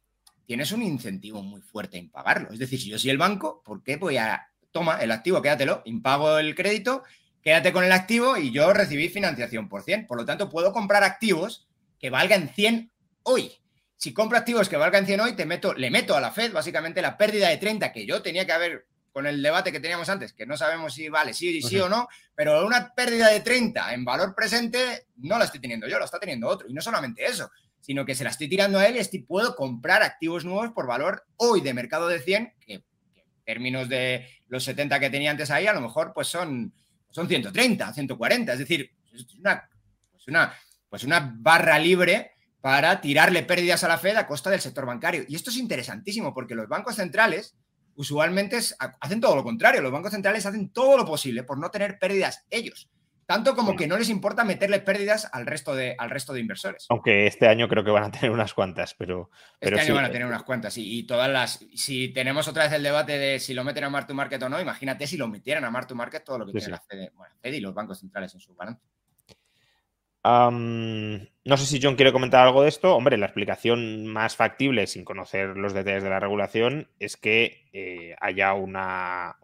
tienes 0.46 0.72
un 0.72 0.82
incentivo 0.82 1.42
muy 1.42 1.60
fuerte 1.60 1.98
en 1.98 2.08
pagarlo. 2.08 2.50
Es 2.50 2.58
decir, 2.58 2.80
si 2.80 2.88
yo 2.88 2.98
soy 2.98 3.10
el 3.10 3.18
banco, 3.18 3.62
¿por 3.62 3.82
qué 3.82 3.96
voy 3.96 4.16
a... 4.16 4.48
Toma 4.70 4.98
el 5.00 5.10
activo, 5.10 5.42
quédatelo, 5.42 5.82
impago 5.84 6.38
el 6.38 6.54
crédito 6.54 7.02
quédate 7.46 7.72
con 7.72 7.84
el 7.84 7.92
activo 7.92 8.36
y 8.36 8.50
yo 8.50 8.72
recibí 8.72 9.08
financiación 9.08 9.68
por 9.68 9.84
100. 9.84 10.08
Por 10.08 10.18
lo 10.18 10.24
tanto, 10.24 10.50
puedo 10.50 10.72
comprar 10.72 11.04
activos 11.04 11.68
que 12.00 12.10
valgan 12.10 12.48
100 12.48 12.90
hoy. 13.22 13.52
Si 13.94 14.12
compro 14.12 14.36
activos 14.36 14.68
que 14.68 14.76
valgan 14.76 15.06
100 15.06 15.20
hoy, 15.20 15.32
te 15.34 15.46
meto, 15.46 15.72
le 15.72 15.92
meto 15.92 16.16
a 16.16 16.20
la 16.20 16.32
Fed 16.32 16.52
básicamente 16.52 17.00
la 17.00 17.16
pérdida 17.16 17.48
de 17.48 17.58
30 17.58 17.92
que 17.92 18.04
yo 18.04 18.20
tenía 18.20 18.46
que 18.46 18.52
haber 18.52 18.86
con 19.16 19.26
el 19.26 19.40
debate 19.40 19.72
que 19.72 19.80
teníamos 19.80 20.10
antes, 20.10 20.34
que 20.34 20.44
no 20.44 20.58
sabemos 20.58 20.92
si 20.92 21.08
vale 21.08 21.32
sí, 21.32 21.62
sí 21.62 21.80
o 21.80 21.88
no, 21.88 22.06
pero 22.34 22.66
una 22.66 22.92
pérdida 22.94 23.28
de 23.28 23.40
30 23.40 23.94
en 23.94 24.04
valor 24.04 24.34
presente 24.34 25.06
no 25.16 25.38
la 25.38 25.46
estoy 25.46 25.58
teniendo 25.58 25.88
yo, 25.88 25.98
la 25.98 26.04
está 26.04 26.20
teniendo 26.20 26.46
otro. 26.46 26.68
Y 26.68 26.74
no 26.74 26.82
solamente 26.82 27.24
eso, 27.24 27.50
sino 27.80 28.04
que 28.04 28.14
se 28.14 28.24
la 28.24 28.28
estoy 28.28 28.46
tirando 28.46 28.78
a 28.78 28.86
él 28.86 28.96
y 28.96 28.98
estoy, 28.98 29.22
puedo 29.22 29.56
comprar 29.56 30.02
activos 30.02 30.44
nuevos 30.44 30.72
por 30.72 30.86
valor 30.86 31.24
hoy 31.36 31.62
de 31.62 31.72
mercado 31.72 32.08
de 32.08 32.20
100, 32.20 32.56
que, 32.60 32.84
que 33.14 33.20
en 33.20 33.42
términos 33.42 33.88
de 33.88 34.28
los 34.48 34.64
70 34.64 35.00
que 35.00 35.08
tenía 35.08 35.30
antes 35.30 35.50
ahí, 35.50 35.66
a 35.66 35.72
lo 35.72 35.80
mejor 35.80 36.12
pues 36.14 36.28
son 36.28 36.74
son 37.08 37.26
130, 37.26 37.94
140, 37.94 38.52
es 38.52 38.58
decir, 38.58 38.90
es 39.14 39.34
una, 39.36 39.66
pues 40.12 40.28
una, 40.28 40.52
pues 40.90 41.04
una 41.04 41.34
barra 41.38 41.78
libre 41.78 42.32
para 42.60 43.00
tirarle 43.00 43.44
pérdidas 43.44 43.82
a 43.82 43.88
la 43.88 43.96
Fed 43.96 44.16
a 44.16 44.26
costa 44.26 44.50
del 44.50 44.60
sector 44.60 44.84
bancario. 44.84 45.24
Y 45.26 45.36
esto 45.36 45.48
es 45.48 45.56
interesantísimo 45.56 46.34
porque 46.34 46.54
los 46.54 46.68
bancos 46.68 46.96
centrales 46.96 47.56
usualmente 47.96 48.58
hacen 49.00 49.20
todo 49.20 49.36
lo 49.36 49.42
contrario. 49.42 49.82
Los 49.82 49.92
bancos 49.92 50.12
centrales 50.12 50.46
hacen 50.46 50.70
todo 50.70 50.96
lo 50.96 51.04
posible 51.04 51.42
por 51.42 51.58
no 51.58 51.70
tener 51.70 51.98
pérdidas 51.98 52.44
ellos. 52.50 52.88
Tanto 53.26 53.56
como 53.56 53.74
que 53.74 53.88
no 53.88 53.98
les 53.98 54.08
importa 54.08 54.44
meterle 54.44 54.78
pérdidas 54.78 55.28
al 55.32 55.46
resto 55.46 55.74
de, 55.74 55.96
al 55.98 56.10
resto 56.10 56.32
de 56.32 56.38
inversores. 56.38 56.86
Aunque 56.88 57.26
este 57.26 57.48
año 57.48 57.68
creo 57.68 57.82
que 57.82 57.90
van 57.90 58.04
a 58.04 58.10
tener 58.12 58.30
unas 58.30 58.54
cuantas, 58.54 58.94
pero. 58.94 59.30
Este 59.60 59.80
año 59.80 59.96
van 59.96 60.04
a 60.04 60.12
tener 60.12 60.28
unas 60.28 60.44
cuantas, 60.44 60.78
y, 60.78 61.02
todas 61.02 61.28
las. 61.28 61.58
Si 61.74 62.08
tenemos 62.12 62.46
otra 62.46 62.64
vez 62.64 62.72
el 62.72 62.84
debate 62.84 63.18
de 63.18 63.40
si 63.40 63.52
lo 63.52 63.64
meten 63.64 63.82
a 63.82 63.90
Mark 63.90 64.06
to 64.06 64.14
Market 64.14 64.40
o 64.44 64.48
no, 64.48 64.60
imagínate 64.60 65.08
si 65.08 65.16
lo 65.16 65.26
metieran 65.26 65.64
a 65.64 65.70
Mark 65.72 65.88
to 65.88 65.96
Market 65.96 66.22
todo 66.22 66.38
lo 66.38 66.46
que 66.46 66.52
tiene 66.52 66.68
la 66.68 66.80
Fed, 66.80 67.52
y 67.52 67.60
los 67.60 67.74
bancos 67.74 67.98
centrales 67.98 68.32
en 68.32 68.40
su 68.40 68.54
balance. 68.54 68.80
No 70.28 71.56
sé 71.56 71.66
si 71.66 71.80
John 71.80 71.94
quiere 71.94 72.12
comentar 72.12 72.46
algo 72.46 72.62
de 72.62 72.68
esto. 72.68 72.94
Hombre, 72.96 73.16
la 73.16 73.26
explicación 73.26 74.06
más 74.06 74.34
factible, 74.34 74.86
sin 74.86 75.04
conocer 75.04 75.56
los 75.56 75.72
detalles 75.72 76.02
de 76.02 76.10
la 76.10 76.20
regulación, 76.20 76.88
es 76.98 77.16
que 77.16 77.68
eh, 77.72 78.16
haya 78.20 78.54
una. 78.54 79.36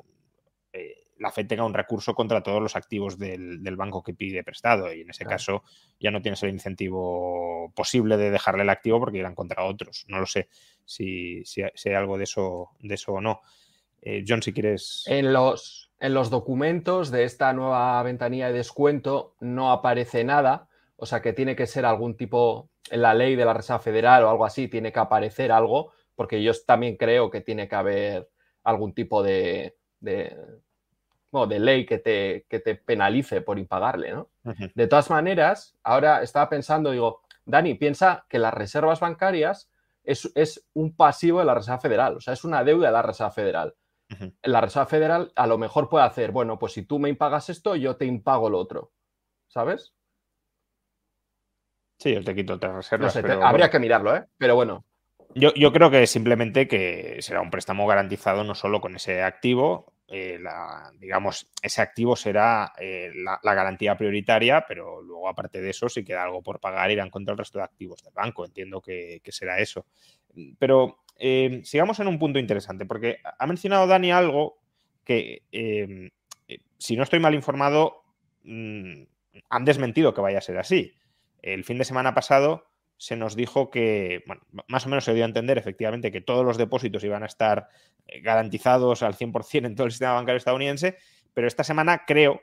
Eh, 0.72 1.04
la 1.18 1.30
Fed 1.30 1.46
tenga 1.46 1.64
un 1.64 1.74
recurso 1.74 2.14
contra 2.14 2.42
todos 2.42 2.60
los 2.60 2.74
activos 2.74 3.16
del, 3.16 3.60
banco 3.76 4.02
que 4.02 4.14
pide 4.14 4.42
prestado. 4.42 4.92
Y 4.92 5.02
en 5.02 5.10
ese 5.10 5.24
caso 5.24 5.62
ya 6.00 6.10
no 6.10 6.20
tienes 6.20 6.42
el 6.42 6.50
incentivo 6.50 7.72
posible 7.76 8.16
de 8.16 8.32
dejarle 8.32 8.64
el 8.64 8.70
activo 8.70 8.98
porque 8.98 9.18
irán 9.18 9.36
contra 9.36 9.64
otros. 9.64 10.04
No 10.08 10.18
lo 10.18 10.26
sé 10.26 10.48
si, 10.84 11.44
si, 11.44 11.62
hay 11.62 11.94
algo 11.94 12.18
de 12.18 12.24
eso, 12.24 12.70
de 12.80 12.94
eso 12.94 13.12
o 13.12 13.20
no. 13.20 13.40
Eh, 14.00 14.24
John, 14.26 14.42
si 14.42 14.52
quieres. 14.52 15.04
En 15.06 15.32
los, 15.32 15.92
en 16.00 16.12
los 16.12 16.30
documentos 16.30 17.12
de 17.12 17.22
esta 17.22 17.52
nueva 17.52 18.02
ventanilla 18.02 18.48
de 18.48 18.54
descuento 18.54 19.36
no 19.38 19.70
aparece 19.70 20.24
nada. 20.24 20.68
O 21.02 21.06
sea 21.06 21.20
que 21.20 21.32
tiene 21.32 21.56
que 21.56 21.66
ser 21.66 21.84
algún 21.84 22.16
tipo, 22.16 22.70
en 22.88 23.02
la 23.02 23.12
ley 23.12 23.34
de 23.34 23.44
la 23.44 23.52
Reserva 23.52 23.80
Federal 23.80 24.22
o 24.22 24.30
algo 24.30 24.44
así, 24.44 24.68
tiene 24.68 24.92
que 24.92 25.00
aparecer 25.00 25.50
algo, 25.50 25.90
porque 26.14 26.40
yo 26.40 26.52
también 26.64 26.96
creo 26.96 27.28
que 27.28 27.40
tiene 27.40 27.66
que 27.66 27.74
haber 27.74 28.30
algún 28.62 28.94
tipo 28.94 29.20
de, 29.20 29.76
de, 29.98 30.38
de 31.48 31.58
ley 31.58 31.86
que 31.86 31.98
te, 31.98 32.46
que 32.48 32.60
te, 32.60 32.76
penalice 32.76 33.40
por 33.40 33.58
impagarle, 33.58 34.12
¿no? 34.12 34.30
De 34.76 34.86
todas 34.86 35.10
maneras, 35.10 35.76
ahora 35.82 36.22
estaba 36.22 36.48
pensando, 36.48 36.92
digo, 36.92 37.22
Dani, 37.46 37.74
piensa 37.74 38.24
que 38.28 38.38
las 38.38 38.54
reservas 38.54 39.00
bancarias 39.00 39.72
es, 40.04 40.30
es, 40.36 40.64
un 40.72 40.94
pasivo 40.94 41.40
de 41.40 41.46
la 41.46 41.56
Reserva 41.56 41.80
Federal, 41.80 42.18
o 42.18 42.20
sea, 42.20 42.34
es 42.34 42.44
una 42.44 42.62
deuda 42.62 42.86
de 42.86 42.92
la 42.92 43.02
Reserva 43.02 43.32
Federal. 43.32 43.74
La 44.44 44.60
Reserva 44.60 44.86
Federal 44.86 45.32
a 45.34 45.48
lo 45.48 45.58
mejor 45.58 45.88
puede 45.88 46.04
hacer, 46.04 46.30
bueno, 46.30 46.60
pues 46.60 46.74
si 46.74 46.84
tú 46.84 47.00
me 47.00 47.08
impagas 47.08 47.50
esto, 47.50 47.74
yo 47.74 47.96
te 47.96 48.04
impago 48.04 48.48
lo 48.48 48.60
otro, 48.60 48.92
¿sabes? 49.48 49.94
Sí, 52.02 52.12
yo 52.14 52.24
te 52.24 52.34
quito 52.34 52.54
otras 52.54 52.74
reservas. 52.74 53.16
habría 53.16 53.70
que 53.70 53.78
mirarlo, 53.78 54.16
¿eh? 54.16 54.24
Pero 54.36 54.56
bueno. 54.56 54.84
Yo, 55.36 55.54
yo, 55.54 55.72
creo 55.72 55.88
que 55.88 56.06
simplemente 56.08 56.66
que 56.66 57.18
será 57.20 57.40
un 57.40 57.50
préstamo 57.50 57.86
garantizado 57.86 58.42
no 58.42 58.56
solo 58.56 58.80
con 58.80 58.96
ese 58.96 59.22
activo, 59.22 59.94
eh, 60.08 60.40
digamos, 60.98 61.48
ese 61.62 61.80
activo 61.80 62.16
será 62.16 62.72
eh, 62.78 63.12
la, 63.14 63.54
garantía 63.54 63.96
prioritaria, 63.96 64.64
pero 64.66 65.00
luego 65.00 65.28
aparte 65.28 65.60
de 65.60 65.70
eso, 65.70 65.88
si 65.88 66.04
queda 66.04 66.24
algo 66.24 66.42
por 66.42 66.58
pagar, 66.58 66.90
irán 66.90 67.08
contra 67.08 67.32
el 67.32 67.38
resto 67.38 67.58
de 67.58 67.64
activos 67.64 68.02
del 68.02 68.12
banco. 68.12 68.44
Entiendo 68.44 68.82
que, 68.82 69.22
será 69.28 69.60
eso. 69.60 69.86
Pero 70.58 71.04
eh, 71.20 71.60
sigamos 71.62 72.00
en 72.00 72.08
un 72.08 72.18
punto 72.18 72.40
interesante, 72.40 72.84
porque 72.84 73.18
ha 73.38 73.46
mencionado 73.46 73.86
Dani 73.86 74.10
algo 74.10 74.58
que, 75.04 75.44
si 76.78 76.96
no 76.96 77.04
estoy 77.04 77.20
mal 77.20 77.34
informado, 77.34 78.02
mm, 78.42 79.04
han 79.50 79.64
desmentido 79.64 80.12
que 80.12 80.20
vaya 80.20 80.38
a 80.38 80.42
ser 80.42 80.58
así. 80.58 80.92
El 81.42 81.64
fin 81.64 81.78
de 81.78 81.84
semana 81.84 82.14
pasado 82.14 82.72
se 82.96 83.16
nos 83.16 83.34
dijo 83.34 83.70
que, 83.70 84.22
bueno, 84.26 84.42
más 84.68 84.86
o 84.86 84.88
menos 84.88 85.04
se 85.04 85.12
dio 85.12 85.24
a 85.24 85.26
entender 85.26 85.58
efectivamente 85.58 86.12
que 86.12 86.20
todos 86.20 86.44
los 86.44 86.56
depósitos 86.56 87.02
iban 87.02 87.24
a 87.24 87.26
estar 87.26 87.68
eh, 88.06 88.20
garantizados 88.20 89.02
al 89.02 89.16
100% 89.16 89.66
en 89.66 89.74
todo 89.74 89.86
el 89.86 89.92
sistema 89.92 90.14
bancario 90.14 90.36
estadounidense, 90.36 90.98
pero 91.34 91.48
esta 91.48 91.64
semana 91.64 92.04
creo 92.06 92.40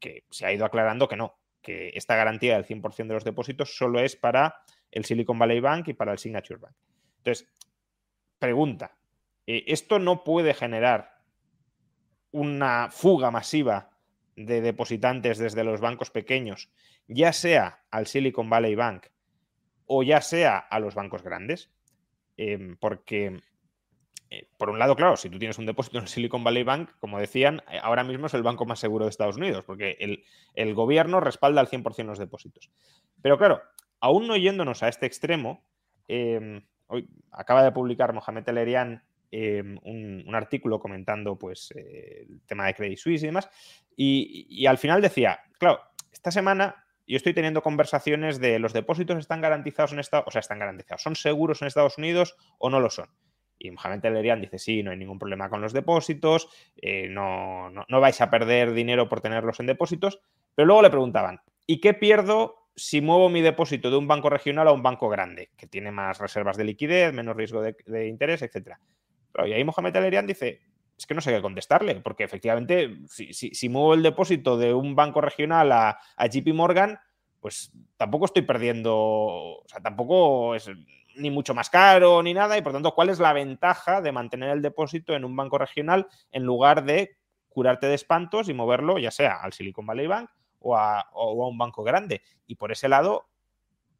que 0.00 0.24
se 0.30 0.46
ha 0.46 0.52
ido 0.52 0.64
aclarando 0.64 1.08
que 1.08 1.16
no, 1.16 1.38
que 1.60 1.90
esta 1.94 2.16
garantía 2.16 2.54
del 2.54 2.64
100% 2.64 3.06
de 3.06 3.14
los 3.14 3.24
depósitos 3.24 3.76
solo 3.76 4.00
es 4.00 4.16
para 4.16 4.62
el 4.90 5.04
Silicon 5.04 5.38
Valley 5.38 5.60
Bank 5.60 5.88
y 5.88 5.92
para 5.92 6.12
el 6.12 6.18
Signature 6.18 6.58
Bank. 6.58 6.74
Entonces, 7.18 7.46
pregunta, 8.38 8.96
eh, 9.46 9.64
¿esto 9.66 9.98
no 9.98 10.24
puede 10.24 10.54
generar 10.54 11.18
una 12.30 12.88
fuga 12.90 13.30
masiva 13.30 13.90
de 14.36 14.60
depositantes 14.60 15.38
desde 15.38 15.64
los 15.64 15.80
bancos 15.80 16.10
pequeños, 16.10 16.70
ya 17.08 17.32
sea 17.32 17.82
al 17.90 18.06
Silicon 18.06 18.48
Valley 18.48 18.74
Bank 18.74 19.06
o 19.86 20.02
ya 20.02 20.20
sea 20.20 20.58
a 20.58 20.78
los 20.78 20.94
bancos 20.94 21.22
grandes, 21.22 21.70
em, 22.36 22.76
porque 22.76 23.40
eh, 24.30 24.46
por 24.58 24.68
un 24.68 24.78
lado, 24.78 24.94
claro, 24.94 25.16
si 25.16 25.30
tú 25.30 25.38
tienes 25.38 25.58
un 25.58 25.64
depósito 25.64 25.96
en 25.96 26.02
el 26.02 26.08
Silicon 26.08 26.44
Valley 26.44 26.62
Bank, 26.62 26.90
como 27.00 27.18
decían, 27.18 27.62
eh, 27.70 27.78
ahora 27.82 28.04
mismo 28.04 28.26
es 28.26 28.34
el 28.34 28.42
banco 28.42 28.66
más 28.66 28.78
seguro 28.78 29.06
de 29.06 29.10
Estados 29.10 29.38
Unidos, 29.38 29.64
porque 29.64 29.96
el, 30.54 30.74
gobierno 30.74 31.20
respalda 31.20 31.62
al 31.62 31.68
100% 31.68 32.04
los 32.04 32.18
depósitos. 32.18 32.70
Pero 33.22 33.38
claro, 33.38 33.62
aún 34.00 34.26
no 34.26 34.36
yéndonos 34.36 34.82
a 34.82 34.88
este 34.88 35.06
extremo, 35.06 35.64
em, 36.08 36.62
hoy 36.88 37.08
acaba 37.32 37.62
de 37.62 37.72
publicar 37.72 38.12
Mohamed 38.12 38.48
Elerian 38.48 39.02
em, 39.30 39.78
un, 39.82 40.34
artículo 40.34 40.78
comentando 40.80 41.38
pues, 41.38 41.72
eh, 41.74 42.26
el 42.28 42.42
tema 42.42 42.66
de 42.66 42.74
Credit 42.74 42.98
Suisse 42.98 43.22
y 43.22 43.26
demás, 43.26 43.48
y, 43.96 44.46
y 44.50 44.66
al 44.66 44.76
final 44.76 45.00
decía, 45.00 45.40
claro, 45.58 45.80
esta 46.12 46.30
semana 46.30 46.84
yo 47.08 47.16
estoy 47.16 47.34
teniendo 47.34 47.62
conversaciones 47.62 48.38
de 48.38 48.58
los 48.58 48.72
depósitos 48.72 49.18
están 49.18 49.40
garantizados 49.40 49.92
en 49.92 49.98
Estados 49.98 50.26
o 50.28 50.30
sea, 50.30 50.40
están 50.40 50.58
garantizados, 50.58 51.02
¿son 51.02 51.16
seguros 51.16 51.62
en 51.62 51.68
Estados 51.68 51.98
Unidos 51.98 52.36
o 52.58 52.70
no 52.70 52.80
lo 52.80 52.90
son? 52.90 53.08
Y 53.58 53.70
Mohamed 53.70 54.00
Telerian 54.00 54.40
dice, 54.40 54.58
sí, 54.58 54.82
no 54.82 54.92
hay 54.92 54.96
ningún 54.96 55.18
problema 55.18 55.50
con 55.50 55.60
los 55.60 55.72
depósitos, 55.72 56.48
eh, 56.76 57.08
no, 57.08 57.70
no, 57.70 58.00
vais 58.00 58.20
a 58.20 58.30
perder 58.30 58.72
dinero 58.72 59.08
por 59.08 59.20
tenerlos 59.20 59.58
en 59.58 59.66
depósitos, 59.66 60.20
pero 60.54 60.66
luego 60.66 60.82
le 60.82 60.90
preguntaban, 60.90 61.40
¿y 61.66 61.80
qué 61.80 61.94
pierdo 61.94 62.68
si 62.76 63.00
muevo 63.00 63.28
mi 63.28 63.42
depósito 63.42 63.90
de 63.90 63.96
un 63.96 64.06
banco 64.06 64.30
regional 64.30 64.68
a 64.68 64.72
un 64.72 64.84
banco 64.84 65.08
grande, 65.08 65.50
que 65.56 65.66
tiene 65.66 65.90
más 65.90 66.18
reservas 66.18 66.56
de 66.56 66.64
liquidez, 66.64 67.12
menos 67.12 67.36
riesgo 67.36 67.60
de, 67.60 68.06
interés, 68.06 68.42
etcétera? 68.42 68.80
y 69.46 69.52
ahí 69.52 69.64
Mohamed 69.64 69.92
Telerian 69.92 70.26
dice, 70.26 70.60
es 70.98 71.06
que 71.06 71.14
no 71.14 71.20
sé 71.20 71.32
qué 71.32 71.40
contestarle, 71.40 71.94
porque 71.96 72.24
efectivamente, 72.24 72.98
si, 73.06 73.68
muevo 73.68 73.94
el 73.94 74.02
depósito 74.02 74.58
de 74.58 74.74
un 74.74 74.96
banco 74.96 75.20
regional 75.20 75.70
a, 75.70 75.98
JP 76.18 76.52
Morgan, 76.54 76.98
pues 77.40 77.72
tampoco 77.96 78.24
estoy 78.24 78.42
perdiendo, 78.42 78.94
o 78.96 79.64
sea, 79.66 79.80
tampoco 79.80 80.56
es 80.56 80.68
ni 81.14 81.30
mucho 81.30 81.54
más 81.54 81.70
caro 81.70 82.20
ni 82.22 82.34
nada, 82.34 82.58
y 82.58 82.62
por 82.62 82.72
tanto, 82.72 82.94
¿cuál 82.94 83.10
es 83.10 83.20
la 83.20 83.32
ventaja 83.32 84.00
de 84.00 84.10
mantener 84.10 84.50
el 84.50 84.62
depósito 84.62 85.14
en 85.14 85.24
un 85.24 85.36
banco 85.36 85.56
regional 85.56 86.08
en 86.32 86.42
lugar 86.42 86.84
de 86.84 87.16
curarte 87.48 87.86
de 87.86 87.94
espantos 87.94 88.48
y 88.48 88.54
moverlo, 88.54 88.98
ya 88.98 89.12
sea 89.12 89.36
al 89.40 89.52
Silicon 89.52 89.86
Valley 89.86 90.08
Bank 90.08 90.30
o 90.58 90.76
a, 90.76 91.08
o 91.12 91.44
a 91.44 91.48
un 91.48 91.58
banco 91.58 91.84
grande? 91.84 92.22
Y 92.48 92.56
por 92.56 92.72
ese 92.72 92.88
lado, 92.88 93.28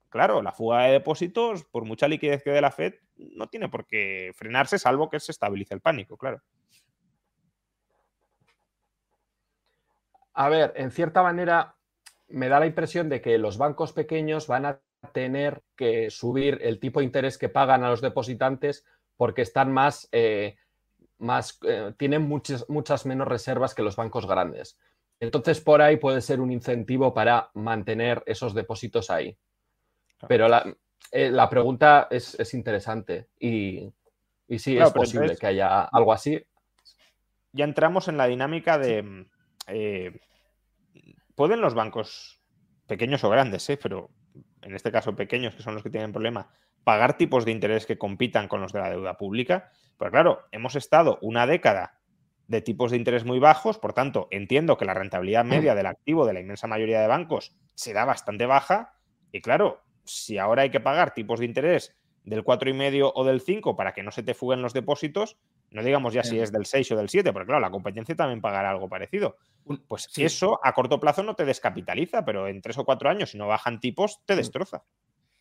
claro, 0.08 0.42
la 0.42 0.50
fuga 0.50 0.84
de 0.84 0.92
depósitos, 0.92 1.64
por 1.64 1.84
mucha 1.84 2.08
liquidez 2.08 2.42
que 2.42 2.50
dé 2.50 2.60
la 2.60 2.72
Fed, 2.72 2.94
no 3.16 3.48
tiene 3.48 3.68
por 3.68 3.86
qué 3.86 4.32
frenarse, 4.34 4.80
salvo 4.80 5.08
que 5.08 5.20
se 5.20 5.30
estabilice 5.30 5.74
el 5.74 5.80
pánico, 5.80 6.16
claro. 6.16 6.42
A 10.38 10.48
ver, 10.48 10.72
en 10.76 10.92
cierta 10.92 11.20
manera 11.20 11.74
me 12.28 12.48
da 12.48 12.60
la 12.60 12.66
impresión 12.66 13.08
de 13.08 13.20
que 13.20 13.38
los 13.38 13.58
bancos 13.58 13.92
pequeños 13.92 14.46
van 14.46 14.66
a 14.66 14.80
tener 15.12 15.64
que 15.74 16.10
subir 16.10 16.60
el 16.62 16.78
tipo 16.78 17.00
de 17.00 17.06
interés 17.06 17.38
que 17.38 17.48
pagan 17.48 17.82
a 17.82 17.90
los 17.90 18.00
depositantes 18.00 18.84
porque 19.16 19.42
están 19.42 19.72
más, 19.72 20.08
eh, 20.12 20.54
más 21.18 21.58
eh, 21.66 21.92
tienen 21.96 22.22
muchas, 22.22 22.68
muchas 22.68 23.04
menos 23.04 23.26
reservas 23.26 23.74
que 23.74 23.82
los 23.82 23.96
bancos 23.96 24.28
grandes. 24.28 24.78
Entonces, 25.18 25.60
por 25.60 25.82
ahí 25.82 25.96
puede 25.96 26.20
ser 26.20 26.40
un 26.40 26.52
incentivo 26.52 27.12
para 27.12 27.50
mantener 27.54 28.22
esos 28.24 28.54
depósitos 28.54 29.10
ahí. 29.10 29.36
Pero 30.28 30.46
la, 30.46 30.72
eh, 31.10 31.32
pregunta 31.50 32.06
es, 32.12 32.54
interesante 32.54 33.26
y, 33.40 33.92
y 34.46 34.58
sí, 34.60 34.78
es 34.78 34.92
posible 34.92 35.36
que 35.36 35.48
haya 35.48 35.82
algo 35.82 36.12
así. 36.12 36.40
Ya 37.50 37.64
entramos 37.64 38.06
en 38.06 38.16
la 38.16 38.28
dinámica 38.28 38.78
de 38.78 39.26
¿Pueden 41.38 41.60
los 41.60 41.74
bancos, 41.74 42.40
pequeños 42.88 43.22
o 43.22 43.30
grandes, 43.30 43.70
eh, 43.70 43.78
pero 43.80 44.10
en 44.60 44.74
este 44.74 44.90
caso 44.90 45.14
pequeños, 45.14 45.54
que 45.54 45.62
son 45.62 45.74
los 45.74 45.84
que 45.84 45.88
tienen 45.88 46.10
problema, 46.10 46.50
pagar 46.82 47.16
tipos 47.16 47.44
de 47.44 47.52
interés 47.52 47.86
que 47.86 47.96
compitan 47.96 48.48
con 48.48 48.60
los 48.60 48.72
de 48.72 48.80
la 48.80 48.90
deuda 48.90 49.16
pública? 49.16 49.70
Pues 49.98 50.10
claro, 50.10 50.48
hemos 50.50 50.74
estado 50.74 51.16
una 51.22 51.46
década 51.46 52.00
de 52.48 52.60
tipos 52.60 52.90
de 52.90 52.96
interés 52.96 53.24
muy 53.24 53.38
bajos, 53.38 53.78
por 53.78 53.92
tanto, 53.92 54.26
entiendo 54.32 54.76
que 54.76 54.84
la 54.84 54.94
rentabilidad 54.94 55.44
media 55.44 55.76
del 55.76 55.86
activo 55.86 56.26
de 56.26 56.32
la 56.32 56.40
inmensa 56.40 56.66
mayoría 56.66 57.00
de 57.00 57.06
bancos 57.06 57.54
será 57.76 58.04
bastante 58.04 58.46
baja, 58.46 58.96
y 59.30 59.40
claro, 59.40 59.84
si 60.02 60.38
ahora 60.38 60.62
hay 60.62 60.70
que 60.70 60.80
pagar 60.80 61.14
tipos 61.14 61.38
de 61.38 61.46
interés 61.46 61.96
del 62.24 62.42
4,5 62.42 63.12
o 63.14 63.24
del 63.24 63.40
5 63.42 63.76
para 63.76 63.92
que 63.92 64.02
no 64.02 64.10
se 64.10 64.24
te 64.24 64.34
fuguen 64.34 64.60
los 64.60 64.72
depósitos, 64.72 65.38
no 65.70 65.82
digamos 65.82 66.14
ya 66.14 66.22
si 66.22 66.38
es 66.38 66.50
del 66.50 66.66
6 66.66 66.92
o 66.92 66.96
del 66.96 67.08
7, 67.08 67.32
porque 67.32 67.46
claro, 67.46 67.60
la 67.60 67.70
competencia 67.70 68.16
también 68.16 68.40
pagará 68.40 68.70
algo 68.70 68.88
parecido. 68.88 69.36
Pues 69.86 70.08
eso 70.16 70.60
a 70.62 70.72
corto 70.72 70.98
plazo 70.98 71.22
no 71.22 71.34
te 71.34 71.44
descapitaliza, 71.44 72.24
pero 72.24 72.48
en 72.48 72.62
tres 72.62 72.78
o 72.78 72.84
cuatro 72.84 73.10
años, 73.10 73.30
si 73.30 73.38
no 73.38 73.46
bajan 73.46 73.80
tipos, 73.80 74.20
te 74.24 74.34
destroza. 74.34 74.82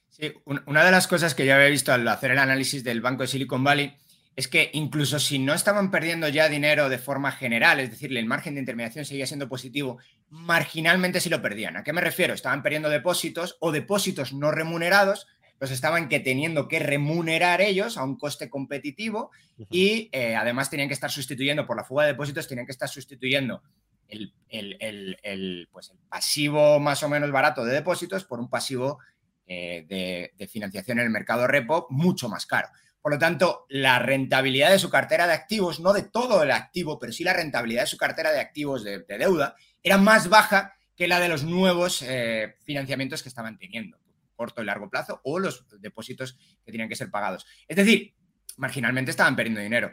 Sí, 0.09 0.33
una 0.65 0.83
de 0.83 0.91
las 0.91 1.07
cosas 1.07 1.35
que 1.35 1.45
ya 1.45 1.55
había 1.55 1.67
visto 1.67 1.93
al 1.93 2.07
hacer 2.07 2.31
el 2.31 2.39
análisis 2.39 2.83
del 2.83 3.01
Banco 3.01 3.23
de 3.23 3.27
Silicon 3.27 3.63
Valley 3.63 3.95
es 4.37 4.47
que 4.47 4.69
incluso 4.73 5.17
si 5.17 5.39
no 5.39 5.55
estaban 5.55 5.89
perdiendo 5.89 6.27
ya 6.29 6.47
dinero 6.47 6.89
de 6.89 6.99
forma 6.99 7.31
general, 7.31 7.79
es 7.79 7.89
decir, 7.89 8.15
el 8.15 8.25
margen 8.27 8.53
de 8.53 8.59
intermediación 8.59 9.03
seguía 9.03 9.25
siendo 9.25 9.49
positivo, 9.49 9.97
marginalmente 10.29 11.19
sí 11.19 11.29
lo 11.29 11.41
perdían. 11.41 11.75
¿A 11.75 11.83
qué 11.83 11.91
me 11.91 12.01
refiero? 12.01 12.35
Estaban 12.35 12.61
perdiendo 12.61 12.89
depósitos 12.89 13.57
o 13.59 13.71
depósitos 13.71 14.33
no 14.33 14.51
remunerados 14.51 15.27
los 15.59 15.71
estaban 15.71 16.09
que 16.09 16.19
teniendo 16.19 16.67
que 16.67 16.79
remunerar 16.79 17.61
ellos 17.61 17.97
a 17.97 18.03
un 18.03 18.17
coste 18.17 18.49
competitivo 18.49 19.31
y 19.69 20.09
eh, 20.11 20.35
además 20.35 20.69
tenían 20.69 20.87
que 20.87 20.93
estar 20.93 21.11
sustituyendo 21.11 21.65
por 21.65 21.77
la 21.77 21.83
fuga 21.83 22.05
de 22.05 22.11
depósitos, 22.11 22.47
tenían 22.47 22.65
que 22.65 22.71
estar 22.71 22.89
sustituyendo 22.89 23.61
el, 24.07 25.67
pues 25.71 25.89
el 25.89 25.99
pasivo 26.09 26.79
más 26.79 27.03
o 27.03 27.09
menos 27.09 27.31
barato 27.31 27.65
de 27.65 27.73
depósitos 27.73 28.23
por 28.23 28.39
un 28.39 28.49
pasivo 28.49 28.99
eh, 29.45 29.85
de, 30.37 30.47
financiación 30.47 30.99
en 30.99 31.05
el 31.05 31.09
mercado 31.09 31.47
repo 31.47 31.87
mucho 31.89 32.29
más 32.29 32.45
caro. 32.45 32.69
Por 33.01 33.13
lo 33.13 33.19
tanto, 33.19 33.65
la 33.69 33.99
rentabilidad 33.99 34.71
de 34.71 34.79
su 34.79 34.89
cartera 34.89 35.27
de 35.27 35.33
activos, 35.33 35.79
no 35.79 35.93
de 35.93 36.03
todo 36.03 36.43
el 36.43 36.51
activo, 36.51 36.99
pero 36.99 37.13
sí 37.13 37.23
la 37.23 37.33
rentabilidad 37.33 37.83
de 37.83 37.87
su 37.87 37.97
cartera 37.97 38.31
de 38.31 38.39
activos 38.39 38.83
de, 38.83 39.05
deuda, 39.07 39.55
era 39.81 39.97
más 39.97 40.27
baja 40.29 40.73
que 40.95 41.07
la 41.07 41.19
de 41.19 41.29
los 41.29 41.43
nuevos 41.43 42.01
eh, 42.01 42.55
financiamientos 42.63 43.23
que 43.23 43.29
estaban 43.29 43.57
teniendo, 43.57 43.97
corto 44.37 44.61
y 44.61 44.65
largo 44.65 44.89
plazo, 44.89 45.19
o 45.25 45.39
los 45.39 45.65
depósitos 45.81 46.37
que 46.63 46.71
tenían 46.71 46.87
que 46.87 46.95
ser 46.95 47.11
pagados. 47.11 47.45
Es 47.67 47.75
decir, 47.75 48.13
marginalmente 48.55 49.11
estaban 49.11 49.35
perdiendo 49.35 49.59
dinero. 49.59 49.91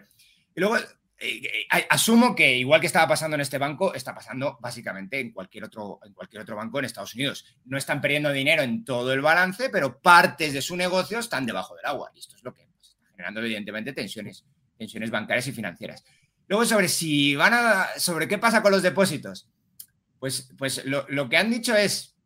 Y 0.54 0.60
luego, 0.60 0.76
eh, 0.76 0.86
eh, 1.18 1.86
asumo 1.90 2.34
que 2.34 2.56
igual 2.56 2.80
que 2.80 2.86
estaba 2.86 3.08
pasando 3.08 3.34
en 3.36 3.40
este 3.40 3.58
banco, 3.58 3.94
está 3.94 4.14
pasando 4.14 4.58
básicamente 4.60 5.20
en 5.20 5.32
cualquier, 5.32 5.64
otro, 5.64 6.00
en 6.04 6.12
cualquier 6.12 6.42
otro 6.42 6.56
banco 6.56 6.78
en 6.78 6.84
Estados 6.84 7.14
Unidos. 7.14 7.46
No 7.64 7.78
están 7.78 8.00
perdiendo 8.00 8.30
dinero 8.30 8.62
en 8.62 8.84
todo 8.84 9.12
el 9.12 9.20
balance, 9.20 9.70
pero 9.70 10.00
partes 10.00 10.52
de 10.52 10.62
su 10.62 10.76
negocio 10.76 11.18
están 11.18 11.46
debajo 11.46 11.74
del 11.76 11.86
agua. 11.86 12.10
Y 12.14 12.18
esto 12.18 12.36
es 12.36 12.44
lo 12.44 12.52
que 12.52 12.66
pues, 12.74 12.90
está 12.90 13.10
generando, 13.10 13.40
evidentemente, 13.40 13.92
tensiones, 13.92 14.44
tensiones 14.76 15.10
bancarias 15.10 15.46
y 15.46 15.52
financieras. 15.52 16.04
Luego, 16.46 16.66
sobre 16.66 16.88
si 16.88 17.34
van 17.36 17.54
a. 17.54 17.86
sobre 17.96 18.28
qué 18.28 18.38
pasa 18.38 18.60
con 18.60 18.72
los 18.72 18.82
depósitos. 18.82 19.48
Pues, 20.18 20.52
pues 20.58 20.84
lo, 20.84 21.06
lo 21.08 21.28
que 21.28 21.36
han 21.36 21.50
dicho 21.50 21.74
es: 21.74 22.16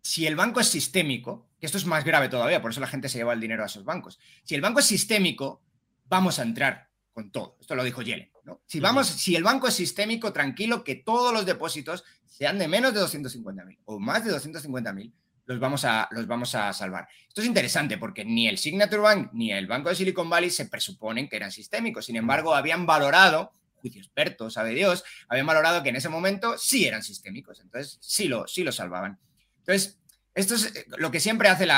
si 0.00 0.26
el 0.26 0.36
banco 0.36 0.60
es 0.60 0.68
sistémico, 0.68 1.48
que 1.64 1.66
esto 1.66 1.78
es 1.78 1.86
más 1.86 2.04
grave 2.04 2.28
todavía, 2.28 2.60
por 2.60 2.72
eso 2.72 2.80
la 2.80 2.86
gente 2.86 3.08
se 3.08 3.16
lleva 3.16 3.32
el 3.32 3.40
dinero 3.40 3.62
a 3.62 3.66
esos 3.66 3.86
bancos. 3.86 4.20
Si 4.42 4.54
el 4.54 4.60
banco 4.60 4.80
es 4.80 4.84
sistémico, 4.84 5.62
vamos 6.04 6.38
a 6.38 6.42
entrar 6.42 6.90
con 7.10 7.30
todo. 7.30 7.56
Esto 7.58 7.74
lo 7.74 7.82
dijo 7.82 8.02
Yellen. 8.02 8.30
Si, 8.66 8.80
vamos, 8.80 9.06
si 9.06 9.34
el 9.34 9.42
banco 9.42 9.66
es 9.68 9.72
sistémico, 9.72 10.30
tranquilo 10.30 10.84
que 10.84 10.96
todos 10.96 11.32
los 11.32 11.46
depósitos, 11.46 12.04
sean 12.26 12.58
de 12.58 12.68
menos 12.68 12.92
de 12.92 13.00
250.000 13.00 13.78
o 13.86 13.98
más 13.98 14.26
de 14.26 14.32
250.000, 14.32 15.10
los 15.46 15.58
vamos, 15.58 15.86
a, 15.86 16.06
los 16.10 16.26
vamos 16.26 16.54
a 16.54 16.70
salvar. 16.74 17.08
Esto 17.26 17.40
es 17.40 17.46
interesante 17.46 17.96
porque 17.96 18.26
ni 18.26 18.46
el 18.46 18.58
Signature 18.58 19.00
Bank 19.00 19.30
ni 19.32 19.50
el 19.50 19.66
Banco 19.66 19.88
de 19.88 19.94
Silicon 19.94 20.28
Valley 20.28 20.50
se 20.50 20.66
presuponen 20.66 21.30
que 21.30 21.36
eran 21.36 21.50
sistémicos. 21.50 22.04
Sin 22.04 22.16
embargo, 22.16 22.54
habían 22.54 22.84
valorado, 22.84 23.52
juicio 23.76 24.02
experto, 24.02 24.50
sabe 24.50 24.74
Dios, 24.74 25.02
habían 25.28 25.46
valorado 25.46 25.82
que 25.82 25.88
en 25.88 25.96
ese 25.96 26.10
momento 26.10 26.58
sí 26.58 26.84
eran 26.84 27.02
sistémicos. 27.02 27.58
Entonces, 27.60 27.96
sí 28.02 28.28
lo, 28.28 28.46
sí 28.46 28.64
lo 28.64 28.70
salvaban. 28.70 29.18
Entonces, 29.60 29.98
esto 30.34 30.54
es 30.54 30.74
eh, 30.74 30.86
lo 30.98 31.10
que 31.10 31.20
siempre 31.20 31.48
hacen 31.48 31.68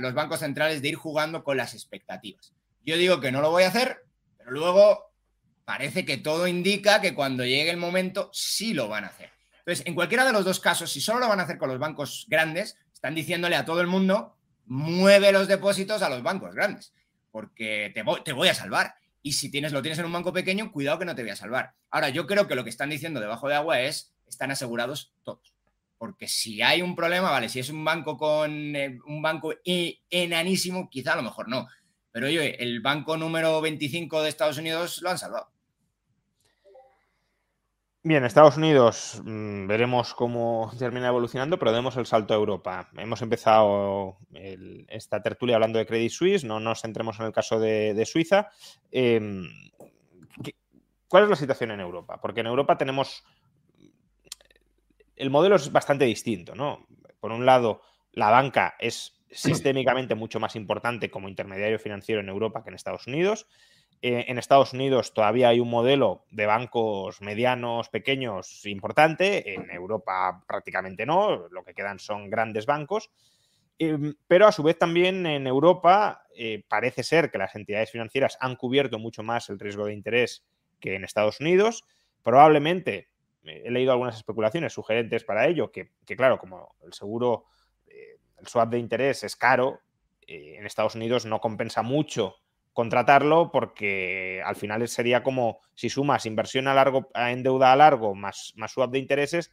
los 0.00 0.14
bancos 0.14 0.40
centrales 0.40 0.82
de 0.82 0.88
ir 0.88 0.96
jugando 0.96 1.44
con 1.44 1.56
las 1.56 1.74
expectativas. 1.74 2.52
Yo 2.84 2.96
digo 2.96 3.20
que 3.20 3.32
no 3.32 3.40
lo 3.40 3.50
voy 3.50 3.64
a 3.64 3.68
hacer, 3.68 4.04
pero 4.38 4.50
luego 4.50 5.12
parece 5.64 6.04
que 6.04 6.16
todo 6.16 6.46
indica 6.46 7.00
que 7.00 7.14
cuando 7.14 7.44
llegue 7.44 7.70
el 7.70 7.76
momento 7.76 8.30
sí 8.32 8.72
lo 8.72 8.88
van 8.88 9.04
a 9.04 9.08
hacer. 9.08 9.30
Entonces, 9.58 9.86
en 9.86 9.94
cualquiera 9.94 10.24
de 10.24 10.32
los 10.32 10.44
dos 10.44 10.60
casos, 10.60 10.92
si 10.92 11.00
solo 11.00 11.20
lo 11.20 11.28
van 11.28 11.40
a 11.40 11.42
hacer 11.42 11.58
con 11.58 11.68
los 11.68 11.78
bancos 11.78 12.26
grandes, 12.28 12.78
están 12.92 13.14
diciéndole 13.14 13.56
a 13.56 13.64
todo 13.64 13.80
el 13.80 13.88
mundo, 13.88 14.36
mueve 14.64 15.32
los 15.32 15.48
depósitos 15.48 16.02
a 16.02 16.08
los 16.08 16.22
bancos 16.22 16.54
grandes, 16.54 16.92
porque 17.32 17.90
te 17.92 18.02
voy, 18.02 18.22
te 18.22 18.32
voy 18.32 18.48
a 18.48 18.54
salvar. 18.54 18.94
Y 19.22 19.32
si 19.32 19.50
tienes, 19.50 19.72
lo 19.72 19.82
tienes 19.82 19.98
en 19.98 20.04
un 20.04 20.12
banco 20.12 20.32
pequeño, 20.32 20.70
cuidado 20.70 21.00
que 21.00 21.04
no 21.04 21.16
te 21.16 21.22
voy 21.22 21.32
a 21.32 21.36
salvar. 21.36 21.74
Ahora, 21.90 22.10
yo 22.10 22.28
creo 22.28 22.46
que 22.46 22.54
lo 22.54 22.62
que 22.62 22.70
están 22.70 22.90
diciendo 22.90 23.18
debajo 23.18 23.48
de 23.48 23.56
agua 23.56 23.80
es, 23.80 24.14
están 24.28 24.52
asegurados 24.52 25.12
todos. 25.24 25.55
Porque 25.98 26.28
si 26.28 26.60
hay 26.62 26.82
un 26.82 26.94
problema, 26.94 27.30
vale, 27.30 27.48
si 27.48 27.60
es 27.60 27.70
un 27.70 27.84
banco 27.84 28.16
con 28.16 28.76
eh, 28.76 28.98
un 29.06 29.22
banco 29.22 29.54
enanísimo, 29.64 30.90
quizá 30.90 31.14
a 31.14 31.16
lo 31.16 31.22
mejor 31.22 31.48
no. 31.48 31.66
Pero 32.12 32.26
oye, 32.26 32.62
el 32.62 32.80
banco 32.80 33.16
número 33.16 33.60
25 33.60 34.22
de 34.22 34.28
Estados 34.28 34.58
Unidos 34.58 35.00
lo 35.02 35.10
han 35.10 35.18
salvado. 35.18 35.48
Bien, 38.08 38.24
Estados 38.24 38.56
Unidos 38.56 39.20
mm, 39.24 39.66
veremos 39.66 40.14
cómo 40.14 40.70
termina 40.78 41.08
evolucionando, 41.08 41.58
pero 41.58 41.72
demos 41.72 41.96
el 41.96 42.06
salto 42.06 42.34
a 42.34 42.36
Europa. 42.36 42.88
Hemos 42.96 43.20
empezado 43.20 44.18
esta 44.86 45.20
tertulia 45.20 45.56
hablando 45.56 45.80
de 45.80 45.86
Credit 45.86 46.12
Suisse, 46.12 46.44
no 46.44 46.60
nos 46.60 46.82
centremos 46.82 47.18
en 47.18 47.26
el 47.26 47.32
caso 47.32 47.58
de, 47.58 48.06
Suiza. 48.06 48.48
Em, 48.92 49.48
¿Cuál 51.08 51.24
es 51.24 51.30
la 51.30 51.34
situación 51.34 51.72
en 51.72 51.80
Europa? 51.80 52.20
Porque 52.20 52.42
en 52.42 52.46
Europa 52.46 52.78
tenemos... 52.78 53.24
El 55.16 55.30
modelo 55.30 55.56
es 55.56 55.72
bastante 55.72 56.04
distinto, 56.04 56.54
¿no? 56.54 56.86
Por 57.20 57.32
un 57.32 57.46
lado, 57.46 57.82
la 58.12 58.30
banca 58.30 58.76
es 58.78 59.24
sistémicamente 59.30 60.14
mucho 60.14 60.38
más 60.40 60.56
importante 60.56 61.10
como 61.10 61.28
intermediario 61.28 61.78
financiero 61.78 62.20
en 62.20 62.28
Europa 62.28 62.62
que 62.62 62.70
en 62.70 62.74
Estados 62.76 63.06
Unidos. 63.06 63.46
Eh, 64.02 64.26
en 64.28 64.38
Estados 64.38 64.74
Unidos 64.74 65.14
todavía 65.14 65.48
hay 65.48 65.60
un 65.60 65.70
modelo 65.70 66.26
de 66.30 66.46
bancos 66.46 67.20
medianos, 67.22 67.88
pequeños, 67.88 68.64
importante. 68.66 69.54
En 69.54 69.70
Europa 69.70 70.44
prácticamente 70.46 71.06
no. 71.06 71.48
Lo 71.48 71.64
que 71.64 71.74
quedan 71.74 71.98
son 71.98 72.28
grandes 72.28 72.66
bancos. 72.66 73.10
Em, 73.78 74.14
pero 74.26 74.46
a 74.46 74.52
su 74.52 74.62
vez 74.62 74.78
también 74.78 75.26
en 75.26 75.46
Europa 75.46 76.24
eh, 76.34 76.64
parece 76.68 77.02
ser 77.02 77.30
que 77.30 77.38
las 77.38 77.54
entidades 77.54 77.90
financieras 77.90 78.38
han 78.40 78.56
cubierto 78.56 78.98
mucho 78.98 79.22
más 79.22 79.50
el 79.50 79.58
riesgo 79.58 79.86
de 79.86 79.92
interés 79.92 80.46
que 80.80 80.94
en 80.94 81.04
Estados 81.04 81.40
Unidos. 81.40 81.84
Probablemente, 82.22 83.08
he 83.46 83.70
leído 83.70 83.92
algunas 83.92 84.16
especulaciones 84.16 84.72
sugerentes 84.72 85.24
para 85.24 85.46
ello, 85.46 85.70
que, 85.70 85.90
claro, 86.16 86.38
como 86.38 86.76
el 86.84 86.92
seguro 86.92 87.46
el 88.38 88.46
swap 88.46 88.70
de 88.70 88.78
interés 88.78 89.24
es 89.24 89.36
caro, 89.36 89.80
eh, 90.26 90.56
en 90.58 90.66
Estados 90.66 90.94
Unidos 90.94 91.26
no 91.26 91.40
compensa 91.40 91.82
mucho 91.82 92.36
contratarlo 92.72 93.50
porque 93.50 94.42
al 94.44 94.56
final 94.56 94.86
sería 94.88 95.22
como 95.22 95.60
si 95.74 95.88
sumas 95.88 96.26
inversión 96.26 96.68
a 96.68 96.74
largo, 96.74 97.08
en 97.14 97.42
deuda 97.42 97.72
a 97.72 97.76
largo 97.76 98.14
más, 98.14 98.52
más 98.56 98.72
swap 98.72 98.90
de 98.90 98.98
intereses, 98.98 99.50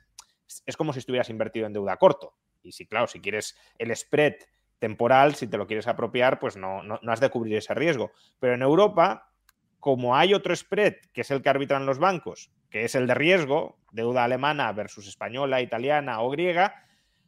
es 0.66 0.76
como 0.76 0.92
si 0.92 1.00
estuvieras 1.00 1.30
invertido 1.30 1.66
en 1.66 1.74
deuda 1.74 1.94
a 1.94 1.98
corto. 1.98 2.36
Y 2.62 2.74
si, 2.74 2.86
claro, 2.86 3.08
si 3.08 3.22
quieres 3.22 3.58
el 3.78 3.96
spread 3.96 4.36
temporal, 4.78 5.36
si 5.36 5.48
te 5.48 5.58
lo 5.58 5.68
quieres 5.68 5.88
apropiar, 5.88 6.40
pues 6.40 6.58
no, 6.58 6.84
no, 6.84 7.00
no 7.02 7.12
has 7.12 7.22
de 7.22 7.30
cubrir 7.30 7.56
ese 7.56 7.74
riesgo. 7.74 8.12
Pero 8.40 8.56
en 8.56 8.62
Europa, 8.62 9.32
como 9.80 10.18
hay 10.18 10.34
otro 10.34 10.54
spread, 10.54 10.96
que 11.14 11.22
es 11.22 11.32
el 11.32 11.42
que 11.42 11.50
arbitran 11.50 11.86
los 11.86 12.00
bancos, 12.00 12.52
que 12.74 12.86
es 12.86 12.96
el 12.96 13.06
de 13.06 13.14
riesgo, 13.14 13.78
deuda 13.92 14.24
alemana 14.24 14.72
versus 14.72 15.08
española, 15.08 15.62
italiana 15.62 16.22
o 16.22 16.32
griega, 16.32 16.88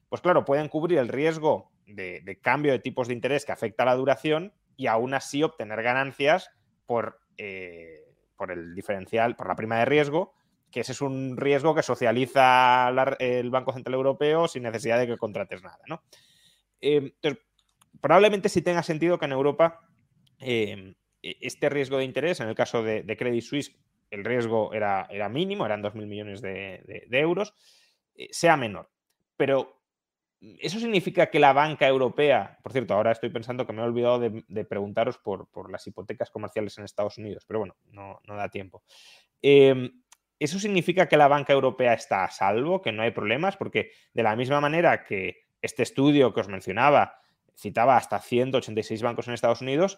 pues 0.10 0.20
claro, 0.20 0.44
pueden 0.44 0.70
cubrir 0.70 0.98
el 0.98 1.08
riesgo 1.08 1.72
de, 1.86 2.40
cambio 2.42 2.72
de 2.72 2.80
tipos 2.80 3.08
de 3.08 3.14
interés 3.14 3.46
que 3.46 3.52
afecta 3.52 3.84
a 3.84 3.86
la 3.86 3.94
duración 3.94 4.56
y 4.76 4.88
aún 4.88 5.14
así 5.14 5.44
obtener 5.44 5.84
ganancias 5.84 6.50
por, 6.88 7.20
eh, 7.38 8.06
por 8.36 8.52
el 8.52 8.74
diferencial, 8.74 9.36
por 9.36 9.48
la 9.48 9.56
prima 9.56 9.78
de 9.78 9.86
riesgo, 9.86 10.34
que 10.72 10.80
ese 10.80 10.94
es 10.94 11.02
un 11.02 11.38
riesgo 11.38 11.76
que 11.76 11.84
socializa 11.84 12.90
el 13.20 13.52
Banco 13.52 13.72
Central 13.72 13.94
Europeo 13.94 14.48
sin 14.48 14.64
necesidad 14.64 14.98
de 14.98 15.06
que 15.06 15.18
contrates 15.18 15.62
nada. 15.62 15.78
¿no? 15.88 16.02
Eh, 16.82 17.14
entonces, 17.22 17.44
probablemente 18.02 18.50
sí 18.50 18.64
tenga 18.64 18.82
sentido 18.82 19.20
que 19.20 19.26
en 19.26 19.34
Europa 19.34 19.82
eh, 20.40 20.96
e, 21.22 21.38
este 21.42 21.70
riesgo 21.70 22.00
de 22.00 22.06
interés, 22.06 22.40
en 22.40 22.50
el 22.50 22.56
caso 22.56 22.82
de, 22.82 23.06
Credit 23.16 23.44
Suisse, 23.44 23.76
el 24.16 24.26
riesgo 24.26 24.74
era, 24.74 25.08
era 25.12 25.30
mínimo, 25.30 25.66
eran 25.66 25.84
2.000 25.84 26.06
millones 26.08 26.42
de, 26.42 27.06
de 27.08 27.20
euros, 27.20 27.54
sea 28.32 28.58
menor. 28.58 28.90
Pero 29.38 29.76
¿Eso 30.60 30.80
significa 30.80 31.30
que 31.30 31.40
la 31.40 31.54
banca 31.54 31.88
europea, 31.88 32.60
por 32.62 32.72
cierto, 32.72 32.94
ahora 32.94 33.12
estoy 33.12 33.30
pensando 33.30 33.66
que 33.66 33.74
me 33.74 33.82
he 33.82 33.86
olvidado 33.86 34.20
de, 34.20 34.66
preguntaros 34.66 35.18
por, 35.18 35.72
las 35.72 35.88
hipotecas 35.88 36.30
comerciales 36.30 36.78
en 36.78 36.84
Estados 36.84 37.18
Unidos, 37.18 37.46
pero 37.48 37.60
bueno, 37.60 37.76
no, 37.92 38.20
da 38.28 38.50
tiempo. 38.50 38.84
Em, 39.42 40.04
¿Eso 40.38 40.60
significa 40.60 41.08
que 41.08 41.18
la 41.18 41.30
banca 41.30 41.54
europea 41.54 41.94
está 41.94 42.26
a 42.26 42.32
salvo, 42.32 42.82
que 42.82 42.92
no 42.92 43.02
hay 43.04 43.12
problemas? 43.12 43.56
Porque 43.58 43.92
de 44.14 44.24
la 44.24 44.36
misma 44.36 44.60
manera 44.60 45.04
que 45.04 45.48
este 45.62 45.84
estudio 45.84 46.34
que 46.34 46.42
os 46.42 46.50
mencionaba 46.50 47.16
citaba 47.56 47.96
hasta 47.96 48.20
186 48.20 49.02
bancos 49.02 49.28
en 49.28 49.34
Estados 49.34 49.62
Unidos, 49.62 49.98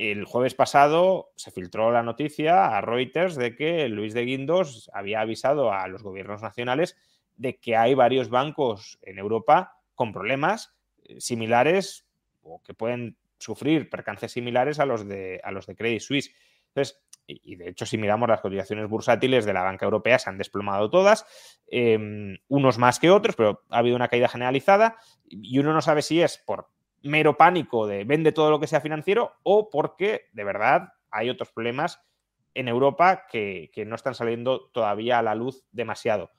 el 0.00 0.24
jueves 0.24 0.54
pasado 0.54 1.30
se 1.36 1.50
filtró 1.50 1.92
la 1.92 2.02
noticia 2.02 2.74
a 2.74 2.80
Reuters 2.80 3.36
de 3.36 3.54
que 3.54 3.86
Luis 3.90 4.14
de 4.14 4.24
Guindos 4.24 4.90
había 4.94 5.20
avisado 5.20 5.74
a 5.74 5.86
los 5.88 6.02
gobiernos 6.02 6.40
nacionales 6.40 6.96
de 7.36 7.58
que 7.58 7.76
hay 7.76 7.92
varios 7.92 8.30
bancos 8.30 8.98
en 9.02 9.18
Europa 9.18 9.74
con 9.94 10.12
problemas 10.12 10.74
eh, 11.04 11.20
similares 11.20 12.06
o 12.40 12.62
que 12.62 12.72
pueden 12.72 13.18
sufrir 13.38 13.90
percances 13.90 14.32
similares 14.32 14.78
a 14.80 14.86
los 14.86 15.06
de, 15.06 15.38
a 15.44 15.50
los 15.50 15.66
de 15.66 15.76
Credit 15.76 16.00
Suisse. 16.00 16.34
Entonces, 16.68 16.98
y 17.26 17.56
de 17.56 17.68
hecho, 17.68 17.84
si 17.84 17.98
miramos 17.98 18.28
las 18.28 18.40
cotizaciones 18.40 18.88
bursátiles 18.88 19.44
de 19.44 19.52
la 19.52 19.62
banca 19.62 19.84
europea, 19.84 20.18
se 20.18 20.30
han 20.30 20.38
desplomado 20.38 20.88
todas, 20.88 21.26
em, 21.66 22.38
unos 22.48 22.78
más 22.78 22.98
que 22.98 23.10
otros, 23.10 23.36
pero 23.36 23.64
ha 23.68 23.78
habido 23.78 23.96
una 23.96 24.08
caída 24.08 24.28
generalizada 24.28 24.96
y 25.28 25.58
uno 25.58 25.74
no 25.74 25.82
sabe 25.82 26.02
si 26.02 26.22
es 26.22 26.38
por 26.38 26.68
mero 27.02 27.36
pánico 27.36 27.86
de 27.86 28.04
vende 28.04 28.32
todo 28.32 28.50
lo 28.50 28.60
que 28.60 28.66
sea 28.66 28.80
financiero 28.80 29.32
o 29.42 29.70
porque 29.70 30.28
de 30.32 30.44
verdad 30.44 30.92
hay 31.10 31.30
otros 31.30 31.50
problemas 31.50 32.00
en 32.54 32.68
Europa 32.68 33.26
que, 33.30 33.70
que 33.72 33.84
no 33.84 33.94
están 33.94 34.14
saliendo 34.14 34.70
todavía 34.72 35.18
a 35.18 35.22
la 35.22 35.34
luz 35.34 35.64
demasiado. 35.72 36.30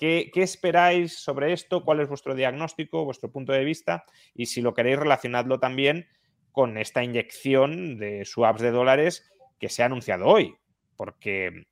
¿Qué, 0.00 0.30
esperáis 0.36 1.18
sobre 1.18 1.52
esto? 1.52 1.84
¿Cuál 1.84 2.00
es 2.00 2.08
vuestro 2.08 2.34
diagnóstico, 2.34 3.04
vuestro 3.04 3.30
punto 3.30 3.52
de 3.52 3.64
vista? 3.64 4.06
Y 4.34 4.46
si 4.46 4.62
lo 4.62 4.72
queréis, 4.72 4.98
relacionadlo 4.98 5.60
también 5.60 6.08
con 6.52 6.78
esta 6.78 7.04
inyección 7.04 7.98
de 7.98 8.24
swaps 8.24 8.62
de 8.62 8.70
dólares 8.70 9.30
que 9.58 9.68
se 9.68 9.82
ha 9.82 9.86
anunciado 9.86 10.24
hoy. 10.26 10.56
Porque 10.96 11.66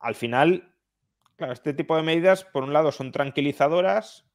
al 0.00 0.14
final, 0.16 0.74
claro, 1.36 1.54
este 1.54 1.72
tipo 1.72 1.96
de 1.96 2.02
medidas, 2.02 2.44
por 2.44 2.62
un 2.62 2.74
lado, 2.74 2.92
son 2.92 3.10
tranquilizadoras, 3.10 4.27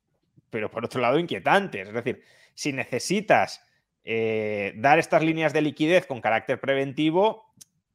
pero 0.53 0.69
por 0.69 0.85
otro 0.85 1.01
lado, 1.01 1.17
inquietantes. 1.17 1.87
Es 1.87 1.93
decir, 1.95 2.23
si 2.53 2.71
necesitas 2.73 3.65
eh, 4.03 4.73
dar 4.75 4.99
estas 4.99 5.23
líneas 5.23 5.51
de 5.51 5.63
liquidez 5.63 6.05
con 6.05 6.21
carácter 6.21 6.59
preventivo 6.59 7.51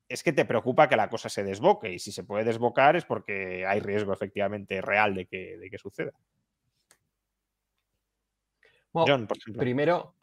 es 0.09 0.25
que 0.25 0.33
te 0.33 0.45
preocupa 0.45 0.89
que 0.89 0.97
la 0.97 1.09
cosa 1.09 1.29
se 1.29 1.45
desboque 1.45 1.93
y 1.93 1.99
si 2.01 2.11
se 2.11 2.25
puede 2.25 2.43
desbocar 2.43 2.97
es 2.97 3.05
porque 3.05 3.65
hay 3.65 3.79
riesgo 3.79 4.13
efectivamente 4.13 4.81
real 4.81 5.15
de 5.15 5.27
que, 5.27 5.57
de 5.57 5.71
que 5.71 5.79
suceda. 5.79 6.13
John, 8.93 9.29
por 9.29 9.37
ejemplo. 9.37 9.61
Primero, 9.61 10.15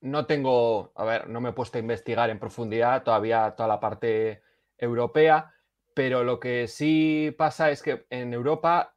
no 0.00 0.26
tengo, 0.26 0.90
a 0.96 1.04
ver, 1.04 1.28
no 1.28 1.40
me 1.40 1.50
he 1.50 1.52
puesto 1.52 1.78
a 1.78 1.80
investigar 1.80 2.28
en 2.30 2.40
profundidad 2.40 3.04
todavía 3.04 3.54
toda 3.56 3.68
la 3.68 3.78
parte 3.78 4.42
europea, 4.78 5.54
pero 5.94 6.24
lo 6.24 6.40
que 6.40 6.66
sí 6.66 7.32
pasa 7.38 7.70
es 7.70 7.82
que 7.82 8.06
en 8.10 8.32
Europa 8.34 8.92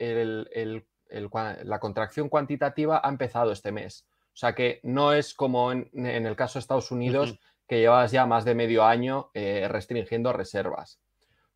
la 1.10 1.80
contracción 1.80 2.30
cuantitativa 2.30 3.02
ha 3.03 3.10
empezado 3.10 3.52
este 3.52 3.72
mes. 3.72 4.06
O 4.34 4.38
sea 4.38 4.53
que 4.53 4.82
no 4.84 5.14
es 5.14 5.34
como 5.34 5.72
en, 5.72 5.90
el 5.94 6.36
caso 6.36 6.60
de 6.60 6.61
Estados 6.61 6.91
Unidos, 6.91 7.40
que 7.68 7.80
llevas 7.80 8.11
ya 8.11 8.26
más 8.26 8.44
de 8.45 8.53
medio 8.53 8.84
año 8.84 9.30
eh, 9.34 9.68
restringiendo 9.69 10.34
reservas. 10.34 10.99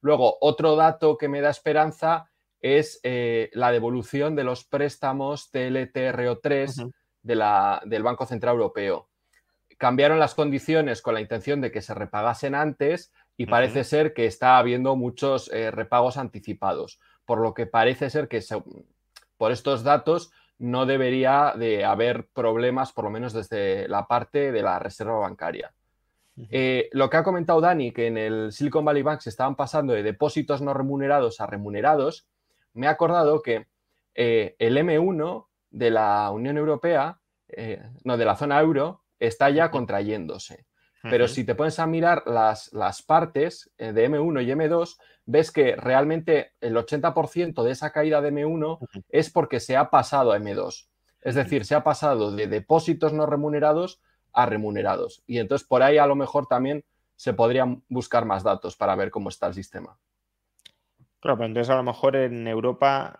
Luego, 0.01 0.37
otro 0.39 0.75
dato 0.75 1.17
que 1.17 1.27
me 1.27 1.41
da 1.41 1.49
esperanza 1.49 2.29
es 2.61 2.99
eh, 3.03 3.49
la 3.53 3.71
devolución 3.71 4.35
de 4.35 4.43
los 4.43 4.63
préstamos 4.63 5.51
TLTRO3 5.51 6.91
del 7.21 8.03
Banco 8.03 8.25
Central 8.25 8.55
Europeo. 8.55 9.09
Cambiaron 9.77 10.19
las 10.19 10.35
condiciones 10.35 11.01
con 11.01 11.13
la 11.13 11.21
intención 11.21 11.61
de 11.61 11.71
que 11.71 11.81
se 11.81 11.93
repagasen 11.93 12.55
antes 12.55 13.11
y 13.37 13.45
parece 13.45 13.85
ser 13.85 14.13
que 14.13 14.25
está 14.25 14.57
habiendo 14.57 14.95
muchos 14.97 15.49
eh, 15.53 15.71
repagos 15.71 16.17
anticipados, 16.17 16.99
por 17.25 17.39
lo 17.39 17.53
que 17.53 17.65
parece 17.65 18.09
ser 18.09 18.27
que 18.27 18.41
por 19.39 19.53
estos 19.53 19.83
datos 19.83 20.31
no 20.57 20.85
debería 20.85 21.53
de 21.57 21.85
haber 21.85 22.27
problemas, 22.27 22.91
por 22.91 23.05
lo 23.05 23.09
menos 23.09 23.31
desde 23.31 23.87
la 23.87 24.05
parte 24.05 24.51
de 24.51 24.61
la 24.61 24.77
reserva 24.77 25.17
bancaria. 25.17 25.73
Eh, 26.49 26.89
lo 26.91 27.09
que 27.09 27.17
ha 27.17 27.23
comentado 27.23 27.61
Dani, 27.61 27.91
que 27.91 28.07
en 28.07 28.17
el 28.17 28.51
Silicon 28.51 28.83
Valley 28.83 29.01
Bank 29.01 29.21
se 29.21 29.29
estaban 29.29 29.55
pasando 29.55 29.93
de 29.93 30.03
depósitos 30.03 30.61
no 30.61 30.73
remunerados 30.73 31.39
a 31.39 31.47
remunerados, 31.47 32.27
me 32.73 32.87
ha 32.87 32.91
acordado 32.91 33.41
que 33.41 33.67
eh, 34.13 34.57
el 34.59 34.77
M1 34.77 35.47
de 35.71 35.89
la 35.89 36.29
Unión 36.31 36.57
Europea, 36.57 37.19
eh, 37.47 37.81
no, 38.03 38.17
de 38.17 38.25
la 38.25 38.35
zona 38.35 38.59
euro, 38.59 39.03
está 39.19 39.49
ya 39.49 39.71
contrayéndose. 39.71 40.65
Pero 41.01 41.27
si 41.27 41.45
te 41.45 41.55
pones 41.55 41.79
a 41.79 41.87
mirar 41.87 42.23
las, 42.25 42.73
las, 42.73 43.01
partes 43.01 43.71
de 43.77 44.09
M1 44.09 44.43
y 44.43 44.47
M2, 44.47 44.97
ves 45.25 45.51
que 45.51 45.75
realmente 45.75 46.53
el 46.59 46.75
80% 46.75 47.63
de 47.63 47.71
esa 47.71 47.91
caída 47.91 48.21
de 48.21 48.33
M1 48.33 48.79
es 49.09 49.29
porque 49.29 49.59
se 49.59 49.77
ha 49.77 49.89
pasado 49.89 50.31
a 50.31 50.39
M2. 50.39 50.89
Es 51.21 51.35
decir, 51.35 51.65
se 51.65 51.75
ha 51.75 51.83
pasado 51.83 52.35
de 52.35 52.47
depósitos 52.47 53.13
no 53.13 53.25
remunerados 53.25 54.01
a 54.33 54.45
remunerados. 54.45 55.23
Y 55.27 55.39
entonces 55.39 55.67
por 55.67 55.83
ahí 55.83 55.97
a 55.97 56.07
lo 56.07 56.15
mejor 56.15 56.47
también 56.47 56.83
se 57.15 57.33
podrían 57.33 57.83
buscar 57.89 58.25
más 58.25 58.43
datos 58.43 58.75
para 58.75 58.95
ver 58.95 59.11
cómo 59.11 59.29
está 59.29 59.47
el 59.47 59.53
sistema. 59.53 59.97
Claro, 61.19 61.37
pero 61.37 61.47
entonces 61.47 61.69
a 61.69 61.75
lo 61.75 61.83
mejor 61.83 62.15
en 62.15 62.47
Europa 62.47 63.19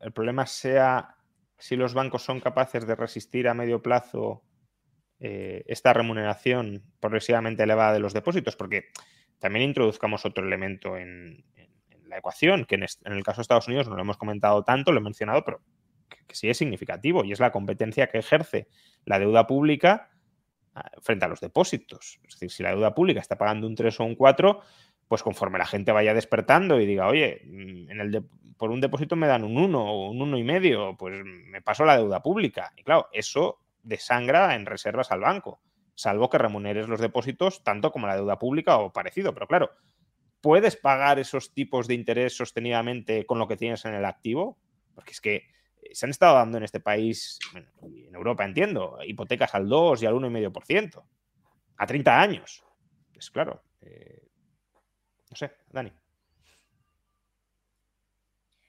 el 0.00 0.12
problema 0.12 0.46
sea 0.46 1.16
si 1.58 1.76
los 1.76 1.94
bancos 1.94 2.22
son 2.22 2.40
capaces 2.40 2.86
de 2.86 2.94
resistir 2.94 3.48
a 3.48 3.54
medio 3.54 3.82
plazo 3.82 4.42
eh, 5.26 5.64
esta 5.68 5.94
remuneración 5.94 6.82
progresivamente 7.00 7.62
elevada 7.62 7.94
de 7.94 7.98
los 7.98 8.12
depósitos, 8.12 8.56
porque 8.56 8.88
también 9.38 9.64
introduzcamos 9.64 10.26
otro 10.26 10.44
elemento 10.44 10.98
en, 10.98 11.42
la 12.08 12.18
ecuación, 12.18 12.66
que 12.66 12.74
en, 12.74 12.82
el 12.82 13.22
caso 13.24 13.38
de 13.38 13.42
Estados 13.42 13.66
Unidos 13.66 13.88
no 13.88 13.96
lo 13.96 14.02
hemos 14.02 14.18
comentado 14.18 14.62
tanto, 14.64 14.92
lo 14.92 15.00
he 15.00 15.02
mencionado, 15.02 15.42
pero 15.42 15.62
que 16.26 16.34
sí 16.34 16.50
es 16.50 16.58
significativo, 16.58 17.24
y 17.24 17.32
es 17.32 17.40
la 17.40 17.52
competencia 17.52 18.08
que 18.08 18.18
ejerce 18.18 18.68
la 19.06 19.18
deuda 19.18 19.46
pública 19.46 20.10
frente 21.00 21.24
a 21.24 21.28
los 21.28 21.40
depósitos. 21.40 22.20
Es 22.24 22.34
decir, 22.34 22.50
si 22.50 22.62
la 22.62 22.72
deuda 22.72 22.94
pública 22.94 23.20
está 23.20 23.38
pagando 23.38 23.66
un 23.66 23.76
3 23.76 24.00
o 24.00 24.04
un 24.04 24.16
4, 24.16 24.60
pues 25.08 25.22
conforme 25.22 25.56
la 25.56 25.64
gente 25.64 25.90
vaya 25.90 26.12
despertando 26.12 26.78
y 26.78 26.84
diga, 26.84 27.06
oye, 27.06 27.40
mm, 27.46 28.56
por 28.58 28.70
un 28.70 28.82
depósito 28.82 29.16
me 29.16 29.26
dan 29.26 29.42
un 29.42 29.56
1 29.56 29.80
o 29.82 30.10
un 30.10 30.18
1,5, 30.18 30.38
y 30.38 30.44
medio, 30.44 30.96
pues 30.98 31.24
me 31.24 31.62
paso 31.62 31.86
la 31.86 31.96
deuda 31.96 32.22
pública. 32.22 32.74
Y 32.76 32.82
claro, 32.82 33.08
eso 33.10 33.63
desangra 33.84 34.54
en 34.54 34.66
reservas 34.66 35.12
al 35.12 35.20
banco, 35.20 35.60
salvo 35.94 36.28
que 36.28 36.38
remuneres 36.38 36.88
los 36.88 37.00
depósitos 37.00 37.62
tanto 37.62 37.92
como 37.92 38.06
la 38.06 38.16
deuda 38.16 38.38
pública 38.38 38.78
o 38.78 38.92
parecido. 38.92 39.32
Pero 39.32 39.46
claro, 39.46 39.70
¿puedes 40.40 40.76
pagar 40.76 41.18
esos 41.18 41.54
tipos 41.54 41.86
de 41.86 41.94
interés 41.94 42.36
sostenidamente 42.36 43.24
con 43.26 43.38
lo 43.38 43.46
que 43.46 43.56
tienes 43.56 43.84
en 43.84 43.94
el 43.94 44.04
activo? 44.04 44.58
Porque 44.94 45.12
es 45.12 45.20
que 45.20 45.44
se 45.92 46.06
han 46.06 46.10
estado 46.10 46.36
dando 46.36 46.58
en 46.58 46.64
este 46.64 46.80
país, 46.80 47.38
en 47.54 48.14
Europa 48.14 48.44
entiendo, 48.44 48.98
hipotecas 49.06 49.54
al 49.54 49.68
2 49.68 50.02
y 50.02 50.06
al 50.06 50.14
1,5%, 50.14 51.04
a 51.76 51.86
30 51.86 52.20
años. 52.20 52.64
Es 53.14 53.30
claro. 53.30 53.62
Eh, 53.80 54.26
no 55.30 55.36
sé, 55.36 55.52
Dani. 55.70 55.92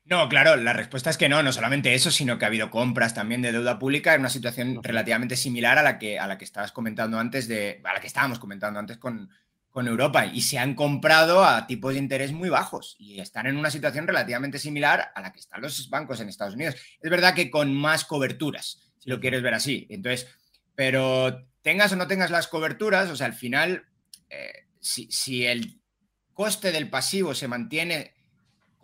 No, 0.06 0.30
claro, 0.30 0.56
la 0.56 0.74
respuesta 0.74 1.10
es 1.10 1.18
que 1.18 1.30
no, 1.30 1.42
no 1.42 1.52
solamente 1.52 1.96
eso, 1.96 2.12
sino 2.12 2.38
que 2.38 2.46
ha 2.46 2.48
habido 2.48 2.70
compras 2.70 3.16
también 3.16 3.42
de 3.42 3.52
deuda 3.52 3.80
pública 3.80 4.14
en 4.14 4.22
una 4.22 4.30
situación 4.30 4.84
relativamente 4.84 5.36
similar 5.36 5.80
a 5.80 5.84
la 5.84 5.98
que, 5.98 6.20
a 6.20 6.28
la 6.28 6.38
que 6.38 6.46
estabas 6.46 6.72
comentando 6.72 7.18
antes 7.18 7.48
de, 7.48 7.82
a 7.84 7.94
la 7.94 8.00
que 8.00 8.08
estábamos 8.08 8.38
comentando 8.38 8.80
antes 8.80 8.98
con, 8.98 9.30
con 9.76 9.90
Europa 9.90 10.26
y 10.26 10.40
se 10.40 10.58
han 10.58 10.74
comprado 10.74 11.44
a 11.44 11.68
tipos 11.68 11.92
de 11.92 12.00
interés 12.00 12.32
muy 12.32 12.48
bajos 12.48 12.96
y 12.98 13.20
están 13.20 13.46
en 13.46 13.58
una 13.58 13.70
situación 13.70 14.08
relativamente 14.08 14.58
similar 14.58 15.12
a 15.14 15.20
la 15.20 15.34
que 15.34 15.40
están 15.40 15.62
los 15.62 15.90
bancos 15.90 16.22
en 16.22 16.30
Estados 16.30 16.54
Unidos. 16.54 16.76
Es 17.02 17.12
verdad 17.12 17.36
que 17.36 17.52
con 17.52 17.76
más 17.76 18.06
coberturas, 18.06 18.94
si 19.00 19.10
lo 19.10 19.20
quieres 19.20 19.42
ver 19.42 19.54
así. 19.54 19.86
Entonces, 19.90 20.28
pero 20.76 21.46
tengas 21.62 21.92
o 21.92 21.98
no 21.98 22.08
tengas 22.08 22.32
las 22.32 22.48
coberturas, 22.48 23.10
o 23.10 23.18
sea, 23.18 23.28
al 23.28 23.34
final, 23.34 23.86
eh, 24.30 24.68
si, 24.80 25.46
el 25.46 25.82
coste 26.34 26.72
del 26.72 26.90
pasivo 26.90 27.36
se 27.36 27.50
mantiene 27.50 28.15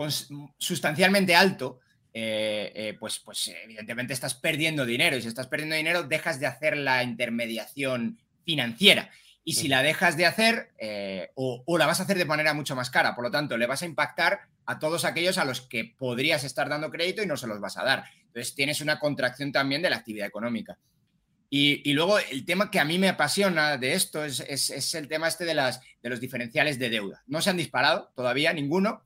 sustancialmente 0.09 1.35
alto, 1.35 1.79
eh, 2.13 2.71
eh, 2.75 2.97
pues, 2.99 3.19
pues 3.19 3.51
evidentemente 3.63 4.13
estás 4.13 4.35
perdiendo 4.35 4.85
dinero 4.85 5.15
y 5.15 5.21
si 5.21 5.29
estás 5.29 5.47
perdiendo 5.47 5.75
dinero 5.75 6.03
dejas 6.03 6.41
de 6.41 6.47
hacer 6.47 6.75
la 6.75 7.03
intermediación 7.03 8.19
financiera 8.43 9.09
y 9.43 9.53
si 9.53 9.67
la 9.67 9.81
dejas 9.81 10.17
de 10.17 10.25
hacer 10.25 10.71
eh, 10.77 11.31
o, 11.35 11.63
la 11.77 11.85
vas 11.85 11.99
a 11.99 12.03
hacer 12.03 12.17
de 12.17 12.25
manera 12.25 12.53
mucho 12.53 12.75
más 12.75 12.89
cara, 12.89 13.15
por 13.15 13.23
lo 13.23 13.31
tanto, 13.31 13.57
le 13.57 13.65
vas 13.65 13.81
a 13.81 13.85
impactar 13.85 14.41
a 14.65 14.77
todos 14.77 15.05
aquellos 15.05 15.37
a 15.37 15.45
los 15.45 15.61
que 15.61 15.95
podrías 15.97 16.43
estar 16.43 16.69
dando 16.69 16.91
crédito 16.91 17.23
y 17.23 17.25
no 17.25 17.37
se 17.37 17.47
los 17.47 17.59
vas 17.59 17.77
a 17.77 17.83
dar. 17.83 18.03
Entonces, 18.27 18.53
tienes 18.53 18.81
una 18.81 18.99
contracción 18.99 19.51
también 19.51 19.81
de 19.81 19.89
la 19.89 19.97
actividad 19.97 20.27
económica. 20.27 20.77
Y, 21.53 21.91
luego, 21.91 22.17
el 22.17 22.45
tema 22.45 22.71
que 22.71 22.79
a 22.79 22.85
mí 22.85 22.97
me 22.97 23.09
apasiona 23.09 23.75
de 23.77 23.93
esto 23.93 24.23
es, 24.23 24.39
el 24.95 25.09
tema 25.09 25.27
este 25.27 25.43
de, 25.43 25.53
las, 25.53 25.81
de 26.01 26.09
los 26.09 26.21
diferenciales 26.21 26.79
de 26.79 26.89
deuda. 26.89 27.23
No 27.27 27.41
se 27.41 27.49
han 27.49 27.57
disparado 27.57 28.09
todavía 28.15 28.53
ninguno 28.53 29.03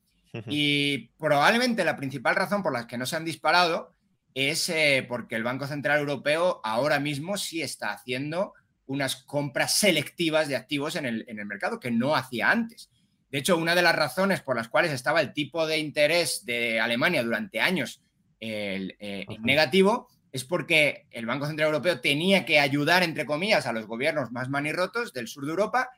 y 0.48 1.10
probablemente 1.18 1.86
la 1.86 1.96
principal 1.96 2.36
razón 2.36 2.64
por 2.64 2.74
la 2.74 2.88
que 2.88 2.98
no 2.98 3.06
se 3.06 3.16
han 3.16 3.26
disparado 3.26 3.94
es 4.34 4.68
eh, 4.70 5.06
porque 5.08 5.36
el 5.36 5.44
Banco 5.44 5.68
Central 5.68 6.00
Europeo 6.00 6.60
ahora 6.64 7.00
mismo 7.00 7.38
sí 7.38 7.62
está 7.62 7.92
haciendo 7.92 8.54
unas 8.88 9.16
compras 9.16 9.78
selectivas 9.78 10.48
de 10.48 10.56
activos 10.56 10.96
en 10.96 11.06
el, 11.06 11.46
mercado 11.46 11.80
que 11.80 11.92
no 11.92 12.16
hacía 12.16 12.52
antes. 12.52 12.90
De 13.32 13.40
hecho, 13.40 13.58
una 13.58 13.76
de 13.76 13.82
las 13.82 13.96
razones 13.96 14.42
por 14.42 14.56
las 14.56 14.68
cuales 14.68 14.92
estaba 14.92 15.22
el 15.22 15.34
tipo 15.34 15.66
de 15.66 15.80
interés 15.80 16.46
de 16.46 16.80
Alemania 16.80 17.24
durante 17.24 17.60
años 17.60 18.02
eh, 18.40 19.26
negativo 19.40 20.10
es 20.32 20.44
porque 20.44 21.08
el 21.12 21.26
Banco 21.26 21.48
Central 21.48 21.68
Europeo 21.68 22.02
tenía 22.02 22.46
que 22.46 22.60
ayudar, 22.60 23.04
entre 23.04 23.26
comillas, 23.26 23.66
a 23.68 23.74
los 23.74 23.88
gobiernos 23.88 24.34
más 24.34 24.50
manirrotos 24.50 25.14
del 25.14 25.30
sur 25.30 25.46
de 25.46 25.52
Europa 25.52 25.90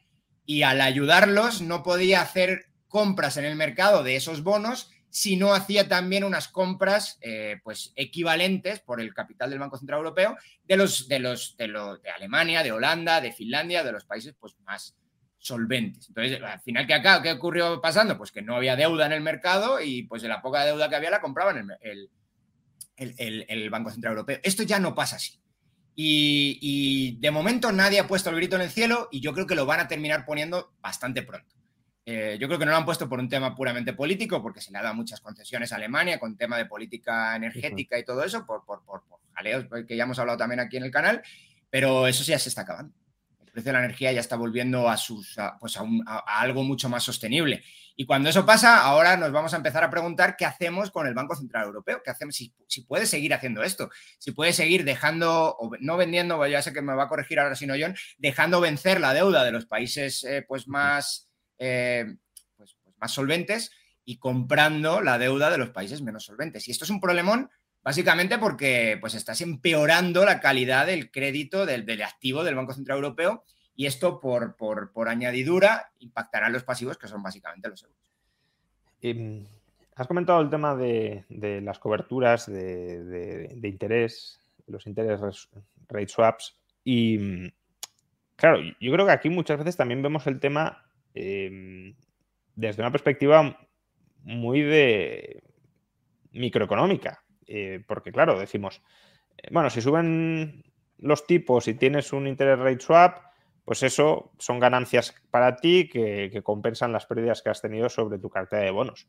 y 0.45 0.61
al 0.61 0.79
ayudarlos 0.79 1.61
no 1.63 1.81
podía 1.81 2.21
hacer 2.21 2.67
compras 2.97 3.37
en 3.37 3.45
el 3.45 3.55
mercado 3.55 4.01
de 4.01 4.15
esos 4.15 4.41
bonos 4.41 4.89
si 5.11 5.37
no 5.37 5.53
hacía 5.53 5.87
también 5.87 6.23
unas 6.23 6.47
compras 6.47 7.19
eh, 7.21 7.59
pues 7.63 7.93
equivalentes 7.95 8.79
por 8.79 8.99
el 8.99 9.13
capital 9.13 9.51
del 9.51 9.59
Banco 9.59 9.77
Central 9.77 9.99
Europeo 9.99 10.35
de 10.65 10.77
los 10.77 11.07
de 11.07 11.19
los 11.19 11.55
de, 11.57 11.67
los, 11.67 12.01
de 12.01 12.09
Alemania, 12.09 12.63
de 12.63 12.71
Holanda, 12.71 13.21
de 13.21 13.31
Finlandia, 13.31 13.83
de 13.83 13.91
los 13.91 14.03
países 14.03 14.33
pues 14.39 14.57
más 14.65 14.95
solventes. 15.37 16.07
Entonces, 16.07 16.41
al 16.41 16.59
final, 16.61 16.87
¿qué, 16.87 16.95
acá, 16.95 17.21
¿qué 17.21 17.33
ocurrió 17.33 17.79
pasando? 17.79 18.17
Pues 18.17 18.31
que 18.31 18.41
no 18.41 18.55
había 18.55 18.75
deuda 18.75 19.05
en 19.05 19.11
el 19.11 19.21
mercado 19.21 19.79
y 19.79 20.01
pues 20.01 20.23
de 20.23 20.29
la 20.29 20.41
poca 20.41 20.65
deuda 20.65 20.89
que 20.89 20.95
había 20.95 21.11
la 21.11 21.21
compraban 21.21 21.77
el, 21.81 22.09
el, 22.95 23.45
el, 23.47 23.69
Banco 23.69 23.91
Central 23.91 24.13
Europeo. 24.13 24.39
Esto 24.41 24.63
ya 24.63 24.79
no 24.79 24.95
pasa 24.95 25.17
así. 25.17 25.39
Y, 25.95 27.17
de 27.19 27.29
momento 27.29 27.71
nadie 27.71 27.99
ha 27.99 28.07
puesto 28.07 28.31
el 28.31 28.37
grito 28.37 28.55
en 28.55 28.63
el 28.63 28.71
cielo 28.71 29.07
y 29.11 29.19
yo 29.19 29.33
creo 29.33 29.45
que 29.45 29.55
lo 29.55 29.67
van 29.67 29.81
a 29.81 29.87
terminar 29.87 30.25
poniendo 30.25 30.73
bastante 30.81 31.21
pronto. 31.21 31.56
Eh, 32.09 32.37
yo 32.39 32.47
creo 32.47 32.57
que 32.57 32.63
no 32.63 32.71
lo 32.71 32.77
han 32.77 32.85
puesto 32.85 33.09
por 33.09 33.19
un 33.19 33.27
tema 33.27 33.53
puramente 33.53 33.91
político, 33.91 34.41
porque 34.41 34.61
se 34.61 34.71
le 34.71 34.77
ha 34.77 34.81
dado 34.81 34.95
muchas 34.95 35.19
concesiones 35.19 35.73
a 35.73 35.75
Alemania 35.75 36.17
con 36.17 36.37
tema 36.37 36.57
de 36.57 36.65
política 36.65 37.35
energética 37.35 37.99
y 37.99 38.05
todo 38.05 38.23
eso, 38.23 38.45
por, 38.45 38.63
por, 38.63 38.81
por, 38.85 39.03
jaleos 39.33 39.65
que 39.85 39.97
ya 39.97 40.05
hemos 40.05 40.17
hablado 40.17 40.37
también 40.37 40.61
aquí 40.61 40.77
en 40.77 40.83
el 40.83 40.91
canal, 40.91 41.21
pero 41.69 42.07
eso 42.07 42.23
ya 42.23 42.39
se 42.39 42.47
está 42.47 42.61
acabando. 42.61 42.95
El 43.45 43.51
precio 43.51 43.73
de 43.73 43.73
la 43.73 43.83
energía 43.83 44.13
ya 44.13 44.21
está 44.21 44.37
volviendo 44.37 44.87
a, 44.87 44.95
sus, 44.95 45.35
pues 45.59 45.75
a, 45.75 45.83
algo 46.39 46.63
mucho 46.63 46.87
más 46.87 47.03
sostenible. 47.03 47.61
Y 47.97 48.05
cuando 48.05 48.29
eso 48.29 48.45
pasa, 48.45 48.83
ahora 48.83 49.17
nos 49.17 49.33
vamos 49.33 49.53
a 49.53 49.57
empezar 49.57 49.83
a 49.83 49.89
preguntar 49.89 50.37
qué 50.37 50.45
hacemos 50.45 50.91
con 50.91 51.07
el 51.07 51.13
Banco 51.13 51.35
Central 51.35 51.65
Europeo, 51.65 52.01
qué 52.05 52.11
hacemos, 52.11 52.37
si, 52.37 52.81
puede 52.87 53.05
seguir 53.05 53.33
haciendo 53.33 53.63
esto, 53.63 53.89
si 54.17 54.31
puede 54.31 54.53
seguir 54.53 54.85
dejando, 54.85 55.57
o 55.59 55.71
no 55.81 55.97
vendiendo, 55.97 56.47
ya 56.47 56.61
sé 56.61 56.71
que 56.71 56.81
me 56.81 56.93
va 56.93 57.03
a 57.03 57.09
corregir 57.09 57.41
ahora 57.41 57.55
si 57.55 57.67
no 57.67 57.73
John, 57.77 57.97
dejando 58.17 58.61
vencer 58.61 59.01
la 59.01 59.13
deuda 59.13 59.43
de 59.43 59.51
los 59.51 59.65
países 59.65 60.23
eh, 60.23 60.45
pues 60.47 60.69
más, 60.69 61.26
eh, 61.57 62.17
pues, 62.55 62.77
pues 62.83 62.95
más 62.97 63.13
solventes 63.13 63.71
y 64.05 64.17
comprando 64.17 65.01
la 65.01 65.17
deuda 65.17 65.49
de 65.49 65.57
los 65.57 65.69
países 65.69 66.01
menos 66.01 66.25
solventes. 66.25 66.67
Y 66.67 66.71
esto 66.71 66.85
es 66.85 66.91
un 66.91 67.01
problemón 67.01 67.49
Básicamente 67.87 68.37
porque 68.37 68.97
pues, 68.99 69.15
estás 69.15 69.39
empeorando 69.39 70.25
la 70.25 70.41
calidad 70.41 70.87
del 70.87 71.09
crédito 71.09 71.65
del, 71.65 72.01
activo 72.01 72.43
del 72.43 72.55
Banco 72.55 72.73
Central 72.73 72.97
Europeo 72.97 73.45
y 73.77 73.85
esto 73.85 74.19
por, 74.19 74.57
por, 74.57 75.07
añadidura 75.07 75.89
impactará 75.99 76.47
en 76.47 76.53
los 76.53 76.65
pasivos 76.65 76.97
que 76.97 77.07
son 77.07 77.23
básicamente 77.23 77.69
los 77.69 77.83
euros. 77.83 78.11
Em, 79.01 79.45
has 79.95 80.05
comentado 80.05 80.41
el 80.41 80.49
tema 80.49 80.75
de, 80.75 81.23
las 81.63 81.79
coberturas 81.79 82.47
de, 82.47 83.57
interés, 83.63 84.41
los 84.67 84.85
interés 84.85 85.21
rate 85.87 86.09
swaps 86.09 86.57
y 86.83 87.49
claro, 88.35 88.59
yo 88.81 88.91
creo 88.91 89.05
que 89.05 89.13
aquí 89.13 89.29
muchas 89.29 89.59
veces 89.59 89.77
también 89.77 90.01
vemos 90.01 90.27
el 90.27 90.41
tema 90.41 90.86
em, 91.17 91.95
desde 92.55 92.81
una 92.81 92.91
perspectiva 92.91 93.59
muy 94.23 94.61
de 94.61 95.43
microeconómica. 96.31 97.23
Eh, 97.45 97.83
porque 97.87 98.11
claro, 98.11 98.39
decimos, 98.39 98.81
eh, 99.37 99.47
bueno, 99.51 99.69
si 99.69 99.81
suben 99.81 100.63
los 100.97 101.25
tipos 101.25 101.67
y 101.67 101.75
tienes 101.75 102.11
un 102.13 102.27
interest 102.27 102.61
rate 102.61 102.79
swap, 102.79 103.17
pues 103.63 103.83
eso 103.83 104.31
son 104.37 104.59
ganancias 104.59 105.13
para 105.29 105.57
ti 105.57 105.89
que, 105.89 106.41
compensan 106.43 106.93
las 106.93 107.05
pérdidas 107.05 107.41
que 107.41 107.49
has 107.49 107.61
tenido 107.61 107.89
sobre 107.89 108.17
tu 108.17 108.29
cartera 108.29 108.63
de 108.63 108.71
bonos. 108.71 109.07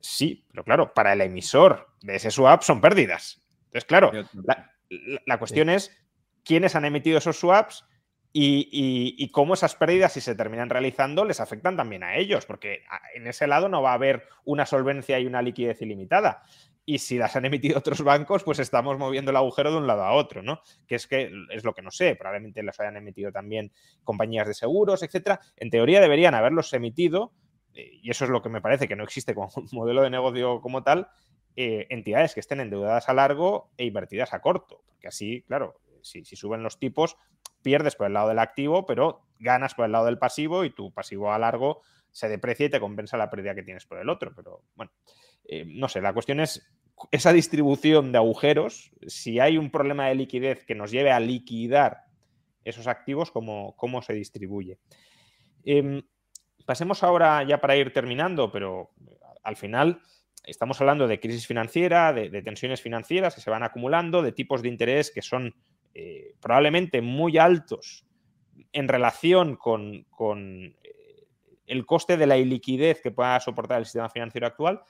Sí, 0.00 0.44
pero 0.50 0.64
claro, 0.64 0.94
para 0.94 1.12
el 1.12 1.20
emisor 1.20 1.88
de 2.02 2.16
ese 2.16 2.30
swap 2.30 2.62
son 2.62 2.80
pérdidas. 2.80 3.44
Entonces, 3.66 3.84
claro, 3.84 4.12
la, 5.26 5.38
cuestión 5.38 5.68
es 5.68 5.90
quiénes 6.44 6.76
han 6.76 6.84
emitido 6.84 7.18
esos 7.18 7.38
swaps 7.38 7.84
y, 8.38 9.30
cómo 9.30 9.54
esas 9.54 9.74
pérdidas, 9.74 10.12
si 10.12 10.20
se 10.20 10.34
terminan 10.34 10.68
realizando, 10.68 11.24
les 11.24 11.40
afectan 11.40 11.76
también 11.76 12.02
a 12.02 12.16
ellos, 12.16 12.44
porque 12.44 12.82
en 13.14 13.26
ese 13.26 13.46
lado 13.46 13.68
no 13.68 13.82
va 13.82 13.92
a 13.92 13.94
haber 13.94 14.28
una 14.44 14.66
solvencia 14.66 15.18
y 15.18 15.26
una 15.26 15.42
liquidez 15.42 15.80
ilimitada 15.80 16.42
y 16.88 16.98
si 16.98 17.18
las 17.18 17.34
han 17.34 17.44
emitido 17.44 17.78
otros 17.78 18.00
bancos, 18.02 18.44
pues 18.44 18.60
estamos 18.60 18.96
moviendo 18.96 19.32
el 19.32 19.36
agujero 19.36 19.72
de 19.72 19.78
un 19.78 19.88
lado 19.88 20.04
a 20.04 20.12
otro, 20.12 20.42
¿no? 20.42 20.60
Que 20.86 20.94
es 20.94 21.08
que 21.08 21.32
es 21.50 21.64
lo 21.64 21.74
que 21.74 21.82
no 21.82 21.90
sé, 21.90 22.14
probablemente 22.14 22.62
las 22.62 22.78
hayan 22.78 22.96
emitido 22.96 23.32
también 23.32 23.72
compañías 24.04 24.46
de 24.46 24.54
seguros, 24.54 25.02
etcétera. 25.02 25.40
En 25.56 25.68
teoría 25.68 26.00
deberían 26.00 26.34
haberlos 26.34 26.72
emitido, 26.72 27.32
eh, 27.74 27.98
y 28.02 28.10
eso 28.10 28.24
es 28.24 28.30
lo 28.30 28.40
que 28.40 28.48
me 28.48 28.60
parece 28.60 28.86
que 28.86 28.94
no 28.94 29.02
existe 29.02 29.34
como 29.34 29.50
modelo 29.72 30.02
de 30.02 30.10
negocio 30.10 30.60
como 30.60 30.84
tal, 30.84 31.08
eh, 31.56 31.86
entidades 31.90 32.34
que 32.34 32.40
estén 32.40 32.60
endeudadas 32.60 33.08
a 33.08 33.14
largo 33.14 33.72
e 33.76 33.84
invertidas 33.84 34.32
a 34.32 34.40
corto, 34.40 34.84
porque 34.86 35.08
así, 35.08 35.42
claro, 35.42 35.80
si, 36.02 36.24
si 36.24 36.36
suben 36.36 36.62
los 36.62 36.78
tipos, 36.78 37.16
pierdes 37.66 37.96
por 37.96 38.06
el 38.06 38.12
lado 38.12 38.28
del 38.28 38.38
activo, 38.38 38.86
pero 38.86 39.26
ganas 39.40 39.74
por 39.74 39.86
el 39.86 39.90
lado 39.90 40.04
del 40.04 40.18
pasivo 40.18 40.62
y 40.62 40.70
tu 40.70 40.92
pasivo 40.92 41.32
a 41.32 41.38
largo 41.40 41.82
se 42.12 42.28
deprecia 42.28 42.66
y 42.66 42.70
te 42.70 42.78
compensa 42.78 43.16
la 43.16 43.28
pérdida 43.28 43.56
que 43.56 43.64
tienes 43.64 43.84
por 43.86 43.98
el 43.98 44.08
otro. 44.08 44.32
Pero 44.36 44.62
bueno, 44.76 44.92
eh, 45.48 45.64
no 45.66 45.88
sé, 45.88 46.00
la 46.00 46.12
cuestión 46.12 46.38
es 46.38 46.64
esa 47.10 47.32
distribución 47.32 48.12
de 48.12 48.18
agujeros, 48.18 48.92
si 49.08 49.40
hay 49.40 49.58
un 49.58 49.72
problema 49.72 50.06
de 50.06 50.14
liquidez 50.14 50.64
que 50.64 50.76
nos 50.76 50.92
lleve 50.92 51.10
a 51.10 51.18
liquidar 51.18 52.04
esos 52.62 52.86
activos, 52.86 53.32
cómo, 53.32 53.74
cómo 53.76 54.00
se 54.00 54.12
distribuye. 54.12 54.78
Em, 55.64 56.02
pasemos 56.66 57.02
ahora 57.02 57.42
ya 57.42 57.60
para 57.60 57.74
ir 57.74 57.92
terminando, 57.92 58.52
pero 58.52 58.92
al 59.42 59.56
final 59.56 60.00
estamos 60.44 60.80
hablando 60.80 61.08
de 61.08 61.18
crisis 61.18 61.48
financiera, 61.48 62.12
de, 62.12 62.30
tensiones 62.42 62.80
financieras 62.80 63.34
que 63.34 63.40
se 63.40 63.50
van 63.50 63.64
acumulando, 63.64 64.22
de 64.22 64.30
tipos 64.30 64.62
de 64.62 64.68
interés 64.68 65.10
que 65.10 65.20
son 65.20 65.56
eh, 65.98 66.34
probablemente 66.42 67.00
muy 67.00 67.38
altos 67.38 68.04
en 68.70 68.86
relación 68.86 69.56
con, 69.56 70.04
con 70.10 70.76
eh, 70.82 71.26
el 71.66 71.86
coste 71.86 72.18
de 72.18 72.26
la 72.26 72.36
iliquidez 72.36 73.00
que 73.00 73.12
pueda 73.12 73.40
soportar 73.40 73.78
el 73.78 73.86
sistema 73.86 74.10
financiero 74.10 74.46
actual. 74.46 74.82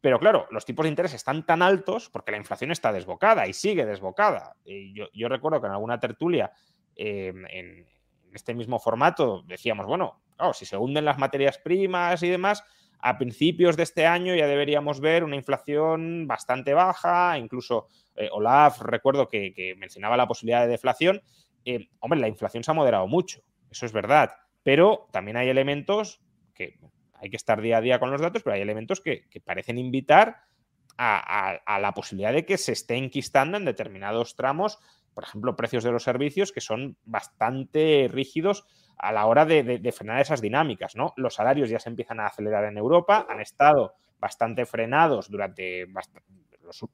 Pero 0.00 0.20
claro, 0.20 0.46
los 0.52 0.64
tipos 0.64 0.84
de 0.84 0.90
interés 0.90 1.14
están 1.14 1.44
tan 1.44 1.62
altos 1.62 2.08
porque 2.10 2.30
la 2.30 2.36
inflación 2.36 2.70
está 2.70 2.92
desbocada 2.92 3.48
y 3.48 3.54
sigue 3.54 3.84
desbocada. 3.86 4.54
Y 4.64 4.94
yo, 4.94 5.28
recuerdo 5.28 5.60
que 5.60 5.66
en 5.66 5.72
alguna 5.72 5.98
tertulia, 5.98 6.52
em, 6.94 7.44
en 7.46 7.86
este 8.32 8.54
mismo 8.54 8.78
formato, 8.78 9.42
decíamos, 9.48 9.86
bueno, 9.86 10.22
si 10.52 10.64
se 10.64 10.76
hunden 10.76 11.06
las 11.06 11.18
materias 11.18 11.58
primas 11.58 12.22
y 12.22 12.28
demás, 12.28 12.62
a 13.00 13.18
principios 13.18 13.76
de 13.76 13.82
este 13.82 14.06
año 14.06 14.34
ya 14.34 14.46
deberíamos 14.46 15.00
ver 15.00 15.24
una 15.24 15.36
inflación 15.36 16.26
bastante 16.26 16.74
baja, 16.74 17.38
incluso 17.38 17.88
eh, 18.16 18.28
Olaf, 18.32 18.80
recuerdo 18.80 19.28
que, 19.28 19.74
mencionaba 19.78 20.16
la 20.16 20.26
posibilidad 20.26 20.62
de 20.62 20.68
deflación. 20.68 21.22
Eh, 21.64 21.88
hombre, 22.00 22.20
la 22.20 22.28
inflación 22.28 22.64
se 22.64 22.70
ha 22.70 22.74
moderado 22.74 23.06
mucho, 23.06 23.42
eso 23.70 23.86
es 23.86 23.92
verdad, 23.92 24.30
pero 24.62 25.08
también 25.12 25.36
hay 25.36 25.48
elementos 25.48 26.20
que 26.54 26.78
hay 27.20 27.30
que 27.30 27.36
estar 27.36 27.60
día 27.60 27.78
a 27.78 27.80
día 27.80 27.98
con 27.98 28.10
los 28.10 28.20
datos, 28.20 28.42
pero 28.42 28.54
hay 28.54 28.62
elementos 28.62 29.00
que, 29.00 29.26
parecen 29.44 29.78
invitar 29.78 30.42
a, 30.98 31.78
la 31.80 31.92
posibilidad 31.92 32.32
de 32.32 32.46
que 32.46 32.58
se 32.58 32.72
esté 32.72 32.96
enquistando 32.96 33.56
en 33.56 33.64
determinados 33.64 34.36
tramos, 34.36 34.78
por 35.16 35.24
ejemplo, 35.24 35.56
precios 35.56 35.82
de 35.82 35.90
los 35.90 36.02
servicios 36.02 36.52
que 36.52 36.60
son 36.60 36.98
bastante 37.06 38.06
rígidos 38.12 38.66
a 38.98 39.12
la 39.12 39.24
hora 39.24 39.46
de, 39.46 39.90
frenar 39.96 40.20
esas 40.20 40.42
dinámicas. 40.42 40.94
¿no? 40.94 41.14
Los 41.16 41.36
salarios 41.36 41.70
ya 41.70 41.78
se 41.78 41.88
empiezan 41.88 42.20
a 42.20 42.26
acelerar 42.26 42.66
en 42.66 42.76
Europa, 42.76 43.26
han 43.26 43.40
estado 43.40 43.94
bastante 44.18 44.66
frenados 44.66 45.30
durante 45.30 45.86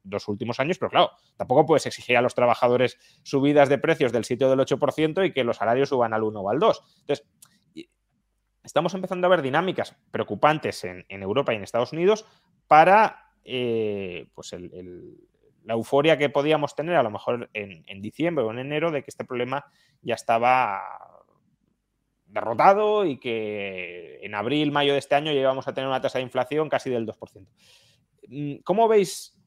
los 0.05 0.27
últimos 0.29 0.61
años, 0.61 0.77
pero 0.77 0.89
claro, 0.89 1.11
tampoco 1.35 1.65
puedes 1.65 1.85
exigir 1.85 2.15
a 2.15 2.21
los 2.21 2.33
trabajadores 2.33 2.97
subidas 3.23 3.67
de 3.67 3.77
precios 3.77 4.13
del 4.13 4.23
sitio 4.23 4.49
del 4.49 4.59
8% 4.59 5.27
y 5.27 5.33
que 5.33 5.43
los 5.43 5.57
salarios 5.57 5.89
suban 5.89 6.13
al 6.13 6.23
1 6.23 6.39
o 6.39 6.49
al 6.49 6.59
2. 6.59 6.81
Entonces, 7.01 7.27
estamos 8.63 8.93
empezando 8.93 9.27
a 9.27 9.31
ver 9.31 9.41
dinámicas 9.41 9.97
preocupantes 10.11 10.85
en, 10.85 11.03
Europa 11.09 11.51
y 11.51 11.57
en 11.57 11.63
Estados 11.63 11.91
Unidos 11.91 12.25
para 12.67 13.33
eh, 13.43 14.29
pues 14.33 14.55
la 15.63 15.73
euforia 15.73 16.17
que 16.17 16.29
podíamos 16.29 16.75
tener 16.75 16.95
a 16.95 17.03
lo 17.03 17.11
mejor 17.11 17.49
en, 17.53 18.01
diciembre 18.01 18.43
o 18.43 18.51
en 18.51 18.59
enero 18.59 18.91
de 18.91 19.03
que 19.03 19.09
este 19.09 19.25
problema 19.25 19.65
ya 20.01 20.15
estaba 20.15 20.81
derrotado 22.25 23.05
y 23.05 23.17
que 23.19 24.19
en 24.23 24.35
abril, 24.35 24.71
mayo 24.71 24.93
de 24.93 24.99
este 24.99 25.15
año 25.15 25.31
ya 25.31 25.39
íbamos 25.39 25.67
a 25.67 25.73
tener 25.73 25.87
una 25.87 26.01
tasa 26.01 26.17
de 26.17 26.23
inflación 26.23 26.69
casi 26.69 26.89
del 26.89 27.05
2%. 27.05 27.47
Mm, 28.27 28.55
¿Cómo 28.63 28.87
veis 28.87 29.39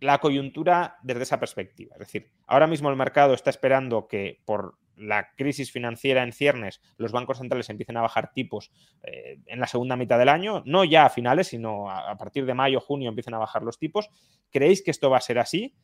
la 0.00 0.18
coyuntura 0.18 0.98
desde 1.02 1.22
esa 1.22 1.40
perspectiva? 1.40 1.94
Es 1.94 2.00
decir, 2.00 2.30
ahora 2.46 2.66
mismo 2.66 2.90
el 2.90 2.96
mercado 2.96 3.34
está 3.34 3.50
esperando 3.50 4.06
que 4.06 4.40
por 4.44 4.78
la 4.98 5.30
crisis 5.36 5.70
financiera 5.70 6.22
en 6.22 6.32
ciernes, 6.32 6.80
los 6.96 7.12
bancos 7.12 7.38
centrales 7.38 7.70
empiecen 7.70 7.96
a 7.96 8.02
bajar 8.02 8.32
tipos 8.32 8.72
eh, 9.02 9.40
en 9.46 9.60
la 9.60 9.66
segunda 9.66 9.96
mitad 9.96 10.18
del 10.18 10.28
año, 10.28 10.62
no 10.66 10.84
ya 10.84 11.06
a 11.06 11.10
finales, 11.10 11.48
sino 11.48 11.90
a, 11.90 12.16
partir 12.16 12.44
de 12.46 12.54
mayo, 12.54 12.80
junio 12.80 13.08
empiecen 13.08 13.34
a 13.34 13.38
bajar 13.38 13.62
los 13.62 13.78
tipos. 13.78 14.10
¿Creéis 14.50 14.82
que 14.82 14.90
esto 14.90 15.10
va 15.10 15.18
a 15.18 15.22
ser 15.22 15.38
así? 15.38 15.74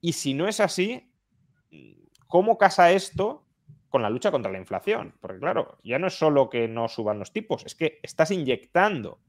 Y 0.00 0.12
si 0.12 0.34
no 0.34 0.46
es 0.48 0.60
así, 0.60 1.10
¿cómo 2.26 2.58
casa 2.58 2.92
esto 2.92 3.46
con 3.88 4.02
la 4.02 4.10
lucha 4.10 4.30
contra 4.30 4.52
la 4.52 4.58
inflación? 4.58 5.14
Porque 5.20 5.38
claro, 5.38 5.78
ya 5.82 5.98
no 5.98 6.06
es 6.06 6.14
solo 6.14 6.50
que 6.50 6.68
no 6.68 6.88
suban 6.88 7.18
los 7.18 7.32
tipos, 7.32 7.64
es 7.64 7.74
que 7.74 7.98
estás 8.02 8.30
inyectando 8.30 9.20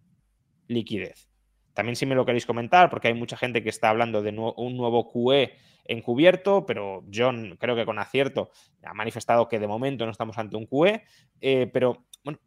liquidez. 0.68 1.29
También 1.74 1.96
si 1.96 2.06
me 2.06 2.16
lo 2.16 2.26
queréis 2.26 2.46
comentar, 2.46 2.90
porque 2.90 3.08
hay 3.08 3.14
mucha 3.14 3.38
gente 3.38 3.64
que 3.64 3.70
está 3.70 3.90
hablando 3.90 4.22
de 4.22 4.32
un 4.32 4.78
nuevo 4.78 5.12
QE 5.12 5.54
encubierto, 5.86 6.66
pero 6.66 7.04
John 7.14 7.58
creo 7.60 7.76
que 7.76 7.86
con 7.86 8.00
acierto 8.00 8.52
ha 8.84 8.94
manifestado 8.94 9.48
que 9.48 9.60
de 9.60 9.68
momento 9.68 10.06
no 10.06 10.12
estamos 10.12 10.38
ante 10.38 10.56
un 10.56 10.68
QE, 10.68 11.04
eh, 11.42 11.68
pero 11.72 12.06
bueno, 12.24 12.40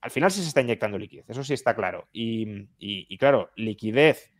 al 0.00 0.10
final 0.10 0.30
sí 0.30 0.42
se 0.42 0.48
está 0.48 0.60
inyectando 0.60 0.96
liquidez, 0.96 1.28
eso 1.28 1.42
sí 1.42 1.54
está 1.54 1.74
claro. 1.74 2.08
Y, 2.12 3.16
claro, 3.18 3.50
liquidez 3.56 4.30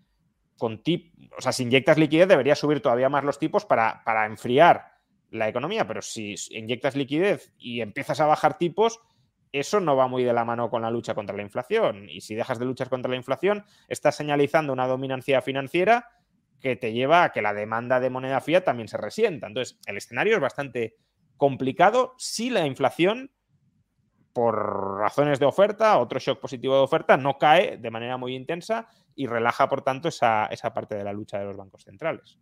con 0.56 0.82
tip, 0.82 1.14
o 1.36 1.40
sea, 1.40 1.52
si 1.52 1.64
inyectas 1.64 1.98
liquidez 1.98 2.28
debería 2.28 2.54
subir 2.54 2.80
todavía 2.80 3.08
más 3.08 3.24
los 3.24 3.38
tipos 3.38 3.64
para, 3.64 4.02
para 4.04 4.24
enfriar 4.26 4.94
la 5.30 5.48
economía, 5.48 5.86
pero 5.86 6.00
si 6.00 6.36
inyectas 6.50 6.94
liquidez 6.94 7.52
y 7.58 7.80
empiezas 7.80 8.20
a 8.20 8.26
bajar 8.26 8.56
tipos, 8.56 9.00
eso 9.60 9.78
no 9.78 9.94
va 9.94 10.08
muy 10.08 10.24
de 10.24 10.32
la 10.32 10.44
mano 10.44 10.68
con 10.68 10.82
la 10.82 10.90
lucha 10.90 11.14
contra 11.14 11.36
la 11.36 11.42
inflación. 11.42 12.08
Y 12.08 12.20
si 12.22 12.34
dejas 12.34 12.58
de 12.58 12.64
luchar 12.64 12.88
contra 12.88 13.10
la 13.10 13.16
inflación, 13.16 13.64
estás 13.88 14.16
señalizando 14.16 14.72
una 14.72 14.88
dominancia 14.88 15.40
financiera 15.42 16.08
que 16.60 16.76
te 16.76 16.92
lleva 16.92 17.24
a 17.24 17.32
que 17.32 17.42
la 17.42 17.54
demanda 17.54 18.00
de 18.00 18.10
moneda 18.10 18.40
fiat 18.40 18.64
también 18.64 18.88
se 18.88 18.96
resienta. 18.96 19.46
Entonces, 19.46 19.78
el 19.86 19.96
escenario 19.96 20.34
es 20.34 20.40
bastante 20.40 20.96
complicado 21.36 22.14
si 22.18 22.50
la 22.50 22.66
inflación, 22.66 23.30
por 24.32 24.98
razones 24.98 25.38
de 25.38 25.46
oferta, 25.46 25.98
otro 25.98 26.18
shock 26.18 26.40
positivo 26.40 26.74
de 26.74 26.82
oferta, 26.82 27.16
no 27.16 27.38
cae 27.38 27.76
de 27.76 27.90
manera 27.90 28.16
muy 28.16 28.34
intensa 28.34 28.88
y 29.14 29.26
relaja, 29.26 29.68
por 29.68 29.82
tanto, 29.82 30.08
esa, 30.08 30.48
parte 30.74 30.96
de 30.96 31.04
la 31.04 31.12
lucha 31.12 31.38
de 31.38 31.44
los 31.44 31.56
bancos 31.56 31.84
centrales. 31.84 32.40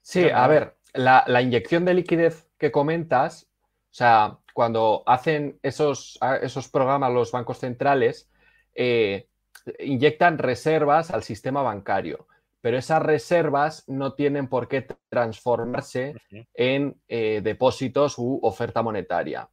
Sí, 0.00 0.28
a 0.30 0.46
ver, 0.46 0.76
la, 0.94 1.42
inyección 1.42 1.84
de 1.84 1.94
liquidez 1.94 2.48
que 2.58 2.70
comentas, 2.70 3.48
o 3.90 3.94
sea, 3.94 4.38
cuando 4.54 5.02
hacen 5.06 5.58
esos, 5.62 6.18
esos 6.42 6.68
programas 6.68 7.12
los 7.12 7.32
bancos 7.32 7.58
centrales, 7.58 8.30
eh, 8.74 9.28
inyectan 9.78 10.38
reservas 10.38 11.10
al 11.10 11.22
sistema 11.22 11.62
bancario, 11.62 12.26
pero 12.60 12.76
esas 12.76 13.02
reservas 13.02 13.84
no 13.88 14.14
tienen 14.14 14.48
por 14.48 14.68
qué 14.68 14.86
transformarse 15.08 16.14
en 16.54 17.00
eh, 17.08 17.40
depósitos 17.42 18.18
u 18.18 18.38
oferta 18.42 18.82
monetaria. 18.82 19.48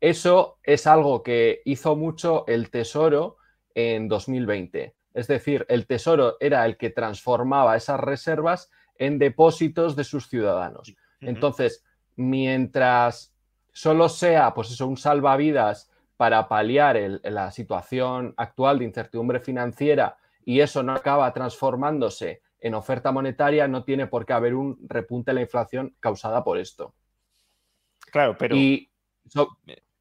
Eso 0.00 0.58
es 0.62 0.86
algo 0.86 1.22
que 1.22 1.60
hizo 1.64 1.94
mucho 1.94 2.46
el 2.46 2.70
Tesoro 2.70 3.36
en 3.74 4.08
2020. 4.08 4.94
Es 5.12 5.26
decir, 5.26 5.66
el 5.68 5.86
Tesoro 5.86 6.36
era 6.40 6.64
el 6.64 6.76
que 6.76 6.90
transformaba 6.90 7.76
esas 7.76 8.00
reservas 8.00 8.70
en 9.00 9.18
depósitos 9.18 9.96
de 9.96 10.04
sus 10.04 10.28
ciudadanos. 10.28 10.94
Entonces, 11.20 11.84
mientras 12.14 13.34
solo 13.72 14.08
sea, 14.08 14.54
pues 14.54 14.70
eso, 14.70 14.86
un 14.86 14.96
salvavidas 14.96 15.90
para 16.16 16.46
paliar 16.46 16.96
la 17.24 17.50
situación 17.50 18.34
actual 18.36 18.78
de 18.78 18.84
incertidumbre 18.84 19.40
financiera 19.40 20.16
y 20.44 20.60
eso 20.60 20.84
no 20.84 20.92
acaba 20.92 21.32
transformándose 21.32 22.42
en 22.60 22.74
oferta 22.74 23.10
monetaria, 23.10 23.66
no 23.66 23.82
tiene 23.82 24.06
por 24.06 24.24
qué 24.24 24.34
haber 24.34 24.54
un 24.54 24.78
repunte 24.86 25.32
de 25.32 25.34
la 25.36 25.40
inflación 25.40 25.96
causada 25.98 26.44
por 26.44 26.58
esto. 26.58 26.94
Claro, 28.12 28.36
pero... 28.38 28.54
Y 28.54 28.88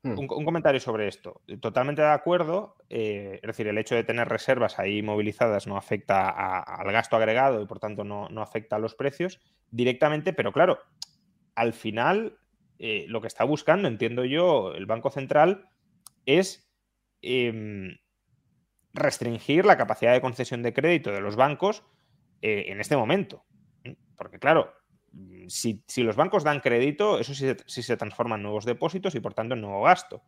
Mm. 0.01 0.17
Un, 0.17 0.27
comentario 0.27 0.79
sobre 0.79 1.07
esto. 1.07 1.41
Totalmente 1.59 2.01
de 2.01 2.09
acuerdo. 2.09 2.75
Eh, 2.89 3.39
es 3.41 3.47
decir, 3.47 3.67
el 3.67 3.77
hecho 3.77 3.93
de 3.93 4.03
tener 4.03 4.27
reservas 4.27 4.79
ahí 4.79 5.03
movilizadas 5.03 5.67
no 5.67 5.77
afecta 5.77 6.59
al 6.59 6.91
gasto 6.91 7.15
agregado 7.15 7.61
y 7.61 7.67
por 7.67 7.79
tanto 7.79 8.03
no, 8.03 8.27
afecta 8.41 8.77
a 8.77 8.79
los 8.79 8.95
precios 8.95 9.39
directamente, 9.69 10.33
pero 10.33 10.51
claro, 10.51 10.79
al 11.53 11.73
final 11.73 12.39
eh, 12.79 13.05
lo 13.07 13.21
que 13.21 13.27
está 13.27 13.43
buscando, 13.43 13.87
entiendo 13.87 14.25
yo, 14.25 14.73
el 14.73 14.87
Banco 14.87 15.11
Central 15.11 15.69
es 16.25 16.67
em, 17.21 17.97
restringir 18.93 19.65
la 19.65 19.77
capacidad 19.77 20.13
de 20.13 20.21
concesión 20.21 20.63
de 20.63 20.73
crédito 20.73 21.11
de 21.11 21.21
los 21.21 21.35
bancos 21.35 21.83
eh, 22.41 22.65
en 22.67 22.79
este 22.79 22.97
momento. 22.97 23.45
Porque 24.17 24.39
claro, 24.39 24.73
si, 25.47 25.83
los 25.97 26.15
bancos 26.15 26.43
dan 26.43 26.59
crédito, 26.59 27.19
eso 27.19 27.33
sí, 27.33 27.83
se 27.83 27.97
transforma 27.97 28.35
en 28.35 28.43
nuevos 28.43 28.65
depósitos 28.65 29.15
y 29.15 29.19
por 29.19 29.33
tanto 29.33 29.55
en 29.55 29.61
nuevo 29.61 29.83
gasto. 29.83 30.23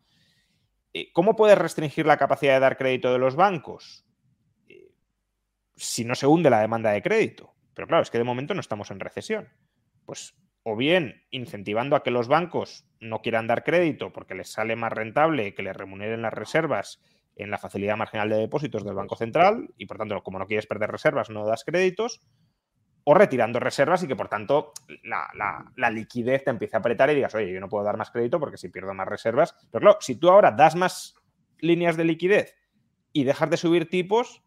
Eh, 0.94 1.10
¿Cómo 1.12 1.36
puedes 1.36 1.58
restringir 1.58 2.06
la 2.06 2.16
capacidad 2.16 2.54
de 2.54 2.60
dar 2.60 2.76
crédito 2.76 3.12
de 3.12 3.18
los 3.18 3.36
bancos? 3.36 4.04
Eh, 4.68 4.92
si 5.76 6.04
no 6.04 6.14
se 6.14 6.26
hunde 6.26 6.50
la 6.50 6.60
demanda 6.60 6.90
de 6.90 7.02
crédito. 7.02 7.54
Pero 7.74 7.88
claro, 7.88 8.02
es 8.02 8.10
que 8.10 8.18
de 8.18 8.24
momento 8.24 8.54
no 8.54 8.60
estamos 8.60 8.90
en 8.90 9.00
recesión. 9.00 9.48
Pues 10.04 10.34
o 10.64 10.76
bien 10.76 11.24
incentivando 11.30 11.96
a 11.96 12.02
que 12.02 12.10
los 12.10 12.28
bancos 12.28 12.86
no 13.00 13.20
quieran 13.20 13.46
dar 13.46 13.64
crédito 13.64 14.12
porque 14.12 14.34
les 14.34 14.50
sale 14.50 14.76
más 14.76 14.92
rentable 14.92 15.54
que 15.54 15.62
les 15.62 15.76
remuneren 15.76 16.22
las 16.22 16.32
reservas 16.32 17.00
en 17.34 17.50
la 17.50 17.58
facilidad 17.58 17.96
marginal 17.96 18.28
de 18.28 18.36
depósitos 18.36 18.84
del 18.84 18.94
Banco 18.94 19.16
Central 19.16 19.70
y 19.76 19.86
por 19.86 19.98
tanto 19.98 20.22
como 20.22 20.38
no 20.38 20.46
quieres 20.46 20.66
perder 20.66 20.90
reservas 20.90 21.30
no 21.30 21.46
das 21.46 21.64
créditos 21.64 22.20
o 23.04 23.14
retirando 23.14 23.58
reservas 23.58 24.02
y 24.02 24.08
que 24.08 24.16
por 24.16 24.28
tanto 24.28 24.72
la, 25.02 25.90
liquidez 25.90 26.44
te 26.44 26.50
empiece 26.50 26.76
a 26.76 26.80
apretar 26.80 27.10
y 27.10 27.14
digas, 27.14 27.34
oye, 27.34 27.52
yo 27.52 27.60
no 27.60 27.68
puedo 27.68 27.84
dar 27.84 27.96
más 27.96 28.10
crédito 28.10 28.38
porque 28.38 28.56
si 28.56 28.68
pierdo 28.68 28.94
más 28.94 29.08
reservas. 29.08 29.56
Pero 29.70 29.82
claro, 29.82 29.98
si 30.00 30.16
tú 30.16 30.30
ahora 30.30 30.52
das 30.52 30.76
más 30.76 31.16
líneas 31.58 31.96
de 31.96 32.04
liquidez 32.04 32.56
y 33.12 33.24
dejas 33.24 33.50
de 33.50 33.56
subir 33.56 33.88
tipos 33.88 34.42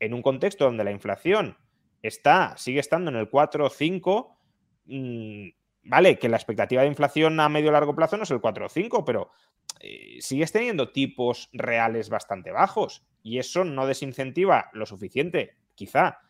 en 0.00 0.14
un 0.14 0.22
contexto 0.22 0.64
donde 0.64 0.84
la 0.84 0.90
inflación 0.90 1.58
está, 2.02 2.56
sigue 2.56 2.80
estando 2.80 3.10
en 3.10 3.16
el 3.16 3.28
4 3.28 3.66
o 3.66 3.70
5, 3.70 4.38
vale, 5.84 6.18
que 6.18 6.28
la 6.28 6.36
expectativa 6.36 6.82
de 6.82 6.88
inflación 6.88 7.38
a 7.40 7.48
medio 7.48 7.72
largo 7.72 7.94
plazo 7.94 8.16
no 8.16 8.22
es 8.22 8.30
el 8.30 8.40
4 8.40 8.66
o 8.66 8.68
5, 8.68 9.04
pero 9.04 9.30
eh, 9.80 10.18
sigues 10.20 10.52
teniendo 10.52 10.90
tipos 10.92 11.50
reales 11.52 12.08
bastante 12.08 12.52
bajos 12.52 13.04
y 13.22 13.38
eso 13.38 13.64
no 13.64 13.86
desincentiva 13.86 14.70
lo 14.72 14.86
suficiente, 14.86 15.56
quizá, 15.74 16.20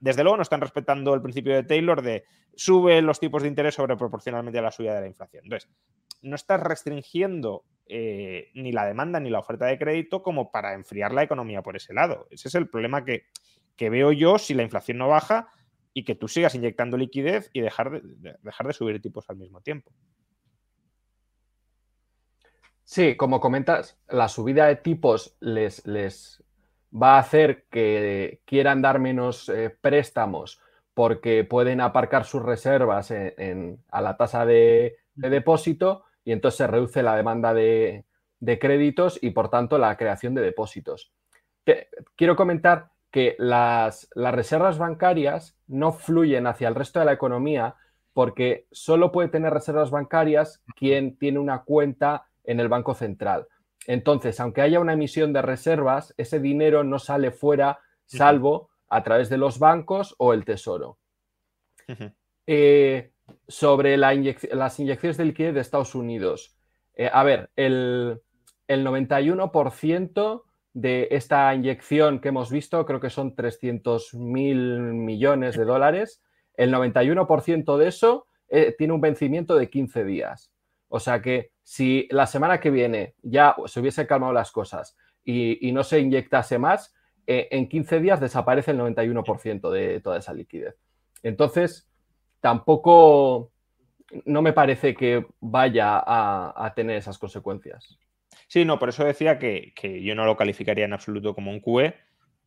desde 0.00 0.22
luego 0.22 0.36
no 0.36 0.42
están 0.42 0.60
respetando 0.60 1.14
el 1.14 1.22
principio 1.22 1.54
de 1.54 1.64
Taylor 1.64 2.02
de 2.02 2.24
sube 2.54 3.00
los 3.02 3.20
tipos 3.20 3.42
de 3.42 3.48
interés 3.48 3.74
sobre 3.74 3.96
proporcionalmente 3.96 4.58
a 4.58 4.62
la 4.62 4.70
subida 4.70 4.94
de 4.94 5.00
la 5.02 5.06
inflación. 5.06 5.44
Entonces, 5.44 5.70
no 6.22 6.36
estás 6.36 6.60
restringiendo 6.60 7.64
eh, 7.86 8.50
ni 8.54 8.72
la 8.72 8.86
demanda 8.86 9.18
ni 9.20 9.30
la 9.30 9.38
oferta 9.38 9.66
de 9.66 9.78
crédito 9.78 10.22
como 10.22 10.50
para 10.50 10.74
enfriar 10.74 11.12
la 11.12 11.22
economía 11.22 11.62
por 11.62 11.76
ese 11.76 11.94
lado. 11.94 12.28
Ese 12.30 12.48
es 12.48 12.54
el 12.54 12.68
problema 12.68 13.04
que, 13.04 13.24
veo 13.78 14.12
yo 14.12 14.38
si 14.38 14.52
la 14.52 14.62
inflación 14.62 14.98
no 14.98 15.08
baja 15.08 15.48
y 15.94 16.04
que 16.04 16.14
tú 16.14 16.28
sigas 16.28 16.54
inyectando 16.54 16.98
liquidez 16.98 17.48
y 17.54 17.62
dejar 17.62 17.90
de, 17.90 18.36
dejar 18.42 18.66
de 18.66 18.74
subir 18.74 19.00
tipos 19.00 19.28
al 19.30 19.36
mismo 19.36 19.62
tiempo. 19.62 19.90
Sí, 22.84 23.16
como 23.16 23.40
comentas, 23.40 23.98
la 24.08 24.28
subida 24.28 24.66
de 24.66 24.76
tipos 24.76 25.36
les, 25.40 25.86
les 25.86 26.44
va 26.90 27.16
a 27.16 27.20
hacer 27.20 27.66
que 27.70 28.40
quieran 28.44 28.82
dar 28.82 28.98
menos 28.98 29.48
eh, 29.48 29.74
préstamos 29.80 30.60
porque 30.94 31.44
pueden 31.44 31.80
aparcar 31.80 32.24
sus 32.24 32.42
reservas 32.42 33.12
a 33.12 34.00
la 34.02 34.16
tasa 34.16 34.44
de, 34.44 34.96
depósito 35.14 36.04
y 36.24 36.32
entonces 36.32 36.58
se 36.58 36.66
reduce 36.66 37.02
la 37.02 37.16
demanda 37.16 37.54
de, 37.54 38.04
créditos 38.60 39.18
y 39.22 39.30
por 39.30 39.48
tanto 39.50 39.78
la 39.78 39.96
creación 39.96 40.34
de 40.34 40.42
depósitos. 40.42 41.12
quiero 42.16 42.36
comentar 42.36 42.90
que 43.10 43.36
las, 43.38 44.08
las 44.14 44.34
reservas 44.34 44.78
bancarias 44.78 45.56
no 45.66 45.92
fluyen 45.92 46.46
hacia 46.46 46.68
el 46.68 46.74
resto 46.74 46.98
de 46.98 47.06
la 47.06 47.12
economía 47.12 47.76
porque 48.12 48.66
solo 48.70 49.12
puede 49.12 49.28
tener 49.28 49.52
reservas 49.52 49.90
bancarias 49.90 50.62
quien 50.76 51.16
tiene 51.16 51.38
una 51.38 51.62
cuenta 51.62 52.26
en 52.44 52.60
el 52.60 52.68
Banco 52.68 52.94
Central. 52.94 53.46
Entonces, 53.90 54.38
aunque 54.38 54.60
haya 54.60 54.78
una 54.78 54.92
emisión 54.92 55.32
de 55.32 55.42
reservas, 55.42 56.14
ese 56.16 56.38
dinero 56.38 56.84
no 56.84 57.00
sale 57.00 57.32
fuera 57.32 57.80
salvo 58.04 58.70
a 58.88 59.02
través 59.02 59.28
de 59.28 59.36
los 59.36 59.58
bancos 59.58 60.14
o 60.18 60.32
el 60.32 60.44
tesoro. 60.44 60.98
Eh, 62.46 63.10
sobre 63.48 63.96
las 63.96 64.78
inyecciones 64.78 65.16
de 65.16 65.24
liquidez 65.24 65.54
de 65.54 65.60
Estados 65.60 65.96
Unidos. 65.96 66.56
Eh, 66.94 67.10
a 67.12 67.24
ver, 67.24 67.50
el, 67.56 68.20
91% 68.68 70.44
de 70.72 71.08
esta 71.10 71.52
inyección 71.52 72.20
que 72.20 72.28
hemos 72.28 72.48
visto, 72.48 72.86
creo 72.86 73.00
que 73.00 73.10
son 73.10 73.34
300 73.34 74.14
mil 74.14 74.82
millones 74.82 75.56
de 75.56 75.64
dólares, 75.64 76.22
el 76.54 76.72
91% 76.72 77.76
de 77.76 77.88
eso 77.88 78.28
eh, 78.50 78.72
tiene 78.78 78.92
un 78.92 79.00
vencimiento 79.00 79.56
de 79.56 79.68
15 79.68 80.04
días. 80.04 80.52
O 80.86 81.00
sea 81.00 81.20
que 81.20 81.50
si 81.70 82.08
la 82.10 82.26
semana 82.26 82.58
que 82.58 82.68
viene 82.68 83.14
ya 83.22 83.54
se 83.66 83.78
hubiese 83.78 84.04
calmado 84.04 84.32
las 84.32 84.50
cosas 84.50 84.96
y, 85.24 85.70
no 85.70 85.84
se 85.84 86.00
inyectase 86.00 86.58
más, 86.58 86.92
eh, 87.28 87.46
en 87.52 87.68
15 87.68 88.00
días 88.00 88.18
desaparece 88.18 88.72
el 88.72 88.80
91% 88.80 89.70
de 89.70 90.00
toda 90.00 90.18
esa 90.18 90.34
liquidez. 90.34 90.74
Entonces, 91.22 91.88
tampoco 92.40 93.52
no 94.24 94.42
me 94.42 94.52
parece 94.52 94.94
que 94.96 95.24
vaya 95.38 96.02
a, 96.04 96.72
tener 96.74 96.96
esas 96.96 97.18
consecuencias. 97.18 98.00
Sí, 98.48 98.64
no, 98.64 98.80
por 98.80 98.88
eso 98.88 99.04
decía 99.04 99.38
que, 99.38 99.72
yo 100.02 100.16
no 100.16 100.24
lo 100.24 100.36
calificaría 100.36 100.86
en 100.86 100.92
absoluto 100.92 101.36
como 101.36 101.52
un 101.52 101.60
QE, 101.60 101.94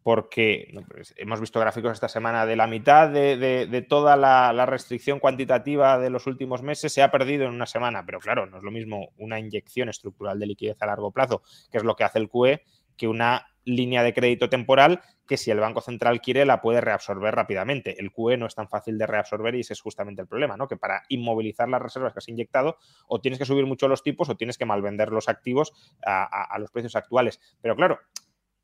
porque 0.04 0.74
pues, 0.90 1.14
hemos 1.18 1.40
visto 1.40 1.60
gráficos 1.60 1.94
esta 1.94 2.10
semana 2.10 2.46
de 2.46 2.58
la 2.58 2.68
mitad 2.68 3.10
de, 3.10 3.86
toda 3.88 4.18
la, 4.18 4.66
restricción 4.66 5.20
cuantitativa 5.20 5.98
de 5.98 6.10
los 6.10 6.28
últimos 6.28 6.62
meses 6.62 6.94
se 6.94 7.02
ha 7.02 7.12
perdido 7.12 7.46
en 7.46 7.54
una 7.54 7.66
semana, 7.66 8.06
pero 8.06 8.20
claro, 8.20 8.46
no 8.46 8.58
es 8.58 8.64
lo 8.64 8.72
mismo 8.72 9.10
una 9.18 9.40
inyección 9.40 9.90
estructural 9.90 10.40
de 10.40 10.48
liquidez 10.48 10.82
a 10.82 10.86
largo 10.86 11.12
plazo, 11.12 11.42
que 11.72 11.78
es 11.78 11.84
lo 11.84 11.96
que 11.96 12.04
hace 12.04 12.20
el 12.20 12.30
QE, 12.30 12.64
que 12.98 13.08
una 13.08 13.48
línea 13.66 14.04
de 14.04 14.14
crédito 14.14 14.50
temporal 14.50 15.02
que 15.26 15.38
si 15.38 15.50
el 15.50 15.60
Banco 15.62 15.80
Central 15.80 16.20
quiere 16.20 16.46
la 16.46 16.62
puede 16.62 16.82
reabsorber 16.82 17.34
rápidamente. 17.34 17.98
El 17.98 18.12
QE 18.12 18.36
no 18.36 18.46
es 18.46 18.56
tan 18.56 18.68
fácil 18.68 18.98
de 18.98 19.08
reabsorber 19.08 19.56
y 19.56 19.62
ese 19.62 19.72
es 19.72 19.80
justamente 19.80 20.22
el 20.22 20.28
problema, 20.28 20.58
¿no? 20.58 20.68
Que 20.68 20.76
para 20.76 21.04
inmovilizar 21.08 21.70
las 21.70 21.82
reservas 21.82 22.12
que 22.12 22.20
has 22.20 22.28
inyectado 22.28 22.76
o 23.08 23.22
tienes 23.22 23.40
que 23.40 23.46
subir 23.46 23.66
mucho 23.66 23.88
los 23.88 24.04
tipos 24.04 24.28
o 24.28 24.36
tienes 24.36 24.58
que 24.58 24.66
malvender 24.66 25.14
los 25.14 25.30
activos 25.30 25.72
a 26.06 26.58
los 26.60 26.72
precios 26.72 26.98
actuales. 26.98 27.40
Pero 27.62 27.78
claro, 27.78 28.00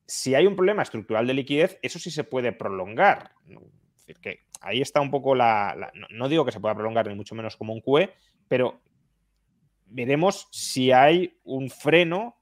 si 0.09 0.33
hay 0.33 0.47
un 0.47 0.55
problema 0.55 0.81
estructural 0.81 1.27
de 1.27 1.35
liquidez, 1.35 1.77
eso 1.83 1.99
sí 1.99 2.09
se 2.09 2.23
puede 2.23 2.51
prolongar. 2.51 3.31
Es 3.47 4.05
decir, 4.07 4.19
que 4.19 4.39
ahí 4.59 4.81
está 4.81 5.01
un 5.01 5.11
poco 5.11 5.35
la, 5.35 5.91
no, 6.09 6.27
digo 6.27 6.43
que 6.43 6.51
se 6.51 6.59
pueda 6.59 6.73
prolongar 6.73 7.07
ni 7.07 7.13
mucho 7.13 7.35
menos 7.35 7.55
como 7.55 7.73
un 7.73 7.81
QE, 7.81 8.11
pero 8.47 8.81
veremos 9.85 10.47
si 10.51 10.91
hay 10.91 11.39
un 11.43 11.69
freno 11.69 12.37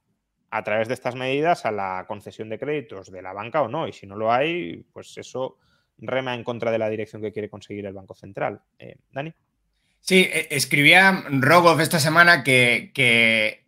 a 0.50 0.64
través 0.64 0.88
de 0.88 0.94
estas 0.94 1.16
medidas 1.16 1.66
a 1.66 1.72
la 1.72 2.06
concesión 2.08 2.48
de 2.48 2.58
créditos 2.58 3.12
de 3.12 3.22
la 3.22 3.34
banca 3.34 3.62
o 3.62 3.68
no. 3.68 3.86
Y 3.86 3.92
si 3.92 4.08
no 4.08 4.16
lo 4.16 4.32
hay, 4.32 4.86
pues 4.94 5.18
eso 5.18 5.58
rema 5.98 6.34
en 6.36 6.46
contra 6.46 6.72
de 6.72 6.78
la 6.78 6.90
dirección 6.90 7.22
que 7.22 7.34
quiere 7.34 7.50
conseguir 7.50 7.86
el 7.86 7.94
Banco 7.94 8.16
Central. 8.16 8.62
Eh, 8.80 8.96
Dani. 9.12 9.34
Sí, 10.00 10.22
e, 10.32 10.48
escribía 10.52 11.26
Rogov 11.30 11.82
esta 11.82 12.00
semana 12.00 12.46
que, 12.46 13.66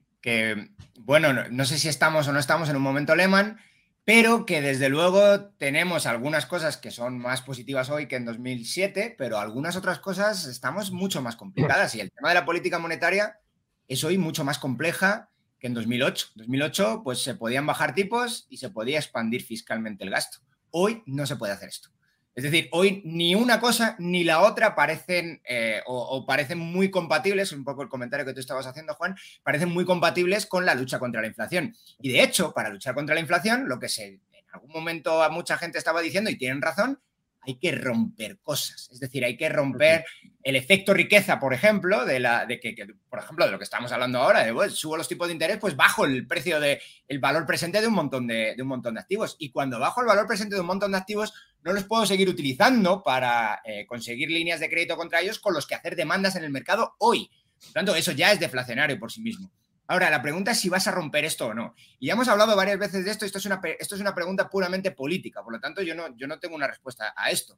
bueno, 1.00 1.34
no, 1.34 1.66
sé 1.66 1.78
si 1.78 1.90
estamos 1.90 2.30
o 2.30 2.32
no 2.32 2.40
estamos 2.40 2.70
en 2.70 2.78
un 2.78 2.82
momento 2.82 3.14
Lehman 3.14 3.60
pero 4.06 4.46
que 4.46 4.62
desde 4.62 4.90
luego 4.90 5.52
tenemos 5.58 6.06
algunas 6.06 6.46
cosas 6.46 6.78
que 6.78 6.92
son 6.92 7.20
más 7.20 7.42
positivas 7.42 7.90
hoy 7.90 8.08
que 8.08 8.16
en 8.16 8.26
2007, 8.26 9.16
pero 9.18 9.40
algunas 9.40 9.76
otras 9.76 10.00
cosas 10.00 10.46
estamos 10.46 10.92
mucho 10.92 11.22
más 11.22 11.36
complicadas 11.36 11.94
y 11.96 12.02
el 12.02 12.12
tema 12.12 12.30
de 12.30 12.36
la 12.36 12.46
política 12.46 12.80
monetaria 12.80 13.40
es 13.88 14.04
hoy 14.04 14.18
mucho 14.18 14.44
más 14.44 14.58
compleja 14.58 15.30
que 15.60 15.68
en 15.68 15.74
2008. 15.74 16.28
En 16.36 16.40
2008 16.40 17.02
pues 17.04 17.22
se 17.22 17.36
podían 17.36 17.66
bajar 17.66 17.94
tipos 17.94 18.48
y 18.50 18.58
se 18.58 18.70
podía 18.70 18.98
expandir 18.98 19.44
fiscalmente 19.44 20.04
el 20.04 20.10
gasto. 20.10 20.40
Hoy 20.72 21.04
no 21.06 21.26
se 21.26 21.36
puede 21.36 21.54
hacer 21.54 21.70
esto. 21.70 21.90
Es 22.36 22.44
decir, 22.44 22.70
hoy 22.72 23.02
ni 23.06 23.36
una 23.36 23.60
cosa 23.60 23.96
ni 24.00 24.24
la 24.24 24.42
otra 24.42 24.76
parecen 24.76 25.42
eh, 25.44 25.82
o, 25.86 26.26
parecen 26.26 26.58
muy 26.60 26.90
compatibles, 26.90 27.52
un 27.52 27.64
poco 27.64 27.82
el 27.82 27.90
comentario 27.90 28.26
que 28.26 28.34
tú 28.34 28.40
estabas 28.40 28.66
haciendo, 28.66 28.94
Juan, 28.94 29.16
parecen 29.44 29.70
muy 29.70 29.84
compatibles 29.84 30.46
con 30.46 30.66
la 30.66 30.76
lucha 30.76 31.00
contra 31.00 31.22
la 31.22 31.28
inflación. 31.28 31.76
Y 32.00 32.12
de 32.12 32.24
hecho, 32.24 32.54
para 32.54 32.70
luchar 32.70 32.96
contra 32.96 33.16
la 33.16 33.22
inflación, 33.22 33.68
lo 33.68 33.80
que 33.80 33.90
se 33.90 34.06
en 34.06 34.22
algún 34.54 34.72
momento 34.72 35.22
a 35.22 35.30
mucha 35.30 35.58
gente 35.58 35.78
estaba 35.78 36.02
diciendo, 36.02 36.30
y 36.30 36.38
tienen 36.38 36.62
razón, 36.62 37.00
hay 37.42 37.56
que 37.58 37.72
romper 37.72 38.40
cosas. 38.40 38.90
Es 38.92 39.00
decir, 39.00 39.24
hay 39.24 39.38
que 39.38 39.50
romper 39.50 40.06
el 40.44 40.56
efecto 40.56 40.94
riqueza, 40.94 41.40
por 41.40 41.54
ejemplo, 41.54 42.06
de 42.06 42.20
la 42.20 42.46
de 42.46 42.60
que, 42.60 42.76
por 43.10 43.20
ejemplo, 43.20 43.46
de 43.46 43.52
lo 43.52 43.58
que 43.58 43.64
estamos 43.64 43.92
hablando 43.92 44.20
ahora, 44.20 44.44
de 44.44 44.70
subo 44.70 44.98
los 44.98 45.08
tipos 45.08 45.28
de 45.28 45.34
interés, 45.34 45.58
pues 45.58 45.76
bajo 45.76 46.06
el 46.06 46.28
precio 46.28 46.60
de 46.60 46.82
el 47.08 47.20
valor 47.20 47.46
presente 47.46 47.82
de 47.82 47.88
un 47.88 47.94
montón 47.94 48.28
de, 48.28 48.56
un 48.60 48.68
montón 48.68 48.96
de 48.96 49.02
activos. 49.02 49.36
Y 49.40 49.52
cuando 49.52 49.80
bajo 49.80 50.02
el 50.02 50.08
valor 50.08 50.28
presente 50.28 50.56
de 50.56 50.62
un 50.62 50.68
montón 50.68 50.92
de 50.92 50.98
activos, 50.98 51.34
no 51.64 51.74
los 51.74 51.84
puedo 51.84 52.06
seguir 52.06 52.30
utilizando 52.30 53.04
para 53.04 53.62
eh, 53.64 53.86
conseguir 53.86 54.30
líneas 54.32 54.60
de 54.60 54.70
crédito 54.70 54.96
contra 54.96 55.22
ellos 55.22 55.40
con 55.40 55.54
los 55.54 55.68
que 55.68 55.76
hacer 55.76 55.96
demandas 55.96 56.36
en 56.36 56.44
el 56.44 56.52
mercado 56.52 56.96
hoy. 57.00 57.30
Por 57.60 57.68
lo 57.68 57.74
tanto, 57.74 57.96
eso 57.96 58.12
ya 58.12 58.32
es 58.32 58.40
deflacionario 58.40 59.00
por 59.00 59.12
sí 59.12 59.22
mismo. 59.22 59.52
Ahora, 59.88 60.10
la 60.10 60.22
pregunta 60.22 60.52
es 60.52 60.60
si 60.60 60.70
vas 60.70 60.88
a 60.88 60.92
romper 60.92 61.26
esto 61.26 61.48
o 61.48 61.54
no. 61.54 61.74
Y 62.00 62.08
ya 62.08 62.14
hemos 62.14 62.28
hablado 62.28 62.56
varias 62.56 62.78
veces 62.78 63.04
de 63.04 63.12
esto, 63.12 63.26
esto 63.26 63.40
es 63.40 63.46
una, 63.46 63.60
esto 63.80 63.96
es 63.96 64.02
una 64.02 64.14
pregunta 64.14 64.50
puramente 64.50 64.92
política, 64.92 65.44
por 65.44 65.52
lo 65.52 65.60
tanto 65.60 65.82
yo 65.82 65.96
no, 65.96 66.16
yo 66.16 66.28
no 66.28 66.40
tengo 66.40 66.56
una 66.56 66.68
respuesta 66.68 67.14
a 67.16 67.32
esto. 67.32 67.58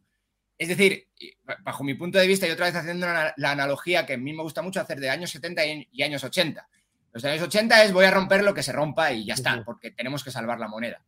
Es 0.58 0.70
decir, 0.70 1.08
bajo 1.64 1.84
mi 1.84 1.96
punto 1.96 2.20
de 2.20 2.28
vista, 2.28 2.48
y 2.48 2.52
otra 2.52 2.68
vez 2.68 2.76
haciendo 2.76 3.08
la 3.08 3.52
analogía 3.52 4.06
que 4.06 4.14
a 4.14 4.18
mí 4.18 4.32
me 4.32 4.44
gusta 4.44 4.62
mucho 4.62 4.80
hacer 4.80 5.00
de 5.00 5.10
años 5.10 5.32
70 5.32 5.62
y 5.92 6.04
años 6.04 6.24
80. 6.24 6.68
Los 7.14 7.26
años 7.26 7.42
80 7.42 7.84
es 7.84 7.92
voy 7.92 8.06
a 8.06 8.12
romper 8.12 8.44
lo 8.44 8.54
que 8.54 8.64
se 8.64 8.72
rompa 8.72 9.12
y 9.12 9.26
ya 9.26 9.34
está, 9.34 9.64
porque 9.66 9.92
tenemos 9.92 10.24
que 10.24 10.32
salvar 10.32 10.60
la 10.60 10.68
moneda. 10.68 11.04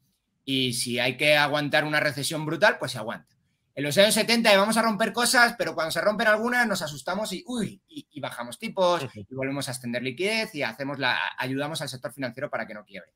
Y 0.45 0.74
si 0.74 0.99
hay 0.99 1.18
que 1.18 1.36
aguantar 1.38 1.86
una 1.86 1.99
recesión 1.99 2.45
brutal, 2.45 2.78
pues 2.80 2.91
se 2.91 2.98
aguanta 2.98 3.34
en 3.76 3.84
los 3.84 3.98
años 3.98 4.14
70 4.14 4.56
vamos 4.56 4.78
a 4.78 4.82
romper 4.82 5.11
cosas, 5.11 5.56
pero 5.57 5.74
cuando 5.74 5.91
se 5.91 6.02
rompen 6.02 6.28
algunas 6.28 6.68
nos 6.68 6.82
asustamos 6.82 7.34
y, 7.34 7.44
uy, 7.48 7.82
y, 7.88 8.20
bajamos 8.20 8.60
tipos 8.60 9.03
y 9.15 9.34
volvemos 9.34 9.68
a 9.68 9.72
extender 9.72 10.03
liquidez 10.03 10.53
y 10.56 10.64
hacemos 10.64 10.99
la, 10.99 11.18
ayudamos 11.38 11.82
al 11.82 11.90
sector 11.90 12.14
financiero 12.14 12.49
para 12.49 12.68
que 12.68 12.74
no 12.74 12.86
quiebre. 12.86 13.11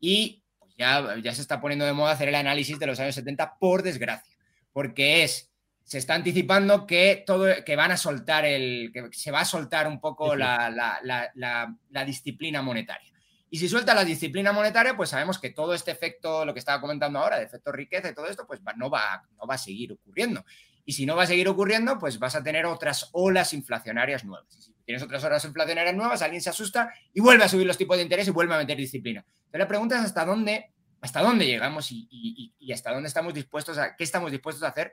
Y 0.00 0.42
pues 0.58 0.74
ya, 0.76 1.16
ya 1.22 1.32
se 1.32 1.40
está 1.40 1.60
poniendo 1.60 1.86
de 1.86 1.92
moda 1.92 2.12
hacer 2.12 2.28
el 2.28 2.34
análisis 2.34 2.78
de 2.78 2.86
los 2.86 2.98
años 2.98 3.14
70, 3.14 3.58
por 3.58 3.82
desgracia, 3.82 4.36
porque 4.72 5.22
es, 5.22 5.50
se 5.84 5.98
está 5.98 6.14
anticipando 6.14 6.86
que, 6.86 7.22
todo, 7.24 7.46
que 7.64 7.76
van 7.76 7.92
a 7.92 7.96
soltar 7.96 8.44
el, 8.44 8.90
que 8.92 9.08
se 9.12 9.30
va 9.30 9.40
a 9.40 9.44
soltar 9.44 9.86
un 9.86 10.00
poco 10.00 10.34
la, 10.34 10.70
la 11.00 12.04
disciplina 12.04 12.62
monetaria. 12.62 13.10
Y 13.50 13.58
si 13.58 13.68
suelta 13.68 13.94
la 13.94 14.04
disciplina 14.04 14.52
monetaria, 14.52 14.96
pues 14.96 15.10
sabemos 15.10 15.38
que 15.38 15.50
todo 15.50 15.74
este 15.74 15.90
efecto, 15.90 16.44
lo 16.44 16.52
que 16.54 16.60
estaba 16.60 16.80
comentando 16.80 17.18
ahora, 17.18 17.38
de 17.38 17.44
efecto 17.44 17.72
riqueza 17.72 18.08
y 18.08 18.14
todo 18.14 18.26
esto, 18.26 18.46
pues 18.46 18.60
no, 18.76 18.88
va, 18.88 19.22
no 19.36 19.46
va 19.46 19.56
a 19.56 19.58
seguir 19.58 19.92
ocurriendo. 19.92 20.44
Y 20.84 20.92
si 20.92 21.04
no 21.04 21.16
va 21.16 21.24
a 21.24 21.26
seguir 21.26 21.48
ocurriendo, 21.48 21.98
pues 21.98 22.18
vas 22.18 22.34
a 22.34 22.42
tener 22.42 22.64
otras 22.66 23.10
olas 23.12 23.52
inflacionarias 23.52 24.24
nuevas. 24.24 24.54
Y 24.56 24.62
si 24.62 24.72
tienes 24.84 25.02
otras 25.02 25.22
olas 25.24 25.44
inflacionarias 25.44 25.94
nuevas, 25.94 26.22
alguien 26.22 26.40
se 26.40 26.50
asusta 26.50 26.92
y 27.12 27.20
vuelve 27.20 27.44
a 27.44 27.48
subir 27.48 27.66
los 27.66 27.76
tipos 27.76 27.96
de 27.96 28.02
interés 28.04 28.28
y 28.28 28.30
vuelve 28.30 28.54
a 28.54 28.58
meter 28.58 28.76
disciplina. 28.76 29.24
Entonces 29.28 29.58
la 29.58 29.68
pregunta 29.68 29.96
es 29.96 30.04
hasta 30.04 30.24
dónde, 30.24 30.72
hasta 31.00 31.20
dónde 31.20 31.46
llegamos 31.46 31.88
y, 31.90 32.54
hasta 32.72 32.92
dónde 32.92 33.08
estamos 33.08 33.34
dispuestos 33.34 33.78
a, 33.78 33.96
qué 33.96 34.04
estamos 34.04 34.30
dispuestos 34.30 34.62
a 34.62 34.68
hacer 34.68 34.92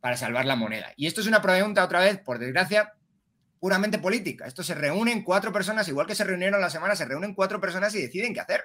para 0.00 0.16
salvar 0.16 0.44
la 0.44 0.56
moneda. 0.56 0.92
Y 0.96 1.06
esto 1.06 1.20
es 1.20 1.26
una 1.28 1.40
pregunta, 1.40 1.84
otra 1.84 2.00
vez, 2.00 2.18
por 2.18 2.38
desgracia, 2.38 2.92
puramente 3.62 4.00
política. 4.00 4.44
Esto 4.44 4.64
se 4.64 4.74
reúnen 4.74 5.22
cuatro 5.22 5.52
personas, 5.52 5.86
igual 5.86 6.08
que 6.08 6.16
se 6.16 6.24
reunieron 6.24 6.60
la 6.60 6.68
semana, 6.68 6.96
se 6.96 7.04
reúnen 7.04 7.32
cuatro 7.32 7.60
personas 7.60 7.94
y 7.94 8.02
deciden 8.02 8.34
qué 8.34 8.40
hacer. 8.40 8.64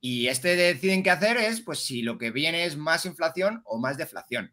Y 0.00 0.26
este 0.26 0.56
deciden 0.56 1.04
qué 1.04 1.10
hacer 1.10 1.36
es, 1.36 1.60
pues, 1.60 1.84
si 1.84 2.02
lo 2.02 2.18
que 2.18 2.32
viene 2.32 2.64
es 2.64 2.76
más 2.76 3.06
inflación 3.06 3.62
o 3.64 3.78
más 3.78 3.96
deflación. 3.98 4.52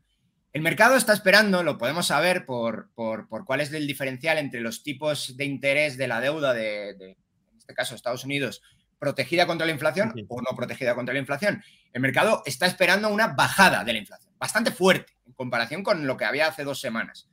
El 0.54 0.62
mercado 0.62 0.96
está 0.96 1.12
esperando, 1.12 1.64
lo 1.64 1.80
podemos 1.80 2.06
saber 2.06 2.46
por, 2.46 2.92
por, 2.94 3.28
cuál 3.46 3.62
es 3.62 3.74
el 3.74 3.88
diferencial 3.88 4.38
entre 4.38 4.62
los 4.62 4.84
tipos 4.84 5.36
de 5.38 5.46
interés 5.46 5.98
de 5.98 6.08
la 6.08 6.22
deuda 6.22 6.54
de, 6.54 6.90
en 6.92 7.18
este 7.58 7.74
caso, 7.74 7.96
Estados 7.96 8.24
Unidos, 8.24 8.62
protegida 9.00 9.48
contra 9.48 9.66
la 9.66 9.74
inflación 9.74 10.14
o 10.28 10.40
no 10.40 10.56
protegida 10.56 10.94
contra 10.94 11.14
la 11.14 11.20
inflación. 11.20 11.64
El 11.94 12.02
mercado 12.02 12.44
está 12.46 12.68
esperando 12.68 13.10
una 13.10 13.30
bajada 13.30 13.84
de 13.84 13.94
la 13.94 14.00
inflación, 14.00 14.36
bastante 14.38 14.70
fuerte 14.70 15.14
en 15.26 15.34
comparación 15.34 15.82
con 15.82 16.06
lo 16.06 16.16
que 16.16 16.26
había 16.26 16.46
hace 16.46 16.64
dos 16.64 16.80
semanas. 16.80 17.28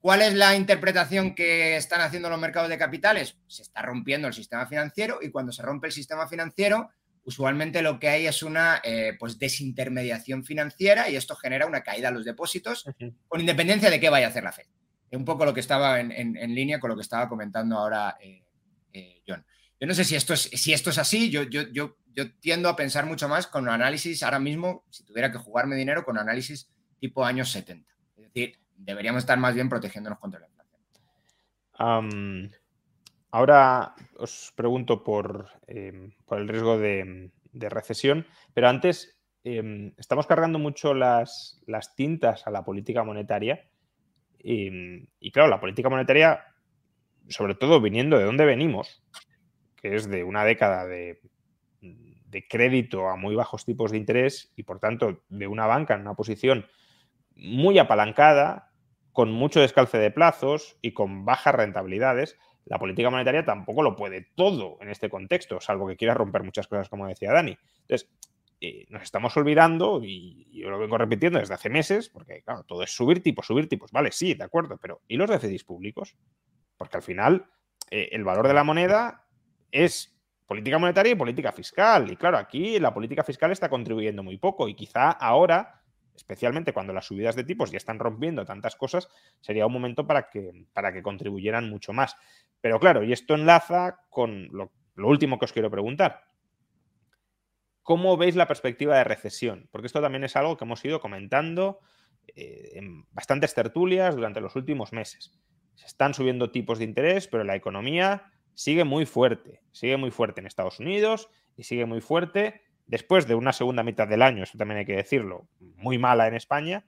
¿Cuál 0.00 0.22
es 0.22 0.34
la 0.34 0.56
interpretación 0.56 1.34
que 1.34 1.76
están 1.76 2.00
haciendo 2.00 2.30
los 2.30 2.40
mercados 2.40 2.70
de 2.70 2.78
capitales? 2.78 3.36
Se 3.46 3.62
está 3.62 3.82
rompiendo 3.82 4.28
el 4.28 4.34
sistema 4.34 4.66
financiero 4.66 5.18
y 5.20 5.30
cuando 5.30 5.52
se 5.52 5.62
rompe 5.62 5.88
el 5.88 5.92
sistema 5.92 6.26
financiero, 6.26 6.90
usualmente 7.24 7.82
lo 7.82 8.00
que 8.00 8.08
hay 8.08 8.26
es 8.26 8.42
una 8.42 8.80
eh, 8.82 9.14
pues 9.18 9.38
desintermediación 9.38 10.42
financiera 10.42 11.10
y 11.10 11.16
esto 11.16 11.36
genera 11.36 11.66
una 11.66 11.82
caída 11.82 12.08
en 12.08 12.14
los 12.14 12.24
depósitos, 12.24 12.86
con 13.28 13.40
independencia 13.40 13.90
de 13.90 14.00
qué 14.00 14.08
vaya 14.08 14.26
a 14.26 14.30
hacer 14.30 14.42
la 14.42 14.52
Fed. 14.52 14.64
Es 15.10 15.18
un 15.18 15.26
poco 15.26 15.44
lo 15.44 15.52
que 15.52 15.60
estaba 15.60 16.00
en, 16.00 16.54
línea 16.54 16.80
con 16.80 16.88
lo 16.88 16.96
que 16.96 17.02
estaba 17.02 17.28
comentando 17.28 17.76
ahora 17.76 18.16
eh, 18.20 18.42
eh, 18.94 19.22
John. 19.28 19.44
Yo 19.78 19.86
no 19.86 19.94
sé 19.94 20.04
si 20.04 20.14
esto 20.14 20.32
es, 20.32 20.42
si 20.42 20.72
esto 20.72 20.90
es 20.90 20.98
así, 20.98 21.30
yo, 21.30 21.42
yo, 21.42 21.62
yo, 21.72 21.98
yo 22.14 22.32
tiendo 22.36 22.68
a 22.70 22.76
pensar 22.76 23.04
mucho 23.04 23.28
más 23.28 23.46
con 23.46 23.68
análisis 23.68 24.22
ahora 24.22 24.38
mismo, 24.38 24.84
si 24.88 25.04
tuviera 25.04 25.30
que 25.30 25.38
jugarme 25.38 25.76
dinero, 25.76 26.04
con 26.04 26.16
análisis 26.16 26.70
tipo 27.00 27.24
años 27.24 27.50
70. 27.50 27.90
Es 28.16 28.24
decir, 28.24 28.60
deberíamos 28.84 29.20
estar 29.20 29.38
más 29.38 29.54
bien 29.54 29.68
protegiéndonos 29.68 30.18
contra 30.18 30.40
la 30.40 30.46
inflación. 30.46 32.50
ahora 33.30 33.94
os 34.16 34.52
pregunto 34.56 35.04
por, 35.04 35.48
em, 35.66 36.12
el 36.30 36.48
riesgo 36.48 36.78
de, 36.78 37.30
recesión, 37.52 38.26
pero 38.54 38.68
antes 38.68 39.18
em, 39.44 39.92
estamos 39.96 40.26
cargando 40.26 40.58
mucho 40.58 40.94
las, 40.94 41.60
las, 41.66 41.94
tintas 41.96 42.46
a 42.46 42.50
la 42.50 42.64
política 42.64 43.04
monetaria 43.04 43.68
y, 44.38 45.08
y 45.18 45.32
claro, 45.32 45.48
la 45.48 45.60
política 45.60 45.88
monetaria, 45.88 46.44
sobre 47.28 47.54
todo 47.54 47.80
viniendo 47.80 48.18
de 48.18 48.24
donde 48.24 48.44
venimos, 48.44 49.02
que 49.76 49.96
es 49.96 50.08
de 50.08 50.24
una 50.24 50.44
década 50.44 50.86
de, 50.86 51.20
de 51.80 52.46
crédito 52.46 53.08
a 53.08 53.16
muy 53.16 53.34
bajos 53.34 53.64
tipos 53.64 53.90
de 53.90 53.98
interés 53.98 54.52
y 54.56 54.62
por 54.62 54.78
tanto 54.78 55.22
de 55.28 55.46
una 55.46 55.66
banca 55.66 55.94
en 55.94 56.02
una 56.02 56.14
posición 56.14 56.66
muy 57.34 57.78
apalancada, 57.78 58.69
con 59.12 59.32
mucho 59.32 59.60
descalce 59.60 59.98
de 59.98 60.10
plazos 60.10 60.76
y 60.82 60.92
con 60.92 61.24
bajas 61.24 61.54
rentabilidades, 61.54 62.38
la 62.64 62.78
política 62.78 63.10
monetaria 63.10 63.44
tampoco 63.44 63.82
lo 63.82 63.96
puede 63.96 64.28
todo 64.34 64.78
en 64.80 64.90
este 64.90 65.08
contexto, 65.08 65.60
salvo 65.60 65.88
que 65.88 65.96
quiera 65.96 66.14
romper 66.14 66.42
muchas 66.42 66.68
cosas, 66.68 66.88
como 66.88 67.06
decía 67.06 67.32
Dani. 67.32 67.56
Entonces, 67.82 68.08
eh, 68.60 68.86
nos 68.90 69.02
estamos 69.02 69.36
olvidando, 69.36 70.02
y 70.04 70.46
yo 70.52 70.68
lo 70.70 70.78
vengo 70.78 70.98
repitiendo 70.98 71.38
desde 71.38 71.54
hace 71.54 71.70
meses, 71.70 72.10
porque 72.10 72.42
claro, 72.42 72.64
todo 72.64 72.82
es 72.82 72.94
subir 72.94 73.22
tipos, 73.22 73.46
subir 73.46 73.68
tipos. 73.68 73.90
Vale, 73.90 74.12
sí, 74.12 74.34
de 74.34 74.44
acuerdo, 74.44 74.78
pero 74.80 75.00
¿y 75.08 75.16
los 75.16 75.30
déficits 75.30 75.64
públicos? 75.64 76.14
Porque 76.76 76.98
al 76.98 77.02
final 77.02 77.46
eh, 77.90 78.10
el 78.12 78.22
valor 78.22 78.46
de 78.46 78.54
la 78.54 78.62
moneda 78.62 79.26
es 79.72 80.14
política 80.46 80.78
monetaria 80.78 81.12
y 81.12 81.16
política 81.16 81.52
fiscal. 81.52 82.10
Y 82.10 82.16
claro, 82.16 82.36
aquí 82.36 82.78
la 82.78 82.92
política 82.92 83.24
fiscal 83.24 83.50
está 83.50 83.68
contribuyendo 83.68 84.22
muy 84.22 84.36
poco 84.36 84.68
y 84.68 84.74
quizá 84.74 85.10
ahora 85.10 85.79
especialmente 86.14 86.72
cuando 86.72 86.92
las 86.92 87.06
subidas 87.06 87.36
de 87.36 87.44
tipos 87.44 87.70
ya 87.70 87.76
están 87.76 87.98
rompiendo 87.98 88.44
tantas 88.44 88.76
cosas, 88.76 89.08
sería 89.40 89.66
un 89.66 89.72
momento 89.72 90.06
para 90.06 90.28
que, 90.30 90.66
para 90.72 90.92
que 90.92 91.02
contribuyeran 91.02 91.68
mucho 91.68 91.92
más. 91.92 92.16
Pero 92.60 92.78
claro, 92.78 93.02
y 93.02 93.12
esto 93.12 93.34
enlaza 93.34 94.00
con 94.08 94.48
lo, 94.52 94.72
último 94.96 95.38
que 95.38 95.46
os 95.46 95.52
quiero 95.52 95.70
preguntar. 95.70 96.24
¿Cómo 97.82 98.16
veis 98.16 98.36
la 98.36 98.46
perspectiva 98.46 98.96
de 98.98 99.04
recesión? 99.04 99.68
Porque 99.72 99.86
esto 99.86 100.02
también 100.02 100.24
es 100.24 100.36
algo 100.36 100.56
que 100.56 100.64
hemos 100.64 100.84
ido 100.84 101.00
comentando 101.00 101.80
eh, 102.28 102.72
en 102.74 103.06
bastantes 103.12 103.54
tertulias 103.54 104.14
durante 104.14 104.40
los 104.40 104.54
últimos 104.56 104.92
meses. 104.92 105.32
Se 105.74 105.86
están 105.86 106.12
subiendo 106.12 106.50
tipos 106.50 106.78
de 106.78 106.84
interés, 106.84 107.26
pero 107.28 107.44
la 107.44 107.56
economía 107.56 108.30
sigue 108.54 108.84
muy 108.84 109.06
fuerte. 109.06 109.62
Sigue 109.72 109.96
muy 109.96 110.10
fuerte 110.10 110.40
en 110.40 110.46
Estados 110.46 110.78
Unidos 110.80 111.30
y 111.56 111.64
sigue 111.64 111.86
muy 111.86 112.02
fuerte 112.02 112.60
después 112.90 113.28
de 113.28 113.36
una 113.36 113.52
segunda 113.52 113.84
mitad 113.84 114.08
del 114.08 114.20
año, 114.20 114.42
eso 114.42 114.58
también 114.58 114.78
hay 114.78 114.84
que 114.84 114.96
decirlo, 114.96 115.46
muy 115.60 115.96
mala 115.96 116.26
en 116.26 116.34
España, 116.34 116.84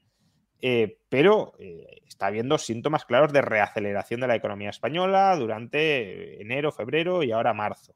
eh, 0.61 0.99
pero 1.09 1.55
eh, 1.61 2.03
está 2.09 2.27
habiendo 2.27 2.59
síntomas 2.59 3.05
claros 3.05 3.33
de 3.33 3.41
reaceleración 3.41 4.21
de 4.21 4.27
la 4.27 4.35
economía 4.35 4.71
española 4.71 5.35
durante 5.37 6.43
enero, 6.43 6.73
febrero 6.73 7.23
y 7.23 7.31
ahora 7.31 7.55
marzo. 7.55 7.95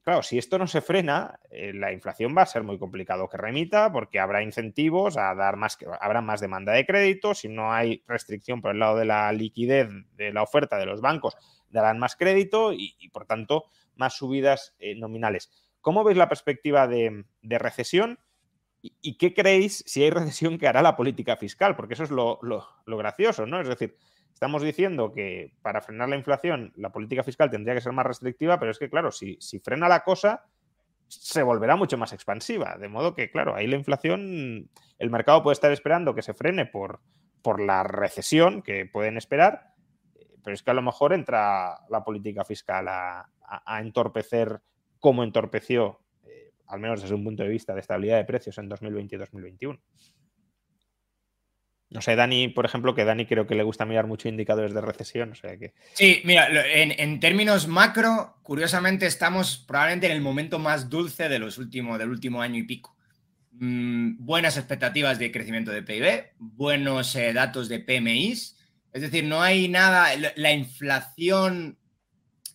Claro, 0.00 0.22
si 0.22 0.38
esto 0.38 0.56
no 0.56 0.66
se 0.66 0.80
frena, 0.80 1.38
eh, 1.50 1.72
la 1.74 1.92
inflación 1.92 2.34
va 2.34 2.42
a 2.42 2.46
ser 2.46 2.62
muy 2.62 2.78
complicado 2.78 3.28
que 3.28 3.36
remita 3.36 3.92
porque 3.92 4.18
habrá 4.18 4.42
incentivos 4.42 5.18
a 5.18 5.34
dar 5.34 5.56
más, 5.56 5.76
habrá 6.00 6.22
más 6.22 6.40
demanda 6.40 6.72
de 6.72 6.86
crédito, 6.86 7.34
si 7.34 7.48
no 7.48 7.74
hay 7.74 8.04
restricción 8.06 8.62
por 8.62 8.70
el 8.70 8.78
lado 8.78 8.96
de 8.96 9.04
la 9.04 9.30
liquidez 9.32 9.88
de 10.14 10.32
la 10.32 10.42
oferta 10.42 10.78
de 10.78 10.86
los 10.86 11.02
bancos, 11.02 11.36
darán 11.68 11.98
más 11.98 12.16
crédito 12.16 12.72
y, 12.72 12.96
y 12.98 13.10
por 13.10 13.26
tanto 13.26 13.64
más 13.96 14.14
subidas 14.14 14.74
nominales. 14.96 15.65
¿Cómo 15.86 16.02
veis 16.02 16.18
la 16.18 16.28
perspectiva 16.28 16.88
de, 16.88 17.24
recesión 17.42 18.18
¿Y, 18.82 19.18
qué 19.18 19.32
creéis 19.32 19.84
si 19.86 20.02
hay 20.02 20.10
recesión 20.10 20.58
que 20.58 20.66
hará 20.66 20.82
la 20.82 20.96
política 20.96 21.36
fiscal? 21.36 21.76
Porque 21.76 21.94
eso 21.94 22.02
es 22.02 22.10
lo, 22.10 22.40
gracioso, 22.84 23.46
¿no? 23.46 23.60
Es 23.60 23.68
decir, 23.68 23.96
estamos 24.34 24.62
diciendo 24.62 25.12
que 25.12 25.54
para 25.62 25.80
frenar 25.80 26.08
la 26.08 26.16
inflación 26.16 26.72
la 26.74 26.90
política 26.90 27.22
fiscal 27.22 27.50
tendría 27.50 27.76
que 27.76 27.80
ser 27.80 27.92
más 27.92 28.04
restrictiva, 28.04 28.58
pero 28.58 28.72
es 28.72 28.80
que, 28.80 28.90
claro, 28.90 29.12
si, 29.12 29.36
si 29.40 29.60
frena 29.60 29.88
la 29.88 30.02
cosa, 30.02 30.46
se 31.06 31.44
volverá 31.44 31.76
mucho 31.76 31.96
más 31.96 32.12
expansiva. 32.12 32.76
De 32.78 32.88
modo 32.88 33.14
que, 33.14 33.30
claro, 33.30 33.54
ahí 33.54 33.68
la 33.68 33.76
inflación, 33.76 34.68
el 34.98 35.10
mercado 35.10 35.44
puede 35.44 35.52
estar 35.52 35.70
esperando 35.70 36.16
que 36.16 36.22
se 36.22 36.34
frene 36.34 36.66
por, 36.66 36.98
por 37.42 37.60
la 37.60 37.84
recesión 37.84 38.60
que 38.62 38.86
pueden 38.86 39.16
esperar, 39.18 39.76
pero 40.42 40.52
es 40.52 40.64
que 40.64 40.70
a 40.72 40.74
lo 40.74 40.82
mejor 40.82 41.12
entra 41.12 41.78
la 41.90 42.02
política 42.02 42.44
fiscal 42.44 42.88
a, 42.88 43.30
entorpecer 43.78 44.60
como 45.00 45.24
entorpeció, 45.24 46.00
eh, 46.24 46.52
al 46.66 46.80
menos 46.80 47.02
desde 47.02 47.14
un 47.14 47.24
punto 47.24 47.42
de 47.42 47.48
vista 47.48 47.74
de 47.74 47.80
estabilidad 47.80 48.16
de 48.16 48.24
precios 48.24 48.58
en 48.58 48.68
2020 48.68 49.14
y 49.14 49.18
2021. 49.18 49.80
No 51.88 52.02
sé, 52.02 52.16
Dani, 52.16 52.48
por 52.48 52.64
ejemplo, 52.64 52.94
que 52.94 53.04
Dani 53.04 53.26
creo 53.26 53.46
que 53.46 53.54
le 53.54 53.62
gusta 53.62 53.84
mirar 53.84 54.06
mucho 54.06 54.28
indicadores 54.28 54.74
de 54.74 54.80
recesión. 54.80 55.32
O 55.32 55.34
sea 55.36 55.56
que... 55.56 55.72
Sí, 55.94 56.20
mira, 56.24 56.48
en, 56.50 57.20
términos 57.20 57.68
macro, 57.68 58.38
curiosamente 58.42 59.06
estamos 59.06 59.58
probablemente 59.58 60.06
en 60.06 60.12
el 60.12 60.20
momento 60.20 60.58
más 60.58 60.90
dulce 60.90 61.28
de 61.28 61.38
los 61.38 61.58
últimos, 61.58 61.98
del 61.98 62.10
último 62.10 62.42
año 62.42 62.58
y 62.58 62.64
pico. 62.64 62.96
Mm, 63.52 64.16
buenas 64.18 64.56
expectativas 64.56 65.18
de 65.18 65.30
crecimiento 65.30 65.70
de 65.70 65.82
PIB, 65.82 66.32
buenos 66.38 67.14
eh, 67.14 67.32
datos 67.32 67.68
de 67.68 67.78
PMIs. 67.78 68.56
Es 68.92 69.02
decir, 69.02 69.24
no 69.24 69.40
hay 69.40 69.68
nada, 69.68 70.08
la 70.34 70.52
inflación 70.52 71.78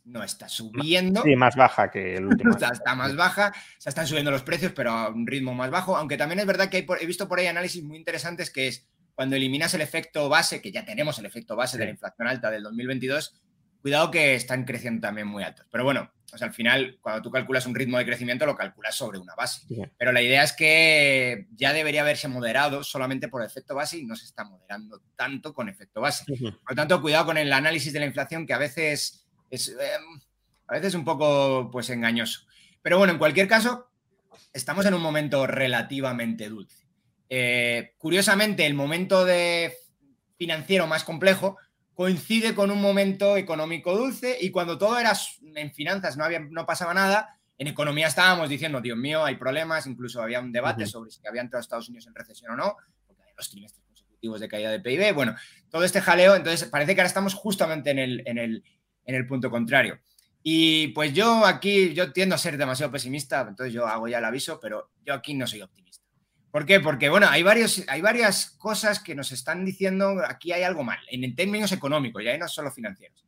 no 0.04 0.24
está 0.24 0.50
subiendo. 0.50 1.22
Sí, 1.24 1.36
más 1.36 1.56
baja 1.56 1.92
que 1.92 2.16
el 2.16 2.26
último. 2.28 2.56
está, 2.56 2.96
más 2.96 3.16
baja, 3.16 3.54
se 3.78 3.90
están 3.90 4.08
subiendo 4.08 4.32
los 4.32 4.44
precios, 4.44 4.72
pero 4.76 4.92
a 4.92 5.10
un 5.10 5.28
ritmo 5.28 5.54
más 5.54 5.70
bajo. 5.70 5.96
Aunque 5.96 6.18
también 6.18 6.40
es 6.40 6.46
verdad 6.46 6.70
que 6.70 6.86
he 7.00 7.06
visto 7.06 7.28
por 7.28 7.40
ahí 7.40 7.48
análisis 7.48 7.84
muy 7.84 7.98
interesantes 7.98 8.50
que 8.50 8.68
es 8.68 8.88
cuando 9.14 9.36
eliminas 9.36 9.74
el 9.74 9.82
efecto 9.82 10.30
base, 10.30 10.62
que 10.62 10.72
ya 10.72 10.86
tenemos 10.86 11.20
el 11.20 11.26
efecto 11.26 11.56
base 11.56 11.78
de 11.78 11.86
la 11.86 11.92
inflación 11.92 12.28
alta 12.28 12.50
del 12.50 12.64
2022, 12.64 13.42
cuidado 13.82 14.10
que 14.10 14.36
están 14.36 14.64
creciendo 14.64 15.02
también 15.02 15.28
muy 15.28 15.44
altos. 15.44 15.68
Pero 15.70 15.84
bueno, 15.84 16.12
al 16.40 16.54
final, 16.54 16.98
cuando 17.02 17.22
tú 17.22 17.30
calculas 17.30 17.66
un 17.66 17.76
ritmo 17.76 17.98
de 17.98 18.06
crecimiento, 18.06 18.46
lo 18.46 18.56
calculas 18.56 18.96
sobre 18.96 19.20
una 19.20 19.36
base. 19.36 19.68
Pero 19.98 20.12
la 20.12 20.22
idea 20.22 20.44
es 20.44 20.54
que 20.54 21.48
ya 21.52 21.74
debería 21.74 22.02
haberse 22.02 22.28
moderado 22.28 22.84
solamente 22.84 23.28
por 23.28 23.44
efecto 23.44 23.76
base 23.76 23.98
y 23.98 24.06
no 24.06 24.16
se 24.16 24.26
está 24.26 24.46
moderando 24.46 25.02
tanto 25.16 25.54
con 25.54 25.68
efecto 25.68 26.00
base. 26.00 26.24
Por 26.26 26.70
lo 26.70 26.76
tanto, 26.76 27.02
cuidado 27.02 27.26
con 27.26 27.38
el 27.38 27.52
análisis 27.52 27.92
de 27.92 28.00
la 28.00 28.06
inflación, 28.06 28.46
que 28.48 28.54
a 28.54 28.60
veces 28.60 29.21
es 29.52 29.70
em, 29.70 30.22
a 30.68 30.74
veces 30.74 30.96
un 30.96 31.06
poco 31.06 31.70
pues, 31.72 31.90
engañoso. 31.90 32.48
Pero 32.82 32.98
bueno, 32.98 33.14
en 33.14 33.20
cualquier 33.20 33.48
caso, 33.48 33.90
estamos 34.54 34.86
en 34.86 34.94
un 34.94 35.02
momento 35.02 35.46
relativamente 35.46 36.50
dulce. 36.50 36.88
Eh, 37.30 37.94
curiosamente, 37.98 38.66
el 38.66 38.74
momento 38.74 39.24
de 39.24 39.78
financiero 40.38 40.88
más 40.88 41.04
complejo 41.04 41.58
coincide 41.94 42.56
con 42.56 42.72
un 42.72 42.82
momento 42.82 43.38
económico 43.38 43.96
dulce 43.96 44.38
y 44.42 44.50
cuando 44.50 44.78
todo 44.78 44.98
era 44.98 45.14
en 45.56 45.72
finanzas 45.72 46.18
no, 46.18 46.24
había, 46.24 46.40
no 46.40 46.66
pasaba 46.66 46.94
nada, 46.94 47.38
en 47.58 47.68
economía 47.68 48.08
estábamos 48.08 48.50
diciendo, 48.50 48.82
Dios 48.82 48.98
mío, 48.98 49.24
hay 49.24 49.36
problemas, 49.36 49.86
incluso 49.86 50.22
había 50.22 50.40
un 50.40 50.52
debate 50.52 50.88
sobre 50.88 51.12
si 51.12 51.20
había 51.28 51.42
entrado 51.42 51.62
Estados 51.62 51.90
Unidos 51.90 52.08
en 52.08 52.16
recesión 52.16 52.52
o 52.54 52.56
no, 52.56 52.76
porque 53.06 53.22
hay 53.22 53.34
los 53.38 53.52
trimestres 53.52 53.86
consecutivos 53.86 54.40
de 54.40 54.48
caída 54.48 54.72
de 54.72 54.80
PIB, 54.80 55.14
bueno, 55.14 55.36
todo 55.70 55.84
este 55.84 56.02
jaleo, 56.02 56.36
entonces 56.36 56.68
parece 56.70 56.96
que 56.96 57.02
ahora 57.02 57.08
estamos 57.08 57.36
justamente 57.36 57.92
en 57.92 58.00
el, 58.00 58.24
en 58.26 58.40
el, 58.40 58.64
en 59.06 59.16
el 59.16 59.28
punto 59.28 59.50
contrario. 59.50 60.00
Y 60.44 60.88
pues 60.90 61.14
yo 61.14 61.46
aquí, 61.46 61.94
yo 61.94 62.12
tiendo 62.12 62.36
a 62.36 62.40
ser 62.40 62.58
demasiado 62.58 62.92
pesimista, 62.92 63.46
entonces 63.48 63.74
yo 63.74 63.86
hago 63.88 64.08
ya 64.08 64.18
el 64.18 64.26
aviso, 64.26 64.60
pero 64.60 64.90
yo 65.06 65.14
aquí 65.14 65.34
no 65.34 65.46
soy 65.46 65.62
optimista. 65.62 66.04
¿Por 66.52 66.66
qué? 66.66 66.80
Porque, 66.80 67.10
bueno, 67.10 67.28
hay, 67.30 67.44
varios, 67.44 67.84
hay 67.88 68.02
varias 68.02 68.52
cosas 68.58 69.00
que 69.00 69.16
nos 69.16 69.32
están 69.32 69.64
diciendo 69.64 70.22
aquí 70.28 70.52
hay 70.52 70.64
algo 70.64 70.84
mal, 70.84 71.00
en 71.10 71.36
términos 71.36 71.72
económicos, 71.72 72.24
ya 72.24 72.38
no 72.38 72.48
solo 72.48 72.72
financieros. 72.72 73.26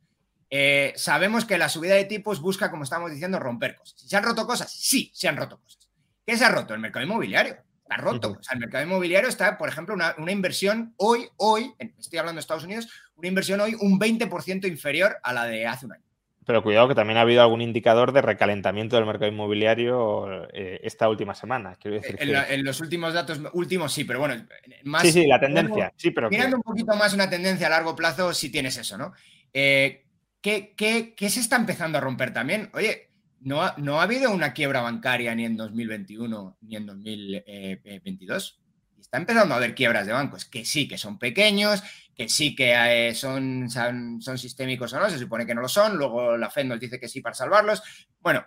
Eh, 0.50 0.94
sabemos 0.96 1.46
que 1.46 1.58
la 1.58 1.70
subida 1.70 1.96
de 1.96 2.06
tipos 2.06 2.42
busca, 2.42 2.70
como 2.70 2.84
estamos 2.84 3.12
diciendo, 3.12 3.40
romper 3.40 3.76
cosas. 3.76 4.02
¿Se 4.02 4.16
han 4.16 4.24
roto 4.24 4.46
cosas? 4.46 4.72
Sí, 4.72 5.10
se 5.14 5.28
han 5.28 5.38
roto 5.38 5.60
cosas. 5.60 5.90
¿Qué 6.26 6.38
se 6.38 6.46
ha 6.46 6.50
roto? 6.50 6.74
El 6.74 6.80
mercado 6.80 7.06
inmobiliario. 7.06 7.58
Está 7.84 7.98
roto. 7.98 8.38
O 8.40 8.44
sea, 8.44 8.54
el 8.54 8.60
mercado 8.60 8.84
inmobiliario 8.84 9.30
está, 9.30 9.58
por 9.58 9.70
ejemplo, 9.70 9.94
una, 9.94 10.16
una 10.18 10.32
inversión 10.32 10.94
hoy, 10.98 11.28
hoy, 11.38 11.74
estoy 12.00 12.20
hablando 12.20 12.38
de 12.38 12.42
Estados 12.42 12.64
Unidos, 12.64 12.90
una 13.16 13.28
inversión 13.28 13.60
hoy 13.62 13.76
un 13.80 14.00
20% 14.00 14.68
inferior 14.68 15.18
a 15.22 15.34
la 15.34 15.46
de 15.46 15.68
hace 15.68 15.86
un 15.86 15.94
año. 15.94 16.04
Pero 16.46 16.64
cuidado 16.64 16.88
que 16.88 16.96
también 16.96 17.18
ha 17.18 17.22
habido 17.22 17.42
algún 17.42 17.62
indicador 17.62 18.12
de 18.12 18.22
recalentamiento 18.22 18.96
del 18.96 19.06
mercado 19.06 19.32
inmobiliario 19.32 20.48
eh, 20.54 20.80
esta 20.84 21.08
última 21.10 21.36
semana. 21.36 21.76
Quiero 21.80 21.98
decir 21.98 22.18
en, 22.20 22.66
los 22.66 22.82
últimos 22.82 23.14
datos, 23.14 23.40
últimos 23.54 23.94
sí, 23.94 24.04
pero 24.04 24.20
bueno, 24.20 24.46
más. 24.84 25.04
Sí, 25.04 25.12
sí, 25.12 25.28
la 25.28 25.40
tendencia. 25.40 25.94
sí, 25.96 26.12
pero 26.12 26.30
mirando 26.30 26.58
un 26.58 26.64
poquito 26.64 26.96
más 26.96 27.14
una 27.14 27.30
tendencia 27.30 27.68
a 27.68 27.70
largo 27.70 27.96
plazo, 27.96 28.34
sí 28.34 28.52
tienes 28.52 28.78
eso, 28.78 28.98
¿no? 28.98 29.14
Eh, 29.54 30.06
¿qué, 30.42 30.74
qué, 30.76 31.30
se 31.30 31.40
está 31.40 31.56
empezando 31.56 31.98
a 31.98 32.02
romper 32.02 32.34
también? 32.34 32.70
Oye, 32.74 33.12
no 33.44 33.62
ha, 33.62 33.76
no 33.78 34.00
ha 34.00 34.04
habido 34.04 34.32
una 34.32 34.54
quiebra 34.54 34.82
bancaria 34.82 35.34
ni 35.36 35.46
en 35.46 35.58
2021 35.58 36.58
ni 36.62 36.76
en 36.76 36.86
2022. 36.86 38.60
Está 39.00 39.18
empezando 39.18 39.54
a 39.54 39.58
haber 39.58 39.76
quiebras 39.76 40.08
de 40.08 40.14
bancos, 40.14 40.46
que 40.46 40.66
sí, 40.66 40.88
que 40.88 40.98
son 40.98 41.20
pequeños, 41.20 41.84
que 42.16 42.30
sí 42.30 42.56
que 42.56 42.74
eh, 43.10 43.14
son, 43.14 43.70
son, 43.70 44.22
son, 44.22 44.38
sistémicos 44.38 44.94
o 44.94 45.00
no, 45.00 45.10
se 45.10 45.20
supone 45.20 45.46
que 45.46 45.54
no 45.54 45.62
lo 45.62 45.70
son, 45.70 45.98
luego 45.98 46.38
la 46.38 46.50
Fed 46.50 46.66
nos 46.66 46.80
dice 46.80 47.00
que 47.00 47.08
sí 47.08 47.22
para 47.22 47.36
salvarlos. 47.36 47.84
Bueno, 48.22 48.46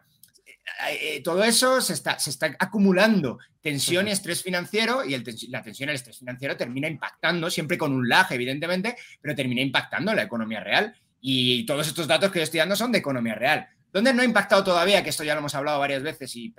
eh, 0.89 1.17
eh, 1.17 1.23
todo 1.23 1.45
eso 1.45 1.81
se 1.81 1.93
está, 1.93 2.19
se 2.19 2.31
está 2.31 2.57
acumulando 2.59 3.39
tensión 3.61 4.09
y 4.09 4.11
estrés 4.11 4.43
financiero 4.43 5.05
y 5.05 5.17
la 5.49 5.63
tensión 5.63 5.89
y 5.89 5.91
el 5.91 5.97
estrés 5.97 6.19
financiero 6.19 6.57
termina 6.57 6.89
impactando, 6.89 7.51
siempre 7.51 7.79
con 7.79 7.93
un 7.93 8.09
lag, 8.09 8.27
evidentemente, 8.31 8.97
pero 9.21 9.35
termina 9.35 9.61
impactando 9.61 10.15
la 10.15 10.23
economía 10.23 10.61
real. 10.61 10.95
Y 11.21 11.65
todos 11.67 11.87
estos 11.87 12.07
datos 12.07 12.31
que 12.31 12.41
yo 12.41 12.45
estoy 12.45 12.59
dando 12.59 12.77
son 12.77 12.93
de 12.93 12.99
economía 12.99 13.35
real. 13.35 13.69
¿Dónde 13.93 14.13
no 14.13 14.23
ha 14.23 14.25
impactado 14.25 14.63
todavía? 14.63 15.03
Que 15.03 15.11
esto 15.11 15.25
ya 15.25 15.35
lo 15.35 15.41
hemos 15.41 15.55
hablado 15.55 15.79
varias 15.79 16.03
veces 16.03 16.35
y 16.37 16.55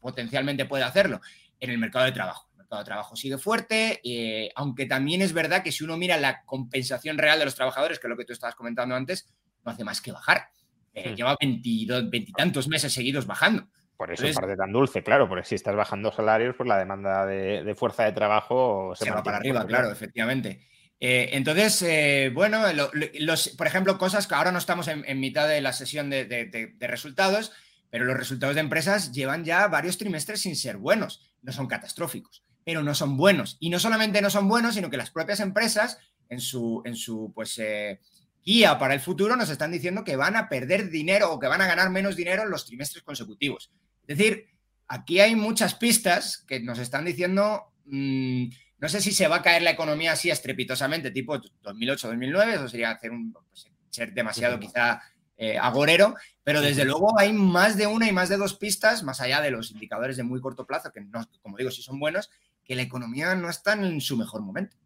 potencialmente 0.00 0.66
puede 0.66 0.84
hacerlo. 0.84 1.20
En 1.58 1.70
el 1.70 1.78
mercado 1.78 2.06
de 2.06 2.12
trabajo 2.12 2.50
de 2.78 2.84
trabajo 2.84 3.16
sigue 3.16 3.38
fuerte, 3.38 4.00
eh, 4.04 4.50
aunque 4.54 4.86
también 4.86 5.22
es 5.22 5.32
verdad 5.32 5.62
que 5.62 5.72
si 5.72 5.84
uno 5.84 5.96
mira 5.96 6.16
la 6.16 6.44
compensación 6.44 7.18
real 7.18 7.38
de 7.38 7.44
los 7.44 7.54
trabajadores, 7.54 7.98
que 7.98 8.06
es 8.06 8.10
lo 8.10 8.16
que 8.16 8.24
tú 8.24 8.32
estabas 8.32 8.54
comentando 8.54 8.94
antes, 8.94 9.28
no 9.64 9.72
hace 9.72 9.84
más 9.84 10.00
que 10.00 10.12
bajar. 10.12 10.48
Eh, 10.94 11.10
hmm. 11.10 11.14
Lleva 11.14 11.36
veintitantos 11.40 12.68
meses 12.68 12.92
seguidos 12.92 13.26
bajando. 13.26 13.68
Por 13.96 14.12
eso 14.12 14.26
es 14.26 14.36
parte 14.36 14.56
tan 14.56 14.72
dulce, 14.72 15.02
claro, 15.02 15.28
porque 15.28 15.44
si 15.44 15.56
estás 15.56 15.76
bajando 15.76 16.10
salarios, 16.10 16.54
pues 16.56 16.66
la 16.66 16.78
demanda 16.78 17.26
de, 17.26 17.74
fuerza 17.76 18.04
de 18.04 18.12
trabajo 18.12 18.94
se, 18.94 19.10
va 19.10 19.22
para 19.22 19.36
arriba, 19.36 19.66
claro, 19.66 19.90
efectivamente. 19.90 20.66
Eh, 21.00 21.30
entonces, 21.32 22.32
bueno, 22.34 22.62
los, 22.92 23.48
por 23.50 23.66
ejemplo, 23.66 23.98
cosas 23.98 24.26
que 24.26 24.34
ahora 24.34 24.52
no 24.52 24.58
estamos 24.58 24.86
en, 24.88 25.20
mitad 25.20 25.48
de 25.48 25.60
la 25.60 25.72
sesión 25.72 26.10
de, 26.10 26.26
de, 26.26 26.86
resultados, 26.86 27.52
pero 27.88 28.04
los 28.04 28.16
resultados 28.16 28.54
de 28.54 28.60
empresas 28.60 29.12
llevan 29.12 29.44
ya 29.44 29.66
varios 29.66 29.98
trimestres 29.98 30.42
sin 30.42 30.56
ser 30.56 30.76
buenos, 30.76 31.22
no 31.42 31.52
son 31.52 31.66
catastróficos 31.66 32.44
pero 32.64 32.82
no 32.82 32.94
son 32.94 33.16
buenos. 33.16 33.56
Y 33.60 33.70
no 33.70 33.78
solamente 33.78 34.22
no 34.22 34.30
son 34.30 34.48
buenos, 34.48 34.74
sino 34.74 34.90
que 34.90 34.96
las 34.96 35.10
propias 35.10 35.40
empresas, 35.40 35.98
en 36.28 36.40
su, 36.40 36.82
en 36.84 36.94
su 36.94 37.32
pues, 37.34 37.58
eh, 37.58 38.00
guía 38.44 38.78
para 38.78 38.94
el 38.94 39.00
futuro, 39.00 39.36
nos 39.36 39.50
están 39.50 39.72
diciendo 39.72 40.04
que 40.04 40.16
van 40.16 40.36
a 40.36 40.48
perder 40.48 40.90
dinero 40.90 41.32
o 41.32 41.40
que 41.40 41.48
van 41.48 41.60
a 41.60 41.66
ganar 41.66 41.90
menos 41.90 42.16
dinero 42.16 42.42
en 42.42 42.50
los 42.50 42.66
trimestres 42.66 43.02
consecutivos. 43.02 43.72
Es 44.06 44.18
decir, 44.18 44.46
aquí 44.86 45.20
hay 45.20 45.34
muchas 45.34 45.74
pistas 45.74 46.44
que 46.46 46.60
nos 46.60 46.78
están 46.78 47.04
diciendo, 47.04 47.72
mm, 47.86 48.44
no 48.80 48.88
sé 48.88 49.00
si 49.00 49.12
se 49.12 49.28
va 49.28 49.36
a 49.36 49.42
caer 49.42 49.62
la 49.62 49.70
economía 49.70 50.12
así 50.12 50.30
estrepitosamente, 50.30 51.10
tipo 51.10 51.36
2008-2009, 51.36 52.54
eso 52.54 52.68
sería 52.68 52.90
hacer 52.90 53.10
un, 53.10 53.32
pues, 53.32 53.68
ser 53.90 54.12
demasiado 54.12 54.58
quizá 54.58 55.02
eh, 55.36 55.58
agorero, 55.58 56.14
pero 56.42 56.60
desde 56.60 56.84
luego 56.84 57.18
hay 57.18 57.32
más 57.32 57.76
de 57.76 57.86
una 57.86 58.08
y 58.08 58.12
más 58.12 58.28
de 58.28 58.36
dos 58.38 58.54
pistas, 58.54 59.02
más 59.02 59.20
allá 59.20 59.40
de 59.40 59.50
los 59.50 59.70
indicadores 59.70 60.16
de 60.16 60.22
muy 60.22 60.40
corto 60.40 60.66
plazo, 60.66 60.90
que 60.92 61.00
no, 61.02 61.26
como 61.42 61.58
digo, 61.58 61.70
sí 61.70 61.82
son 61.82 62.00
buenos, 62.00 62.30
que 62.64 62.74
la 62.74 62.82
economía 62.82 63.34
no 63.34 63.50
está 63.50 63.74
en 63.74 64.00
su 64.00 64.16
mejor 64.16 64.42
momento. 64.42 64.76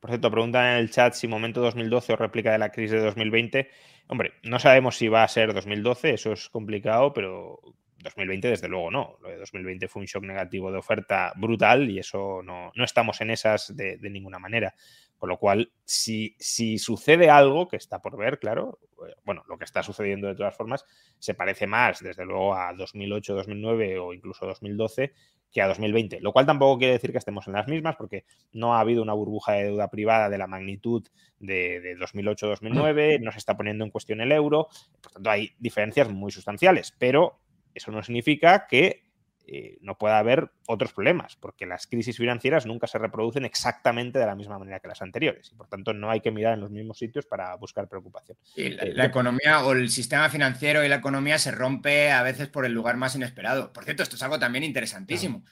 Por 0.00 0.10
cierto, 0.10 0.30
preguntan 0.30 0.66
en 0.66 0.76
el 0.78 0.90
chat 0.90 1.14
si 1.14 1.26
momento 1.26 1.60
2012 1.60 2.12
o 2.12 2.16
réplica 2.16 2.52
de 2.52 2.58
la 2.58 2.70
crisis 2.70 2.92
de 2.92 3.00
2020. 3.00 3.68
Hombre, 4.06 4.34
no 4.44 4.60
sabemos 4.60 4.96
si 4.96 5.08
va 5.08 5.24
a 5.24 5.28
ser 5.28 5.52
2012, 5.52 6.14
eso 6.14 6.32
es 6.32 6.48
complicado, 6.48 7.12
pero 7.12 7.60
2020 7.98 8.48
desde 8.48 8.68
luego 8.68 8.90
no. 8.90 9.18
Lo 9.22 9.28
de 9.28 9.38
2020 9.38 9.88
fue 9.88 10.00
un 10.00 10.06
shock 10.06 10.24
negativo 10.24 10.70
de 10.70 10.78
oferta 10.78 11.32
brutal 11.36 11.90
y 11.90 11.98
eso 11.98 12.42
no, 12.42 12.72
estamos 12.76 13.20
en 13.20 13.30
esas 13.30 13.74
de, 13.76 13.98
de, 13.98 14.10
ninguna 14.10 14.38
manera. 14.38 14.74
Con 15.16 15.30
lo 15.30 15.38
cual, 15.38 15.72
si, 15.84 16.36
si 16.38 16.78
sucede 16.78 17.28
algo, 17.28 17.66
que 17.66 17.76
está 17.76 18.00
por 18.00 18.16
ver, 18.16 18.38
claro, 18.38 18.78
eh, 19.06 19.14
bueno, 19.24 19.42
lo 19.48 19.58
que 19.58 19.64
está 19.64 19.82
sucediendo 19.82 20.28
de 20.28 20.36
todas 20.36 20.56
formas, 20.56 20.84
se 21.18 21.34
parece 21.34 21.66
más, 21.66 22.00
desde 22.00 22.24
luego, 22.24 22.54
a 22.54 22.72
2008, 22.72 23.34
2009 23.34 23.98
o 23.98 24.14
incluso 24.14 24.46
2012 24.46 25.12
que 25.50 25.62
a 25.62 25.68
2020, 25.68 26.20
lo 26.20 26.32
cual 26.32 26.46
tampoco 26.46 26.78
quiere 26.78 26.92
decir 26.94 27.12
que 27.12 27.18
estemos 27.18 27.46
en 27.46 27.54
las 27.54 27.68
mismas, 27.68 27.96
porque 27.96 28.24
no 28.52 28.74
ha 28.74 28.80
habido 28.80 29.02
una 29.02 29.14
burbuja 29.14 29.52
de 29.52 29.64
deuda 29.64 29.88
privada 29.88 30.28
de 30.28 30.38
la 30.38 30.46
magnitud 30.46 31.06
de, 31.38 31.96
2008-2009, 31.98 33.20
no 33.22 33.32
se 33.32 33.38
está 33.38 33.56
poniendo 33.56 33.84
en 33.84 33.90
cuestión 33.90 34.20
el 34.20 34.32
euro, 34.32 34.68
por 35.00 35.12
tanto 35.12 35.30
hay 35.30 35.52
diferencias 35.58 36.10
muy 36.10 36.30
sustanciales, 36.32 36.94
pero 36.98 37.40
eso 37.78 37.90
no 37.90 38.02
significa 38.02 38.66
que 38.66 39.08
eh, 39.50 39.78
no 39.80 39.96
pueda 39.96 40.18
haber 40.18 40.50
otros 40.66 40.92
problemas, 40.92 41.36
porque 41.36 41.64
las 41.64 41.86
crisis 41.86 42.18
financieras 42.18 42.66
nunca 42.66 42.86
se 42.86 42.98
reproducen 42.98 43.46
exactamente 43.46 44.18
de 44.18 44.26
la 44.26 44.34
misma 44.34 44.58
manera 44.58 44.78
que 44.78 44.88
las 44.88 45.00
anteriores 45.00 45.50
y 45.50 45.54
por 45.54 45.68
tanto 45.68 45.94
no 45.94 46.10
hay 46.10 46.20
que 46.20 46.30
mirar 46.30 46.52
en 46.52 46.60
los 46.60 46.70
mismos 46.70 46.98
sitios 46.98 47.24
para 47.24 47.54
buscar 47.54 47.88
preocupación. 47.88 48.36
la, 48.56 49.06
economía 49.06 49.64
o 49.64 49.72
el 49.72 49.88
sistema 49.88 50.28
financiero 50.28 50.84
y 50.84 50.88
la 50.88 50.96
economía 50.96 51.38
se 51.38 51.50
rompe 51.50 52.10
a 52.10 52.22
veces 52.22 52.48
por 52.48 52.66
el 52.66 52.74
lugar 52.74 52.98
más 52.98 53.16
inesperado. 53.16 53.72
Por 53.72 53.84
cierto, 53.84 54.02
esto 54.02 54.16
es 54.16 54.22
algo 54.22 54.38
también 54.38 54.64
interesantísimo. 54.64 55.42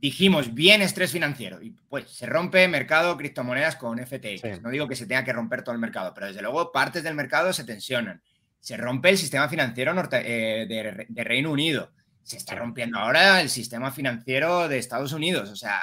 Dijimos 0.00 0.54
bien 0.54 0.80
estrés 0.80 1.12
financiero 1.12 1.60
y 1.60 1.72
pues 1.90 2.08
se 2.08 2.24
rompe 2.24 2.66
mercado 2.68 3.18
criptomonedas 3.18 3.76
con 3.76 3.98
FTX. 3.98 4.62
No 4.62 4.70
digo 4.70 4.88
que 4.88 4.96
se 4.96 5.06
tenga 5.06 5.24
que 5.24 5.32
romper 5.34 5.62
todo 5.62 5.74
el 5.74 5.80
mercado, 5.80 6.14
pero 6.14 6.28
desde 6.28 6.40
luego 6.40 6.72
partes 6.72 7.02
del 7.02 7.14
mercado 7.14 7.52
se 7.52 7.64
tensionan. 7.64 8.22
Se 8.62 8.78
rompe 8.78 9.10
el 9.10 9.18
sistema 9.18 9.46
financiero 9.50 9.92
eh, 10.12 11.06
de 11.08 11.24
Reino 11.24 11.52
Unido. 11.52 11.90
Se 12.22 12.38
está 12.38 12.54
rompiendo 12.54 12.98
ahora 12.98 13.42
el 13.42 13.50
sistema 13.50 13.90
financiero 13.90 14.68
de 14.68 14.78
Estados 14.78 15.12
Unidos, 15.12 15.50
o 15.50 15.56
sea... 15.56 15.78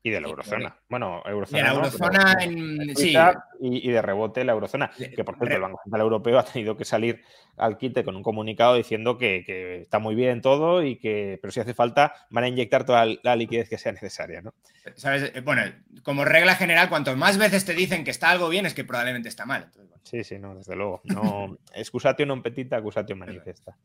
Y 0.00 0.10
de 0.10 0.20
la 0.20 0.28
eurozona. 0.28 0.76
Bueno, 0.88 1.22
eurozona. 1.24 1.58
De 1.58 1.64
la 1.64 1.74
eurozona 1.74 2.36
en. 2.40 2.96
Sí. 2.96 3.16
Y, 3.60 3.90
de 3.90 4.00
rebote 4.00 4.44
la 4.44 4.52
eurozona. 4.52 4.90
Que 4.96 5.24
por 5.24 5.36
cierto, 5.36 5.56
el 5.56 5.60
Banco 5.60 5.80
Central 5.82 6.02
Europeo 6.02 6.38
ha 6.38 6.44
tenido 6.44 6.76
que 6.76 6.84
salir 6.84 7.22
al 7.56 7.76
quite 7.76 8.04
con 8.04 8.14
un 8.14 8.22
comunicado 8.22 8.76
diciendo 8.76 9.18
que, 9.18 9.80
está 9.80 9.98
muy 9.98 10.14
bien 10.14 10.40
todo 10.40 10.84
y 10.84 10.96
que, 10.96 11.38
pero 11.42 11.50
si 11.50 11.58
hace 11.60 11.74
falta, 11.74 12.14
van 12.30 12.44
a 12.44 12.48
inyectar 12.48 12.84
toda 12.84 13.06
la 13.22 13.34
liquidez 13.34 13.68
que 13.68 13.76
sea 13.76 13.90
necesaria, 13.90 14.40
¿no? 14.40 14.54
¿Sabes? 14.94 15.32
Eh, 15.34 15.40
bueno, 15.40 15.62
como 16.04 16.24
regla 16.24 16.54
general, 16.54 16.88
cuanto 16.88 17.16
más 17.16 17.36
veces 17.36 17.64
te 17.64 17.74
dicen 17.74 18.04
que 18.04 18.12
está 18.12 18.30
algo 18.30 18.48
bien, 18.48 18.66
es 18.66 18.74
que 18.74 18.84
probablemente 18.84 19.28
está 19.28 19.46
mal. 19.46 19.68
Sí, 20.04 20.22
sí, 20.22 20.38
no, 20.38 20.54
desde 20.54 20.76
luego. 20.76 21.02
No, 21.04 21.58
excusatio 21.74 22.24
non 22.24 22.40
petita, 22.40 22.78
accusatio 22.78 23.18
manifesta. 23.18 23.76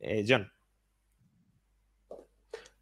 Eh, 0.00 0.24
John. 0.26 0.50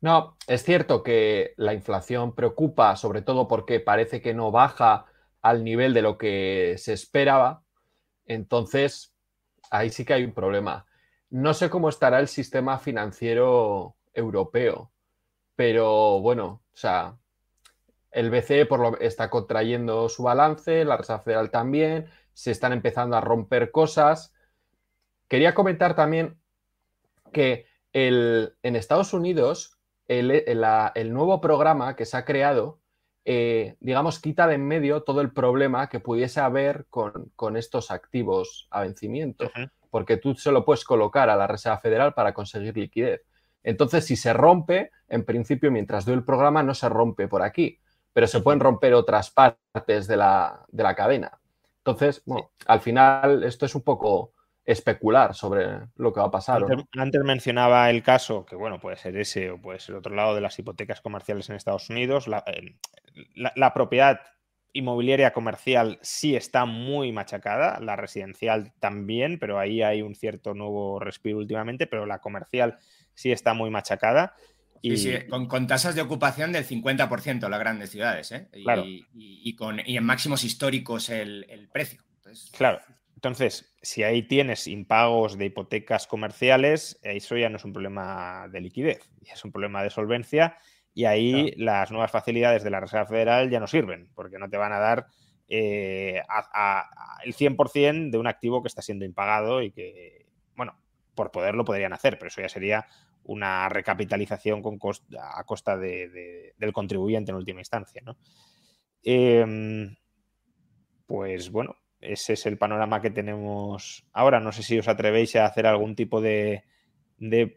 No, 0.01 0.37
es 0.47 0.63
cierto 0.63 1.03
que 1.03 1.55
la 1.57 1.75
inflación 1.75 2.35
preocupa, 2.35 2.95
sobre 2.97 3.23
todo 3.23 3.49
porque 3.49 3.81
parece 3.81 4.21
que 4.23 4.33
no 4.33 4.53
baja 4.53 5.07
al 5.43 5.65
nivel 5.65 5.93
de 5.93 6.03
lo 6.03 6.19
que 6.19 6.77
se 6.79 6.93
esperaba. 6.93 7.65
Entonces, 8.27 9.15
ahí 9.71 9.91
sí 9.91 10.05
que 10.05 10.15
hay 10.15 10.25
un 10.25 10.35
problema. 10.35 10.87
No 11.31 11.53
sé 11.53 11.69
cómo 11.69 11.89
estará 11.89 12.21
el 12.21 12.29
sistema 12.29 12.79
financiero 12.79 13.97
europeo, 14.15 14.93
pero 15.57 16.21
bueno, 16.21 16.63
o 16.73 16.77
sea, 16.77 17.17
el 18.13 18.31
BCE 18.31 18.67
por 18.67 18.81
lo, 18.81 18.99
está 18.99 19.31
contrayendo 19.31 20.09
su 20.09 20.23
balance, 20.23 20.85
la 20.85 20.97
Reserva 20.97 21.23
Federal 21.23 21.51
también, 21.51 22.07
se 22.33 22.53
están 22.53 22.73
empezando 22.73 23.17
a 23.17 23.21
romper 23.21 23.71
cosas. 23.73 24.33
Quería 25.29 25.55
comentar 25.55 25.95
también 25.95 26.41
que 27.33 27.67
el, 27.93 28.57
en 28.63 28.77
Estados 28.77 29.13
Unidos 29.13 29.78
el, 30.09 31.13
nuevo 31.13 31.41
programa 31.41 31.95
que 31.95 32.07
se 32.07 32.17
ha 32.17 32.25
creado, 32.25 32.81
eh, 33.25 33.77
digamos, 33.81 34.19
quita 34.19 34.47
de 34.47 34.55
en 34.55 34.67
medio 34.67 35.03
todo 35.03 35.21
el 35.21 35.33
problema 35.33 35.89
que 35.89 36.01
pudiese 36.01 36.41
haber 36.41 36.87
con, 36.89 37.57
estos 37.57 37.91
activos 37.91 38.67
a 38.71 38.81
vencimiento, 38.81 39.51
porque 39.91 40.17
tú 40.17 40.35
se 40.35 40.51
lo 40.51 40.65
puedes 40.65 40.85
colocar 40.85 41.29
a 41.29 41.37
la 41.37 41.47
Reserva 41.47 41.79
Federal 41.79 42.15
para 42.15 42.33
conseguir 42.33 42.77
liquidez. 42.77 43.23
Entonces, 43.63 44.07
si 44.07 44.17
se 44.17 44.33
rompe, 44.33 44.91
en 45.09 45.25
principio, 45.25 45.71
mientras 45.71 46.07
doy 46.07 46.15
el 46.15 46.25
programa, 46.25 46.63
no 46.63 46.75
se 46.75 46.89
rompe 46.89 47.29
por 47.29 47.43
aquí, 47.43 47.79
pero 48.13 48.27
se 48.27 48.41
pueden 48.41 48.61
romper 48.61 48.95
otras 48.95 49.31
partes 49.31 50.07
de 50.07 50.17
la, 50.17 50.65
de 50.69 50.83
la 50.83 50.95
cadena. 50.95 51.39
Entonces, 51.79 52.23
bueno, 52.25 52.51
al 52.67 52.81
final 52.81 53.45
esto 53.45 53.67
es 53.67 53.75
un 53.75 53.83
poco 53.83 54.33
especular 54.69 55.35
sobre 55.35 55.81
lo 55.97 56.13
que 56.13 56.21
va 56.21 56.27
a 56.27 56.31
pasar. 56.31 56.63
Antes, 56.93 57.25
mencionaba 57.25 57.89
el 57.89 58.03
caso, 58.03 58.45
que 58.45 58.55
bueno, 58.55 58.79
puede 58.79 58.99
ser 58.99 59.17
ese 59.17 59.51
o 59.51 59.59
puede 59.59 59.81
ser 59.81 59.95
otro 59.95 60.15
lado 60.15 60.35
de 60.35 60.43
las 60.43 60.59
hipotecas 60.59 61.01
comerciales 61.01 61.49
en 61.49 61.57
Estados 61.57 61.89
Unidos. 61.89 62.29
La, 62.29 62.45
la, 63.35 63.73
propiedad 63.73 64.21
inmobiliaria 64.75 65.33
comercial 65.33 65.99
sí 66.03 66.37
está 66.37 66.67
muy 66.67 67.13
machacada, 67.13 67.81
la 67.81 67.97
residencial 67.97 68.75
también, 68.79 69.39
pero 69.39 69.59
ahí 69.59 69.81
hay 69.81 70.03
un 70.03 70.15
cierto 70.15 70.53
nuevo 70.53 71.01
respiro 71.01 71.39
últimamente, 71.39 71.87
pero 71.87 72.05
la 72.05 72.19
comercial 72.19 72.77
sí 73.15 73.33
está 73.33 73.55
muy 73.55 73.71
machacada. 73.71 74.35
Y... 74.83 75.27
con, 75.49 75.67
tasas 75.67 75.95
de 75.95 76.03
ocupación 76.03 76.53
del 76.53 76.67
50% 76.67 77.43
en 77.43 77.51
las 77.51 77.61
grandes 77.61 77.89
ciudades, 77.89 78.33
¿eh? 78.33 78.49
y, 78.53 79.57
con, 79.57 79.81
y 79.85 79.97
en 79.97 80.05
máximos 80.05 80.45
históricos 80.45 81.09
el, 81.09 81.47
el 81.49 81.69
precio. 81.69 82.03
claro, 82.53 82.81
entonces, 83.19 83.75
si 83.83 84.05
ahí 84.05 84.23
tienes 84.23 84.69
impagos 84.69 85.37
de 85.37 85.47
hipotecas 85.47 86.07
comerciales, 86.07 87.01
eso 87.03 87.37
ya 87.37 87.49
no 87.49 87.57
es 87.57 87.65
un 87.65 87.73
problema 87.73 88.47
de 88.47 88.61
liquidez, 88.61 89.11
es 89.27 89.45
un 89.45 89.51
problema 89.51 89.83
de 89.83 89.91
solvencia 89.91 90.57
y 90.95 91.05
ahí 91.05 91.53
las 91.57 91.91
nuevas 91.91 92.13
facilidades 92.13 92.63
de 92.63 92.71
la 92.71 92.79
Reserva 92.79 93.07
Federal 93.07 93.51
ya 93.51 93.59
no 93.59 93.67
sirven, 93.67 94.09
porque 94.15 94.39
no 94.39 94.49
te 94.49 94.57
van 94.57 94.73
a 94.73 94.79
dar 94.79 95.09
eh, 95.49 96.23
el 97.25 97.35
100% 97.35 98.11
de 98.13 98.19
un 98.19 98.29
activo 98.29 98.63
que 98.63 98.69
está 98.69 98.83
siendo 98.83 99.05
impagado 99.05 99.63
y 99.63 99.73
que, 99.73 100.29
bueno, 100.55 100.79
por 101.17 101.33
poder 101.33 101.57
lo 101.57 101.65
podrían 101.65 101.95
hacer, 101.95 102.21
pero 102.21 102.29
eso 102.29 102.41
ya 102.41 102.49
sería 102.49 102.87
una 103.25 103.69
recapitalización 103.69 104.63
con 104.63 104.79
a 105.21 105.43
costa 105.43 105.77
del 105.77 106.73
contribuyente 106.73 107.33
en 107.33 107.37
última 107.37 107.63
instancia. 107.63 108.01
¿no? 108.05 108.17
Em, 109.03 109.97
pues 111.05 111.51
bueno, 111.51 111.75
ese 112.01 112.35
es 112.35 112.47
el 112.47 112.59
panorama 112.59 113.01
que 113.01 113.11
tenemos 113.11 114.05
ahora. 114.13 114.41
No 114.41 114.53
sé 114.53 114.63
si 114.63 114.79
os 114.79 114.89
atrevéis 114.89 115.35
a 115.37 115.47
hacer 115.47 115.67
algún 115.67 115.97
tipo 115.97 116.21
de, 116.21 116.65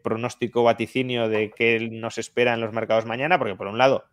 pronóstico 0.02 0.64
vaticinio 0.64 1.28
de 1.28 1.50
qué 1.50 1.88
nos 1.90 2.18
espera 2.18 2.54
en 2.54 2.60
los 2.60 2.72
mercados 2.72 3.06
mañana, 3.06 3.38
porque 3.38 3.54
por 3.54 3.68
un 3.68 3.78
lado 3.78 4.04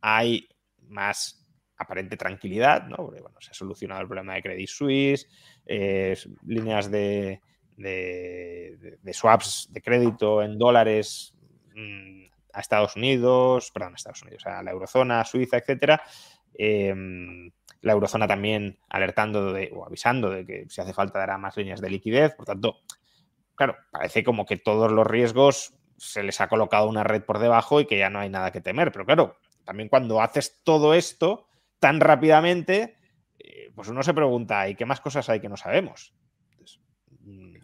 hay 0.00 0.48
más 0.88 1.46
aparente 1.76 2.16
tranquilidad, 2.16 2.86
¿no? 2.86 2.96
Porque 2.96 3.20
bueno, 3.20 3.36
se 3.40 3.50
ha 3.50 3.54
solucionado 3.54 4.00
el 4.00 4.08
problema 4.08 4.34
de 4.34 4.42
Credit 4.42 4.68
Suisse, 4.68 5.28
líneas 6.46 6.90
de, 6.90 7.40
swaps 9.12 9.68
de 9.70 9.82
crédito 9.82 10.42
en 10.42 10.58
dólares 10.58 11.34
mm, 11.74 12.24
a 12.54 12.60
Estados 12.60 12.96
Unidos, 12.96 13.70
perdón, 13.70 13.92
a 13.92 13.96
Estados 13.96 14.22
Unidos, 14.22 14.46
a 14.46 14.62
la 14.62 14.70
eurozona, 14.70 15.24
Suiza, 15.24 15.58
etcétera. 15.58 16.02
Em, 16.58 17.52
la 17.82 17.92
eurozona 17.92 18.26
también 18.26 18.78
alertando 18.88 19.54
o 19.72 19.86
avisando 19.86 20.30
de 20.30 20.44
que 20.44 20.66
si 20.68 20.80
hace 20.80 20.92
falta 20.92 21.20
dará 21.20 21.38
más 21.38 21.56
líneas 21.56 21.80
de 21.80 21.88
liquidez. 21.88 22.34
Por 22.34 22.44
tanto, 22.44 22.80
claro, 23.54 23.76
parece 23.92 24.24
como 24.24 24.44
que 24.44 24.56
todos 24.56 24.90
los 24.90 25.06
riesgos 25.06 25.74
se 25.96 26.24
les 26.24 26.40
ha 26.40 26.48
colocado 26.48 26.88
una 26.88 27.04
red 27.04 27.22
por 27.22 27.38
debajo 27.38 27.80
y 27.80 27.86
que 27.86 27.98
ya 27.98 28.10
no 28.10 28.18
hay 28.18 28.28
nada 28.28 28.50
que 28.50 28.60
temer. 28.60 28.90
Pero 28.90 29.06
claro, 29.06 29.38
también 29.64 29.88
cuando 29.88 30.20
haces 30.20 30.60
todo 30.64 30.94
esto 30.94 31.46
tan 31.78 32.00
rápidamente, 32.00 32.96
eh, 33.38 33.70
pues 33.74 33.88
uno 33.88 34.02
se 34.02 34.14
pregunta, 34.14 34.68
¿y 34.68 34.74
qué 34.74 34.84
más 34.84 35.00
cosas 35.00 35.28
hay 35.28 35.38
que 35.40 35.48
no 35.48 35.56
sabemos? 35.56 36.12
Mm, 37.20 37.56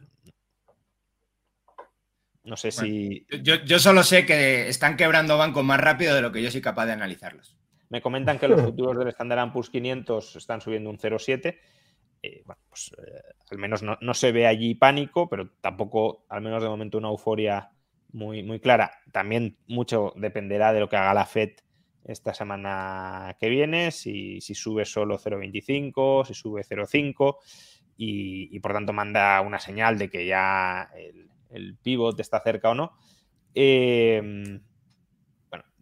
no 2.44 2.56
sé 2.56 2.70
si. 2.70 3.26
Yo, 3.42 3.56
yo, 3.64 3.78
solo 3.80 4.04
sé 4.04 4.24
que 4.24 4.68
están 4.68 4.96
quebrando 4.96 5.36
bancos 5.36 5.64
más 5.64 5.80
rápido 5.80 6.14
de 6.14 6.22
lo 6.22 6.30
que 6.30 6.42
yo 6.42 6.50
soy 6.52 6.60
capaz 6.60 6.86
de 6.86 6.92
analizarlos. 6.92 7.56
Me 7.94 8.02
comentan 8.02 8.40
que 8.40 8.48
los 8.48 8.60
futuros 8.64 8.98
del 8.98 9.06
Standard 9.06 9.52
Poor's 9.52 9.70
500 9.70 10.34
están 10.34 10.60
subiendo 10.60 10.90
un 10.90 10.98
0,7. 10.98 11.56
Eh, 12.20 12.42
bueno, 12.44 12.60
pues 12.68 12.90
eh, 12.98 13.22
al 13.52 13.58
menos 13.58 13.84
no, 13.84 14.14
se 14.14 14.32
ve 14.32 14.48
allí 14.48 14.74
pánico, 14.74 15.28
pero 15.28 15.52
tampoco, 15.60 16.26
al 16.28 16.42
menos 16.42 16.60
de 16.60 16.68
momento, 16.68 16.98
una 16.98 17.10
euforia 17.10 17.70
muy, 18.10 18.42
muy 18.42 18.58
clara. 18.58 18.90
También 19.12 19.58
mucho 19.68 20.12
dependerá 20.16 20.72
de 20.72 20.80
lo 20.80 20.88
que 20.88 20.96
haga 20.96 21.14
la 21.14 21.24
Fed 21.24 21.50
esta 22.04 22.34
semana 22.34 23.36
que 23.38 23.48
viene, 23.48 23.92
si, 23.92 24.40
sube 24.40 24.84
solo 24.84 25.16
0,25, 25.16 26.26
si 26.26 26.34
sube 26.34 26.64
0,5 26.64 27.36
y, 27.96 28.58
por 28.58 28.72
tanto 28.72 28.92
manda 28.92 29.40
una 29.40 29.60
señal 29.60 29.98
de 29.98 30.10
que 30.10 30.26
ya 30.26 30.90
el, 30.96 31.28
el 31.50 31.76
pivot 31.76 32.18
está 32.18 32.40
cerca 32.40 32.70
o 32.70 32.74
no. 32.74 32.98
Eh, 33.54 34.58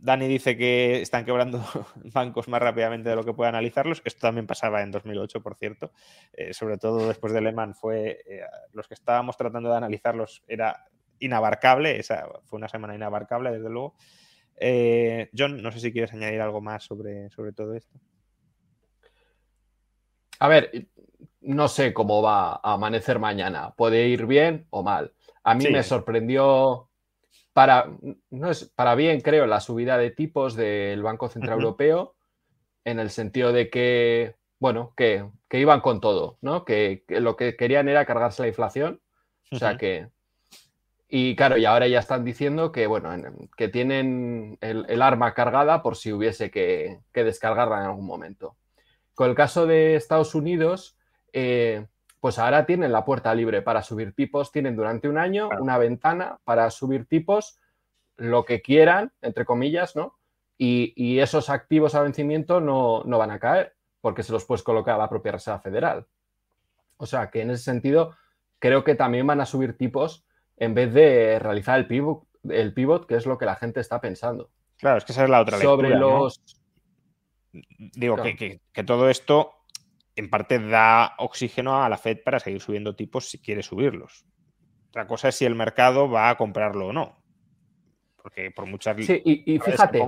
Dani 0.03 0.27
dice 0.27 0.57
que 0.57 1.01
están 1.01 1.24
quebrando 1.24 1.65
bancos 2.12 2.49
más 2.49 2.61
rápidamente 2.61 3.09
de 3.09 3.15
lo 3.15 3.24
que 3.24 3.35
puede 3.35 3.51
analizarlos. 3.51 4.03
Esto 4.05 4.27
también 4.27 4.49
pasaba 4.49 4.83
en 4.83 4.91
2008, 4.91 5.41
por 5.41 5.55
cierto. 5.55 5.93
Eh, 6.33 6.53
sobre 6.53 6.77
todo 6.77 7.07
después 7.07 7.33
de 7.33 7.41
Lehman 7.41 7.77
fue 7.77 8.19
eh, 8.27 8.41
los 8.73 8.89
que 8.89 8.95
estábamos 8.95 9.37
tratando 9.37 9.70
de 9.70 9.77
analizarlos 9.77 10.43
era 10.49 10.87
inabarcable. 11.20 12.01
Esa 12.01 12.27
fue 12.47 12.57
una 12.57 12.69
semana 12.69 12.97
inabarcable, 12.97 13.53
desde 13.53 13.70
luego. 13.70 13.95
Eh, 14.57 15.31
John, 15.39 15.62
no 15.62 15.70
sé 15.70 15.79
si 15.79 15.93
quieres 15.93 16.12
añadir 16.12 16.41
algo 16.41 16.61
más 16.61 16.83
sobre, 16.83 17.31
sobre 17.31 17.53
todo 17.53 17.74
esto. 17.74 18.01
A 20.41 20.49
ver, 20.49 20.89
no 21.43 21.69
sé 21.69 21.95
cómo 21.95 22.20
va 22.23 22.55
a 22.55 22.73
amanecer 22.73 23.20
mañana. 23.20 23.73
Puede 23.77 24.09
ir 24.09 24.27
bien 24.27 24.66
o 24.70 24.83
mal. 24.83 25.12
A 25.45 25.55
mí 25.55 25.69
me 25.69 25.85
sorprendió 25.85 26.89
para, 27.53 27.91
no 28.31 28.51
es, 28.51 28.65
para 28.74 28.95
bien, 28.95 29.20
creo, 29.20 29.47
la 29.47 29.61
subida 29.61 29.99
de 29.99 30.11
tipos 30.11 30.57
del 30.57 31.03
Banco 31.03 31.29
Central 31.29 31.59
Europeo, 31.59 32.15
en 32.85 32.99
el 32.99 33.11
sentido 33.11 33.53
de 33.53 33.69
que, 33.70 34.37
bueno, 34.59 34.95
que, 34.97 35.29
iban 35.51 35.81
con 35.81 36.01
todo, 36.01 36.39
¿no? 36.41 36.65
Que, 36.65 37.05
lo 37.09 37.37
que 37.37 37.57
querían 37.57 37.89
era 37.89 38.07
cargarse 38.07 38.43
la 38.43 38.49
inflación. 38.49 39.01
O 39.51 39.57
sea 39.57 39.77
que. 39.77 40.09
Y 41.09 41.37
claro, 41.37 41.59
y 41.59 41.66
ahora 41.66 41.87
ya 41.89 41.99
están 41.99 42.24
diciendo 42.24 42.73
que, 42.73 42.87
bueno, 42.87 43.11
que 43.55 43.69
tienen 43.69 44.57
el, 44.62 45.03
arma 45.03 45.35
cargada 45.35 45.83
por 45.83 45.97
si 45.97 46.11
hubiese 46.11 46.51
que, 46.51 47.01
descargarla 47.12 47.81
en 47.81 47.85
algún 47.85 48.07
momento. 48.07 48.57
Con 49.15 49.29
el 49.29 49.37
caso 49.37 49.66
de 49.66 49.95
Estados 49.95 50.35
Unidos, 50.35 50.97
eh, 51.35 51.87
pues 52.23 52.39
ahora 52.39 52.66
tienen 52.66 52.93
la 52.93 53.05
puerta 53.05 53.35
libre 53.35 53.62
para 53.62 53.82
subir 53.82 54.15
tipos, 54.15 54.53
tienen 54.53 54.77
durante 54.77 55.09
un 55.09 55.19
año 55.19 55.49
una 55.59 55.77
ventana 55.77 56.39
para 56.44 56.70
subir 56.70 57.07
tipos 57.07 57.59
lo 58.16 58.44
que 58.44 58.62
quieran, 58.62 59.12
entre 59.23 59.44
comillas, 59.44 59.97
¿no? 59.97 60.15
Y, 60.57 61.19
esos 61.19 61.51
activos 61.51 61.97
a 61.97 62.03
vencimiento 62.03 62.61
no, 62.61 63.03
no, 63.07 63.19
van 63.19 63.32
a 63.32 63.40
caer 63.40 63.74
porque 64.01 64.23
se 64.23 64.31
los 64.31 64.44
puedes 64.44 64.62
colocar 64.62 64.94
a 64.94 64.99
la 64.99 65.09
propia 65.09 65.32
Reserva 65.32 65.59
Federal. 65.59 66.07
O 66.97 67.07
sea 67.07 67.28
que 67.28 67.40
en 67.40 67.51
ese 67.51 67.65
sentido 67.65 68.15
creo 68.61 68.85
que 68.85 68.94
también 68.94 69.27
van 69.27 69.40
a 69.40 69.47
subir 69.47 69.77
tipos 69.77 70.24
en 70.59 70.74
vez 70.74 70.94
de 70.94 71.40
realizar 71.40 71.77
el 71.81 71.89
pivot, 71.89 72.23
el 72.49 72.73
pivot, 72.73 73.09
que 73.09 73.16
es 73.16 73.27
lo 73.27 73.36
que 73.36 73.47
la 73.47 73.57
gente 73.57 73.81
está 73.81 74.01
pensando. 74.01 74.49
Claro, 74.78 74.99
es 74.99 75.05
que 75.05 75.11
esa 75.11 75.24
es 75.24 75.31
la 75.31 75.40
otra 75.40 75.59
Sobre 75.59 75.90
los. 75.90 76.40
Digo 77.51 78.16
que, 78.23 78.85
todo 78.86 79.11
esto 79.11 79.55
en 80.16 80.30
parte 80.30 80.59
da 80.59 81.14
oxígeno 81.18 81.82
a 81.82 81.89
la 81.89 81.97
Fed 81.97 82.22
para 82.24 82.39
seguir 82.39 82.60
subiendo 82.60 82.94
tipos 82.94 83.28
si 83.30 83.39
quiere 83.39 83.62
subirlos. 83.62 84.24
Otra 84.89 85.06
cosa 85.06 85.28
es 85.28 85.36
si 85.36 85.44
el 85.44 85.55
mercado 85.55 86.10
va 86.10 86.28
a 86.28 86.36
comprarlo 86.36 86.89
o 86.89 86.93
no. 86.93 87.22
Porque 88.22 88.51
por 88.51 88.66
muchas. 88.66 89.05
Sí, 89.05 89.22
y, 89.24 89.59
fíjate. 89.59 90.06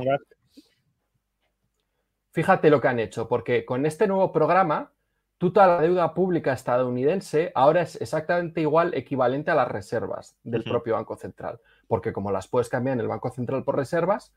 Fíjate 2.33 2.69
lo 2.69 2.81
que 2.81 2.89
han 2.89 2.99
hecho, 2.99 3.29
porque 3.29 3.65
con 3.65 3.87
este 3.87 4.09
nuevo 4.09 4.33
programa 4.33 4.93
toda 5.39 5.67
la 5.67 5.81
deuda 5.81 6.15
pública 6.15 6.53
estadounidense 6.53 7.53
ahora 7.55 7.83
es 7.83 8.01
exactamente 8.01 8.61
igual, 8.61 8.95
equivalente 8.95 9.51
a 9.51 9.55
las 9.55 9.69
reservas 9.69 10.37
del 10.43 10.65
propio 10.65 10.95
Banco 10.95 11.17
Central, 11.17 11.61
porque 11.87 12.13
como 12.13 12.33
las 12.33 12.49
puedes 12.49 12.69
cambiar 12.69 12.95
en 12.95 13.01
el 13.01 13.09
Banco 13.09 13.31
Central 13.31 13.63
por 13.63 13.77
reservas, 13.77 14.33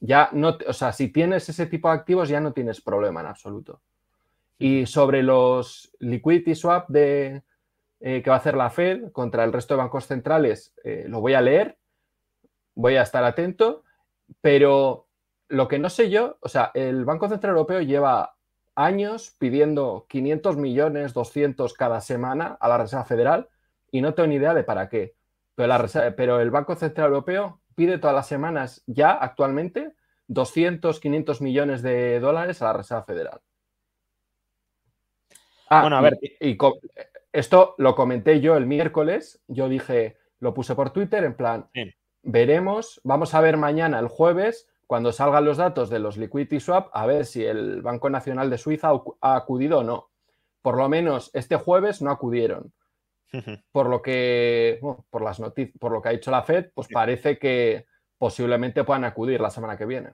ya 0.00 0.30
no, 0.32 0.56
o 0.66 0.72
sea, 0.72 0.92
si 0.92 1.08
tienes 1.08 1.48
ese 1.48 1.66
tipo 1.66 1.88
de 1.88 1.94
activos 1.94 2.28
ya 2.28 2.40
no 2.40 2.52
tienes 2.52 2.80
problema 2.80 3.20
en 3.20 3.26
absoluto. 3.26 3.82
Y 4.58 4.86
sobre 4.86 5.22
los 5.22 5.92
liquidity 6.00 6.54
swap 6.54 6.88
de, 6.88 7.42
eh, 8.00 8.22
que 8.22 8.30
va 8.30 8.36
a 8.36 8.38
hacer 8.38 8.56
la 8.56 8.70
Fed 8.70 9.10
contra 9.12 9.44
el 9.44 9.52
resto 9.52 9.74
de 9.74 9.78
bancos 9.78 10.06
centrales, 10.06 10.74
eh, 10.84 11.04
lo 11.08 11.20
voy 11.20 11.34
a 11.34 11.40
leer, 11.40 11.78
voy 12.74 12.96
a 12.96 13.02
estar 13.02 13.24
atento, 13.24 13.84
pero 14.40 15.08
lo 15.48 15.68
que 15.68 15.78
no 15.78 15.90
sé 15.90 16.10
yo, 16.10 16.38
o 16.40 16.48
sea, 16.48 16.70
el 16.74 17.04
Banco 17.04 17.28
Central 17.28 17.52
Europeo 17.52 17.80
lleva 17.80 18.36
años 18.74 19.34
pidiendo 19.38 20.06
500 20.08 20.56
millones, 20.56 21.14
200 21.14 21.72
cada 21.74 22.00
semana 22.00 22.56
a 22.60 22.68
la 22.68 22.78
Reserva 22.78 23.04
Federal 23.04 23.48
y 23.90 24.02
no 24.02 24.14
tengo 24.14 24.28
ni 24.28 24.36
idea 24.36 24.54
de 24.54 24.64
para 24.64 24.88
qué. 24.88 25.14
Pero, 25.54 26.40
el 26.40 26.50
Banco 26.50 26.74
Central 26.76 27.08
Europeo 27.08 27.60
pide 27.74 27.98
todas 27.98 28.14
las 28.14 28.28
semanas 28.28 28.82
ya 28.86 29.12
actualmente 29.12 29.94
200, 30.28 31.00
500 31.00 31.40
millones 31.40 31.82
de 31.82 32.20
dólares 32.20 32.60
a 32.60 32.66
la 32.66 32.72
Reserva 32.74 33.04
Federal. 33.04 33.40
Ah, 35.68 35.82
bueno, 35.82 35.96
a 35.96 36.00
ver. 36.00 36.18
Y, 36.40 36.56
esto 37.32 37.74
lo 37.78 37.94
comenté 37.94 38.40
yo 38.40 38.56
el 38.56 38.66
miércoles. 38.66 39.42
Yo 39.46 39.68
dije, 39.68 40.16
lo 40.40 40.54
puse 40.54 40.74
por 40.74 40.90
Twitter 40.90 41.24
en 41.24 41.34
plan, 41.34 41.68
veremos, 42.22 43.00
vamos 43.04 43.34
a 43.34 43.40
ver 43.40 43.56
mañana, 43.56 43.98
el 43.98 44.08
jueves, 44.08 44.68
cuando 44.86 45.12
salgan 45.12 45.44
los 45.44 45.56
datos 45.56 45.90
de 45.90 45.98
los 45.98 46.16
liquidity 46.16 46.60
swap, 46.60 46.88
a 46.92 47.06
ver 47.06 47.24
si 47.24 47.44
el 47.44 47.82
Banco 47.82 48.10
Nacional 48.10 48.50
de 48.50 48.58
Suiza 48.58 48.90
ha 49.20 49.36
acudido 49.36 49.78
o 49.78 49.82
no. 49.82 50.10
Por 50.62 50.76
lo 50.76 50.88
menos 50.88 51.30
este 51.34 51.56
jueves 51.56 52.02
no 52.02 52.10
acudieron. 52.10 52.72
Por 53.72 53.88
lo 53.88 54.02
que, 54.02 54.80
por 55.10 55.20
las 55.20 55.40
noticias, 55.40 55.76
por 55.80 55.90
lo 55.90 56.00
que 56.00 56.08
ha 56.08 56.12
dicho 56.12 56.30
la 56.30 56.42
Fed, 56.42 56.70
pues 56.72 56.86
parece 56.88 57.38
que 57.38 57.86
posiblemente 58.18 58.84
puedan 58.84 59.04
acudir 59.04 59.40
la 59.40 59.50
semana 59.50 59.76
que 59.76 59.84
viene. 59.84 60.12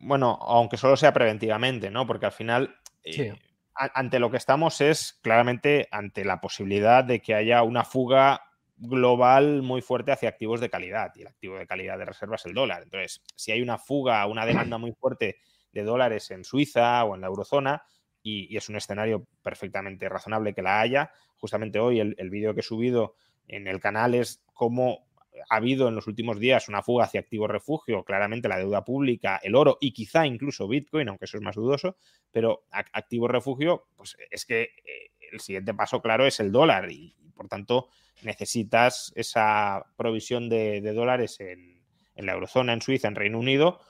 Bueno, 0.00 0.38
aunque 0.42 0.76
solo 0.76 0.96
sea 0.96 1.12
preventivamente, 1.12 1.88
¿no? 1.88 2.06
Porque 2.06 2.26
al 2.26 2.32
final, 2.32 2.74
eh, 3.04 3.32
ante 3.78 4.18
lo 4.18 4.30
que 4.30 4.36
estamos 4.36 4.80
es 4.80 5.18
claramente 5.22 5.88
ante 5.90 6.24
la 6.24 6.40
posibilidad 6.40 7.04
de 7.04 7.20
que 7.20 7.34
haya 7.34 7.62
una 7.62 7.84
fuga 7.84 8.42
global 8.76 9.62
muy 9.62 9.82
fuerte 9.82 10.12
hacia 10.12 10.28
activos 10.28 10.60
de 10.60 10.70
calidad 10.70 11.12
y 11.16 11.22
el 11.22 11.28
activo 11.28 11.56
de 11.56 11.66
calidad 11.66 11.98
de 11.98 12.04
reserva 12.04 12.36
es 12.36 12.46
el 12.46 12.54
dólar. 12.54 12.82
Entonces, 12.82 13.22
si 13.34 13.52
hay 13.52 13.62
una 13.62 13.78
fuga, 13.78 14.26
una 14.26 14.46
demanda 14.46 14.78
muy 14.78 14.92
fuerte 14.92 15.36
de 15.72 15.82
dólares 15.82 16.30
en 16.30 16.44
Suiza 16.44 17.04
o 17.04 17.14
en 17.14 17.20
la 17.20 17.26
eurozona, 17.26 17.82
y, 18.22 18.56
es 18.56 18.68
un 18.68 18.76
escenario 18.76 19.26
perfectamente 19.42 20.08
razonable 20.08 20.54
que 20.54 20.62
la 20.62 20.80
haya, 20.80 21.10
justamente 21.36 21.78
hoy 21.78 22.00
el, 22.00 22.30
vídeo 22.30 22.54
que 22.54 22.60
he 22.60 22.64
subido 22.64 23.14
en 23.46 23.66
el 23.66 23.80
canal 23.80 24.14
es 24.14 24.42
cómo 24.52 25.07
ha 25.48 25.56
habido 25.56 25.88
en 25.88 25.94
los 25.94 26.06
últimos 26.06 26.38
días 26.38 26.68
una 26.68 26.82
fuga 26.82 27.04
hacia 27.04 27.20
activos 27.20 27.50
refugio, 27.50 28.04
claramente 28.04 28.48
la 28.48 28.58
deuda 28.58 28.84
pública, 28.84 29.40
el 29.42 29.54
oro 29.54 29.78
y 29.80 29.92
quizá 29.92 30.26
incluso 30.26 30.68
Bitcoin, 30.68 31.08
aunque 31.08 31.26
eso 31.26 31.36
es 31.36 31.42
más 31.42 31.56
dudoso, 31.56 31.96
pero 32.30 32.64
activos 32.70 33.30
refugio, 33.30 33.86
pues 33.96 34.16
es 34.30 34.44
que 34.44 34.62
eh, 34.62 35.12
el 35.32 35.40
siguiente 35.40 35.74
paso 35.74 36.00
claro 36.00 36.26
es 36.26 36.40
el 36.40 36.52
dólar 36.52 36.90
y 36.90 37.14
por 37.34 37.48
tanto 37.48 37.88
necesitas 38.22 39.12
esa 39.14 39.86
provisión 39.96 40.48
de, 40.48 40.80
dólares 40.92 41.38
en, 41.40 41.80
la 42.16 42.32
eurozona, 42.32 42.72
en 42.72 42.82
Suiza, 42.82 43.08
en 43.08 43.14
Reino 43.14 43.38
Unido, 43.38 43.80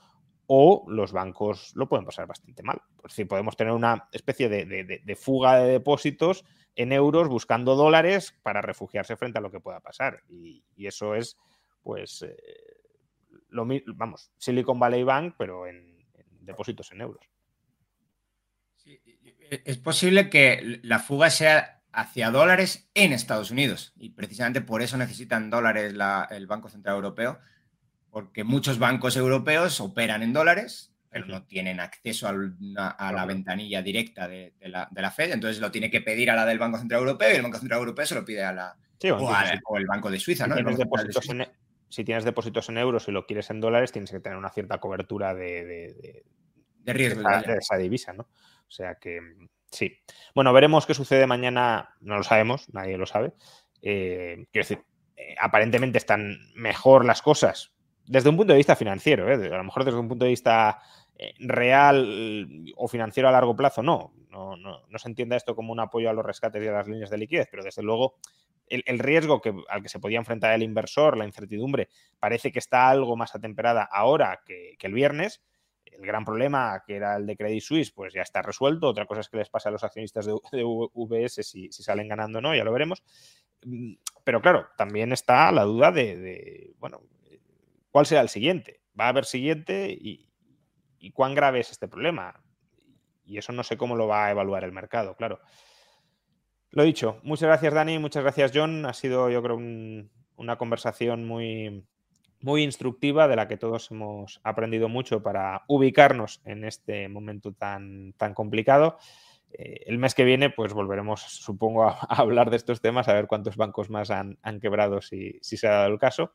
o 0.46 0.84
los 0.88 1.12
bancos 1.12 1.72
lo 1.74 1.88
pueden 1.88 2.04
pasar 2.04 2.26
bastante 2.26 2.62
mal. 2.62 2.80
Por 3.00 3.10
si 3.10 3.24
podemos 3.24 3.56
tener 3.56 3.72
una 3.72 4.08
especie 4.12 4.48
de, 4.48 5.16
fuga 5.16 5.58
de 5.60 5.72
depósitos 5.72 6.44
en 6.78 6.92
euros 6.92 7.28
buscando 7.28 7.74
dólares 7.74 8.38
para 8.44 8.62
refugiarse 8.62 9.16
frente 9.16 9.38
a 9.38 9.40
lo 9.40 9.50
que 9.50 9.58
pueda 9.58 9.80
pasar. 9.80 10.22
Y, 10.28 10.62
eso 10.76 11.16
es, 11.16 11.36
pues, 11.82 12.22
eh, 12.22 12.36
lo 13.48 13.66
vamos, 13.96 14.30
Silicon 14.38 14.78
Valley 14.78 15.02
Bank, 15.02 15.34
pero 15.36 15.66
en, 15.66 15.98
depósitos 16.40 16.92
en 16.92 17.00
euros. 17.00 17.28
es 19.50 19.76
posible 19.78 20.30
que 20.30 20.78
la 20.84 21.00
fuga 21.00 21.30
sea 21.30 21.82
hacia 21.90 22.30
dólares 22.30 22.88
en 22.94 23.12
Estados 23.12 23.50
Unidos. 23.50 23.92
Y 23.96 24.10
precisamente 24.10 24.60
por 24.60 24.80
eso 24.80 24.96
necesitan 24.96 25.50
dólares 25.50 25.92
el 26.30 26.46
Banco 26.46 26.68
Central 26.68 26.94
Europeo, 26.94 27.40
porque 28.08 28.44
muchos 28.44 28.78
bancos 28.78 29.16
europeos 29.16 29.80
operan 29.80 30.22
en 30.22 30.32
dólares, 30.32 30.94
pero 31.10 31.26
no 31.26 31.44
tienen 31.44 31.80
acceso 31.80 32.28
a, 32.28 33.12
la 33.12 33.24
ventanilla 33.26 33.82
directa 33.82 34.28
de, 34.28 34.52
la, 34.60 35.10
Fed, 35.10 35.32
entonces 35.32 35.60
lo 35.60 35.70
tiene 35.70 35.90
que 35.90 36.00
pedir 36.00 36.30
a 36.30 36.36
la 36.36 36.44
del 36.44 36.58
Banco 36.58 36.78
Central 36.78 37.00
Europeo 37.00 37.32
y 37.32 37.36
el 37.36 37.42
Banco 37.42 37.58
Central 37.58 37.80
Europeo 37.80 38.06
se 38.06 38.14
lo 38.14 38.24
pide 38.24 38.44
a 38.44 38.52
la... 38.52 38.76
o, 39.64 39.76
el 39.76 39.86
Banco 39.86 40.10
de 40.10 40.20
Suiza, 40.20 40.44
si 40.44 40.50
¿no? 40.50 40.56
Tienes 40.56 40.78
depósitos 40.78 41.28
En, 41.30 41.48
si 41.88 42.04
tienes 42.04 42.24
depósitos 42.24 42.68
en 42.68 42.78
euros 42.78 43.08
y 43.08 43.12
lo 43.12 43.26
quieres 43.26 43.50
en 43.50 43.60
dólares, 43.60 43.92
tienes 43.92 44.10
que 44.10 44.20
tener 44.20 44.36
una 44.36 44.50
cierta 44.50 44.78
cobertura 44.78 45.34
de, 45.34 46.24
de 46.78 46.92
riesgo. 46.92 47.22
De, 47.22 47.56
esa 47.58 47.76
divisa, 47.76 48.12
¿no? 48.12 48.24
O 48.24 48.70
sea 48.70 48.96
que 48.96 49.20
Sí. 49.70 49.98
Bueno, 50.34 50.52
veremos 50.52 50.86
qué 50.86 50.94
sucede 50.94 51.26
mañana. 51.26 51.94
No 52.00 52.16
lo 52.16 52.22
sabemos, 52.22 52.72
nadie 52.72 52.96
lo 52.96 53.06
sabe. 53.06 53.32
Eh, 53.82 54.46
quiero 54.50 54.66
decir, 54.66 54.84
eh, 55.16 55.34
aparentemente 55.38 55.98
están 55.98 56.38
mejor 56.54 57.04
las 57.04 57.22
cosas 57.22 57.72
desde 58.06 58.30
un 58.30 58.36
punto 58.36 58.52
de 58.52 58.58
vista 58.58 58.76
financiero. 58.76 59.30
¿eh? 59.30 59.52
A 59.52 59.58
lo 59.58 59.64
mejor 59.64 59.84
desde 59.84 59.98
un 59.98 60.08
punto 60.08 60.24
de 60.24 60.30
vista 60.30 60.78
real 61.40 62.72
o 62.76 62.88
financiero 62.88 63.28
a 63.28 63.32
largo 63.32 63.56
plazo, 63.56 63.82
no. 63.82 64.12
No, 64.30 64.56
no. 64.56 64.82
no, 64.88 64.98
se 64.98 65.08
entienda 65.08 65.36
esto 65.36 65.56
como 65.56 65.72
un 65.72 65.80
apoyo 65.80 66.10
a 66.10 66.12
los 66.12 66.24
rescates 66.24 66.62
y 66.62 66.68
a 66.68 66.72
las 66.72 66.86
líneas 66.86 67.10
de 67.10 67.18
liquidez, 67.18 67.48
pero 67.50 67.64
desde 67.64 67.82
luego 67.82 68.16
el, 68.68 68.98
riesgo 68.98 69.40
que, 69.40 69.54
al 69.68 69.82
que 69.82 69.88
se 69.88 69.98
podía 69.98 70.18
enfrentar 70.18 70.52
el 70.52 70.62
inversor, 70.62 71.16
la 71.16 71.24
incertidumbre, 71.24 71.88
parece 72.20 72.52
que 72.52 72.58
está 72.58 72.88
algo 72.88 73.16
más 73.16 73.34
atemperada 73.34 73.82
ahora 73.90 74.42
que 74.46 74.76
el 74.80 74.92
viernes 74.92 75.42
el 75.98 76.06
gran 76.06 76.24
problema, 76.24 76.82
que 76.86 76.96
era 76.96 77.16
el 77.16 77.26
de 77.26 77.36
Credit 77.36 77.62
Suisse, 77.62 77.90
pues 77.92 78.12
ya 78.12 78.22
está 78.22 78.42
resuelto. 78.42 78.88
Otra 78.88 79.06
cosa 79.06 79.20
es 79.20 79.28
que 79.28 79.36
les 79.36 79.48
pasa 79.48 79.68
a 79.68 79.72
los 79.72 79.84
accionistas 79.84 80.26
de, 80.26 80.32
VS 80.94 81.42
si, 81.42 81.70
salen 81.72 82.08
ganando 82.08 82.38
o 82.38 82.42
no, 82.42 82.54
ya 82.54 82.64
lo 82.64 82.72
veremos. 82.72 83.02
Mm, 83.64 83.94
pero 84.24 84.40
claro, 84.40 84.68
también 84.76 85.12
está 85.12 85.50
la 85.52 85.64
duda 85.64 85.90
de, 85.90 86.72
bueno, 86.78 87.02
¿cuál 87.90 88.06
será 88.06 88.20
el 88.20 88.28
siguiente? 88.28 88.80
¿Va 88.98 89.06
a 89.06 89.08
haber 89.08 89.24
siguiente? 89.24 89.90
¿Y, 89.90 90.27
cuán 91.12 91.34
grave 91.34 91.60
es 91.60 91.70
este 91.70 91.88
problema? 91.88 92.42
Y 93.24 93.38
eso 93.38 93.52
no 93.52 93.62
sé 93.62 93.76
cómo 93.76 93.96
lo 93.96 94.06
va 94.06 94.26
a 94.26 94.30
evaluar 94.30 94.64
el 94.64 94.72
mercado, 94.72 95.16
claro. 95.16 95.40
Lo 96.70 96.82
dicho, 96.82 97.20
muchas 97.22 97.48
gracias 97.48 97.74
Dani, 97.74 97.98
muchas 97.98 98.22
gracias 98.22 98.52
John. 98.54 98.84
Ha 98.86 98.92
sido 98.92 99.30
yo 99.30 99.42
creo 99.42 99.56
una 99.56 100.58
conversación 100.58 101.26
muy, 101.26 101.84
muy 102.40 102.62
instructiva 102.62 103.26
de 103.26 103.36
la 103.36 103.48
que 103.48 103.56
todos 103.56 103.90
hemos 103.90 104.40
aprendido 104.44 104.88
mucho 104.88 105.22
para 105.22 105.62
ubicarnos 105.66 106.40
en 106.44 106.64
este 106.64 107.08
momento 107.08 107.52
tan, 107.52 108.12
tan 108.14 108.34
complicado. 108.34 108.98
Eh, 109.52 109.84
el 109.86 109.98
mes 109.98 110.14
que 110.14 110.24
viene, 110.24 110.50
pues 110.50 110.72
volveremos, 110.72 111.22
supongo, 111.22 111.84
a, 111.84 111.98
hablar 112.08 112.50
de 112.50 112.56
estos 112.56 112.80
temas, 112.80 113.08
a 113.08 113.14
ver 113.14 113.26
cuántos 113.26 113.56
bancos 113.56 113.90
más 113.90 114.10
han, 114.10 114.38
quebrado 114.60 115.00
si, 115.00 115.38
si, 115.40 115.56
se 115.56 115.68
ha 115.68 115.72
dado 115.72 115.92
el 115.92 115.98
caso. 115.98 116.32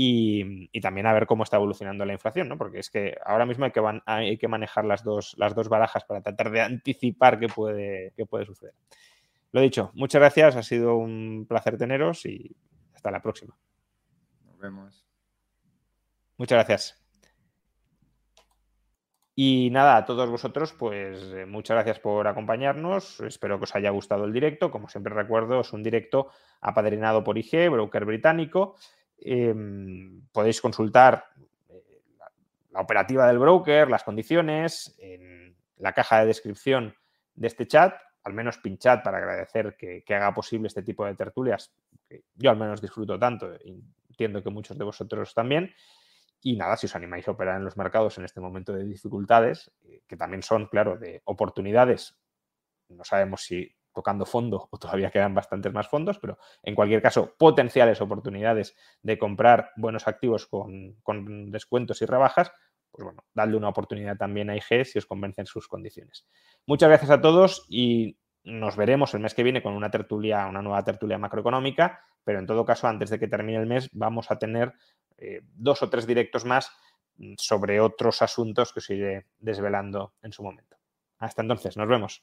Y, 0.00 0.68
también 0.80 1.08
a 1.08 1.12
ver 1.12 1.26
cómo 1.26 1.42
está 1.42 1.56
evolucionando 1.56 2.04
la 2.04 2.12
inflación, 2.12 2.48
¿no? 2.48 2.56
Porque 2.56 2.78
es 2.78 2.88
que 2.88 3.18
ahora 3.26 3.44
mismo 3.44 3.64
hay 3.64 3.72
que, 3.72 3.82
hay 4.06 4.38
que 4.38 4.46
manejar 4.46 4.84
las 4.84 5.02
dos, 5.02 5.34
las 5.38 5.56
dos 5.56 5.68
barajas 5.68 6.04
para 6.04 6.20
tratar 6.20 6.52
de 6.52 6.60
anticipar 6.60 7.40
qué 7.40 7.48
puede, 7.48 8.12
qué 8.16 8.24
puede 8.24 8.46
suceder. 8.46 8.74
Lo 9.50 9.60
dicho, 9.60 9.90
muchas 9.94 10.20
gracias, 10.20 10.54
ha 10.54 10.62
sido 10.62 10.96
un 10.96 11.46
placer 11.48 11.76
teneros 11.76 12.26
y 12.26 12.54
hasta 12.94 13.10
la 13.10 13.20
próxima. 13.20 13.58
Nos 14.46 14.56
vemos. 14.58 15.04
Muchas 16.36 16.58
gracias. 16.58 17.04
Y 19.34 19.70
nada, 19.72 19.96
a 19.96 20.04
todos 20.04 20.30
vosotros, 20.30 20.74
pues 20.78 21.20
eh, 21.32 21.44
muchas 21.44 21.74
gracias 21.74 21.98
por 21.98 22.28
acompañarnos. 22.28 23.18
Espero 23.20 23.58
que 23.58 23.64
os 23.64 23.74
haya 23.74 23.90
gustado 23.90 24.26
el 24.26 24.32
directo. 24.32 24.70
Como 24.70 24.88
siempre 24.88 25.12
recuerdo, 25.12 25.60
es 25.60 25.72
un 25.72 25.82
directo 25.82 26.28
apadrinado 26.60 27.24
por 27.24 27.36
IG, 27.36 27.68
broker 27.68 28.04
británico. 28.04 28.76
Em, 29.20 30.22
podéis 30.32 30.60
consultar 30.60 31.24
eh, 31.68 32.02
la, 32.70 32.80
operativa 32.80 33.26
del 33.26 33.38
broker, 33.38 33.90
las 33.90 34.04
condiciones, 34.04 34.94
en 34.98 35.56
la 35.76 35.92
caja 35.92 36.20
de 36.20 36.26
descripción 36.26 36.94
de 37.34 37.46
este 37.46 37.66
chat. 37.66 37.94
Al 38.24 38.34
menos 38.34 38.58
pinchad 38.58 39.02
para 39.02 39.18
agradecer 39.18 39.76
que, 39.76 40.04
haga 40.08 40.34
posible 40.34 40.68
este 40.68 40.82
tipo 40.82 41.04
de 41.06 41.14
tertulias. 41.14 41.72
Que 42.08 42.24
yo 42.34 42.50
al 42.50 42.56
menos 42.56 42.80
disfruto 42.80 43.18
tanto. 43.18 43.52
Entiendo 44.08 44.42
que 44.42 44.50
muchos 44.50 44.76
de 44.76 44.84
vosotros 44.84 45.34
también. 45.34 45.72
Y 46.40 46.56
nada, 46.56 46.76
si 46.76 46.86
os 46.86 46.94
animáis 46.94 47.26
a 47.26 47.32
operar 47.32 47.56
en 47.56 47.64
los 47.64 47.76
mercados 47.76 48.16
en 48.18 48.24
este 48.24 48.40
momento 48.40 48.72
de 48.72 48.84
dificultades, 48.84 49.72
eh, 49.84 50.02
que 50.06 50.16
también 50.16 50.42
son, 50.42 50.66
claro, 50.66 50.96
de 50.96 51.20
oportunidades, 51.24 52.16
no 52.88 53.02
sabemos 53.02 53.42
si 53.42 53.74
tocando 53.98 54.24
fondo 54.24 54.68
o 54.70 54.78
todavía 54.78 55.10
quedan 55.10 55.34
bastantes 55.34 55.72
más 55.72 55.88
fondos, 55.88 56.20
pero 56.20 56.38
en 56.62 56.76
cualquier 56.76 57.02
caso, 57.02 57.34
potenciales 57.36 58.00
oportunidades 58.00 58.76
de 59.02 59.18
comprar 59.18 59.72
buenos 59.74 60.06
activos 60.06 60.46
con, 60.46 60.94
con 61.02 61.50
descuentos 61.50 62.00
y 62.00 62.06
rebajas, 62.06 62.52
pues 62.92 63.02
bueno, 63.02 63.24
dadle 63.34 63.56
una 63.56 63.70
oportunidad 63.70 64.16
también 64.16 64.50
a 64.50 64.56
IG 64.56 64.84
si 64.84 64.98
os 64.98 65.06
convencen 65.06 65.46
sus 65.46 65.66
condiciones. 65.66 66.28
Muchas 66.64 66.90
gracias 66.90 67.10
a 67.10 67.20
todos 67.20 67.66
y 67.68 68.16
nos 68.44 68.76
veremos 68.76 69.12
el 69.14 69.20
mes 69.20 69.34
que 69.34 69.42
viene 69.42 69.64
con 69.64 69.74
una 69.74 69.90
tertulia, 69.90 70.46
una 70.46 70.62
nueva 70.62 70.84
tertulia 70.84 71.18
macroeconómica, 71.18 72.00
pero 72.22 72.38
en 72.38 72.46
todo 72.46 72.64
caso, 72.64 72.86
antes 72.86 73.10
de 73.10 73.18
que 73.18 73.26
termine 73.26 73.58
el 73.58 73.66
mes, 73.66 73.90
vamos 73.90 74.30
a 74.30 74.38
tener 74.38 74.74
eh, 75.16 75.40
dos 75.42 75.82
o 75.82 75.90
tres 75.90 76.06
directos 76.06 76.44
más 76.44 76.70
sobre 77.36 77.80
otros 77.80 78.22
asuntos 78.22 78.72
que 78.72 78.78
os 78.78 78.90
iré 78.90 79.26
desvelando 79.40 80.14
en 80.22 80.32
su 80.32 80.44
momento. 80.44 80.76
Hasta 81.18 81.42
entonces, 81.42 81.76
nos 81.76 81.88
vemos. 81.88 82.22